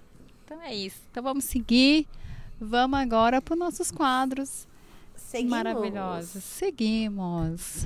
Então 0.45 0.61
é 0.61 0.73
isso. 0.73 0.99
Então 1.11 1.23
vamos 1.23 1.45
seguir. 1.45 2.07
Vamos 2.59 2.97
agora 2.99 3.41
para 3.41 3.53
os 3.53 3.59
nossos 3.59 3.91
quadros 3.91 4.67
Seguimos. 5.15 5.51
maravilhosos. 5.51 6.43
Seguimos. 6.43 7.85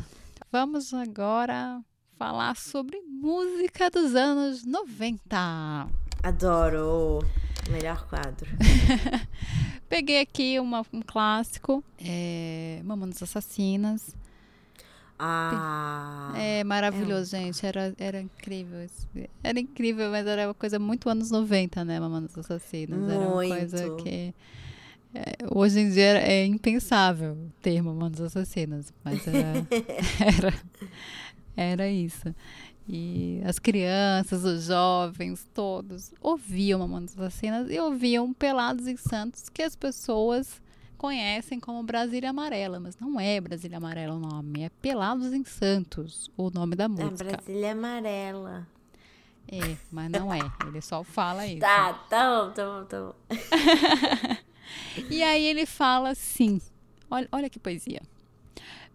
Vamos 0.51 0.93
agora 0.93 1.81
falar 2.17 2.55
sobre 2.55 3.01
música 3.01 3.89
dos 3.89 4.15
anos 4.15 4.63
90. 4.63 5.87
Adoro. 6.23 7.19
Melhor 7.69 8.05
quadro. 8.07 8.49
Peguei 9.87 10.21
aqui 10.21 10.59
uma- 10.59 10.85
um 10.93 11.01
clássico, 11.01 11.83
é, 11.99 12.81
Mamonas 12.83 13.21
Assassinas. 13.21 14.15
Ah. 15.19 16.33
É 16.35 16.63
maravilhoso, 16.63 17.29
gente. 17.31 17.63
Era, 17.63 17.93
era 17.99 18.19
incrível. 18.21 18.87
Era 19.43 19.59
incrível, 19.59 20.09
mas 20.09 20.25
era 20.25 20.47
uma 20.47 20.53
coisa 20.53 20.79
muito 20.79 21.07
anos 21.09 21.29
90, 21.29 21.85
né? 21.85 21.99
Mamonas 21.99 22.35
Assassinas. 22.37 23.07
Era 23.07 23.19
uma 23.19 23.33
coisa 23.47 23.85
Muito. 23.87 24.03
que. 24.03 24.33
é, 25.13 25.35
hoje 25.53 25.79
em 25.81 25.91
dia 25.91 26.17
é 26.19 26.45
impensável 26.45 27.37
ter 27.61 27.81
Mamonas 27.83 28.19
Assassinas, 28.21 28.91
mas 29.03 29.27
era, 29.27 29.67
era, 30.25 30.53
era 31.55 31.87
isso. 31.89 32.33
E 32.93 33.41
as 33.45 33.57
crianças, 33.57 34.43
os 34.43 34.65
jovens, 34.65 35.47
todos 35.53 36.11
ouviam 36.19 36.79
Mamonas 36.79 37.17
Assassinas 37.17 37.71
e 37.71 37.79
ouviam 37.79 38.33
Pelados 38.33 38.85
e 38.85 38.97
Santos, 38.97 39.47
que 39.47 39.63
as 39.63 39.77
pessoas 39.77 40.61
conhecem 40.97 41.57
como 41.57 41.81
Brasília 41.83 42.31
Amarela, 42.31 42.81
mas 42.81 42.97
não 42.99 43.17
é 43.17 43.39
Brasília 43.39 43.77
Amarela 43.77 44.13
o 44.15 44.19
nome, 44.19 44.63
é 44.63 44.69
Pelados 44.81 45.31
em 45.31 45.45
Santos, 45.45 46.29
o 46.35 46.49
nome 46.49 46.75
da 46.75 46.85
A 46.85 46.89
música. 46.89 47.23
Brasília 47.23 47.71
amarela. 47.71 48.67
É, 49.47 49.77
mas 49.89 50.11
não 50.11 50.33
é, 50.33 50.39
ele 50.67 50.81
só 50.81 51.01
fala 51.01 51.47
isso. 51.47 51.61
Tá, 51.61 51.93
tá 51.93 52.43
bom, 52.43 52.51
tá 52.51 52.65
bom, 52.65 52.85
tá 52.85 52.99
bom. 52.99 53.15
E 55.09 55.23
aí 55.23 55.45
ele 55.45 55.65
fala 55.65 56.09
assim: 56.09 56.61
olha, 57.09 57.27
olha 57.31 57.49
que 57.49 57.59
poesia. 57.59 58.01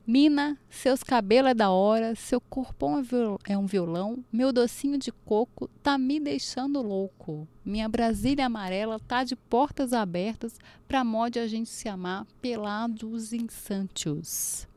Mina, 0.06 0.56
seus 0.70 1.02
cabelos 1.02 1.50
é 1.50 1.54
da 1.54 1.68
hora, 1.68 2.14
seu 2.14 2.40
corpão 2.40 3.00
é 3.00 3.52
é 3.52 3.58
um 3.58 3.66
violão, 3.66 4.24
meu 4.32 4.52
docinho 4.52 4.96
de 4.96 5.10
coco 5.10 5.68
tá 5.82 5.98
me 5.98 6.20
deixando 6.20 6.80
louco. 6.80 7.48
Minha 7.64 7.88
Brasília 7.88 8.46
amarela 8.46 9.00
tá 9.00 9.24
de 9.24 9.34
portas 9.34 9.92
abertas 9.92 10.60
pra 10.86 11.02
mod 11.02 11.40
a 11.40 11.48
gente 11.48 11.68
se 11.68 11.88
amar 11.88 12.24
pelados 12.40 13.32
em 13.32 13.48
Santos. 13.48 14.68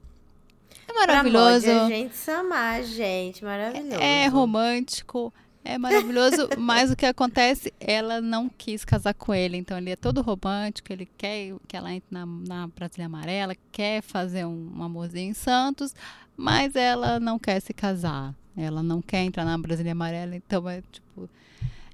É 0.87 0.93
maravilhoso. 0.93 1.65
Pra 1.65 1.73
mod 1.75 1.93
a 1.93 1.95
gente 1.95 2.15
se 2.15 2.31
amar, 2.31 2.83
gente. 2.83 3.45
Maravilhoso. 3.45 4.01
É 4.01 4.25
romântico, 4.25 5.31
é 5.63 5.77
maravilhoso, 5.77 6.49
mas 6.57 6.91
o 6.91 6.95
que 6.95 7.05
acontece, 7.05 7.73
ela 7.79 8.21
não 8.21 8.49
quis 8.49 8.83
casar 8.85 9.13
com 9.13 9.33
ele, 9.33 9.57
então 9.57 9.77
ele 9.77 9.91
é 9.91 9.95
todo 9.95 10.21
romântico, 10.21 10.91
ele 10.91 11.07
quer 11.17 11.53
que 11.67 11.75
ela 11.75 11.93
entre 11.93 12.07
na, 12.11 12.25
na 12.25 12.67
Brasília 12.67 13.05
Amarela, 13.05 13.55
quer 13.71 14.01
fazer 14.01 14.45
um, 14.45 14.71
um 14.75 14.83
amorzinho 14.83 15.31
em 15.31 15.33
Santos, 15.33 15.93
mas 16.35 16.75
ela 16.75 17.19
não 17.19 17.37
quer 17.37 17.59
se 17.59 17.73
casar, 17.73 18.33
ela 18.55 18.81
não 18.81 19.01
quer 19.01 19.23
entrar 19.23 19.45
na 19.45 19.57
Brasília 19.57 19.91
Amarela, 19.91 20.35
então 20.35 20.67
é 20.67 20.81
tipo, 20.91 21.29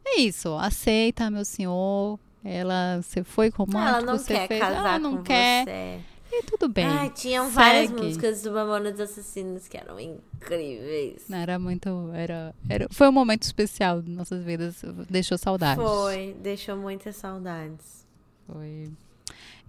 é 0.05 0.19
isso, 0.21 0.53
aceita, 0.55 1.29
meu 1.29 1.43
senhor, 1.43 2.19
ela, 2.43 3.01
você 3.01 3.23
foi 3.23 3.49
romântico, 3.49 3.87
Ela 3.87 4.01
não 4.01 4.17
você 4.19 4.33
quer 4.33 4.47
fez, 4.47 4.61
casar 4.61 4.77
ela 4.77 4.99
não 4.99 5.17
com 5.17 5.23
quer, 5.23 5.65
você. 5.65 5.99
E 6.39 6.43
tudo 6.43 6.67
bem. 6.69 6.85
Ai, 6.85 7.09
tinham 7.09 7.49
várias 7.49 7.89
segue. 7.89 8.01
músicas 8.01 8.41
do 8.41 8.51
Mamonas 8.51 8.99
Assassinas 8.99 9.67
que 9.67 9.77
eram 9.77 9.99
incríveis. 9.99 11.23
Não, 11.29 11.37
Era 11.37 11.57
muito. 11.59 12.11
Era, 12.13 12.53
era, 12.69 12.87
foi 12.91 13.07
um 13.07 13.11
momento 13.11 13.43
especial 13.43 14.01
de 14.01 14.11
nossas 14.11 14.43
vidas. 14.43 14.81
Deixou 15.09 15.37
saudades. 15.37 15.83
Foi, 15.83 16.35
deixou 16.41 16.77
muitas 16.77 17.15
saudades. 17.15 18.05
Foi. 18.47 18.91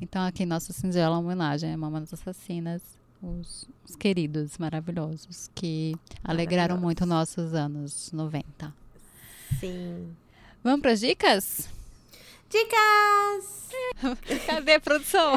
Então, 0.00 0.22
aqui, 0.26 0.44
nossa 0.44 0.72
singela 0.72 1.18
homenagem 1.18 1.72
a 1.72 1.76
Mamonas 1.76 2.12
Assassinas, 2.12 2.82
os, 3.22 3.66
os 3.88 3.96
queridos 3.96 4.58
maravilhosos 4.58 5.50
que 5.54 5.94
alegraram 6.22 6.76
muito 6.76 7.06
nossos 7.06 7.54
anos 7.54 8.12
90. 8.12 8.74
Sim. 9.58 10.14
Vamos 10.62 10.80
para 10.82 10.92
as 10.92 11.00
dicas? 11.00 11.68
Dicas! 12.48 13.66
Cadê 14.46 14.74
a 14.74 14.80
produção? 14.80 15.32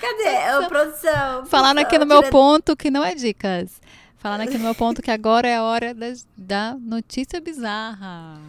Cadê 0.00 0.28
a 0.36 0.68
produção? 0.68 1.46
Falando 1.46 1.78
aqui 1.78 1.98
no 1.98 2.06
meu 2.06 2.22
ponto 2.30 2.76
que 2.76 2.90
não 2.90 3.04
é 3.04 3.14
dicas. 3.14 3.80
Falando 4.16 4.42
aqui 4.42 4.56
no 4.58 4.64
meu 4.64 4.74
ponto 4.74 5.02
que 5.02 5.10
agora 5.10 5.48
é 5.48 5.56
a 5.56 5.62
hora 5.62 5.94
das- 5.94 6.26
da 6.36 6.74
notícia 6.78 7.40
bizarra. 7.40 8.40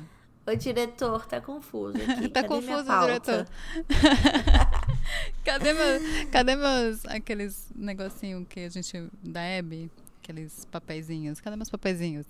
O 0.45 0.55
diretor 0.55 1.25
tá 1.27 1.39
confuso 1.39 1.97
aqui. 1.97 2.27
Tá 2.29 2.41
Cadê 2.43 2.47
confuso 2.47 2.83
diretor. 3.01 3.47
Cadê 5.45 5.73
meus, 5.73 6.29
cadê 6.31 6.55
meus 6.55 7.05
aqueles 7.05 7.71
negocinho 7.75 8.45
que 8.45 8.61
a 8.61 8.69
gente 8.69 9.07
da 9.23 9.41
Hebe, 9.41 9.89
aqueles 10.21 10.65
papeizinhos? 10.65 11.39
Cadê 11.39 11.55
meus 11.55 11.69
papeizinhos? 11.69 12.25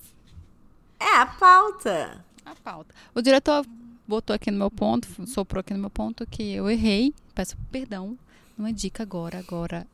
É 0.99 1.17
a 1.17 1.25
pauta. 1.25 2.23
A 2.45 2.55
pauta. 2.55 2.93
O 3.13 3.21
diretor 3.21 3.65
botou 4.07 4.35
aqui 4.35 4.51
no 4.51 4.57
meu 4.57 4.71
ponto, 4.71 5.07
soprou 5.27 5.61
aqui 5.61 5.73
no 5.73 5.79
meu 5.79 5.89
ponto 5.89 6.25
que 6.27 6.53
eu 6.53 6.69
errei. 6.69 7.13
Peço 7.33 7.57
perdão. 7.71 8.17
Não 8.57 8.67
é 8.67 8.71
dica 8.71 9.03
agora, 9.03 9.39
agora 9.39 9.87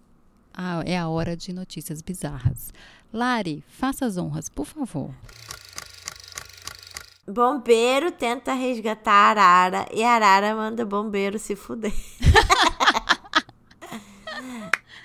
ah, 0.53 0.81
é 0.85 0.97
a 0.97 1.07
hora 1.07 1.37
de 1.37 1.53
notícias 1.53 2.01
bizarras. 2.01 2.73
Lari, 3.13 3.63
faça 3.67 4.05
as 4.05 4.17
honras, 4.17 4.49
por 4.49 4.65
favor. 4.65 5.11
Bombeiro 7.27 8.11
tenta 8.11 8.53
resgatar 8.53 9.37
a 9.37 9.43
Arara 9.43 9.85
e 9.93 10.03
a 10.03 10.11
Arara 10.11 10.55
manda 10.55 10.85
bombeiro 10.85 11.37
se 11.37 11.55
fuder. 11.55 11.93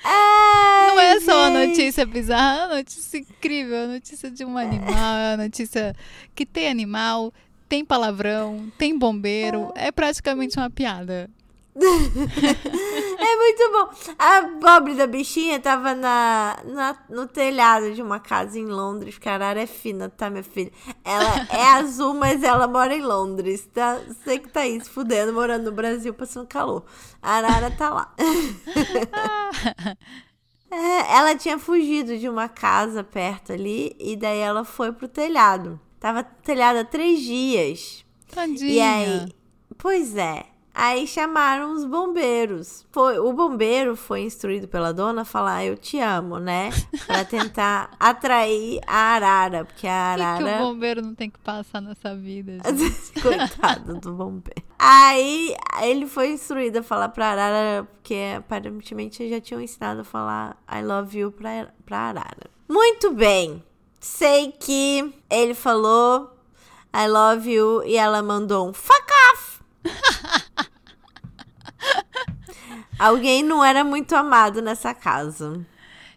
Ai, 0.05 0.87
não 0.89 1.01
é 1.01 1.21
só 1.21 1.49
uma 1.49 1.67
notícia 1.67 2.07
bizarra, 2.07 2.63
é 2.63 2.67
uma 2.67 2.77
notícia 2.77 3.19
incrível, 3.19 3.77
é 3.77 3.85
uma 3.85 3.95
notícia 3.95 4.31
de 4.31 4.45
um 4.45 4.57
animal, 4.57 5.17
é 5.17 5.35
uma 5.35 5.45
notícia 5.45 5.95
que 6.35 6.47
tem 6.47 6.69
animal, 6.69 7.33
tem 7.73 7.87
palavrão, 7.87 8.71
tem 8.77 8.99
bombeiro, 8.99 9.73
é 9.75 9.91
praticamente 9.91 10.59
uma 10.59 10.69
piada. 10.69 11.31
é 11.75 13.37
muito 13.37 13.73
bom. 13.73 13.89
A 14.19 14.43
pobre 14.61 14.95
da 14.95 15.07
bichinha 15.07 15.59
tava 15.59 15.95
na, 15.95 16.59
na, 16.67 16.95
no 17.09 17.27
telhado 17.27 17.95
de 17.95 18.03
uma 18.03 18.21
casa 18.21 18.59
em 18.59 18.67
Londres. 18.67 19.17
Caralho, 19.17 19.59
é 19.59 19.67
fina, 19.67 20.11
tá, 20.11 20.29
minha 20.29 20.43
filha? 20.43 20.71
Ela 21.03 21.47
é 21.49 21.65
azul, 21.81 22.13
mas 22.13 22.43
ela 22.43 22.69
mora 22.69 22.95
em 22.95 23.01
Londres. 23.01 23.67
Tá? 23.73 24.03
Você 24.07 24.39
que 24.39 24.51
tá 24.51 24.61
aí 24.61 24.79
se 24.79 24.91
fudendo, 24.91 25.33
morando 25.33 25.71
no 25.71 25.73
Brasil, 25.73 26.13
passando 26.13 26.47
calor. 26.47 26.85
A 27.23 27.37
Arara 27.37 27.71
tá 27.71 27.89
lá. 27.89 28.15
é, 30.71 31.17
ela 31.17 31.35
tinha 31.37 31.59
fugido 31.59 32.19
de 32.19 32.29
uma 32.29 32.51
casa 32.51 33.03
perto 33.03 33.51
ali 33.51 33.97
e 33.99 34.15
daí 34.15 34.41
ela 34.41 34.63
foi 34.63 34.93
pro 34.93 35.09
telhado. 35.09 35.81
Tava 36.03 36.25
telhado 36.25 36.81
há 36.81 36.85
três 36.85 37.21
dias. 37.21 38.05
Tadinha. 38.35 38.73
E 38.73 38.81
aí, 38.81 39.33
pois 39.79 40.17
é. 40.17 40.47
Aí 40.75 41.07
chamaram 41.07 41.75
os 41.75 41.85
bombeiros. 41.85 42.85
Foi, 42.91 43.21
o 43.21 43.33
bombeiro 43.33 43.95
foi 43.95 44.23
instruído 44.23 44.67
pela 44.67 44.93
dona 44.93 45.23
a 45.23 45.25
falar 45.25 45.65
eu 45.65 45.77
te 45.77 46.01
amo, 46.01 46.41
né? 46.41 46.71
Pra 47.07 47.25
tentar 47.25 47.93
atrair 48.01 48.81
a 48.85 49.15
arara, 49.15 49.65
porque 49.65 49.87
a 49.87 49.95
arara. 49.95 50.45
Que, 50.45 50.51
que 50.51 50.57
o 50.57 50.67
bombeiro 50.67 51.03
não 51.03 51.15
tem 51.15 51.31
que 51.31 51.39
passar 51.39 51.81
nessa 51.81 52.17
vida. 52.17 52.59
Coitado 53.23 54.01
do 54.01 54.13
bombeiro. 54.13 54.65
Aí 54.81 55.55
ele 55.83 56.09
foi 56.09 56.33
instruído 56.33 56.79
a 56.79 56.83
falar 56.83 57.11
pra 57.11 57.29
arara, 57.29 57.85
porque 57.93 58.35
aparentemente 58.39 59.29
já 59.29 59.41
tinham 59.41 59.61
ensinado 59.61 60.01
a 60.01 60.05
falar 60.05 60.61
I 60.69 60.83
love 60.83 61.17
you 61.17 61.31
pra, 61.31 61.73
pra 61.87 61.99
arara. 61.99 62.51
Muito 62.69 63.13
bem. 63.13 63.63
Sei 64.03 64.51
que 64.51 65.15
ele 65.31 65.55
falou 65.55 66.37
I 66.93 67.07
love 67.07 67.49
you 67.49 67.85
e 67.87 67.97
ela 67.97 68.21
mandou 68.21 68.69
um 68.69 68.73
fuck 68.73 69.07
off. 69.31 69.61
Alguém 72.99 73.45
não 73.45 73.65
era 73.65 73.85
muito 73.85 74.15
amado 74.17 74.61
nessa 74.61 74.93
casa. 74.93 75.65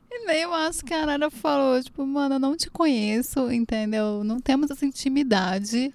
E 0.10 0.26
nem 0.26 0.42
eu 0.42 0.54
acho 0.54 0.84
que 0.84 0.96
a 0.96 1.04
Arara 1.04 1.30
falou, 1.30 1.82
tipo, 1.82 2.06
mano, 2.06 2.36
eu 2.36 2.40
não 2.40 2.58
te 2.58 2.72
conheço, 2.72 3.52
entendeu? 3.52 4.24
Não 4.24 4.40
temos 4.40 4.72
essa 4.72 4.84
intimidade. 4.84 5.94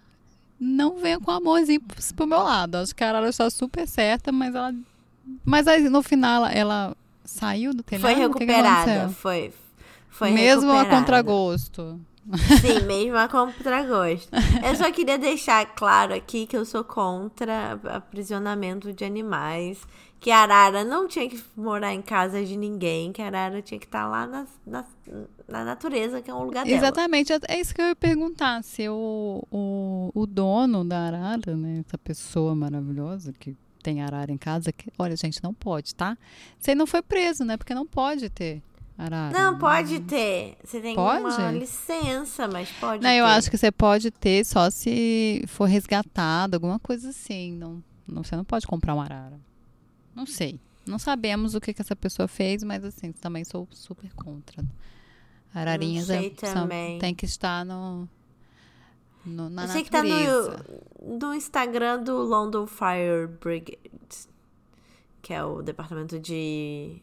Não 0.60 0.96
venha 0.96 1.18
com 1.18 1.32
amorzinho 1.32 1.82
pro 2.14 2.26
meu 2.26 2.38
lado. 2.38 2.76
Acho 2.76 2.94
que 2.94 3.02
a 3.02 3.08
Arara 3.08 3.28
está 3.28 3.50
super 3.50 3.86
certa, 3.88 4.30
mas 4.30 4.54
ela. 4.54 4.72
Mas 5.44 5.66
aí 5.66 5.88
no 5.88 6.02
final 6.02 6.46
ela, 6.46 6.52
ela 6.52 6.96
saiu 7.24 7.74
do 7.74 7.82
telhado. 7.82 8.02
Foi 8.02 8.14
recuperada, 8.14 9.08
foi. 9.08 9.52
Foi 10.10 10.30
Mesmo 10.30 10.70
a 10.72 10.84
contragosto. 10.84 12.00
Sim, 12.60 12.84
mesmo 12.86 13.16
a 13.16 13.28
contragosto. 13.28 14.28
Eu 14.62 14.76
só 14.76 14.90
queria 14.92 15.18
deixar 15.18 15.64
claro 15.74 16.14
aqui 16.14 16.46
que 16.46 16.56
eu 16.56 16.64
sou 16.64 16.84
contra 16.84 17.80
aprisionamento 17.84 18.92
de 18.92 19.04
animais. 19.04 19.80
Que 20.20 20.30
a 20.30 20.40
Arara 20.40 20.84
não 20.84 21.08
tinha 21.08 21.26
que 21.26 21.42
morar 21.56 21.94
em 21.94 22.02
casa 22.02 22.44
de 22.44 22.54
ninguém, 22.54 23.10
que 23.10 23.22
a 23.22 23.26
Arara 23.26 23.62
tinha 23.62 23.80
que 23.80 23.86
estar 23.86 24.06
lá 24.06 24.26
na, 24.26 24.46
na, 24.66 24.84
na 25.48 25.64
natureza, 25.64 26.20
que 26.20 26.30
é 26.30 26.34
um 26.34 26.44
lugar 26.44 26.62
dela. 26.62 26.76
Exatamente, 26.76 27.32
é 27.48 27.58
isso 27.58 27.74
que 27.74 27.80
eu 27.80 27.86
ia 27.86 27.96
perguntar. 27.96 28.62
Se 28.62 28.86
o, 28.86 29.42
o, 29.50 30.10
o 30.14 30.26
dono 30.26 30.84
da 30.84 31.06
Arara, 31.06 31.56
né, 31.56 31.82
essa 31.86 31.96
pessoa 31.96 32.54
maravilhosa 32.54 33.32
que 33.32 33.56
tem 33.82 34.02
arara 34.02 34.30
em 34.30 34.36
casa, 34.36 34.70
que, 34.70 34.90
olha, 34.98 35.16
gente, 35.16 35.42
não 35.42 35.54
pode, 35.54 35.94
tá? 35.94 36.18
Você 36.58 36.74
não 36.74 36.86
foi 36.86 37.00
preso, 37.00 37.42
né? 37.42 37.56
Porque 37.56 37.72
não 37.72 37.86
pode 37.86 38.28
ter 38.28 38.62
arara. 39.05 39.39
Não, 39.39 39.59
pode 39.59 40.01
ter. 40.01 40.56
Você 40.64 40.81
tem 40.81 40.94
pode? 40.94 41.22
uma 41.22 41.52
licença, 41.52 42.47
mas 42.47 42.70
pode 42.72 43.02
Não, 43.02 43.10
ter. 43.10 43.16
eu 43.16 43.27
acho 43.27 43.51
que 43.51 43.56
você 43.56 43.72
pode 43.72 44.10
ter 44.10 44.44
só 44.44 44.70
se 44.70 45.44
for 45.47 45.64
resgatado, 45.64 46.56
alguma 46.56 46.78
coisa 46.78 47.10
assim. 47.10 47.52
Não, 47.52 47.82
não, 48.06 48.22
você 48.22 48.36
não 48.36 48.44
pode 48.44 48.66
comprar 48.66 48.94
uma 48.94 49.05
arara. 49.05 49.40
Não 50.14 50.27
sei. 50.27 50.60
Não 50.86 50.98
sabemos 50.98 51.55
o 51.55 51.60
que, 51.60 51.72
que 51.72 51.81
essa 51.81 51.94
pessoa 51.94 52.27
fez, 52.27 52.62
mas 52.62 52.85
assim, 52.85 53.12
também 53.12 53.44
sou 53.44 53.66
super 53.70 54.12
contra. 54.14 54.64
Ararinhas 55.55 56.09
é, 56.10 56.31
são, 56.44 56.68
tem 56.98 57.14
que 57.14 57.24
estar 57.24 57.64
no, 57.64 58.09
no 59.24 59.51
na 59.51 59.66
Você 59.66 59.82
natureza. 59.82 59.85
que 59.85 59.90
tá 59.90 60.74
no, 61.02 61.18
no 61.18 61.35
Instagram 61.35 62.02
do 62.02 62.16
London 62.18 62.66
Fire 62.66 63.27
Brigade, 63.40 63.78
que 65.20 65.35
é 65.35 65.44
o 65.44 65.60
departamento 65.60 66.18
de 66.18 67.02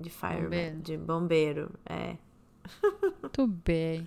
de 0.00 0.10
fire 0.10 0.42
bombeiro. 0.42 0.76
de 0.78 0.96
bombeiro, 0.96 1.70
é. 1.86 2.16
Muito 3.22 3.46
bem. 3.46 4.06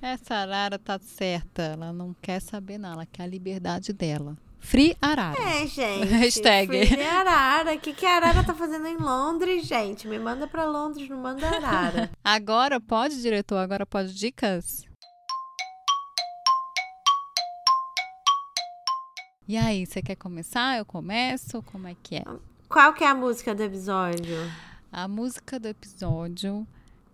Essa 0.00 0.36
arara 0.36 0.78
tá 0.78 0.98
certa, 0.98 1.62
ela 1.62 1.92
não 1.92 2.14
quer 2.20 2.40
saber 2.40 2.78
não, 2.78 2.92
ela 2.92 3.06
quer 3.06 3.24
a 3.24 3.26
liberdade 3.26 3.92
dela. 3.92 4.36
Free 4.60 4.96
Arara. 5.00 5.40
É, 5.40 5.66
gente. 5.66 6.08
Hashtag. 6.10 6.86
Free 6.86 7.02
Arara. 7.02 7.74
O 7.74 7.78
que, 7.78 7.92
que 7.92 8.04
a 8.04 8.16
Arara 8.16 8.44
tá 8.44 8.54
fazendo 8.54 8.86
em 8.86 8.96
Londres, 8.96 9.66
gente? 9.66 10.06
Me 10.08 10.18
manda 10.18 10.46
pra 10.46 10.64
Londres, 10.64 11.08
não 11.08 11.18
manda 11.18 11.46
Arara. 11.46 12.10
Agora 12.24 12.80
pode, 12.80 13.20
diretor? 13.22 13.58
Agora 13.58 13.86
pode 13.86 14.12
dicas? 14.14 14.86
E 19.46 19.56
aí, 19.56 19.86
você 19.86 20.02
quer 20.02 20.16
começar? 20.16 20.76
Eu 20.76 20.84
começo? 20.84 21.62
Como 21.62 21.88
é 21.88 21.96
que 22.02 22.16
é? 22.16 22.24
Qual 22.68 22.92
que 22.92 23.02
é 23.02 23.08
a 23.08 23.14
música 23.14 23.54
do 23.54 23.62
episódio? 23.62 24.36
A 24.90 25.06
música 25.06 25.58
do 25.60 25.68
episódio 25.68 26.66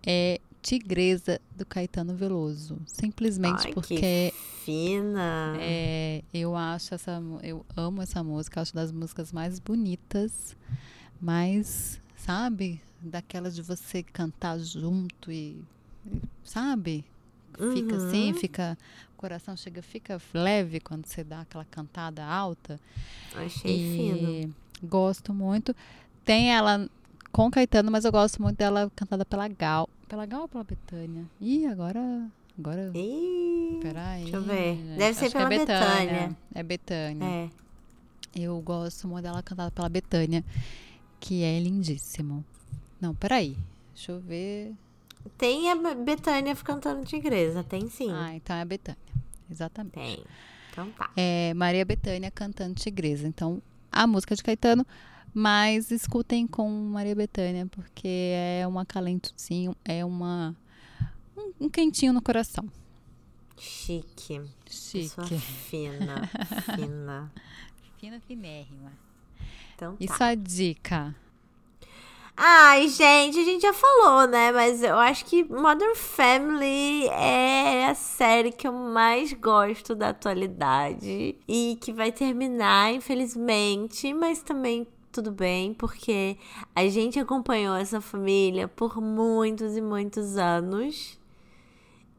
é 0.05 0.39
Tigresa 0.61 1.39
do 1.55 1.65
Caetano 1.65 2.15
Veloso. 2.15 2.77
Simplesmente 2.87 3.67
Ai, 3.67 3.73
porque. 3.73 3.97
Que 3.97 4.33
fina! 4.63 5.55
É, 5.59 6.23
eu 6.33 6.55
acho 6.55 6.95
essa. 6.95 7.21
Eu 7.43 7.65
amo 7.75 8.01
essa 8.01 8.23
música, 8.23 8.61
acho 8.61 8.73
das 8.73 8.91
músicas 8.91 9.31
mais 9.31 9.59
bonitas, 9.59 10.55
mais, 11.21 11.99
sabe? 12.15 12.81
Daquelas 13.01 13.53
de 13.55 13.61
você 13.61 14.01
cantar 14.01 14.57
junto 14.59 15.31
e. 15.31 15.61
Sabe? 16.43 17.03
Fica 17.73 17.95
Uhum. 17.95 18.07
assim, 18.07 18.33
fica. 18.33 18.77
O 19.13 19.17
coração 19.17 19.55
chega, 19.55 19.81
fica 19.81 20.21
leve 20.33 20.79
quando 20.79 21.05
você 21.05 21.23
dá 21.23 21.41
aquela 21.41 21.65
cantada 21.65 22.23
alta. 22.23 22.79
Achei 23.35 23.75
e 23.75 23.97
fino. 24.43 24.55
gosto 24.83 25.33
muito. 25.33 25.75
Tem 26.23 26.53
ela 26.53 26.89
com 27.35 27.51
Caetano, 27.51 27.91
mas 27.91 28.05
eu 28.05 28.13
gosto 28.13 28.41
muito 28.41 28.55
dela 28.55 28.89
cantada 28.95 29.25
pela 29.25 29.45
Gal. 29.49 29.89
Pela 30.07 30.25
Gal 30.25 30.43
ou 30.43 30.47
pela 30.47 30.63
Betânia? 30.63 31.25
Ih, 31.41 31.65
agora. 31.65 31.99
Agora. 32.57 32.91
Ih, 32.95 33.77
Peraí. 33.81 34.21
deixa 34.21 34.37
eu 34.37 34.41
ver. 34.41 34.75
Deve 34.97 35.13
ser 35.15 35.25
Acho 35.25 35.31
que 35.33 35.37
pela 35.37 35.53
é 35.53 35.57
Betânia. 35.57 36.05
Betânia. 36.05 36.37
É 36.55 36.63
Betânia. 36.63 37.25
É. 37.25 37.49
Eu 38.33 38.61
gosto 38.61 39.05
muito 39.09 39.23
dela 39.23 39.43
cantada 39.43 39.69
pela 39.69 39.89
Betânia, 39.89 40.45
que 41.19 41.43
é 41.43 41.59
lindíssimo. 41.59 42.41
Não, 43.01 43.13
peraí. 43.13 43.57
Deixa 43.93 44.13
eu 44.13 44.21
ver. 44.21 44.73
Tem 45.37 45.69
a 45.69 45.75
Betânia 45.93 46.55
cantando 46.55 47.03
Tigresa, 47.03 47.65
tem 47.65 47.89
sim. 47.89 48.13
Ah, 48.13 48.33
então 48.33 48.55
é 48.55 48.61
a 48.61 48.65
Betânia. 48.65 48.97
Exatamente. 49.51 49.91
Tem. 49.91 50.23
Então 50.71 50.89
tá. 50.91 51.09
É 51.17 51.53
Maria 51.53 51.83
Betânia 51.83 52.31
cantando 52.31 52.75
Tigresa. 52.75 53.27
Então, 53.27 53.61
a 53.91 54.07
música 54.07 54.33
de 54.33 54.41
Caetano, 54.41 54.87
mas 55.35 55.91
escutem 55.91 56.47
com 56.47 56.69
Maria 56.69 57.13
Betânia, 57.13 57.67
porque 57.67 58.31
é 58.33 58.65
um 58.65 58.79
acalentozinho, 58.79 59.75
é 59.83 60.05
uma 60.05 60.55
um, 61.35 61.65
um 61.65 61.69
quentinho 61.69 62.13
no 62.13 62.21
coração. 62.21 62.65
Chique. 63.57 64.41
Pessoa 64.63 65.27
Chique. 65.27 65.41
fina. 65.41 66.29
fina. 66.73 67.31
Fina, 67.97 68.21
finérrima. 68.21 68.93
Então 69.75 69.97
tá. 69.97 69.97
E 69.99 70.07
sua 70.07 70.35
dica? 70.35 71.13
Ai, 72.37 72.87
gente, 72.87 73.37
a 73.37 73.43
gente 73.43 73.61
já 73.61 73.73
falou, 73.73 74.27
né? 74.27 74.53
Mas 74.53 74.83
eu 74.83 74.97
acho 74.97 75.25
que 75.25 75.43
Modern 75.43 75.95
Family 75.95 77.07
é 77.09 77.87
a 77.87 77.95
série 77.95 78.53
que 78.53 78.67
eu 78.67 78.73
mais 78.73 79.33
gosto 79.33 79.95
da 79.95 80.09
atualidade. 80.09 81.37
E 81.45 81.77
que 81.81 81.91
vai 81.91 82.11
terminar, 82.11 82.93
infelizmente, 82.93 84.13
mas 84.13 84.41
também 84.41 84.85
tudo 85.15 85.31
bem, 85.31 85.73
porque 85.73 86.37
a 86.75 86.87
gente 86.89 87.19
acompanhou 87.19 87.75
essa 87.75 87.99
família 88.01 88.67
por 88.67 89.01
muitos 89.01 89.75
e 89.77 89.81
muitos 89.81 90.37
anos. 90.37 91.17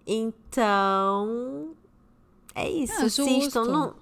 Então. 0.06 1.70
É 2.54 2.68
isso, 2.70 2.94
Ah, 2.98 3.02
justo. 3.02 3.22
assistam. 3.22 3.64
Não, 3.64 3.94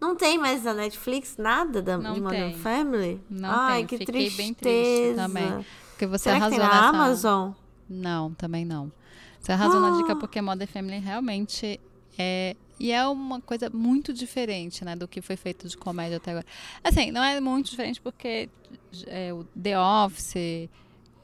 Não 0.00 0.14
tem 0.14 0.38
mais 0.38 0.62
na 0.62 0.72
Netflix 0.74 1.36
nada 1.36 1.82
da, 1.82 1.98
Não 1.98 2.14
de 2.14 2.20
Modern 2.20 2.52
tem. 2.52 2.58
Family? 2.60 3.20
Não 3.28 3.50
Ai, 3.50 3.78
tem. 3.78 3.86
que 3.88 3.98
Fiquei 3.98 4.06
tristeza. 4.30 4.36
bem 4.42 4.54
triste 4.54 5.16
também. 5.16 5.66
Porque 5.90 6.06
você 6.06 6.22
Será 6.24 6.36
que 6.36 6.42
arrasou 6.42 6.58
tem 6.60 6.68
na 6.68 6.74
nessa... 6.74 6.88
Amazon? 6.88 7.50
Não, 7.90 8.32
também 8.34 8.64
não. 8.64 8.92
Você 9.40 9.50
arrasou 9.50 9.80
na 9.80 9.96
dica 9.96 10.12
Ah. 10.12 10.16
porque 10.16 10.40
Modern 10.40 10.70
Family 10.70 10.98
realmente 11.00 11.80
é. 12.16 12.54
E 12.78 12.92
é 12.92 13.06
uma 13.06 13.40
coisa 13.40 13.68
muito 13.70 14.12
diferente, 14.12 14.84
né, 14.84 14.94
do 14.94 15.08
que 15.08 15.20
foi 15.20 15.36
feito 15.36 15.68
de 15.68 15.76
comédia 15.76 16.18
até 16.18 16.30
agora. 16.30 16.46
Assim, 16.82 17.10
não 17.10 17.22
é 17.22 17.40
muito 17.40 17.70
diferente 17.70 18.00
porque 18.00 18.48
é, 19.06 19.32
o 19.32 19.44
The 19.44 19.78
Office, 19.78 20.68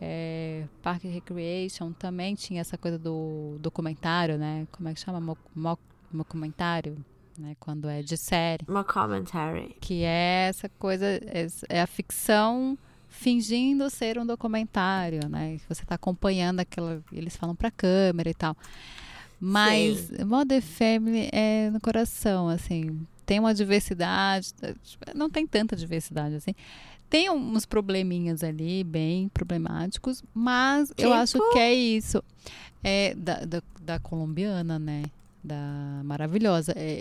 é, 0.00 0.66
Park 0.82 1.04
Recreation 1.04 1.92
também 1.92 2.34
tinha 2.34 2.60
essa 2.60 2.76
coisa 2.76 2.98
do 2.98 3.56
documentário, 3.60 4.36
né? 4.36 4.66
Como 4.72 4.88
é 4.88 4.94
que 4.94 5.00
chama? 5.00 5.20
Mo, 5.20 5.38
mo, 5.54 5.78
documentário, 6.12 7.02
né? 7.38 7.56
Quando 7.60 7.88
é 7.88 8.02
de 8.02 8.16
série. 8.16 8.64
Uma 8.68 8.84
commentary. 8.84 9.76
Que 9.80 10.02
é 10.02 10.48
essa 10.48 10.68
coisa, 10.68 11.06
é, 11.06 11.80
a 11.80 11.86
ficção 11.86 12.76
fingindo 13.08 13.88
ser 13.88 14.18
um 14.18 14.26
documentário, 14.26 15.28
né? 15.28 15.58
Que 15.58 15.74
você 15.74 15.82
está 15.82 15.94
acompanhando 15.94 16.60
aquela. 16.60 17.02
Eles 17.12 17.36
falam 17.36 17.54
pra 17.54 17.70
câmera 17.70 18.28
e 18.28 18.34
tal. 18.34 18.56
Mas 19.40 20.10
Modern 20.26 20.60
Family 20.62 21.28
é 21.32 21.70
no 21.70 21.80
coração, 21.80 22.48
assim. 22.48 23.00
Tem 23.26 23.38
uma 23.40 23.54
diversidade, 23.54 24.52
não 25.14 25.30
tem 25.30 25.46
tanta 25.46 25.74
diversidade 25.76 26.34
assim. 26.34 26.54
Tem 27.08 27.30
uns 27.30 27.64
probleminhas 27.66 28.42
ali, 28.42 28.82
bem 28.84 29.28
problemáticos, 29.28 30.22
mas 30.34 30.90
eu 30.90 31.10
Tipo? 31.10 31.12
acho 31.12 31.52
que 31.52 31.58
é 31.58 31.72
isso. 31.74 32.22
É 32.82 33.14
da, 33.14 33.44
da, 33.44 33.62
da 33.82 33.98
colombiana, 33.98 34.78
né? 34.78 35.04
Da 35.42 36.00
maravilhosa. 36.04 36.72
É, 36.76 37.00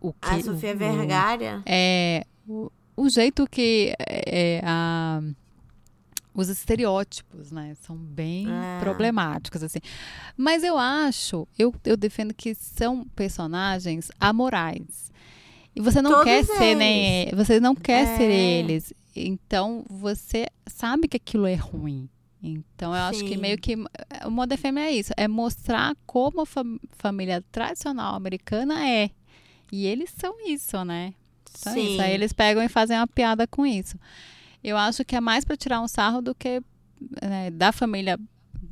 o 0.00 0.12
que, 0.12 0.28
A 0.28 0.40
Sofia 0.42 0.72
o- 0.74 0.76
Vergara? 0.76 1.62
é 1.66 2.24
o, 2.48 2.70
o 2.96 3.08
jeito 3.08 3.46
que 3.48 3.94
é, 4.08 4.60
a, 4.64 5.20
os 6.40 6.48
estereótipos, 6.48 7.50
né, 7.52 7.74
são 7.82 7.96
bem 7.96 8.46
É. 8.50 8.80
problemáticos 8.80 9.62
assim. 9.62 9.78
Mas 10.36 10.62
eu 10.64 10.76
acho, 10.78 11.46
eu, 11.58 11.74
eu 11.84 11.96
defendo 11.96 12.34
que 12.34 12.54
são 12.54 13.04
personagens 13.14 14.10
amorais. 14.18 15.10
E 15.74 15.80
você 15.80 16.02
não 16.02 16.10
Todos 16.10 16.24
quer 16.24 16.44
ser 16.44 16.62
eles. 16.64 16.78
nem 16.78 17.30
você 17.34 17.60
não 17.60 17.74
quer 17.74 18.16
ser 18.16 18.24
É. 18.30 18.34
eles. 18.34 18.92
Então 19.14 19.84
você 19.88 20.46
sabe 20.66 21.06
que 21.08 21.16
aquilo 21.16 21.46
é 21.46 21.54
ruim. 21.54 22.08
Então 22.42 22.94
eu 22.94 23.02
acho 23.02 23.20
que 23.24 23.34
Sim. 23.34 23.36
meio 23.36 23.58
que 23.58 23.74
o 24.24 24.30
Modern 24.30 24.60
Family 24.60 24.86
é 24.86 24.92
isso, 24.92 25.12
é 25.16 25.28
mostrar 25.28 25.94
como 26.06 26.40
a 26.40 26.46
fam- 26.46 26.78
família 26.92 27.44
tradicional 27.52 28.14
americana 28.14 28.88
é. 28.88 29.10
E 29.70 29.86
eles 29.86 30.10
são 30.18 30.34
isso, 30.48 30.82
né? 30.84 31.12
São 31.54 31.74
Sim. 31.74 31.92
isso. 31.92 32.02
Aí 32.02 32.12
eles 32.14 32.32
pegam 32.32 32.62
e 32.62 32.68
fazem 32.68 32.96
uma 32.96 33.06
piada 33.06 33.46
com 33.46 33.64
isso. 33.66 33.96
Eu 34.62 34.76
acho 34.76 35.04
que 35.04 35.16
é 35.16 35.20
mais 35.20 35.44
para 35.44 35.56
tirar 35.56 35.80
um 35.80 35.88
sarro 35.88 36.20
do 36.20 36.34
que 36.34 36.62
né, 37.22 37.50
da 37.50 37.72
família 37.72 38.18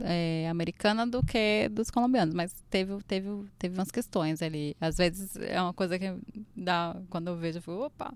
é, 0.01 0.49
americana 0.51 1.07
do 1.07 1.23
que 1.25 1.69
dos 1.71 1.91
colombianos. 1.91 2.35
Mas 2.35 2.55
teve, 2.71 2.97
teve, 3.05 3.29
teve 3.59 3.75
umas 3.79 3.91
questões 3.91 4.43
ali. 4.43 4.77
Às 4.81 4.97
vezes 4.97 5.37
é 5.37 5.61
uma 5.61 5.73
coisa 5.73 5.99
que 5.99 6.15
dá, 6.57 6.97
quando 7.11 7.29
eu 7.29 7.37
vejo, 7.37 7.59
eu 7.59 7.63
fico, 7.63 7.85
opa. 7.85 8.13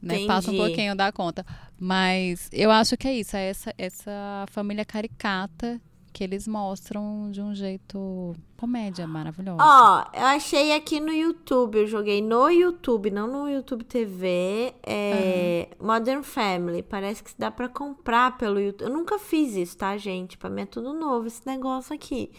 Né, 0.00 0.26
passa 0.26 0.50
um 0.50 0.56
pouquinho 0.56 0.96
da 0.96 1.12
conta. 1.12 1.46
Mas 1.78 2.48
eu 2.52 2.70
acho 2.72 2.96
que 2.96 3.06
é 3.06 3.14
isso, 3.14 3.36
é 3.36 3.48
essa, 3.48 3.72
essa 3.78 4.44
família 4.48 4.84
caricata 4.84 5.80
que 6.12 6.22
eles 6.22 6.46
mostram 6.46 7.30
de 7.30 7.40
um 7.40 7.54
jeito 7.54 8.34
comédia 8.56 9.06
maravilhosa. 9.06 9.62
Ó, 9.62 10.04
eu 10.14 10.26
achei 10.26 10.72
aqui 10.72 11.00
no 11.00 11.12
YouTube, 11.12 11.78
eu 11.78 11.86
joguei 11.86 12.20
no 12.20 12.48
YouTube, 12.50 13.10
não 13.10 13.26
no 13.26 13.48
YouTube 13.48 13.84
TV, 13.84 14.74
é, 14.82 15.68
Modern 15.80 16.22
Family. 16.22 16.82
Parece 16.82 17.24
que 17.24 17.32
dá 17.38 17.50
pra 17.50 17.68
comprar 17.68 18.36
pelo 18.36 18.60
YouTube. 18.60 18.88
Eu 18.88 18.94
nunca 18.94 19.18
fiz 19.18 19.56
isso, 19.56 19.76
tá, 19.76 19.96
gente? 19.96 20.36
Pra 20.36 20.50
mim 20.50 20.62
é 20.62 20.66
tudo 20.66 20.92
novo 20.92 21.26
esse 21.26 21.46
negócio 21.46 21.94
aqui. 21.94 22.30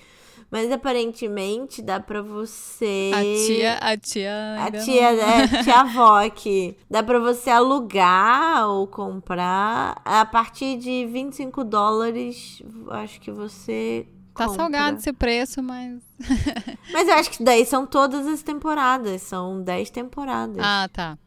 Mas 0.54 0.72
aparentemente 0.72 1.82
dá 1.82 2.00
pra 2.00 2.22
você. 2.22 3.10
A 3.12 3.22
tia, 3.48 3.74
a 3.78 3.98
tia. 3.98 4.64
A 4.64 4.72
tia, 4.72 5.12
não- 5.14 5.24
é, 5.24 5.48
tia 5.64 5.80
avó 5.80 6.24
aqui. 6.24 6.78
Dá 6.88 7.02
pra 7.02 7.18
você 7.18 7.50
alugar 7.50 8.70
ou 8.70 8.86
comprar. 8.86 10.00
A 10.06 10.24
partir 10.28 10.78
de 10.78 11.08
25 11.08 11.64
dólares, 11.64 12.62
acho 12.92 13.20
que 13.20 13.32
você. 13.32 14.08
Tá 14.36 14.46
compra. 14.46 14.62
salgado 14.64 14.98
esse 15.00 15.12
preço, 15.12 15.64
mas. 15.64 16.02
Mas 16.94 17.08
eu 17.08 17.16
acho 17.16 17.32
que 17.32 17.44
daí 17.44 17.66
são 17.66 17.88
todas 17.88 18.28
as 18.28 18.44
temporadas. 18.44 19.24
São 19.24 19.60
10 19.64 19.90
temporadas. 19.90 20.58
Ah, 20.60 20.88
tá. 20.94 21.18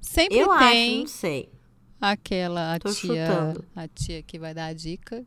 Sempre 0.00 0.38
eu 0.38 0.50
acho, 0.50 0.64
tem 0.64 0.98
não 1.00 1.06
sei. 1.06 1.50
aquela 2.00 2.74
a 2.74 2.78
Tô 2.78 2.90
tia, 2.90 3.26
chutando. 3.26 3.64
a 3.76 3.86
tia 3.86 4.22
que 4.22 4.38
vai 4.38 4.54
dar 4.54 4.66
a 4.66 4.72
dica. 4.72 5.24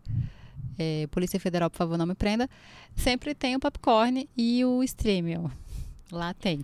É, 0.82 1.08
Polícia 1.08 1.38
Federal, 1.40 1.70
por 1.70 1.76
favor, 1.78 1.98
não 1.98 2.06
me 2.06 2.16
prenda. 2.16 2.50
Sempre 2.96 3.36
tem 3.36 3.54
o 3.56 3.60
popcorn 3.60 4.30
e 4.38 4.64
o 4.64 4.82
streaming. 4.84 5.50
Lá 6.10 6.34
tem. 6.34 6.64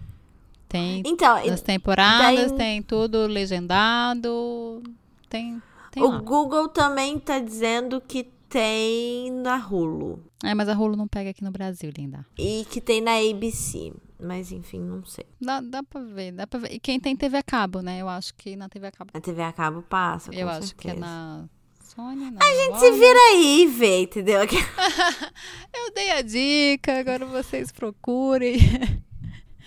Tem 0.70 1.04
Então, 1.06 1.38
e- 1.46 1.50
as 1.50 1.62
temporadas, 1.62 2.50
daí- 2.52 2.58
tem 2.58 2.82
tudo 2.82 3.28
legendado. 3.28 4.82
Tem, 5.30 5.62
tem 5.92 6.02
o 6.04 6.08
lá. 6.08 6.20
Google 6.20 6.70
também 6.70 7.20
tá 7.20 7.40
dizendo 7.40 8.00
que 8.02 8.24
tem 8.50 9.32
na 9.32 9.58
Hulu. 9.58 10.24
É, 10.44 10.54
mas 10.54 10.70
a 10.70 10.74
Hulu 10.74 10.96
não 10.96 11.08
pega 11.08 11.30
aqui 11.32 11.44
no 11.44 11.52
Brasil, 11.52 11.92
linda. 11.96 12.26
E 12.38 12.66
que 12.70 12.80
tem 12.80 13.02
na 13.02 13.12
ABC. 13.18 13.94
Mas 14.20 14.52
enfim, 14.52 14.80
não 14.80 15.04
sei. 15.06 15.26
Dá, 15.42 15.60
dá 15.60 15.84
pra 15.84 16.00
ver, 16.02 16.32
dá 16.32 16.48
pra 16.48 16.60
ver. 16.62 16.72
E 16.74 16.80
quem 16.80 17.00
tem 17.00 17.16
TV 17.18 17.38
a 17.38 17.44
cabo, 17.44 17.82
né? 17.82 18.00
Eu 18.02 18.08
acho 18.08 18.34
que 18.36 18.56
na 18.56 18.70
TV 18.70 18.88
a 18.88 18.92
cabo. 18.92 19.12
A 19.14 19.20
TV 19.20 19.44
a 19.44 19.52
cabo 19.52 19.82
passa. 19.82 20.34
eu 20.34 20.48
com 20.48 20.54
acho 20.54 20.74
que 20.76 20.88
é 20.88 20.92
certeza. 20.92 21.06
na 21.06 21.50
Sony. 21.86 22.32
Na 22.32 22.40
A 22.44 22.56
gente 22.56 22.80
se 22.80 22.92
vira 22.92 23.20
aí 23.32 23.62
e 23.64 23.68
vê, 23.68 24.02
entendeu? 24.04 24.42
Eu 25.74 25.94
dei 25.94 26.12
a 26.12 26.22
dica, 26.22 27.00
agora 27.00 27.26
vocês 27.26 27.72
procurem. 27.72 28.58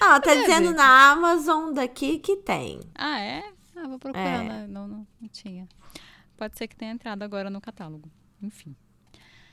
Ah, 0.01 0.21
tá 0.21 0.33
Deve. 0.35 0.43
dizendo 0.43 0.73
na 0.75 1.11
Amazon 1.11 1.73
daqui 1.73 2.19
que 2.19 2.37
tem. 2.37 2.81
Ah, 2.95 3.21
é? 3.21 3.43
Ah, 3.77 3.89
vou 3.89 3.99
procurar. 3.99 4.45
É. 4.45 4.49
né? 4.49 4.67
Não, 4.69 4.87
não, 4.87 5.07
não 5.21 5.29
tinha. 5.29 5.69
Pode 6.37 6.57
ser 6.57 6.69
que 6.69 6.77
tenha 6.77 6.93
entrado 6.93 7.23
agora 7.23 7.51
no 7.51 7.61
catálogo. 7.61 8.09
Enfim, 8.41 8.77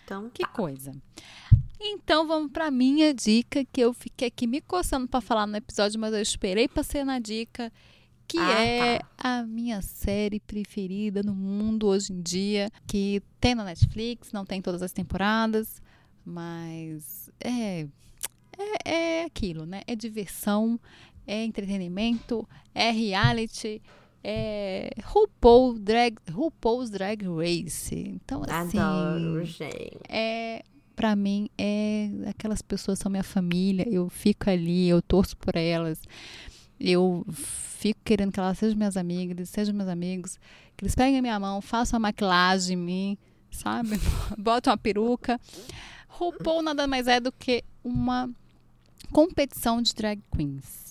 Então, 0.03 0.29
que 0.29 0.45
coisa. 0.45 0.91
Então 1.79 2.27
vamos 2.27 2.51
pra 2.51 2.69
minha 2.71 3.13
dica, 3.13 3.65
que 3.65 3.81
eu 3.81 3.91
fiquei 3.93 4.27
aqui 4.27 4.45
me 4.47 4.61
coçando 4.61 5.07
pra 5.07 5.19
falar 5.19 5.45
no 5.47 5.57
episódio, 5.57 5.99
mas 5.99 6.13
eu 6.13 6.21
esperei 6.21 6.67
pra 6.67 6.83
ser 6.83 7.03
na 7.03 7.19
dica, 7.19 7.71
que 8.27 8.37
Ah, 8.39 8.61
é 8.63 8.99
tá. 8.99 9.05
a 9.17 9.43
minha 9.43 9.81
série 9.81 10.39
preferida 10.39 11.21
no 11.23 11.33
mundo 11.33 11.87
hoje 11.87 12.11
em 12.13 12.21
dia, 12.21 12.69
que 12.87 13.21
tem 13.39 13.53
na 13.55 13.63
Netflix, 13.63 14.31
não 14.31 14.45
tem 14.45 14.61
todas 14.61 14.81
as 14.81 14.91
temporadas, 14.91 15.81
mas 16.23 17.29
é, 17.39 17.87
é, 18.57 19.19
é 19.21 19.23
aquilo, 19.25 19.65
né? 19.65 19.81
É 19.87 19.95
diversão, 19.95 20.79
é 21.27 21.43
entretenimento, 21.45 22.47
é 22.73 22.89
reality, 22.91 23.81
é 24.23 24.89
RuPaul 25.03 25.77
Drag, 25.77 26.17
RuPaul's 26.31 26.89
Drag 26.89 27.23
Race. 27.27 27.93
Então, 27.95 28.41
assim, 28.47 28.77
adoro, 28.79 29.45
gente. 29.45 29.99
é 30.09 30.63
para 30.95 31.13
mim 31.13 31.49
é 31.57 32.09
aquelas 32.25 32.61
pessoas 32.61 32.97
são 32.97 33.11
minha 33.11 33.21
família 33.21 33.85
eu 33.89 34.07
fico 34.09 34.49
ali 34.49 34.87
eu 34.87 35.01
torço 35.01 35.35
por 35.35 35.53
elas 35.57 35.99
eu 36.79 37.25
fico 37.31 37.99
querendo 38.03 38.31
que 38.31 38.39
elas 38.39 38.57
sejam 38.57 38.77
minhas 38.77 38.97
amigas 38.97 39.49
sejam 39.49 39.73
meus 39.73 39.89
amigos 39.89 40.37
que 40.75 40.83
eles 40.83 40.95
peguem 40.95 41.19
a 41.19 41.21
minha 41.21 41.39
mão 41.39 41.61
façam 41.61 41.97
a 41.97 41.99
maquilagem 41.99 42.77
em 42.77 42.81
mim 42.81 43.17
sabe 43.51 43.99
botam 44.37 44.71
uma 44.71 44.77
peruca 44.77 45.39
RuPaul 46.07 46.61
nada 46.61 46.87
mais 46.87 47.07
é 47.07 47.19
do 47.19 47.31
que 47.31 47.63
uma 47.83 48.29
competição 49.11 49.81
de 49.81 49.93
drag 49.93 50.21
queens 50.35 50.85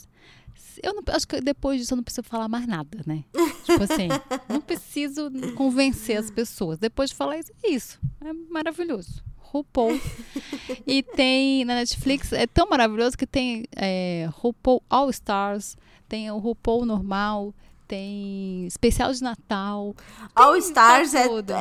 eu 0.82 0.94
não, 0.94 1.02
acho 1.08 1.26
que 1.26 1.40
depois 1.40 1.80
disso 1.80 1.94
eu 1.94 1.96
não 1.96 2.02
preciso 2.02 2.26
falar 2.26 2.48
mais 2.48 2.66
nada, 2.66 3.00
né? 3.06 3.24
Tipo 3.64 3.82
assim, 3.84 4.08
não 4.48 4.60
preciso 4.60 5.30
convencer 5.54 6.18
as 6.18 6.30
pessoas. 6.30 6.78
Depois 6.78 7.10
de 7.10 7.16
falar 7.16 7.38
isso, 7.38 7.52
é 7.62 7.70
isso. 7.70 8.00
É 8.20 8.32
maravilhoso. 8.50 9.22
RuPaul. 9.54 10.00
e 10.84 11.02
tem 11.02 11.64
na 11.64 11.76
Netflix, 11.76 12.32
é 12.32 12.46
tão 12.46 12.68
maravilhoso 12.68 13.16
que 13.16 13.26
tem 13.26 13.64
é, 13.76 14.28
RuPaul 14.32 14.82
All 14.90 15.08
Stars, 15.10 15.76
tem 16.08 16.30
o 16.30 16.38
RuPaul 16.38 16.84
normal, 16.84 17.54
tem 17.86 18.66
especial 18.66 19.12
de 19.12 19.22
Natal. 19.22 19.94
All 20.34 20.56
Stars 20.56 21.12
pra 21.12 21.60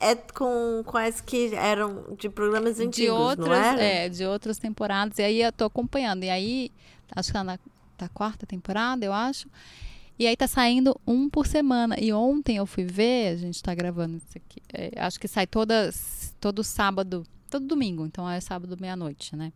é, 0.00 0.10
é, 0.12 0.14
com, 0.14 0.82
com 0.84 0.96
as 0.96 1.20
que 1.20 1.54
eram 1.54 2.16
de 2.18 2.28
programas 2.28 2.80
antigos, 2.80 2.96
de 2.96 3.08
não 3.08 3.16
outras, 3.16 3.58
era? 3.58 3.82
é, 3.82 4.08
de 4.08 4.24
outras 4.24 4.58
temporadas. 4.58 5.18
E 5.18 5.22
aí 5.22 5.42
eu 5.42 5.52
tô 5.52 5.64
acompanhando. 5.64 6.24
E 6.24 6.30
aí, 6.30 6.70
acho 7.14 7.28
que 7.28 7.32
tá 7.32 7.44
na 7.44 7.58
tá 7.96 8.08
quarta 8.08 8.46
temporada, 8.46 9.04
eu 9.04 9.12
acho. 9.12 9.48
E 10.18 10.26
aí 10.26 10.36
tá 10.36 10.46
saindo 10.46 10.98
um 11.06 11.28
por 11.28 11.46
semana. 11.46 11.96
E 11.98 12.12
ontem 12.12 12.56
eu 12.56 12.66
fui 12.66 12.84
ver, 12.84 13.34
a 13.34 13.36
gente 13.36 13.62
tá 13.62 13.74
gravando 13.74 14.16
isso 14.16 14.36
aqui. 14.36 14.62
é, 14.72 14.92
acho 14.96 15.18
que 15.18 15.26
sai 15.26 15.46
todas, 15.46 16.34
todo 16.40 16.62
sábado, 16.62 17.26
todo 17.54 17.66
domingo. 17.66 18.04
Então 18.04 18.28
é 18.28 18.40
sábado 18.40 18.76
meia-noite, 18.80 19.36
né? 19.36 19.52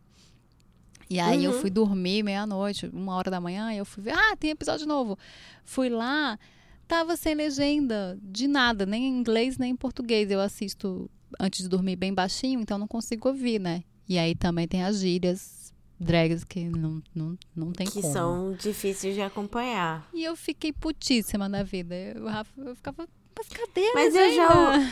E 1.10 1.18
aí 1.18 1.44
eu 1.44 1.52
Uhum. 1.52 1.60
fui 1.60 1.70
dormir 1.70 2.22
meia-noite, 2.22 2.86
uma 2.92 3.14
hora 3.14 3.30
da 3.30 3.40
manhã, 3.40 3.72
e 3.72 3.78
eu 3.78 3.84
fui 3.84 4.02
ver, 4.04 4.12
ah, 4.14 4.36
tem 4.36 4.50
episódio 4.50 4.86
novo. 4.86 5.18
Fui 5.64 5.88
lá, 5.88 6.38
tava 6.86 7.16
sem 7.16 7.34
legenda 7.34 8.18
de 8.22 8.46
nada, 8.46 8.84
nem 8.84 9.04
em 9.06 9.18
inglês 9.18 9.56
nem 9.58 9.72
em 9.72 9.76
português. 9.76 10.30
Eu 10.30 10.40
assisto 10.40 11.10
antes 11.40 11.62
de 11.62 11.68
dormir 11.68 11.96
bem 11.96 12.12
baixinho, 12.12 12.60
então 12.60 12.76
não 12.78 12.86
consigo 12.86 13.28
ouvir, 13.28 13.58
né? 13.58 13.82
E 14.08 14.18
aí 14.18 14.34
também 14.34 14.68
tem 14.68 14.84
as 14.84 15.00
gírias, 15.00 15.72
drags 15.98 16.44
que 16.44 16.68
não, 16.68 17.02
não, 17.14 17.38
não 17.56 17.72
tem 17.72 17.86
Que 17.86 18.00
como. 18.02 18.12
são 18.12 18.52
difíceis 18.52 19.14
de 19.14 19.22
acompanhar. 19.22 20.08
E 20.12 20.22
eu 20.24 20.36
fiquei 20.36 20.72
putíssima 20.72 21.48
na 21.48 21.62
vida. 21.62 21.94
Eu, 21.94 22.26
eu 22.66 22.76
ficava, 22.76 23.08
mas 23.36 23.48
cadê 23.48 23.86
a 23.88 23.94
Mas 23.94 24.14
eu 24.14 24.34
já, 24.34 24.90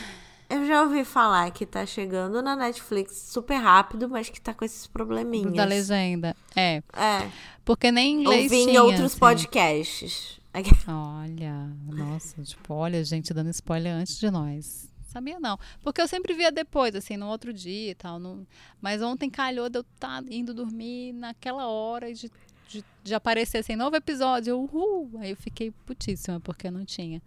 eu 0.48 0.66
já 0.66 0.82
ouvi 0.82 1.05
falar 1.05 1.51
que 1.51 1.64
tá 1.66 1.85
chegando 1.86 2.40
na 2.43 2.55
Netflix 2.56 3.16
super 3.31 3.56
rápido, 3.56 4.09
mas 4.09 4.28
que 4.28 4.40
tá 4.40 4.52
com 4.55 4.64
esses 4.64 4.86
probleminhas. 4.86 5.52
Da 5.52 5.64
legenda. 5.64 6.36
É, 6.55 6.82
É, 6.93 7.31
porque 7.64 7.90
nem 7.93 8.16
em 8.16 8.20
inglês 8.23 8.44
ouvi 8.44 8.62
em 8.62 8.66
tinha, 8.68 8.82
outros 8.82 9.05
assim. 9.12 9.18
podcasts. 9.18 10.40
Olha, 10.89 11.68
nossa, 11.93 12.43
tipo, 12.43 12.73
olha, 12.73 13.05
gente 13.05 13.35
dando 13.35 13.51
spoiler 13.51 13.93
antes 13.93 14.18
de 14.18 14.31
nós. 14.31 14.89
Sabia 15.09 15.39
não. 15.39 15.59
Porque 15.82 16.01
eu 16.01 16.09
sempre 16.09 16.32
via 16.35 16.51
depois, 16.51 16.94
assim, 16.94 17.16
no 17.16 17.27
outro 17.27 17.52
dia 17.52 17.90
e 17.90 17.94
tal. 17.94 18.18
não- 18.18 18.47
Mas 18.81 19.02
ontem 19.02 19.28
calhou 19.28 19.68
de 19.68 19.78
eu 19.78 19.82
estar 19.94 20.23
indo 20.31 20.55
dormir 20.55 21.12
naquela 21.12 21.66
hora 21.68 22.12
de, 22.12 22.31
de, 22.68 22.85
de 23.02 23.14
aparecer 23.14 23.59
assim, 23.59 23.77
novo 23.77 23.97
episódio. 23.97 24.59
Uhul! 24.59 25.10
Aí 25.20 25.31
eu 25.31 25.36
fiquei 25.36 25.70
putíssima, 25.85 26.40
porque 26.40 26.70
não 26.70 26.85
tinha. 26.86 27.23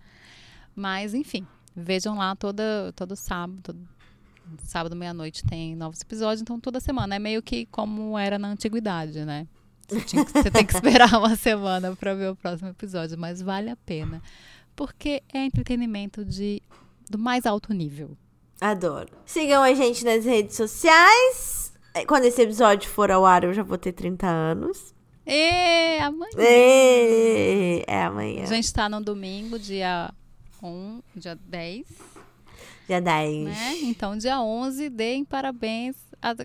Mas, 0.75 1.13
enfim, 1.13 1.45
vejam 1.75 2.17
lá 2.17 2.35
toda, 2.35 2.91
todo 2.95 3.15
sábado. 3.15 3.61
todo- 3.61 3.87
sábado, 4.63 4.95
meia-noite, 4.95 5.43
tem 5.45 5.75
novos 5.75 6.01
episódios, 6.01 6.41
então 6.41 6.59
toda 6.59 6.79
semana. 6.79 7.15
É 7.15 7.19
meio 7.19 7.41
que 7.43 7.65
como 7.67 8.17
era 8.17 8.39
na 8.39 8.47
antiguidade, 8.49 9.23
né? 9.23 9.47
Você, 9.87 10.01
tinha 10.01 10.23
você 10.23 10.49
tem 10.51 10.65
que 10.65 10.73
esperar 10.75 11.13
uma 11.19 11.35
semana 11.35 11.95
para 11.95 12.13
ver 12.15 12.31
o 12.31 12.35
próximo 12.35 12.69
episódio, 12.69 13.17
mas 13.17 13.41
vale 13.41 13.69
a 13.69 13.75
pena. 13.75 14.21
Porque 14.75 15.21
é 15.33 15.45
entretenimento 15.45 16.23
de, 16.25 16.61
do 17.09 17.17
mais 17.19 17.45
alto 17.45 17.73
nível. 17.73 18.17
Adoro. 18.61 19.09
Sigam 19.25 19.61
a 19.63 19.73
gente 19.73 20.03
nas 20.03 20.25
redes 20.25 20.55
sociais. 20.55 21.71
É, 21.93 22.05
Quando 22.05 22.25
esse 22.25 22.41
episódio 22.41 22.89
for 22.89 23.09
ao 23.11 23.25
ar, 23.25 23.43
eu 23.43 23.53
já 23.53 23.63
vou 23.63 23.77
ter 23.77 23.91
30 23.93 24.27
anos. 24.27 24.93
E 25.25 25.97
amanhã. 25.99 26.31
Ê, 26.39 27.83
É 27.87 28.03
amanhã. 28.03 28.43
A 28.43 28.45
gente 28.47 28.73
tá 28.73 28.89
no 28.89 28.99
domingo, 29.01 29.57
dia 29.59 30.11
1, 30.67 31.01
dia 31.15 31.35
10, 31.47 31.85
Dia 32.87 32.99
10. 32.99 33.43
né? 33.45 33.77
Então, 33.83 34.17
dia 34.17 34.41
11, 34.41 34.89
deem 34.89 35.23
parabéns. 35.23 35.95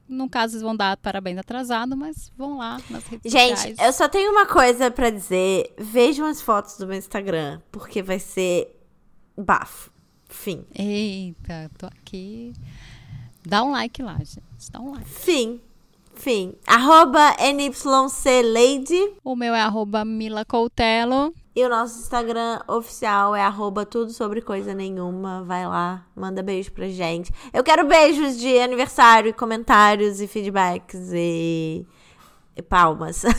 No 0.08 0.28
caso, 0.28 0.52
vocês 0.52 0.62
vão 0.62 0.76
dar 0.76 0.96
parabéns 0.98 1.38
atrasado, 1.38 1.96
mas 1.96 2.30
vão 2.36 2.58
lá 2.58 2.78
nas 2.90 3.04
redes 3.06 3.32
Gente, 3.32 3.56
sociais. 3.56 3.78
eu 3.80 3.92
só 3.92 4.08
tenho 4.08 4.30
uma 4.30 4.46
coisa 4.46 4.90
pra 4.90 5.10
dizer. 5.10 5.74
Vejam 5.78 6.26
as 6.26 6.40
fotos 6.40 6.76
do 6.76 6.86
meu 6.86 6.96
Instagram, 6.96 7.60
porque 7.72 8.02
vai 8.02 8.18
ser 8.20 8.78
bafo. 9.36 9.90
Fim. 10.28 10.64
Eita, 10.74 11.70
tô 11.78 11.86
aqui. 11.86 12.52
Dá 13.44 13.62
um 13.64 13.72
like 13.72 14.02
lá, 14.02 14.18
gente. 14.18 14.70
Dá 14.70 14.80
um 14.80 14.92
like. 14.92 15.08
Fim. 15.08 15.60
Fim. 16.14 16.54
Arroba 16.66 17.34
NYCLady. 17.40 19.14
O 19.24 19.34
meu 19.34 19.54
é 19.54 19.60
arroba 19.60 20.04
Mila 20.04 20.44
Coutelo. 20.44 21.34
E 21.56 21.64
o 21.64 21.68
nosso 21.68 22.00
Instagram 22.00 22.60
oficial 22.66 23.34
é 23.36 23.42
arroba 23.42 23.86
tudo 23.86 24.12
sobre 24.12 24.40
coisa 24.40 24.74
nenhuma. 24.74 25.44
Vai 25.44 25.64
lá, 25.66 26.04
manda 26.16 26.42
beijo 26.42 26.72
pra 26.72 26.88
gente. 26.88 27.32
Eu 27.52 27.62
quero 27.62 27.86
beijos 27.86 28.36
de 28.36 28.58
aniversário, 28.58 29.30
e 29.30 29.32
comentários 29.32 30.20
e 30.20 30.26
feedbacks 30.26 31.12
e, 31.12 31.86
e 32.56 32.62
palmas. 32.62 33.22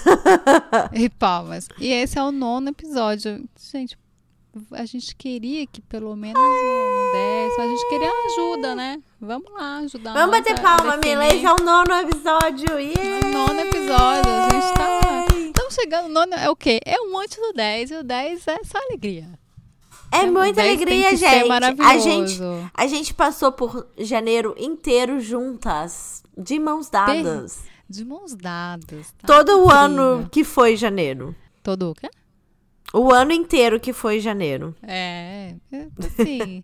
E 0.93 1.09
palmas. 1.09 1.67
E 1.77 1.91
esse 1.91 2.17
é 2.17 2.23
o 2.23 2.31
nono 2.31 2.69
episódio. 2.69 3.43
Gente, 3.59 3.97
a 4.71 4.85
gente 4.85 5.13
queria 5.15 5.67
que 5.67 5.81
pelo 5.81 6.15
menos 6.15 6.41
um 6.41 7.11
desse. 7.11 7.61
A 7.61 7.67
gente 7.67 7.89
queria 7.89 8.09
ajuda, 8.27 8.75
né? 8.75 9.01
Vamos 9.19 9.51
lá 9.51 9.77
ajudar. 9.79 10.13
Vamos 10.13 10.37
bater 10.37 10.61
palma, 10.61 10.97
Mila. 10.97 11.27
Esse 11.27 11.45
é 11.45 11.51
o 11.51 11.57
nono 11.57 11.93
episódio. 11.93 12.79
Yeah! 12.79 13.27
o 13.27 13.31
nono 13.31 13.59
episódio. 13.59 14.31
A 14.31 14.49
gente 14.49 14.73
tá. 14.73 15.34
Chegando. 15.75 16.09
Nono 16.09 16.33
é 16.33 16.49
o 16.49 16.55
quê? 16.55 16.79
É 16.85 16.99
um 17.01 17.19
antes 17.19 17.37
do 17.37 17.53
10. 17.53 17.91
E 17.91 17.95
o 17.95 18.03
10 18.03 18.47
é 18.47 18.63
só 18.63 18.77
alegria. 18.77 19.27
É 20.11 20.21
O 20.21 20.31
muita 20.31 20.61
10 20.61 20.79
tem 20.79 21.05
alegria, 21.05 21.17
gente. 21.17 21.81
A 21.81 21.97
gente. 21.97 22.39
A 22.73 22.87
gente 22.87 23.13
passou 23.13 23.51
por 23.51 23.87
janeiro 23.97 24.55
inteiro 24.57 25.19
juntas, 25.19 26.23
de 26.37 26.57
mãos 26.59 26.89
dadas. 26.89 27.63
De 27.89 28.05
mãos 28.05 28.33
dadas. 28.33 29.13
tá? 29.17 29.27
Todo 29.27 29.65
o 29.65 29.69
ano 29.69 30.27
que 30.31 30.43
foi 30.43 30.75
janeiro. 30.75 31.35
Todo 31.61 31.91
o 31.91 31.93
quê? 31.93 32.09
O 32.93 33.11
ano 33.11 33.33
inteiro 33.33 33.79
que 33.79 33.91
foi 33.91 34.19
janeiro. 34.19 34.75
É, 34.81 35.55
é, 35.71 35.87
assim. 35.99 36.63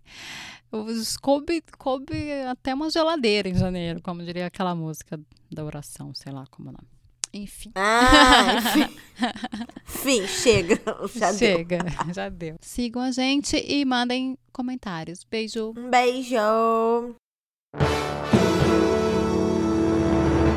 coube, 1.20 1.62
coube 1.76 2.32
até 2.48 2.72
uma 2.74 2.88
geladeira 2.88 3.48
em 3.48 3.54
janeiro, 3.54 4.00
como 4.02 4.24
diria 4.24 4.46
aquela 4.46 4.74
música 4.74 5.20
da 5.50 5.62
oração, 5.64 6.14
sei 6.14 6.32
lá 6.32 6.44
como 6.50 6.68
é 6.68 6.70
o 6.70 6.74
nome. 6.74 6.88
Enfim. 7.34 7.72
Ah, 7.74 8.56
enfim. 8.58 8.98
Fim, 9.84 10.26
chega. 10.26 10.78
Já 11.14 11.30
deu. 11.30 11.38
Chega, 11.38 11.78
já 12.12 12.28
deu. 12.28 12.56
Sigam 12.60 13.02
a 13.02 13.10
gente 13.10 13.56
e 13.56 13.84
mandem 13.84 14.36
comentários. 14.52 15.24
Beijo. 15.24 15.72
Um 15.76 15.88
beijo. 15.88 16.36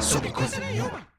Sobre 0.02 0.30
coisa 0.32 0.60
nenhuma. 0.60 1.15